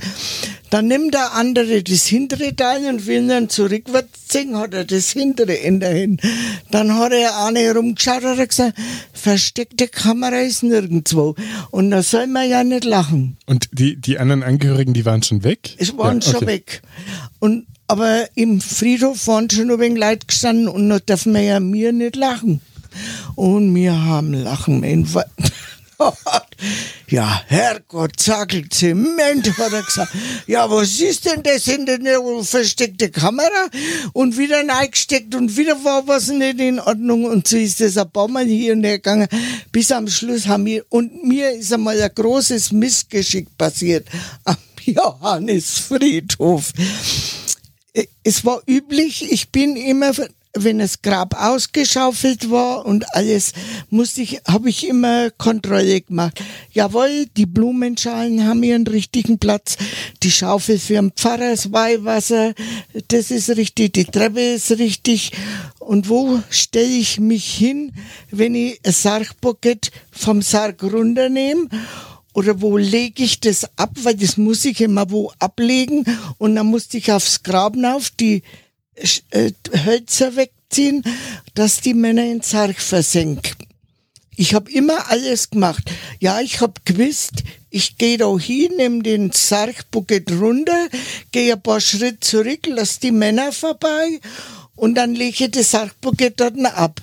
Dann 0.70 0.88
nimmt 0.88 1.12
der 1.12 1.34
andere 1.34 1.82
das 1.82 2.06
hintere 2.06 2.56
Teil 2.56 2.86
und 2.86 3.06
will 3.06 3.28
dann 3.28 3.50
zurückwärts 3.50 4.28
ziehen, 4.28 4.56
hat 4.56 4.72
er 4.72 4.86
das 4.86 5.10
hintere 5.10 5.52
in 5.52 5.80
der 5.80 6.02
Hand. 6.02 6.22
Dann 6.70 6.94
hat 6.94 7.12
er 7.12 7.44
eine 7.44 7.74
rumgeschaut 7.74 8.24
und 8.24 8.38
hat 8.38 8.48
gesagt, 8.48 8.78
versteckte 9.12 9.86
Kamera 9.86 10.40
ist 10.40 10.62
nirgendwo. 10.62 11.34
Und 11.70 11.90
da 11.90 12.02
soll 12.02 12.26
man 12.26 12.48
ja 12.48 12.64
nicht 12.64 12.84
lachen. 12.84 13.36
Und 13.44 13.68
die, 13.72 13.96
die 13.96 14.18
anderen 14.18 14.42
Angehörigen, 14.42 14.94
die 14.94 15.04
waren 15.04 15.22
schon 15.22 15.44
weg? 15.44 15.74
Es 15.76 15.96
waren 15.98 16.20
ja, 16.20 16.28
okay. 16.28 16.38
schon 16.38 16.46
weg. 16.46 16.82
Und 17.38 17.66
aber 17.88 18.28
im 18.34 18.60
Friedhof 18.60 19.26
waren 19.26 19.48
schon 19.50 19.70
ein 19.70 19.80
wenig 19.80 19.98
Leute 19.98 20.26
gestanden 20.26 20.68
und 20.68 20.88
da 20.88 20.98
dürfen 20.98 21.34
wir 21.34 21.42
ja 21.42 21.60
mir 21.60 21.92
nicht 21.92 22.16
lachen. 22.16 22.60
Und 23.34 23.74
wir 23.74 24.04
haben 24.04 24.32
Lachen. 24.32 24.82
ja, 27.08 27.42
Herrgott, 27.46 28.18
Zackel 28.18 28.68
Zement, 28.68 29.46
hat 29.58 29.72
er 29.72 29.82
gesagt. 29.82 30.12
Ja, 30.46 30.70
was 30.70 31.00
ist 31.00 31.24
denn 31.26 31.42
das 31.42 31.66
in 31.68 31.86
der 31.86 32.20
versteckte 32.42 33.10
Kamera? 33.10 33.68
Und 34.12 34.36
wieder 34.36 34.62
eingesteckt 34.68 35.34
und 35.34 35.56
wieder 35.56 35.82
war 35.84 36.06
was 36.06 36.28
nicht 36.28 36.60
in 36.60 36.80
Ordnung. 36.80 37.24
Und 37.24 37.48
so 37.48 37.56
ist 37.56 37.80
das 37.80 37.96
ein 37.96 38.10
paar 38.10 38.28
Mal 38.28 38.46
hier 38.46 38.72
und 38.72 38.84
her 38.84 38.98
gegangen. 38.98 39.28
Bis 39.72 39.92
am 39.92 40.08
Schluss 40.08 40.46
haben 40.46 40.66
wir, 40.66 40.84
und 40.88 41.24
mir 41.24 41.50
ist 41.50 41.72
einmal 41.72 42.00
ein 42.00 42.10
großes 42.14 42.72
Missgeschick 42.72 43.56
passiert 43.56 44.06
am 44.44 44.56
Johannesfriedhof 44.84 46.72
es 48.24 48.44
war 48.44 48.60
üblich, 48.66 49.30
ich 49.30 49.50
bin 49.50 49.76
immer, 49.76 50.12
wenn 50.54 50.78
das 50.78 51.02
Grab 51.02 51.34
ausgeschaufelt 51.40 52.50
war 52.50 52.84
und 52.86 53.04
alles, 53.14 53.52
musste 53.90 54.22
ich, 54.22 54.40
habe 54.48 54.68
ich 54.68 54.88
immer 54.88 55.30
Kontrolle 55.30 56.00
gemacht. 56.00 56.42
Jawohl, 56.72 57.26
die 57.36 57.46
Blumenschalen 57.46 58.46
haben 58.46 58.62
ihren 58.62 58.86
richtigen 58.86 59.38
Platz, 59.38 59.76
die 60.22 60.30
Schaufel 60.30 60.78
für 60.78 60.94
den 60.94 61.12
Pfarrer, 61.12 61.50
das 61.50 61.72
Weihwasser, 61.72 62.54
das 63.08 63.30
ist 63.30 63.50
richtig, 63.50 63.92
die 63.94 64.04
Treppe 64.04 64.54
ist 64.54 64.72
richtig. 64.72 65.32
Und 65.78 66.08
wo 66.08 66.42
stelle 66.50 66.86
ich 66.86 67.20
mich 67.20 67.46
hin, 67.54 67.92
wenn 68.30 68.54
ich 68.54 68.80
ein 68.84 68.92
Sargbucket 68.92 69.90
vom 70.10 70.42
Sarg 70.42 70.82
runternehme 70.82 71.68
oder 72.36 72.60
wo 72.60 72.76
lege 72.76 73.24
ich 73.24 73.40
das 73.40 73.66
ab, 73.78 73.92
weil 74.02 74.14
das 74.14 74.36
muss 74.36 74.66
ich 74.66 74.82
immer 74.82 75.10
wo 75.10 75.32
ablegen 75.38 76.04
und 76.36 76.54
dann 76.54 76.66
musste 76.66 76.98
ich 76.98 77.10
aufs 77.10 77.42
Graben 77.42 77.86
auf 77.86 78.10
die 78.10 78.42
äh, 79.30 79.52
Hölzer 79.86 80.36
wegziehen, 80.36 81.02
dass 81.54 81.80
die 81.80 81.94
Männer 81.94 82.24
in 82.24 82.42
Sarg 82.42 82.78
versenken. 82.78 83.56
Ich 84.36 84.52
habe 84.52 84.70
immer 84.70 85.08
alles 85.08 85.48
gemacht. 85.48 85.90
Ja, 86.20 86.42
ich 86.42 86.60
habe 86.60 86.74
gewusst, 86.84 87.42
ich 87.70 87.96
gehe 87.96 88.18
da 88.18 88.38
hin, 88.38 88.76
nehme 88.76 89.02
den 89.02 89.32
Sargbucket 89.32 90.30
runter, 90.32 90.88
gehe 91.32 91.54
ein 91.54 91.62
paar 91.62 91.80
Schritte 91.80 92.20
zurück, 92.20 92.66
lass 92.66 92.98
die 92.98 93.12
Männer 93.12 93.50
vorbei 93.50 94.20
und 94.74 94.94
dann 94.94 95.14
lege 95.14 95.44
ich 95.44 95.50
das 95.52 95.70
Sargbucket 95.70 96.38
dort 96.38 96.62
ab. 96.66 97.00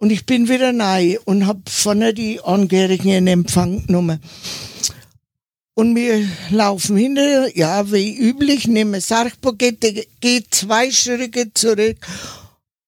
Und 0.00 0.10
ich 0.10 0.24
bin 0.24 0.48
wieder 0.48 0.72
neu 0.72 1.18
und 1.26 1.46
hab 1.46 1.68
vorne 1.68 2.14
die 2.14 2.40
Angehörigen 2.40 3.10
in 3.10 3.26
Empfang 3.26 3.86
genommen. 3.86 4.18
Und 5.74 5.94
wir 5.94 6.26
laufen 6.48 6.96
hinter, 6.96 7.54
ja, 7.54 7.92
wie 7.92 8.16
üblich, 8.16 8.66
nehmen 8.66 8.98
Sargpakete, 8.98 10.06
geht 10.20 10.54
zwei 10.54 10.90
Schritte 10.90 11.52
zurück 11.52 11.98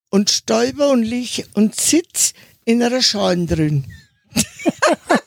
und 0.08 0.30
stolper 0.30 0.90
und 0.90 1.02
lieg 1.02 1.46
und 1.52 1.78
sitz 1.78 2.32
in 2.64 2.82
einer 2.82 3.02
Schale 3.02 3.44
drin. 3.44 3.84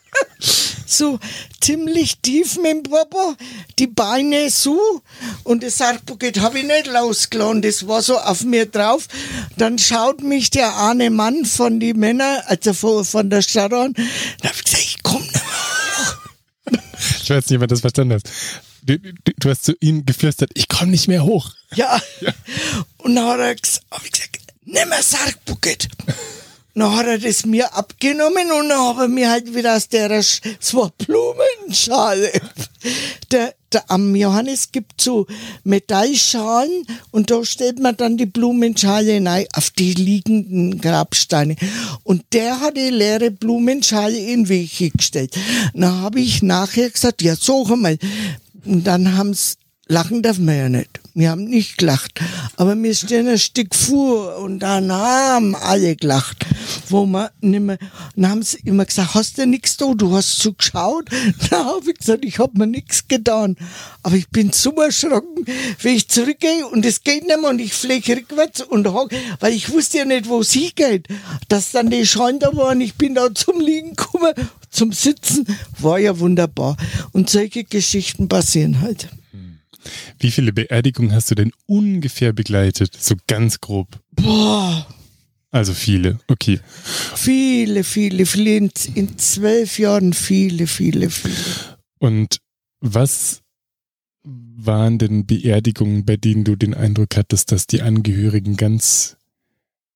so 0.98 1.20
ziemlich 1.62 2.20
tief 2.22 2.58
mit 2.58 2.72
dem 2.72 2.84
Popo, 2.84 3.36
die 3.80 3.88
Beine 3.88 4.50
so 4.50 5.02
und 5.44 5.64
das 5.64 5.78
Sargpaket 5.78 6.40
habe 6.40 6.60
ich 6.60 6.66
nicht 6.66 6.88
losgelassen, 6.88 7.62
das 7.62 7.88
war 7.88 8.02
so 8.02 8.18
auf 8.18 8.44
mir 8.44 8.66
drauf. 8.66 9.08
Dann 9.58 9.78
schaut 9.78 10.22
mich 10.22 10.50
der 10.50 10.78
eine 10.78 11.10
Mann 11.10 11.46
von 11.46 11.80
den 11.80 12.00
Männern, 12.00 12.42
also 12.48 12.74
von, 12.74 13.06
von 13.06 13.30
der 13.30 13.42
Stadt 13.42 13.74
an, 13.74 13.94
da 14.42 14.50
habe 14.50 14.58
ich 14.58 14.64
gesagt, 14.64 14.84
ich 14.84 15.04
komme 15.04 15.22
nicht 15.22 15.34
mehr 15.34 15.44
hoch. 15.44 16.18
Ich 17.24 17.30
weiß 17.30 17.50
nicht, 17.50 17.56
ob 17.56 17.62
du 17.62 17.68
das 17.68 17.82
verstanden 17.82 18.14
hast. 18.14 18.30
Du, 18.84 19.00
du, 19.00 19.12
du, 19.38 19.50
hast 19.50 19.66
zu 19.66 19.74
ihm 19.80 20.06
geflüstert, 20.06 20.52
ich 20.54 20.68
komme 20.68 20.92
nicht 20.92 21.08
mehr 21.08 21.24
hoch. 21.24 21.52
Ja. 21.74 22.00
ja. 22.22 22.32
Und 22.98 23.16
dann 23.16 23.26
hat 23.26 23.40
er 23.40 23.56
gesagt, 23.56 23.86
hab 23.92 24.06
ich 24.06 24.12
gesagt 24.12 24.46
nimm 24.66 24.92
ein 24.92 25.02
Sargbucket. 25.02 25.88
Dann 26.76 26.94
hat 26.94 27.08
er 27.08 27.18
das 27.18 27.46
mir 27.46 27.74
abgenommen 27.74 28.52
und 28.52 28.68
dann 28.68 28.78
habe 28.78 29.06
ich 29.06 29.10
mir 29.10 29.30
halt 29.30 29.56
wieder 29.56 29.78
aus 29.78 29.88
der, 29.88 30.22
so 30.60 30.92
Blumenschale. 30.98 32.32
Der, 33.32 33.56
der, 33.74 33.90
am 33.90 34.16
Johannes 34.16 34.72
gibt 34.72 35.02
so 35.02 35.26
Metallschalen 35.64 36.86
und 37.10 37.32
da 37.32 37.44
stellt 37.44 37.80
man 37.80 37.98
dann 37.98 38.16
die 38.16 38.28
Blumenschale 38.28 39.16
rein 39.26 39.48
auf 39.54 39.72
die 39.72 39.96
liegenden 39.96 40.80
Grabsteine. 40.80 41.56
Und 42.04 42.24
der 42.32 42.60
hat 42.60 42.78
die 42.78 42.92
leere 42.92 43.32
Blumenschale 43.32 44.18
in 44.18 44.50
Weg 44.50 44.94
gestellt. 44.96 45.36
Dann 45.74 46.02
habe 46.02 46.20
ich 46.20 46.44
nachher 46.44 46.92
gesagt, 46.92 47.24
ja, 47.24 47.36
sag 47.36 47.76
mal. 47.76 47.98
Und 48.64 48.84
dann 48.86 49.18
haben's 49.18 49.58
Lachen 49.88 50.24
darf 50.24 50.40
man 50.40 50.58
ja 50.58 50.70
nicht. 50.70 51.00
Wir 51.14 51.30
haben 51.30 51.46
nicht 51.46 51.78
gelacht. 51.78 52.20
Aber 52.58 52.76
wir 52.76 52.96
stehen 52.96 53.28
ein 53.28 53.38
Stück 53.38 53.76
vor 53.76 54.38
und 54.38 54.60
dann 54.60 54.92
haben 54.92 55.56
alle 55.56 55.96
gelacht. 55.96 56.46
Wo 56.90 57.06
man 57.06 57.30
nimmer, 57.42 57.78
dann 58.16 58.30
haben 58.30 58.44
sie 58.44 58.60
immer 58.64 58.86
gesagt, 58.86 59.16
hast 59.16 59.38
du 59.38 59.46
nichts 59.46 59.78
da? 59.78 59.94
Du 59.94 60.16
hast 60.16 60.40
zugeschaut? 60.40 61.10
Da 61.50 61.66
habe 61.66 61.92
ich 61.92 62.00
gesagt, 62.00 62.26
ich 62.26 62.40
habe 62.40 62.58
mir 62.58 62.68
nichts 62.68 63.08
getan. 63.08 63.56
Aber 64.04 64.16
ich 64.16 64.30
bin 64.30 64.52
so 64.52 64.72
erschrocken, 64.72 65.46
wenn 65.82 65.96
ich 65.96 66.08
zurückgehe 66.08 66.66
und 66.68 66.86
es 66.86 67.04
geht 67.04 67.28
nicht 67.28 67.40
mehr 67.40 67.50
und 67.50 67.60
ich 67.60 67.74
fliege 67.74 68.18
rückwärts 68.18 68.62
und 68.62 68.88
hock, 68.88 69.12
weil 69.40 69.54
ich 69.54 69.70
wusste 69.72 70.00
ja 70.00 70.06
nicht, 70.06 70.28
wo 70.28 70.42
es 70.42 70.52
hingeht. 70.52 71.08
Dass 71.48 71.72
dann 71.72 71.90
die 71.90 72.06
Scheune 72.06 72.40
da 72.40 72.56
war 72.56 72.72
und 72.72 72.82
ich 72.82 72.96
bin 72.96 73.16
da 73.16 73.34
zum 73.34 73.60
Liegen 73.60 73.96
gekommen, 73.96 74.34
zum 74.70 74.92
Sitzen, 74.92 75.46
war 75.80 76.00
ja 76.00 76.20
wunderbar. 76.20 76.78
Und 77.12 77.30
solche 77.30 77.64
Geschichten 77.64 78.28
passieren 78.28 78.82
halt. 78.82 79.10
Wie 80.20 80.32
viele 80.32 80.54
Beerdigungen 80.54 81.14
hast 81.14 81.32
du 81.32 81.36
denn 81.36 81.52
ungefähr 81.68 82.34
begleitet? 82.34 82.98
So 83.00 83.16
ganz 83.28 83.60
grob. 83.60 84.00
Boah. 84.12 84.88
Also 85.56 85.74
viele, 85.74 86.20
okay. 86.28 86.60
Viele, 87.16 87.86
viele, 87.86 88.26
viele. 88.26 88.58
In, 88.58 88.72
in 88.94 89.18
zwölf 89.18 89.80
Jahren 89.80 90.12
viele, 90.12 90.68
viele, 90.68 91.10
viele. 91.10 91.34
Und 91.98 92.40
was 92.82 93.42
waren 94.24 94.98
denn 94.98 95.26
Beerdigungen, 95.26 96.04
bei 96.04 96.18
denen 96.18 96.44
du 96.44 96.58
den 96.58 96.74
Eindruck 96.74 97.16
hattest, 97.16 97.54
dass 97.54 97.68
die 97.68 97.82
Angehörigen 97.82 98.58
ganz 98.58 99.16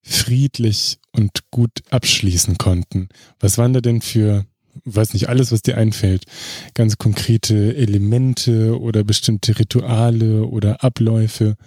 friedlich 0.00 0.98
und 1.12 1.40
gut 1.50 1.82
abschließen 1.90 2.56
konnten? 2.56 3.10
Was 3.38 3.58
waren 3.58 3.74
da 3.74 3.82
denn 3.82 4.00
für, 4.00 4.46
weiß 4.86 5.12
nicht, 5.12 5.28
alles, 5.28 5.52
was 5.52 5.60
dir 5.60 5.76
einfällt, 5.76 6.24
ganz 6.72 6.96
konkrete 6.96 7.76
Elemente 7.76 8.80
oder 8.80 9.04
bestimmte 9.04 9.58
Rituale 9.58 10.46
oder 10.46 10.82
Abläufe? 10.82 11.58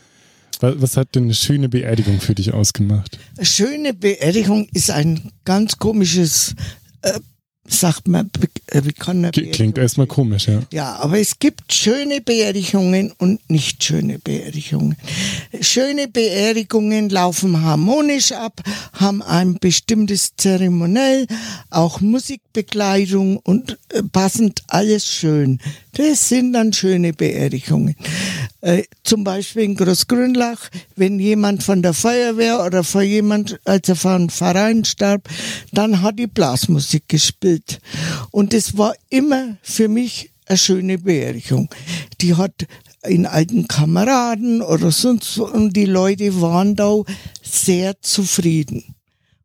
Was, 0.63 0.95
hat 0.95 1.15
denn 1.15 1.23
eine 1.23 1.33
schöne 1.33 1.67
Beerdigung 1.67 2.21
für 2.21 2.35
dich 2.35 2.53
ausgemacht? 2.53 3.19
Eine 3.35 3.45
schöne 3.45 3.93
Beerdigung 3.93 4.69
ist 4.73 4.91
ein 4.91 5.31
ganz 5.43 5.77
komisches 5.77 6.55
äh, 7.01 7.19
sagt 7.67 8.07
man, 8.07 8.29
äh, 8.67 8.81
wie 8.83 8.93
kann 8.93 9.21
man 9.21 9.31
Klingt 9.31 9.77
erstmal 9.77 10.07
komisch, 10.07 10.47
ja. 10.47 10.61
Ja, 10.71 10.95
aber 10.95 11.19
es 11.19 11.39
gibt 11.39 11.73
schöne 11.73 12.21
Beerdigungen 12.21 13.11
und 13.17 13.49
nicht 13.49 13.83
schöne 13.83 14.19
Beerdigungen. 14.19 14.97
Schöne 15.61 16.07
Beerdigungen 16.07 17.09
laufen 17.09 17.61
harmonisch 17.61 18.31
ab, 18.31 18.61
haben 18.93 19.21
ein 19.21 19.55
bestimmtes 19.59 20.35
Zeremoniell, 20.35 21.27
auch 21.69 22.01
Musikbekleidung 22.53 23.37
und 23.37 23.79
äh, 23.89 24.03
passend 24.03 24.61
alles 24.67 25.07
schön. 25.07 25.59
Das 25.93 26.29
sind 26.29 26.53
dann 26.53 26.71
schöne 26.71 27.13
Beerdigungen. 27.13 27.95
Äh, 28.61 28.83
zum 29.03 29.23
Beispiel 29.23 29.63
in 29.63 29.75
Großgrünlach, 29.75 30.69
wenn 30.95 31.19
jemand 31.19 31.63
von 31.63 31.81
der 31.81 31.93
Feuerwehr 31.93 32.63
oder 32.63 32.83
von 32.83 33.03
jemand, 33.03 33.59
also 33.65 33.95
von 33.95 34.29
Verein 34.29 34.85
starb, 34.85 35.27
dann 35.71 36.01
hat 36.01 36.19
die 36.19 36.27
Blasmusik 36.27 37.09
gespielt. 37.09 37.79
Und 38.31 38.53
es 38.53 38.77
war 38.77 38.93
immer 39.09 39.57
für 39.63 39.87
mich 39.87 40.29
eine 40.45 40.57
schöne 40.57 40.99
Beerdigung. 40.99 41.69
Die 42.21 42.35
hat 42.35 42.67
in 43.03 43.25
alten 43.25 43.67
Kameraden 43.67 44.61
oder 44.61 44.91
sonst, 44.91 45.37
und 45.37 45.75
die 45.75 45.85
Leute 45.85 46.39
waren 46.39 46.75
da 46.75 47.01
sehr 47.41 47.99
zufrieden. 48.01 48.95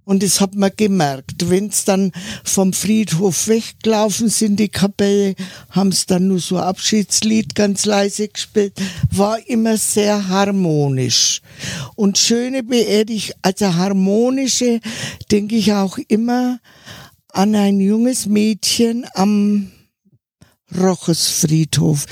Und 0.09 0.23
das 0.23 0.41
hat 0.41 0.55
man 0.55 0.71
gemerkt. 0.75 1.51
Wenn's 1.51 1.85
dann 1.85 2.13
vom 2.43 2.73
Friedhof 2.73 3.47
weggelaufen 3.47 4.31
sind, 4.31 4.57
die 4.59 4.71
Kapelle, 4.71 5.35
haben's 5.69 6.07
dann 6.07 6.29
nur 6.29 6.39
so 6.39 6.59
Abschiedslied 6.59 7.55
ganz 7.55 7.85
leise 7.85 8.29
gespielt. 8.29 8.73
War 9.11 9.39
immer 9.47 9.77
sehr 9.77 10.29
harmonisch. 10.29 11.43
Und 11.95 12.17
schöne 12.17 12.63
Beerdigung, 12.63 13.35
also 13.43 13.75
harmonische, 13.75 14.81
denke 15.31 15.57
ich 15.57 15.75
auch 15.75 15.99
immer 16.09 16.59
an 17.35 17.55
ein 17.55 17.79
junges 17.79 18.25
Mädchen 18.25 19.07
am 19.13 19.71
Rochesfriedhof. 20.77 22.07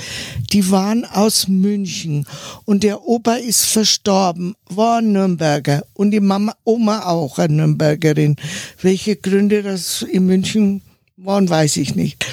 Die 0.51 0.71
waren 0.71 1.05
aus 1.05 1.47
München 1.47 2.25
und 2.65 2.83
der 2.83 3.03
Opa 3.03 3.35
ist 3.35 3.65
verstorben, 3.65 4.55
war 4.69 4.99
ein 4.99 5.11
Nürnberger 5.11 5.85
und 5.93 6.11
die 6.11 6.19
Mama, 6.19 6.55
Oma 6.63 7.05
auch 7.05 7.37
eine 7.39 7.53
Nürnbergerin. 7.53 8.35
Welche 8.81 9.15
Gründe 9.15 9.63
das 9.63 10.01
in 10.01 10.25
München 10.25 10.81
waren, 11.17 11.49
weiß 11.49 11.77
ich 11.77 11.95
nicht. 11.95 12.25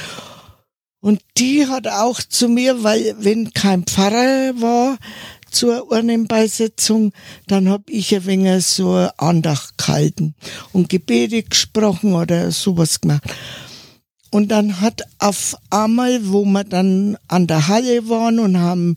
Und 1.01 1.21
die 1.37 1.67
hat 1.67 1.87
auch 1.87 2.21
zu 2.23 2.49
mir, 2.49 2.83
weil 2.83 3.15
wenn 3.19 3.53
kein 3.53 3.85
Pfarrer 3.85 4.55
war 4.59 4.97
zur 5.51 5.91
Urnenbeisetzung, 5.91 7.13
dann 7.47 7.69
hab 7.69 7.89
ich 7.91 8.15
ein 8.15 8.25
wenig 8.25 8.65
so 8.65 9.09
Andacht 9.19 9.77
gehalten 9.79 10.35
und 10.73 10.89
Gebete 10.89 11.43
gesprochen 11.43 12.15
oder 12.15 12.51
sowas 12.51 13.01
gemacht. 13.01 13.23
Und 14.35 14.48
dann 14.48 14.81
hat 14.81 15.02
auf 15.20 15.56
einmal, 15.70 16.32
wo 16.32 16.44
wir 16.44 16.65
dann 16.65 17.16
an 17.28 17.47
der 17.47 17.69
Halle 17.69 18.09
waren 18.09 18.40
und 18.40 18.59
haben 18.59 18.94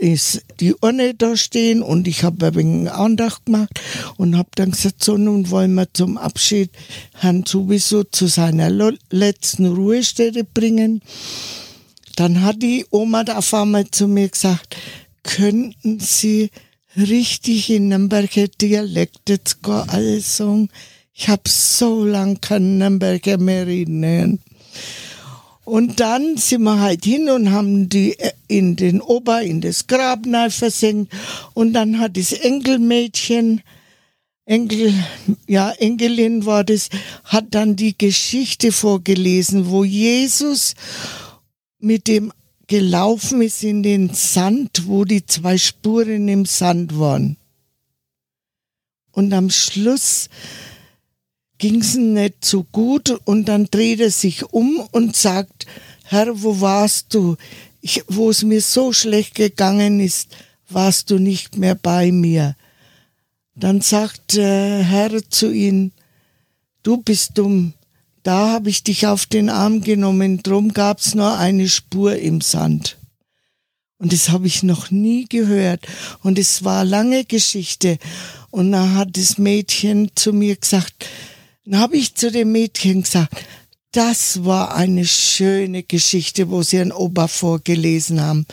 ist 0.00 0.42
die 0.58 0.74
Urne 0.74 1.14
da 1.14 1.36
stehen 1.36 1.82
und 1.82 2.08
ich 2.08 2.24
habe 2.24 2.46
ein 2.46 2.54
wenig 2.56 2.90
Andacht 2.90 3.46
gemacht 3.46 3.80
und 4.16 4.36
habe 4.36 4.48
dann 4.56 4.72
gesagt, 4.72 5.04
so 5.04 5.16
nun 5.16 5.50
wollen 5.50 5.74
wir 5.74 5.86
zum 5.94 6.18
Abschied 6.18 6.70
Herrn 7.14 7.46
sowieso 7.46 8.02
zu 8.02 8.26
seiner 8.26 8.92
letzten 9.10 9.66
Ruhestätte 9.66 10.42
bringen. 10.42 11.00
Dann 12.16 12.42
hat 12.42 12.60
die 12.60 12.84
Oma 12.90 13.22
da 13.22 13.38
auf 13.38 13.54
einmal 13.54 13.88
zu 13.88 14.08
mir 14.08 14.30
gesagt, 14.30 14.76
könnten 15.22 16.00
Sie 16.00 16.50
richtig 16.96 17.70
in 17.70 17.86
Nürnberger 17.86 18.48
Dialekt 18.48 19.28
jetzt 19.28 19.62
gar 19.62 19.88
alles 19.90 20.38
sagen? 20.38 20.70
Ich 21.14 21.28
habe 21.28 21.48
so 21.48 22.04
lang 22.04 22.40
keinen 22.40 22.78
Nürnberger 22.78 23.38
mehr 23.38 23.68
reden 23.68 24.00
und 25.64 26.00
dann 26.00 26.36
sind 26.38 26.62
wir 26.62 26.80
halt 26.80 27.04
hin 27.04 27.30
und 27.30 27.52
haben 27.52 27.88
die 27.88 28.18
äh, 28.18 28.32
in 28.48 28.74
den 28.76 29.00
Ober, 29.00 29.42
in 29.42 29.60
das 29.60 29.86
Grab 29.86 30.26
versenkt. 30.50 31.12
Und 31.54 31.72
dann 31.72 31.98
hat 31.98 32.16
das 32.16 32.32
Enkelmädchen, 32.32 33.62
Enkel, 34.44 34.92
ja, 35.46 35.70
Enkelin 35.70 36.46
war 36.46 36.64
das, 36.64 36.88
hat 37.24 37.46
dann 37.50 37.76
die 37.76 37.96
Geschichte 37.96 38.72
vorgelesen, 38.72 39.70
wo 39.70 39.84
Jesus 39.84 40.74
mit 41.78 42.08
dem 42.08 42.32
gelaufen 42.66 43.40
ist 43.40 43.62
in 43.62 43.82
den 43.82 44.12
Sand, 44.14 44.86
wo 44.86 45.04
die 45.04 45.26
zwei 45.26 45.58
Spuren 45.58 46.26
im 46.26 46.44
Sand 46.44 46.98
waren. 46.98 47.36
Und 49.12 49.32
am 49.32 49.50
Schluss 49.50 50.28
ging's 51.62 51.94
nicht 51.94 52.44
so 52.44 52.64
gut 52.64 53.20
und 53.24 53.46
dann 53.46 53.66
dreht 53.66 54.00
er 54.00 54.10
sich 54.10 54.52
um 54.52 54.80
und 54.90 55.14
sagt, 55.14 55.66
Herr, 56.02 56.42
wo 56.42 56.60
warst 56.60 57.14
du? 57.14 57.36
Ich, 57.80 58.02
wo 58.08 58.30
es 58.30 58.42
mir 58.42 58.60
so 58.60 58.92
schlecht 58.92 59.36
gegangen 59.36 60.00
ist, 60.00 60.34
warst 60.68 61.12
du 61.12 61.20
nicht 61.20 61.58
mehr 61.58 61.76
bei 61.76 62.10
mir. 62.10 62.56
Dann 63.54 63.80
sagt 63.80 64.34
der 64.34 64.82
Herr 64.82 65.22
zu 65.30 65.52
ihm, 65.52 65.92
du 66.82 66.96
bist 66.96 67.38
dumm, 67.38 67.74
da 68.24 68.48
habe 68.48 68.68
ich 68.68 68.82
dich 68.82 69.06
auf 69.06 69.26
den 69.26 69.48
Arm 69.48 69.82
genommen, 69.82 70.42
drum 70.42 70.72
gab's 70.72 71.14
nur 71.14 71.38
eine 71.38 71.68
Spur 71.68 72.16
im 72.16 72.40
Sand. 72.40 72.96
Und 73.98 74.12
das 74.12 74.30
habe 74.30 74.48
ich 74.48 74.64
noch 74.64 74.90
nie 74.90 75.26
gehört. 75.26 75.86
Und 76.24 76.40
es 76.40 76.64
war 76.64 76.84
lange 76.84 77.24
Geschichte. 77.24 77.98
Und 78.50 78.72
dann 78.72 78.96
hat 78.96 79.16
das 79.16 79.38
Mädchen 79.38 80.10
zu 80.16 80.32
mir 80.32 80.56
gesagt, 80.56 81.06
dann 81.64 81.80
habe 81.80 81.96
ich 81.96 82.14
zu 82.14 82.30
dem 82.30 82.52
Mädchen 82.52 83.02
gesagt, 83.02 83.44
das 83.92 84.44
war 84.44 84.74
eine 84.74 85.04
schöne 85.04 85.82
Geschichte, 85.82 86.50
wo 86.50 86.62
sie 86.62 86.80
ein 86.80 86.92
Opa 86.92 87.28
vorgelesen 87.28 88.20
haben. 88.20 88.46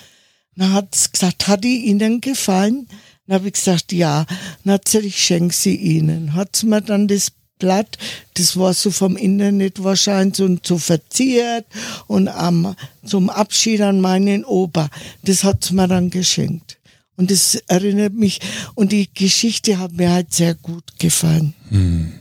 Dann 0.55 0.73
hat 0.73 0.93
sie 0.93 1.11
gesagt, 1.11 1.47
hat 1.47 1.63
die 1.63 1.85
Ihnen 1.85 2.19
gefallen? 2.19 2.87
Dann 3.25 3.35
habe 3.35 3.47
ich 3.47 3.53
gesagt, 3.53 3.93
ja. 3.93 4.25
Dann 4.63 4.73
hat 4.73 4.87
sie, 4.89 4.99
ich 4.99 5.23
schenke 5.23 5.55
sie 5.55 5.75
Ihnen. 5.75 6.33
Hat 6.33 6.57
sie 6.57 6.65
mir 6.65 6.81
dann 6.81 7.07
das 7.07 7.31
Blatt, 7.59 7.97
das 8.35 8.57
war 8.57 8.73
so 8.73 8.89
vom 8.89 9.17
Internet 9.17 9.83
wahrscheinlich 9.83 10.37
so, 10.37 10.57
so 10.63 10.77
verziert 10.77 11.65
und 12.07 12.29
am, 12.29 12.75
zum 13.05 13.29
Abschied 13.29 13.81
an 13.81 13.99
meinen 14.01 14.45
Opa, 14.45 14.89
das 15.23 15.43
hat 15.43 15.65
sie 15.65 15.73
mir 15.75 15.87
dann 15.87 16.09
geschenkt. 16.09 16.79
Und 17.17 17.31
das 17.31 17.55
erinnert 17.67 18.13
mich, 18.13 18.39
und 18.75 18.93
die 18.93 19.13
Geschichte 19.13 19.77
hat 19.77 19.91
mir 19.91 20.09
halt 20.09 20.33
sehr 20.33 20.55
gut 20.55 20.85
gefallen. 20.97 21.53
Hm. 21.67 22.13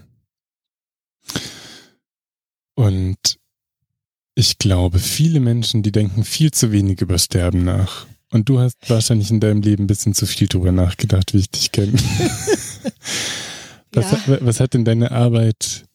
Und 2.74 3.38
ich 4.34 4.58
glaube, 4.58 5.00
viele 5.00 5.40
Menschen, 5.40 5.82
die 5.82 5.90
denken 5.90 6.22
viel 6.24 6.52
zu 6.52 6.70
wenig 6.70 7.00
über 7.00 7.18
Sterben 7.18 7.64
nach. 7.64 8.06
Und 8.30 8.48
du 8.48 8.60
hast 8.60 8.76
wahrscheinlich 8.88 9.30
in 9.30 9.40
deinem 9.40 9.62
Leben 9.62 9.84
ein 9.84 9.88
bisschen 9.88 10.14
zu 10.14 10.26
viel 10.26 10.48
drüber 10.48 10.70
nachgedacht, 10.70 11.34
wie 11.34 11.38
ich 11.38 11.50
dich 11.50 11.72
kenne. 11.72 11.94
was, 13.92 14.10
ja. 14.12 14.38
was 14.42 14.60
hat 14.60 14.74
denn 14.74 14.84
deine 14.84 15.10
Arbeit 15.10 15.86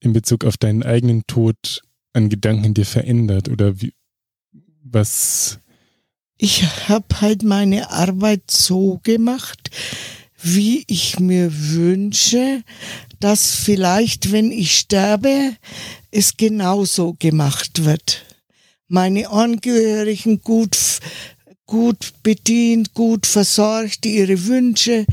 in 0.00 0.12
Bezug 0.12 0.44
auf 0.44 0.56
deinen 0.56 0.82
eigenen 0.82 1.26
Tod 1.26 1.82
an 2.12 2.28
Gedanken 2.28 2.74
dir 2.74 2.84
verändert? 2.84 3.48
Oder 3.48 3.80
wie, 3.80 3.94
was? 4.82 5.60
Ich 6.36 6.88
habe 6.88 7.20
halt 7.20 7.42
meine 7.42 7.90
Arbeit 7.90 8.50
so 8.50 9.00
gemacht, 9.02 9.70
wie 10.42 10.84
ich 10.88 11.18
mir 11.18 11.50
wünsche, 11.52 12.62
dass 13.20 13.54
vielleicht, 13.54 14.32
wenn 14.32 14.50
ich 14.50 14.78
sterbe, 14.78 15.56
es 16.10 16.36
genauso 16.36 17.14
gemacht 17.18 17.84
wird. 17.84 18.24
Meine 18.88 19.30
Angehörigen 19.30 20.40
gut, 20.42 20.76
gut 21.66 22.12
bedient, 22.22 22.94
gut 22.94 23.26
versorgt, 23.26 24.06
ihre 24.06 24.46
Wünsche 24.46 25.06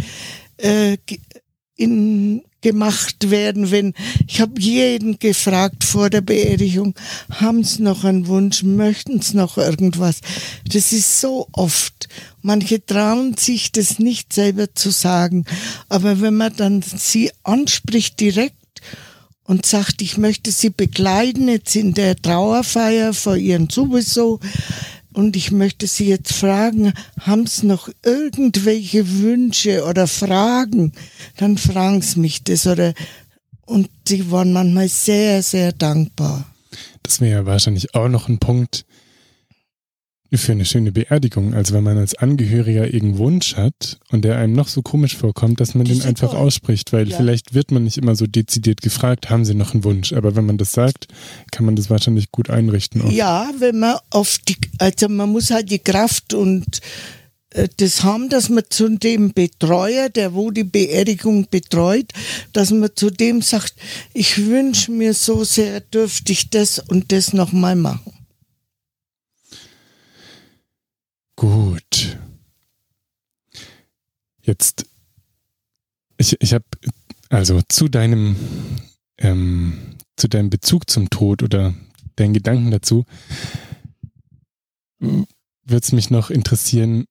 äh, 0.58 0.98
in, 1.76 2.44
gemacht 2.64 3.30
werden, 3.30 3.69
wenn 3.69 3.94
ich 4.27 4.41
habe 4.41 4.60
jeden 4.60 5.19
gefragt 5.19 5.84
vor 5.84 6.10
der 6.10 6.22
Beerdigung, 6.22 6.95
haben 7.30 7.64
Sie 7.64 7.84
noch 7.84 8.03
einen 8.03 8.26
Wunsch, 8.26 8.64
möchten 8.64 9.22
Sie 9.22 9.38
noch 9.38 9.57
irgendwas? 9.57 10.22
Das 10.68 10.91
ist 10.91 11.22
so 11.22 11.48
oft. 11.52 12.07
Manche 12.41 12.84
trauen 12.84 13.38
sich 13.38 13.72
das 13.72 13.99
nicht 13.99 14.34
selber 14.34 14.73
zu 14.73 14.90
sagen, 14.90 15.45
aber 15.90 16.19
wenn 16.22 16.35
man 16.35 16.56
dann 16.56 16.81
sie 16.81 17.31
anspricht 17.44 18.19
direkt 18.19 18.81
und 19.44 19.65
sagt, 19.65 20.02
ich 20.02 20.18
möchte 20.18 20.52
Sie 20.52 20.69
begleiten 20.69 21.48
jetzt 21.48 21.76
in 21.76 21.94
der 21.94 22.15
Trauerfeier 22.15 23.14
vor 23.14 23.35
Ihren 23.35 23.69
sowieso, 23.69 24.40
und 25.14 25.35
ich 25.35 25.52
möchte 25.52 25.88
Sie 25.88 26.07
jetzt 26.07 26.34
fragen, 26.34 26.94
haben 27.19 27.48
Sie 27.48 27.65
noch 27.65 27.90
irgendwelche 28.03 29.19
Wünsche 29.19 29.85
oder 29.85 30.07
Fragen? 30.07 30.94
Dann 31.38 31.57
fragen 31.57 32.02
Sie 32.02 32.19
mich 32.19 32.44
das 32.44 32.68
oder 32.68 32.94
und 33.65 33.90
sie 34.07 34.30
waren 34.31 34.53
manchmal 34.53 34.88
sehr, 34.88 35.41
sehr 35.41 35.72
dankbar. 35.72 36.45
Das 37.02 37.22
wäre 37.22 37.45
wahrscheinlich 37.45 37.95
auch 37.95 38.07
noch 38.07 38.27
ein 38.27 38.40
Punkt, 38.40 38.85
für 40.38 40.52
eine 40.52 40.66
schöne 40.66 40.92
Beerdigung. 40.92 41.54
Also 41.54 41.74
wenn 41.74 41.84
man 41.84 41.98
als 41.98 42.16
Angehöriger 42.16 42.86
irgendeinen 42.86 43.18
Wunsch 43.18 43.56
hat 43.56 44.00
und 44.10 44.26
der 44.26 44.38
einem 44.38 44.54
noch 44.54 44.68
so 44.68 44.82
komisch 44.82 45.16
vorkommt, 45.16 45.60
dass 45.60 45.76
man 45.76 45.86
den 45.86 46.02
einfach 46.02 46.32
toll. 46.32 46.40
ausspricht, 46.40 46.94
weil 46.94 47.10
ja. 47.10 47.18
vielleicht 47.18 47.54
wird 47.54 47.72
man 47.72 47.84
nicht 47.84 47.98
immer 47.98 48.16
so 48.16 48.26
dezidiert 48.28 48.82
gefragt, 48.82 49.30
haben 49.30 49.46
Sie 49.46 49.54
noch 49.54 49.74
einen 49.74 49.84
Wunsch? 49.84 50.14
Aber 50.14 50.36
wenn 50.36 50.46
man 50.46 50.58
das 50.58 50.74
sagt, 50.74 51.08
kann 51.52 51.66
man 51.66 51.76
das 51.76 51.90
wahrscheinlich 51.90 52.32
gut 52.32 52.50
einrichten. 52.50 53.02
Auch. 53.02 53.12
Ja, 53.12 53.52
wenn 53.60 53.80
man 53.80 53.98
auf 54.10 54.38
die, 54.48 54.58
also 54.80 55.10
man 55.10 55.30
muss 55.30 55.52
halt 55.52 55.70
die 55.70 55.80
Kraft 55.80 56.34
und 56.34 56.82
äh, 57.54 57.68
das 57.78 58.04
haben, 58.04 58.30
dass 58.30 58.50
man 58.50 58.64
zu 58.70 58.90
dem 58.90 59.34
Betreuer, 59.34 60.10
der 60.10 60.34
wo 60.34 60.52
die 60.52 60.64
Beerdigung 60.64 61.48
betreut, 61.50 62.12
dass 62.52 62.72
man 62.72 62.90
zu 62.96 63.10
dem 63.10 63.42
sagt, 63.42 63.74
ich 64.14 64.46
wünsche 64.46 64.92
mir 64.92 65.14
so 65.14 65.44
sehr, 65.44 65.80
dürfte 65.82 66.32
ich 66.32 66.50
das 66.50 66.80
und 66.80 67.12
das 67.12 67.34
nochmal 67.34 67.76
machen. 67.76 68.14
Gut. 71.44 72.18
Jetzt, 74.41 74.86
ich, 76.15 76.38
ich 76.40 76.53
habe 76.53 76.64
also 77.28 77.61
zu 77.68 77.90
deinem, 77.90 78.38
ähm, 79.18 79.98
zu 80.15 80.30
deinem 80.30 80.49
Bezug 80.49 80.90
zum 80.90 81.10
Tod 81.10 81.44
oder 81.44 81.74
deinen 82.15 82.34
Gedanken 82.34 82.72
dazu, 82.72 83.03
würde 84.99 85.28
es 85.68 85.91
mich 85.91 86.10
noch 86.10 86.30
interessieren, 86.30 87.07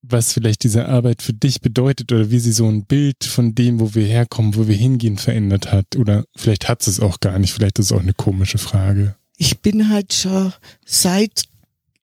was 0.00 0.32
vielleicht 0.32 0.64
diese 0.64 0.88
Arbeit 0.88 1.20
für 1.20 1.34
dich 1.34 1.60
bedeutet 1.60 2.10
oder 2.10 2.30
wie 2.30 2.38
sie 2.38 2.52
so 2.52 2.66
ein 2.66 2.86
Bild 2.86 3.22
von 3.22 3.54
dem, 3.54 3.80
wo 3.80 3.94
wir 3.94 4.06
herkommen, 4.06 4.56
wo 4.56 4.66
wir 4.66 4.76
hingehen, 4.76 5.18
verändert 5.18 5.72
hat. 5.72 5.94
Oder 5.96 6.24
vielleicht 6.34 6.70
hat 6.70 6.86
es 6.86 7.00
auch 7.00 7.20
gar 7.20 7.38
nicht, 7.38 7.52
vielleicht 7.52 7.78
ist 7.78 7.90
es 7.90 7.92
auch 7.92 8.00
eine 8.00 8.14
komische 8.14 8.56
Frage. 8.56 9.14
Ich 9.36 9.58
bin 9.58 9.90
halt 9.90 10.14
schon 10.14 10.54
seit 10.86 11.44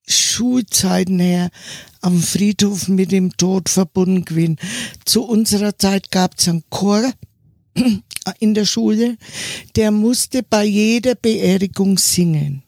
Schulzeiten 0.07 1.19
her 1.19 1.49
am 2.01 2.21
Friedhof 2.21 2.87
mit 2.87 3.11
dem 3.11 3.35
Tod 3.35 3.69
verbunden 3.69 4.25
gewesen. 4.25 4.57
Zu 5.05 5.23
unserer 5.23 5.77
Zeit 5.77 6.11
gab 6.11 6.37
es 6.37 6.47
einen 6.47 6.63
Chor 6.69 7.11
in 8.39 8.53
der 8.53 8.65
Schule, 8.65 9.17
der 9.75 9.91
musste 9.91 10.43
bei 10.43 10.65
jeder 10.65 11.15
Beerdigung 11.15 11.97
singen 11.97 12.63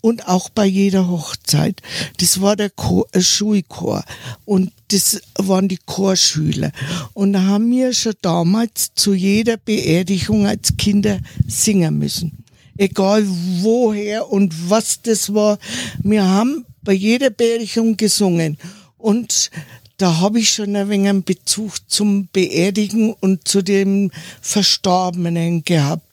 und 0.00 0.26
auch 0.26 0.48
bei 0.48 0.66
jeder 0.66 1.08
Hochzeit. 1.08 1.80
Das 2.18 2.40
war 2.40 2.56
der 2.56 2.70
Chor, 2.70 3.06
äh, 3.12 3.20
Schulchor 3.20 4.04
und 4.44 4.72
das 4.88 5.20
waren 5.36 5.68
die 5.68 5.78
Chorschüler. 5.84 6.72
Und 7.14 7.34
da 7.34 7.42
haben 7.42 7.70
wir 7.70 7.92
schon 7.92 8.14
damals 8.20 8.94
zu 8.94 9.14
jeder 9.14 9.56
Beerdigung 9.56 10.46
als 10.46 10.76
Kinder 10.76 11.20
singen 11.46 11.98
müssen 11.98 12.41
egal 12.76 13.24
woher 13.60 14.30
und 14.30 14.70
was 14.70 15.02
das 15.02 15.34
war. 15.34 15.58
Wir 16.02 16.24
haben 16.24 16.64
bei 16.82 16.92
jeder 16.92 17.30
Beerdigung 17.30 17.96
gesungen 17.96 18.58
und 18.98 19.50
da 19.98 20.18
habe 20.18 20.40
ich 20.40 20.50
schon 20.50 20.74
ein 20.74 20.88
wenig 20.88 21.08
einen 21.08 21.22
Bezug 21.22 21.88
zum 21.88 22.28
Beerdigen 22.32 23.12
und 23.12 23.46
zu 23.46 23.62
dem 23.62 24.10
Verstorbenen 24.40 25.64
gehabt. 25.64 26.06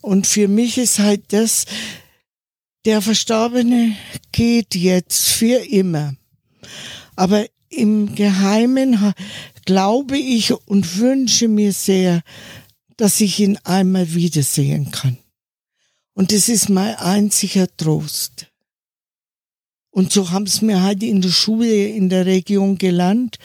Und 0.00 0.26
für 0.26 0.48
mich 0.48 0.78
ist 0.78 0.98
halt 0.98 1.24
das, 1.28 1.66
der 2.84 3.02
Verstorbene 3.02 3.96
geht 4.32 4.74
jetzt 4.74 5.28
für 5.28 5.56
immer. 5.56 6.14
Aber 7.16 7.46
im 7.68 8.14
Geheimen 8.14 9.14
glaube 9.64 10.18
ich 10.18 10.52
und 10.66 10.98
wünsche 10.98 11.48
mir 11.48 11.72
sehr, 11.72 12.22
dass 12.96 13.20
ich 13.20 13.40
ihn 13.40 13.58
einmal 13.64 14.14
wiedersehen 14.14 14.90
kann. 14.90 15.18
Und 16.14 16.32
das 16.32 16.48
ist 16.48 16.68
mein 16.68 16.94
einziger 16.94 17.66
Trost. 17.76 18.46
Und 19.90 20.12
so 20.12 20.30
haben 20.30 20.46
es 20.46 20.62
mir 20.62 20.82
halt 20.82 21.02
in 21.02 21.20
der 21.20 21.30
Schule 21.30 21.86
in 21.88 22.08
der 22.08 22.26
Region 22.26 22.78
gelernt, 22.78 23.38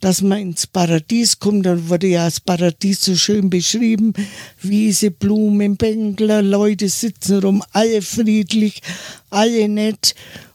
dass 0.00 0.20
man 0.20 0.38
ins 0.40 0.66
Paradies 0.66 1.38
kommt. 1.38 1.64
Da 1.64 1.88
wurde 1.88 2.06
ja 2.06 2.26
das 2.26 2.40
Paradies 2.40 3.02
so 3.02 3.16
schön 3.16 3.48
beschrieben. 3.48 4.12
Wiese, 4.60 5.10
Blumen, 5.10 5.76
Bänkler, 5.76 6.42
Leute 6.42 6.88
sitzen 6.88 7.38
rum, 7.38 7.62
alle 7.72 8.02
friedlich, 8.02 8.82
alle 9.30 9.68
nett. 9.68 10.14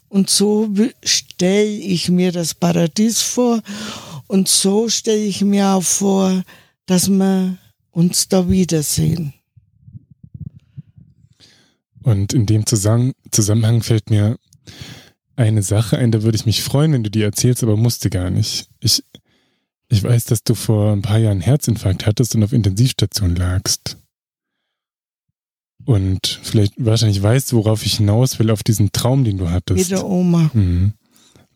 Und 0.10 0.30
so 0.30 0.70
stelle 1.04 1.66
ich 1.66 2.10
mir 2.10 2.32
das 2.32 2.54
Paradies 2.54 3.22
vor. 3.22 3.62
Und 4.28 4.48
so 4.48 4.90
stelle 4.90 5.24
ich 5.24 5.42
mir 5.42 5.70
auch 5.70 5.84
vor, 5.84 6.44
dass 6.86 7.10
wir 7.10 7.58
uns 7.92 8.28
da 8.28 8.48
wiedersehen. 8.50 9.34
Und 12.04 12.34
in 12.34 12.46
dem 12.46 12.66
Zusammenhang 12.66 13.84
fällt 13.84 14.10
mir 14.10 14.38
eine 15.36 15.64
Sache 15.64 15.98
ein, 15.98 16.12
da 16.12 16.24
würde 16.24 16.36
ich 16.36 16.46
mich 16.46 16.62
freuen, 16.62 16.94
wenn 16.94 17.04
du 17.04 17.12
die 17.12 17.22
erzählst, 17.22 17.64
aber 17.64 17.78
musste 17.78 18.10
gar 18.10 18.30
nicht. 18.30 18.68
Ich, 18.80 19.04
ich 19.90 20.04
weiß, 20.04 20.26
dass 20.26 20.44
du 20.44 20.56
vor 20.56 20.92
ein 20.92 21.02
paar 21.02 21.18
Jahren 21.18 21.42
Herzinfarkt 21.42 22.06
hattest 22.06 22.36
und 22.36 22.44
auf 22.44 22.54
Intensivstation 22.54 23.36
lagst. 23.36 23.98
Und 25.86 26.40
vielleicht 26.44 26.74
wahrscheinlich 26.78 27.22
weißt 27.22 27.52
du, 27.52 27.58
worauf 27.58 27.86
ich 27.86 27.98
hinaus 27.98 28.38
will, 28.38 28.52
auf 28.52 28.64
diesen 28.64 28.92
Traum, 28.92 29.24
den 29.24 29.38
du 29.38 29.50
hattest. 29.50 29.80
Mit 29.80 29.92
der 29.92 30.06
Oma. 30.06 30.52
Mhm. 30.54 30.94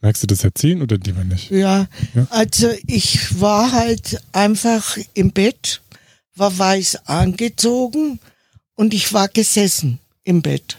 Magst 0.02 0.24
du 0.24 0.28
das 0.28 0.44
erzählen 0.44 0.82
oder 0.82 0.98
lieber 0.98 1.24
nicht? 1.24 1.52
Ja, 1.52 1.88
ja, 2.14 2.28
also 2.30 2.70
ich 2.86 3.40
war 3.40 3.72
halt 3.72 4.22
einfach 4.34 4.98
im 5.14 5.32
Bett, 5.32 5.82
war 6.36 6.58
weiß 6.58 7.08
angezogen 7.08 8.20
und 8.76 8.94
ich 8.94 9.14
war 9.14 9.30
gesessen 9.30 10.00
im 10.26 10.42
Bett. 10.42 10.78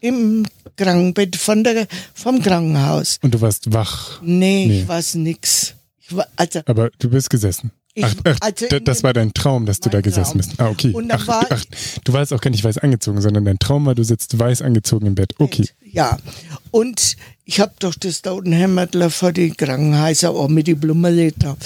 Im 0.00 0.46
Krankenbett 0.76 1.36
von 1.36 1.64
der, 1.64 1.86
vom 2.14 2.40
Krankenhaus. 2.40 3.18
Und 3.20 3.34
du 3.34 3.40
warst 3.40 3.72
wach? 3.72 4.22
Nee, 4.22 4.66
nee. 4.66 4.80
ich 4.80 4.88
war 4.88 5.02
nix. 5.14 5.74
Ich 5.98 6.16
war, 6.16 6.26
also, 6.36 6.60
Aber 6.64 6.90
du 6.98 7.10
bist 7.10 7.28
gesessen. 7.28 7.72
Ich, 7.94 8.04
ach, 8.04 8.14
ach 8.24 8.36
also 8.40 8.78
das 8.78 9.02
war 9.02 9.12
dein 9.12 9.34
Traum, 9.34 9.66
dass 9.66 9.80
du 9.80 9.90
da 9.90 10.00
gesessen 10.00 10.40
Traum. 10.40 10.48
bist. 10.48 10.60
Ah, 10.60 10.68
okay. 10.68 10.92
Und 10.92 11.10
ach, 11.10 11.26
war 11.26 11.44
ach, 11.50 11.64
du 12.04 12.12
warst 12.12 12.32
auch 12.32 12.40
gar 12.40 12.50
nicht 12.50 12.62
weiß 12.62 12.78
angezogen, 12.78 13.20
sondern 13.20 13.44
dein 13.44 13.58
Traum 13.58 13.86
war, 13.86 13.96
du 13.96 14.04
sitzt 14.04 14.38
weiß 14.38 14.62
angezogen 14.62 15.06
im 15.06 15.16
Bett. 15.16 15.34
Okay. 15.38 15.68
Ja. 15.82 16.16
Und 16.70 17.16
ich 17.44 17.58
hab 17.58 17.80
doch 17.80 17.94
das 17.96 18.22
da 18.22 18.32
unten 18.32 18.52
Hämmertler 18.52 19.10
vor 19.10 19.32
die 19.32 19.50
Krankenhäuser 19.50 20.30
auch 20.30 20.48
mit 20.48 20.68
die 20.68 20.74
Blumen 20.74 21.32
da. 21.38 21.56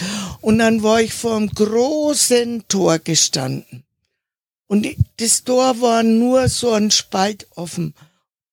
Und 0.41 0.59
dann 0.59 0.83
war 0.83 1.03
ich 1.03 1.13
vor 1.13 1.37
einem 1.37 1.49
großen 1.49 2.65
Tor 2.67 2.99
gestanden. 2.99 3.85
Und 4.73 4.87
das 5.19 5.45
Tor 5.45 5.83
war 5.83 6.03
nur 6.03 6.49
so 6.49 6.73
ein 6.73 6.91
Spalt 6.91 7.47
offen. 7.57 7.93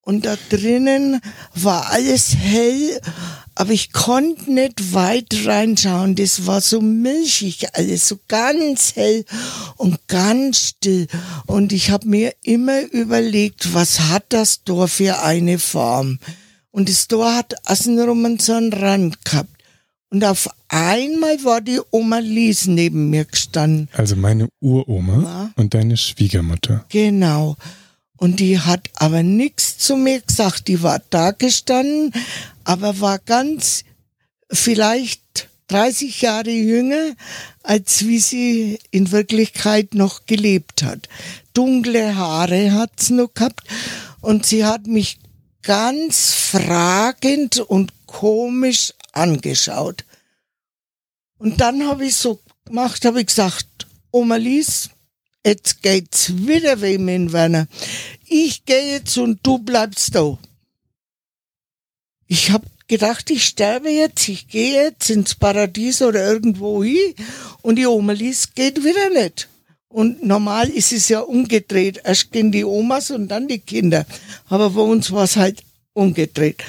Und 0.02 0.26
da 0.26 0.36
drinnen 0.50 1.22
war 1.56 1.92
alles 1.92 2.36
hell, 2.36 3.00
aber 3.56 3.72
ich 3.72 3.94
konnte 3.94 4.52
nicht 4.52 4.94
weit 4.94 5.28
reinschauen. 5.46 6.16
Das 6.16 6.46
war 6.46 6.60
so 6.60 6.82
milchig 6.82 7.74
alles, 7.74 8.10
so 8.10 8.20
ganz 8.28 8.98
hell 8.98 9.24
und 9.78 10.10
ganz 10.10 10.58
still. 10.58 11.08
Und 11.46 11.72
ich 11.72 11.90
habe 11.90 12.10
mir 12.10 12.34
immer 12.44 12.82
überlegt, 12.92 13.74
was 13.74 14.02
hat 14.02 14.26
das 14.28 14.66
Tor 14.66 14.90
für 14.90 15.22
eine 15.24 15.58
Form? 15.58 16.20
Und 16.72 16.90
das 16.90 17.08
Tor 17.08 17.34
hat 17.34 17.56
außenrum 17.66 18.38
so 18.40 18.56
einen 18.56 18.74
Rand 18.74 19.24
gehabt. 19.24 19.59
Und 20.12 20.24
auf 20.24 20.50
einmal 20.68 21.44
war 21.44 21.62
die 21.62 21.80
Oma 21.92 22.18
Lies 22.18 22.66
neben 22.66 23.10
mir 23.10 23.26
gestanden. 23.26 23.90
Also 23.94 24.16
meine 24.16 24.50
Uroma 24.60 25.24
ja. 25.24 25.52
und 25.56 25.74
deine 25.76 25.98
Schwiegermutter. 25.98 26.86
Genau. 26.90 27.58
Und 28.18 28.40
die 28.40 28.60
hat 28.60 28.90
aber 28.96 29.24
nichts 29.24 29.78
zu 29.78 29.96
mir 29.96 30.22
gesagt. 30.22 30.68
Die 30.68 30.82
war 30.82 31.02
da 31.10 31.32
gestanden, 31.32 32.12
aber 32.64 33.00
war 33.00 33.20
ganz 33.20 33.84
vielleicht 34.52 35.48
30 35.68 36.22
Jahre 36.22 36.50
jünger, 36.50 37.14
als 37.62 38.06
wie 38.08 38.20
sie 38.20 38.80
in 38.90 39.12
Wirklichkeit 39.12 39.94
noch 39.94 40.26
gelebt 40.26 40.84
hat. 40.84 41.08
Dunkle 41.54 42.16
Haare 42.16 42.74
hat's 42.74 43.12
noch 43.12 43.34
gehabt 43.34 43.64
und 44.22 44.46
sie 44.46 44.66
hat 44.66 44.88
mich 44.88 45.20
ganz 45.62 46.34
fragend 46.34 47.60
und 47.60 47.94
komisch 48.08 48.94
angeschaut. 49.20 50.06
Und 51.38 51.62
dann 51.62 51.88
habe 51.88 52.06
ich 52.06 52.16
so 52.16 52.40
gemacht, 52.66 53.06
habe 53.06 53.22
ich 53.22 53.28
gesagt, 53.28 53.68
Oma 54.12 54.36
Lies, 54.36 54.90
jetzt 55.46 55.82
geht's 55.82 56.36
wieder 56.36 56.82
weh 56.82 56.98
mit 56.98 57.32
Werner. 57.32 57.68
Ich 58.26 58.66
gehe 58.66 58.94
jetzt 58.94 59.18
und 59.18 59.40
du 59.44 59.60
bleibst 59.60 60.16
da. 60.16 60.38
Ich 62.28 62.52
habe 62.52 62.68
gedacht, 62.88 63.30
ich 63.30 63.46
sterbe 63.46 63.90
jetzt, 63.90 64.28
ich 64.28 64.48
gehe 64.48 64.84
jetzt 64.84 65.10
ins 65.10 65.36
Paradies 65.36 66.02
oder 66.02 66.26
irgendwo 66.32 66.84
hin 66.84 67.16
und 67.62 67.78
die 67.78 67.88
Oma 67.88 68.14
Lies 68.14 68.54
geht 68.54 68.84
wieder 68.84 69.10
nicht. 69.10 69.48
Und 69.88 70.24
normal 70.24 70.70
ist 70.70 70.92
es 70.92 71.10
ja 71.10 71.22
umgedreht. 71.22 72.02
Erst 72.04 72.32
gehen 72.32 72.52
die 72.52 72.64
Omas 72.64 73.10
und 73.10 73.28
dann 73.28 73.48
die 73.48 73.60
Kinder. 73.60 74.06
Aber 74.48 74.70
bei 74.72 74.82
uns 74.82 75.12
war 75.12 75.24
es 75.24 75.36
halt 75.36 75.64
umgedreht. 75.94 76.64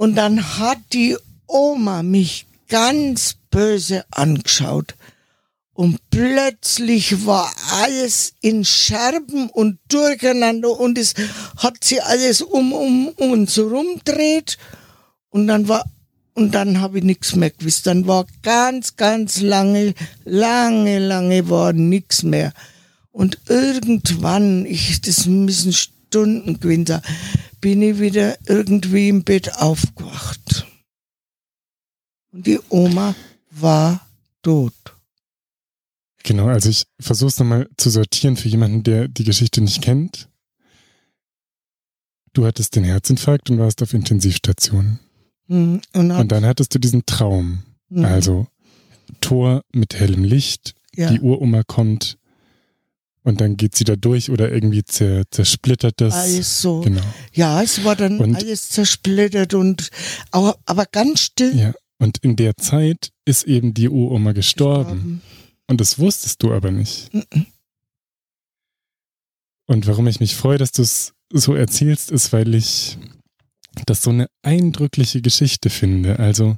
Und 0.00 0.14
dann 0.14 0.58
hat 0.58 0.78
die 0.94 1.14
Oma 1.46 2.02
mich 2.02 2.46
ganz 2.70 3.34
böse 3.50 4.06
angeschaut. 4.10 4.94
Und 5.74 5.98
plötzlich 6.08 7.26
war 7.26 7.52
alles 7.82 8.32
in 8.40 8.64
Scherben 8.64 9.50
und 9.50 9.78
durcheinander 9.88 10.70
und 10.70 10.96
es 10.96 11.12
hat 11.58 11.84
sie 11.84 12.00
alles 12.00 12.40
um, 12.40 12.72
um, 12.72 13.08
um 13.08 13.30
uns 13.32 13.58
rumdreht. 13.58 14.56
Und 15.28 15.48
dann 15.48 15.68
war, 15.68 15.84
und 16.32 16.54
dann 16.54 16.80
habe 16.80 17.00
ich 17.00 17.04
nichts 17.04 17.36
mehr 17.36 17.50
gewusst. 17.50 17.86
Dann 17.86 18.06
war 18.06 18.24
ganz, 18.40 18.96
ganz 18.96 19.42
lange, 19.42 19.92
lange, 20.24 20.98
lange 20.98 21.50
war 21.50 21.74
nichts 21.74 22.22
mehr. 22.22 22.54
Und 23.12 23.36
irgendwann, 23.48 24.64
ich, 24.64 25.02
das 25.02 25.26
müssen 25.26 25.74
Stunden 25.74 26.58
gewesen 26.58 26.86
sein, 26.86 27.02
bin 27.60 27.82
ich 27.82 27.98
wieder 27.98 28.38
irgendwie 28.46 29.08
im 29.08 29.24
Bett 29.24 29.54
aufgewacht. 29.56 30.66
Und 32.32 32.46
die 32.46 32.60
Oma 32.68 33.14
war 33.50 34.06
tot. 34.42 34.74
Genau, 36.22 36.46
also 36.46 36.68
ich 36.68 36.84
versuche 37.00 37.28
es 37.28 37.38
nochmal 37.38 37.68
zu 37.76 37.90
sortieren 37.90 38.36
für 38.36 38.48
jemanden, 38.48 38.82
der 38.82 39.08
die 39.08 39.24
Geschichte 39.24 39.60
nicht 39.60 39.82
kennt. 39.82 40.28
Du 42.32 42.46
hattest 42.46 42.76
den 42.76 42.84
Herzinfarkt 42.84 43.50
und 43.50 43.58
warst 43.58 43.82
auf 43.82 43.94
Intensivstation. 43.94 45.00
Mhm. 45.48 45.80
Und, 45.92 46.10
Und 46.10 46.28
dann 46.30 46.44
hattest 46.44 46.74
du 46.74 46.78
diesen 46.78 47.04
Traum. 47.06 47.64
Mhm. 47.88 48.04
Also 48.04 48.46
Tor 49.20 49.64
mit 49.72 49.94
hellem 49.94 50.22
Licht, 50.22 50.74
ja, 50.94 51.10
die 51.10 51.20
Uroma 51.20 51.64
kommt 51.64 52.18
und 53.22 53.40
dann 53.40 53.56
geht 53.56 53.74
sie 53.76 53.84
da 53.84 53.96
durch 53.96 54.30
oder 54.30 54.50
irgendwie 54.50 54.82
zer, 54.84 55.24
zersplittert 55.30 56.00
das. 56.00 56.14
alles 56.14 56.60
so. 56.62 56.80
Genau. 56.80 57.02
Ja, 57.32 57.62
es 57.62 57.84
war 57.84 57.96
dann 57.96 58.18
Und- 58.18 58.36
alles 58.36 58.70
zersplittert 58.70 59.54
und 59.54 59.90
aber, 60.30 60.58
aber 60.66 60.86
ganz 60.86 61.20
still. 61.20 61.54
Ja. 61.56 61.74
Und 61.98 62.18
in 62.18 62.36
der 62.36 62.56
Zeit 62.56 63.10
ist 63.26 63.44
eben 63.44 63.74
die 63.74 63.88
Uroma 63.90 64.32
gestorben. 64.32 65.20
Und 65.66 65.80
das 65.82 65.98
wusstest 65.98 66.42
du 66.42 66.52
aber 66.52 66.70
nicht. 66.70 67.10
Und 69.66 69.86
warum 69.86 70.06
ich 70.06 70.18
mich 70.18 70.34
freue, 70.34 70.58
dass 70.58 70.72
du 70.72 70.82
es 70.82 71.12
so 71.32 71.54
erzählst, 71.54 72.10
ist, 72.10 72.32
weil 72.32 72.54
ich 72.54 72.98
das 73.86 74.02
so 74.02 74.10
eine 74.10 74.26
eindrückliche 74.42 75.22
Geschichte 75.22 75.70
finde. 75.70 76.18
Also 76.18 76.56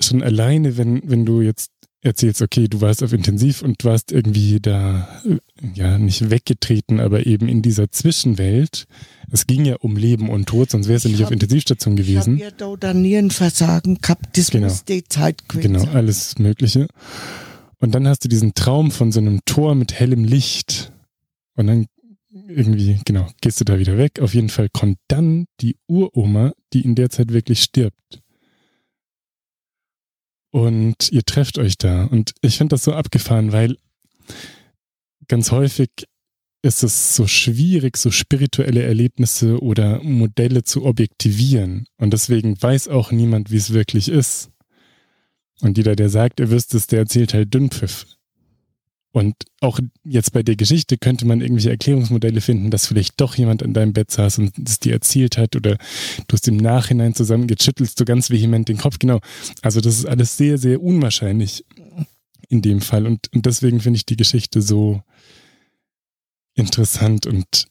schon 0.00 0.22
alleine, 0.22 0.76
wenn, 0.76 1.00
wenn 1.08 1.24
du 1.26 1.40
jetzt 1.40 1.70
erzählst, 2.04 2.42
okay, 2.42 2.68
du 2.68 2.80
warst 2.80 3.02
auf 3.02 3.12
Intensiv 3.12 3.62
und 3.62 3.82
du 3.82 3.88
warst 3.88 4.12
irgendwie 4.12 4.60
da, 4.60 5.08
äh, 5.24 5.38
ja, 5.74 5.98
nicht 5.98 6.30
weggetreten, 6.30 7.00
aber 7.00 7.26
eben 7.26 7.48
in 7.48 7.62
dieser 7.62 7.90
Zwischenwelt. 7.90 8.86
Es 9.30 9.46
ging 9.46 9.64
ja 9.64 9.76
um 9.76 9.96
Leben 9.96 10.28
und 10.28 10.46
Tod, 10.46 10.70
sonst 10.70 10.86
wärst 10.88 11.04
du 11.04 11.08
Ich 11.08 11.14
nicht 11.14 11.22
auf 11.22 11.26
hab- 11.26 11.32
Intensivstation 11.32 11.96
Ich 11.98 12.06
gewesen. 12.06 12.40
habe 12.42 12.54
ja 12.58 12.76
da 12.76 12.94
Nierenversagen 12.94 13.98
gehabt. 14.00 14.36
Das 14.36 14.50
Genau. 14.50 14.66
muss 14.68 14.84
die 14.84 15.04
Zeit 15.04 15.48
gewesen 15.48 15.72
Genau, 15.74 15.84
alles 15.92 16.38
Mögliche. 16.38 16.86
Und 17.78 17.94
dann 17.94 18.06
hast 18.06 18.24
du 18.24 18.28
diesen 18.28 18.54
Traum 18.54 18.90
von 18.90 19.10
so 19.12 19.20
einem 19.20 19.40
Tor 19.44 19.74
mit 19.74 19.92
hellem 19.92 20.24
Licht. 20.24 20.92
Und 21.56 21.66
dann 21.68 21.86
irgendwie, 22.48 22.98
genau, 23.04 23.28
gehst 23.40 23.60
du 23.60 23.64
da 23.64 23.78
wieder 23.78 23.96
weg. 23.96 24.20
Auf 24.20 24.34
jeden 24.34 24.48
Fall 24.48 24.68
kommt 24.72 24.98
dann 25.08 25.46
die 25.60 25.76
Uroma, 25.86 26.52
die 26.72 26.80
in 26.82 26.94
der 26.94 27.10
Zeit 27.10 27.32
wirklich 27.32 27.62
stirbt. 27.62 28.20
Und 30.54 31.10
ihr 31.10 31.24
trefft 31.24 31.58
euch 31.58 31.78
da. 31.78 32.04
Und 32.04 32.32
ich 32.40 32.58
finde 32.58 32.74
das 32.74 32.84
so 32.84 32.92
abgefahren, 32.92 33.50
weil 33.50 33.76
ganz 35.26 35.50
häufig 35.50 35.88
ist 36.62 36.84
es 36.84 37.16
so 37.16 37.26
schwierig, 37.26 37.96
so 37.96 38.12
spirituelle 38.12 38.84
Erlebnisse 38.84 39.60
oder 39.60 40.00
Modelle 40.04 40.62
zu 40.62 40.84
objektivieren. 40.84 41.88
Und 41.96 42.12
deswegen 42.12 42.54
weiß 42.62 42.86
auch 42.86 43.10
niemand, 43.10 43.50
wie 43.50 43.56
es 43.56 43.72
wirklich 43.72 44.08
ist. 44.08 44.52
Und 45.60 45.76
jeder, 45.76 45.96
der 45.96 46.08
sagt, 46.08 46.38
er 46.38 46.50
wüsste 46.50 46.76
es, 46.76 46.86
der 46.86 47.00
erzählt 47.00 47.34
halt 47.34 47.52
Dünnpfiff. 47.52 48.06
Und 49.14 49.36
auch 49.60 49.78
jetzt 50.02 50.32
bei 50.32 50.42
der 50.42 50.56
Geschichte 50.56 50.98
könnte 50.98 51.24
man 51.24 51.40
irgendwelche 51.40 51.70
Erklärungsmodelle 51.70 52.40
finden, 52.40 52.72
dass 52.72 52.88
vielleicht 52.88 53.20
doch 53.20 53.36
jemand 53.36 53.62
an 53.62 53.72
deinem 53.72 53.92
Bett 53.92 54.10
saß 54.10 54.40
und 54.40 54.58
es 54.66 54.80
dir 54.80 54.92
erzählt 54.92 55.38
hat 55.38 55.54
oder 55.54 55.76
du 55.76 56.32
hast 56.32 56.48
im 56.48 56.56
Nachhinein 56.56 57.14
zusammen 57.14 57.46
geschüttelst 57.46 58.00
du 58.00 58.04
ganz 58.04 58.30
vehement 58.30 58.68
den 58.68 58.76
Kopf. 58.76 58.98
Genau. 58.98 59.20
Also 59.62 59.80
das 59.80 59.98
ist 59.98 60.06
alles 60.06 60.36
sehr, 60.36 60.58
sehr 60.58 60.82
unwahrscheinlich 60.82 61.64
in 62.48 62.60
dem 62.60 62.80
Fall. 62.80 63.06
Und, 63.06 63.32
und 63.32 63.46
deswegen 63.46 63.78
finde 63.78 63.98
ich 63.98 64.04
die 64.04 64.16
Geschichte 64.16 64.60
so 64.60 65.00
interessant 66.56 67.28
und 67.28 67.68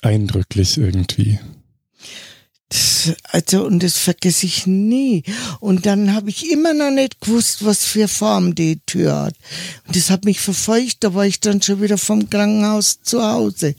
eindrücklich 0.00 0.78
irgendwie. 0.78 1.38
Also, 3.24 3.64
und 3.64 3.82
das 3.82 3.98
vergesse 3.98 4.46
ich 4.46 4.66
nie. 4.66 5.22
Und 5.60 5.86
dann 5.86 6.14
habe 6.14 6.30
ich 6.30 6.50
immer 6.50 6.74
noch 6.74 6.90
nicht 6.90 7.20
gewusst, 7.20 7.64
was 7.64 7.84
für 7.84 8.08
Form 8.08 8.54
die 8.54 8.80
Tür 8.86 9.22
hat. 9.22 9.34
Und 9.86 9.96
das 9.96 10.10
hat 10.10 10.24
mich 10.24 10.40
verfolgt, 10.40 10.98
da 11.00 11.14
war 11.14 11.26
ich 11.26 11.40
dann 11.40 11.62
schon 11.62 11.80
wieder 11.80 11.98
vom 11.98 12.28
Krankenhaus 12.28 13.00
zu 13.02 13.22
Hause. 13.22 13.74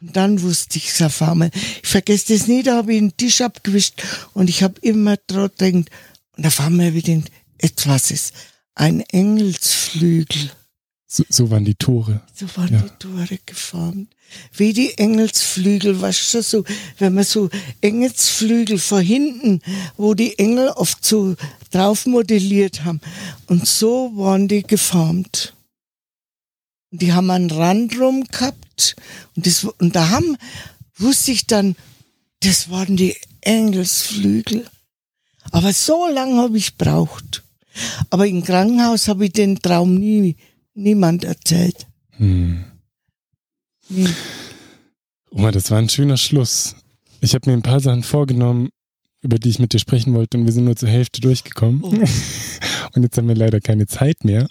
Und 0.00 0.16
dann 0.16 0.42
wusste 0.42 0.78
ich 0.78 0.90
es 0.90 1.02
auf 1.02 1.22
einmal. 1.22 1.50
Ich 1.82 1.88
vergesse 1.88 2.34
das 2.34 2.46
nie, 2.46 2.62
da 2.62 2.76
habe 2.76 2.92
ich 2.92 3.00
den 3.00 3.16
Tisch 3.16 3.40
abgewischt 3.40 4.02
und 4.34 4.50
ich 4.50 4.62
habe 4.62 4.80
immer 4.82 5.16
dran 5.26 5.50
gedacht, 5.56 5.90
und 6.36 6.46
auf 6.46 6.60
einmal 6.60 6.86
habe 6.86 6.98
ich 6.98 7.04
gedacht, 7.04 7.30
jetzt 7.62 7.86
was 7.88 8.10
ist 8.10 8.34
ein 8.74 9.00
Engelsflügel. 9.00 10.50
So, 11.14 11.22
so 11.28 11.48
waren 11.48 11.64
die 11.64 11.76
Tore. 11.76 12.22
So 12.34 12.46
waren 12.56 12.74
Ja. 12.74 12.80
die 12.80 12.90
Tore 12.98 13.38
geformt. 13.46 14.08
Wie 14.52 14.72
die 14.72 14.98
Engelsflügel, 14.98 16.00
weißt 16.00 16.34
du, 16.34 16.42
so, 16.42 16.64
wenn 16.98 17.14
man 17.14 17.22
so 17.22 17.50
Engelsflügel 17.82 18.78
von 18.78 19.00
hinten, 19.00 19.60
wo 19.96 20.14
die 20.14 20.36
Engel 20.40 20.70
oft 20.70 21.04
so 21.04 21.36
drauf 21.70 22.06
modelliert 22.06 22.84
haben. 22.84 23.00
Und 23.46 23.68
so 23.68 24.10
waren 24.16 24.48
die 24.48 24.64
geformt. 24.64 25.54
Und 26.90 27.00
die 27.00 27.12
haben 27.12 27.30
einen 27.30 27.52
Rand 27.52 27.96
rum 28.00 28.24
gehabt. 28.24 28.96
Und, 29.36 29.46
das, 29.46 29.62
und 29.62 29.94
da 29.94 30.10
haben, 30.10 30.36
wusste 30.96 31.30
ich 31.30 31.46
dann, 31.46 31.76
das 32.40 32.70
waren 32.70 32.96
die 32.96 33.14
Engelsflügel. 33.42 34.66
Aber 35.52 35.72
so 35.72 36.08
lange 36.08 36.42
habe 36.42 36.58
ich 36.58 36.76
braucht. 36.76 37.44
Aber 38.10 38.26
im 38.26 38.42
Krankenhaus 38.42 39.06
habe 39.06 39.26
ich 39.26 39.32
den 39.32 39.60
Traum 39.60 39.94
nie, 39.94 40.36
niemand 40.74 41.24
erzählt. 41.24 41.86
Hm. 42.16 42.64
Nie. 43.88 44.08
Oma, 45.30 45.50
das 45.50 45.70
war 45.70 45.78
ein 45.78 45.88
schöner 45.88 46.16
Schluss. 46.16 46.76
Ich 47.20 47.34
habe 47.34 47.50
mir 47.50 47.56
ein 47.56 47.62
paar 47.62 47.80
Sachen 47.80 48.02
vorgenommen, 48.02 48.68
über 49.20 49.38
die 49.38 49.48
ich 49.48 49.58
mit 49.58 49.72
dir 49.72 49.78
sprechen 49.78 50.14
wollte 50.14 50.38
und 50.38 50.44
wir 50.44 50.52
sind 50.52 50.64
nur 50.64 50.76
zur 50.76 50.88
Hälfte 50.88 51.20
durchgekommen. 51.20 51.82
Oh. 51.82 51.92
Und 52.94 53.02
jetzt 53.02 53.18
haben 53.18 53.26
wir 53.26 53.34
leider 53.34 53.60
keine 53.60 53.86
Zeit 53.86 54.24
mehr. 54.24 54.46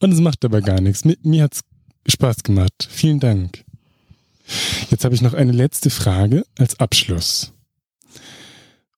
Und 0.00 0.12
es 0.12 0.20
macht 0.20 0.46
aber 0.46 0.62
gar 0.62 0.80
nichts. 0.80 1.04
Mir, 1.04 1.16
mir 1.22 1.42
hat's 1.42 1.60
Spaß 2.08 2.42
gemacht. 2.42 2.88
Vielen 2.88 3.20
Dank. 3.20 3.64
Jetzt 4.90 5.04
habe 5.04 5.14
ich 5.14 5.20
noch 5.20 5.34
eine 5.34 5.52
letzte 5.52 5.90
Frage 5.90 6.44
als 6.56 6.80
Abschluss. 6.80 7.52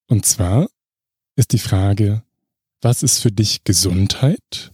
Und 0.06 0.26
zwar 0.26 0.68
ist 1.34 1.52
die 1.52 1.58
Frage, 1.58 2.22
was 2.80 3.02
ist 3.02 3.18
für 3.18 3.32
dich 3.32 3.64
Gesundheit 3.64 4.72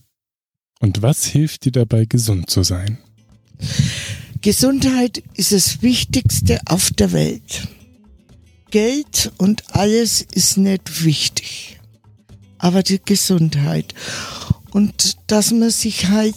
und 0.83 1.01
was 1.01 1.25
hilft 1.25 1.65
dir 1.65 1.73
dabei, 1.73 2.05
gesund 2.05 2.51
zu 2.51 2.65
sein? 2.65 2.99
Gesundheit 4.41 5.23
ist 5.35 5.53
das 5.53 5.81
Wichtigste 5.81 6.59
auf 6.67 6.91
der 6.91 7.13
Welt. 7.13 7.69
Geld 8.73 9.31
und 9.39 9.63
alles 9.77 10.23
ist 10.23 10.57
nicht 10.57 11.05
wichtig. 11.05 11.79
Aber 12.59 12.83
die 12.83 13.01
Gesundheit. 13.03 13.95
Und 14.73 15.19
dass 15.29 15.53
man 15.53 15.71
sich 15.71 16.09
halt 16.09 16.35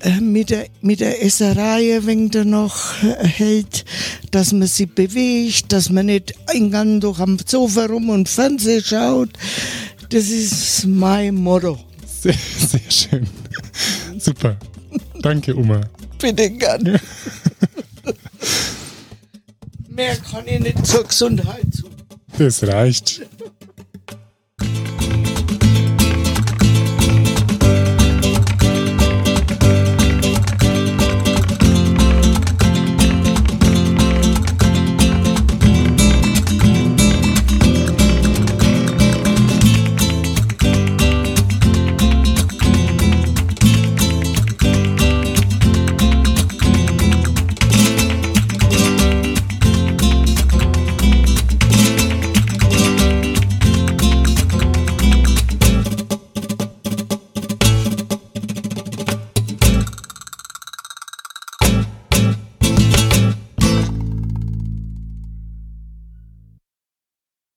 äh, 0.00 0.20
mit 0.20 0.50
der, 0.50 0.66
mit 0.80 0.98
der 0.98 1.24
Esserei 1.24 2.00
wenig 2.02 2.32
da 2.32 2.44
noch 2.44 3.00
äh, 3.04 3.24
hält, 3.24 3.84
dass 4.32 4.52
man 4.52 4.66
sich 4.66 4.90
bewegt, 4.90 5.72
dass 5.72 5.88
man 5.88 6.06
nicht 6.06 6.34
eingang 6.48 6.98
durch 7.00 7.20
am 7.20 7.38
Sofa 7.46 7.86
rum 7.86 8.08
und 8.08 8.28
Fernsehen 8.28 8.82
schaut. 8.82 9.30
Das 10.08 10.28
ist 10.30 10.86
mein 10.86 11.36
Motto. 11.36 11.78
Sehr, 12.24 12.32
sehr 12.32 12.90
schön. 12.90 13.26
Super. 14.18 14.56
Danke, 15.20 15.54
Oma. 15.54 15.82
Bitte 16.18 16.50
gern. 16.52 16.98
Mehr 19.88 20.16
kann 20.16 20.46
ich 20.46 20.58
nicht 20.58 20.86
zur 20.86 21.04
Gesundheit 21.04 21.66
tun. 21.78 21.90
Das 22.38 22.66
reicht. 22.66 23.20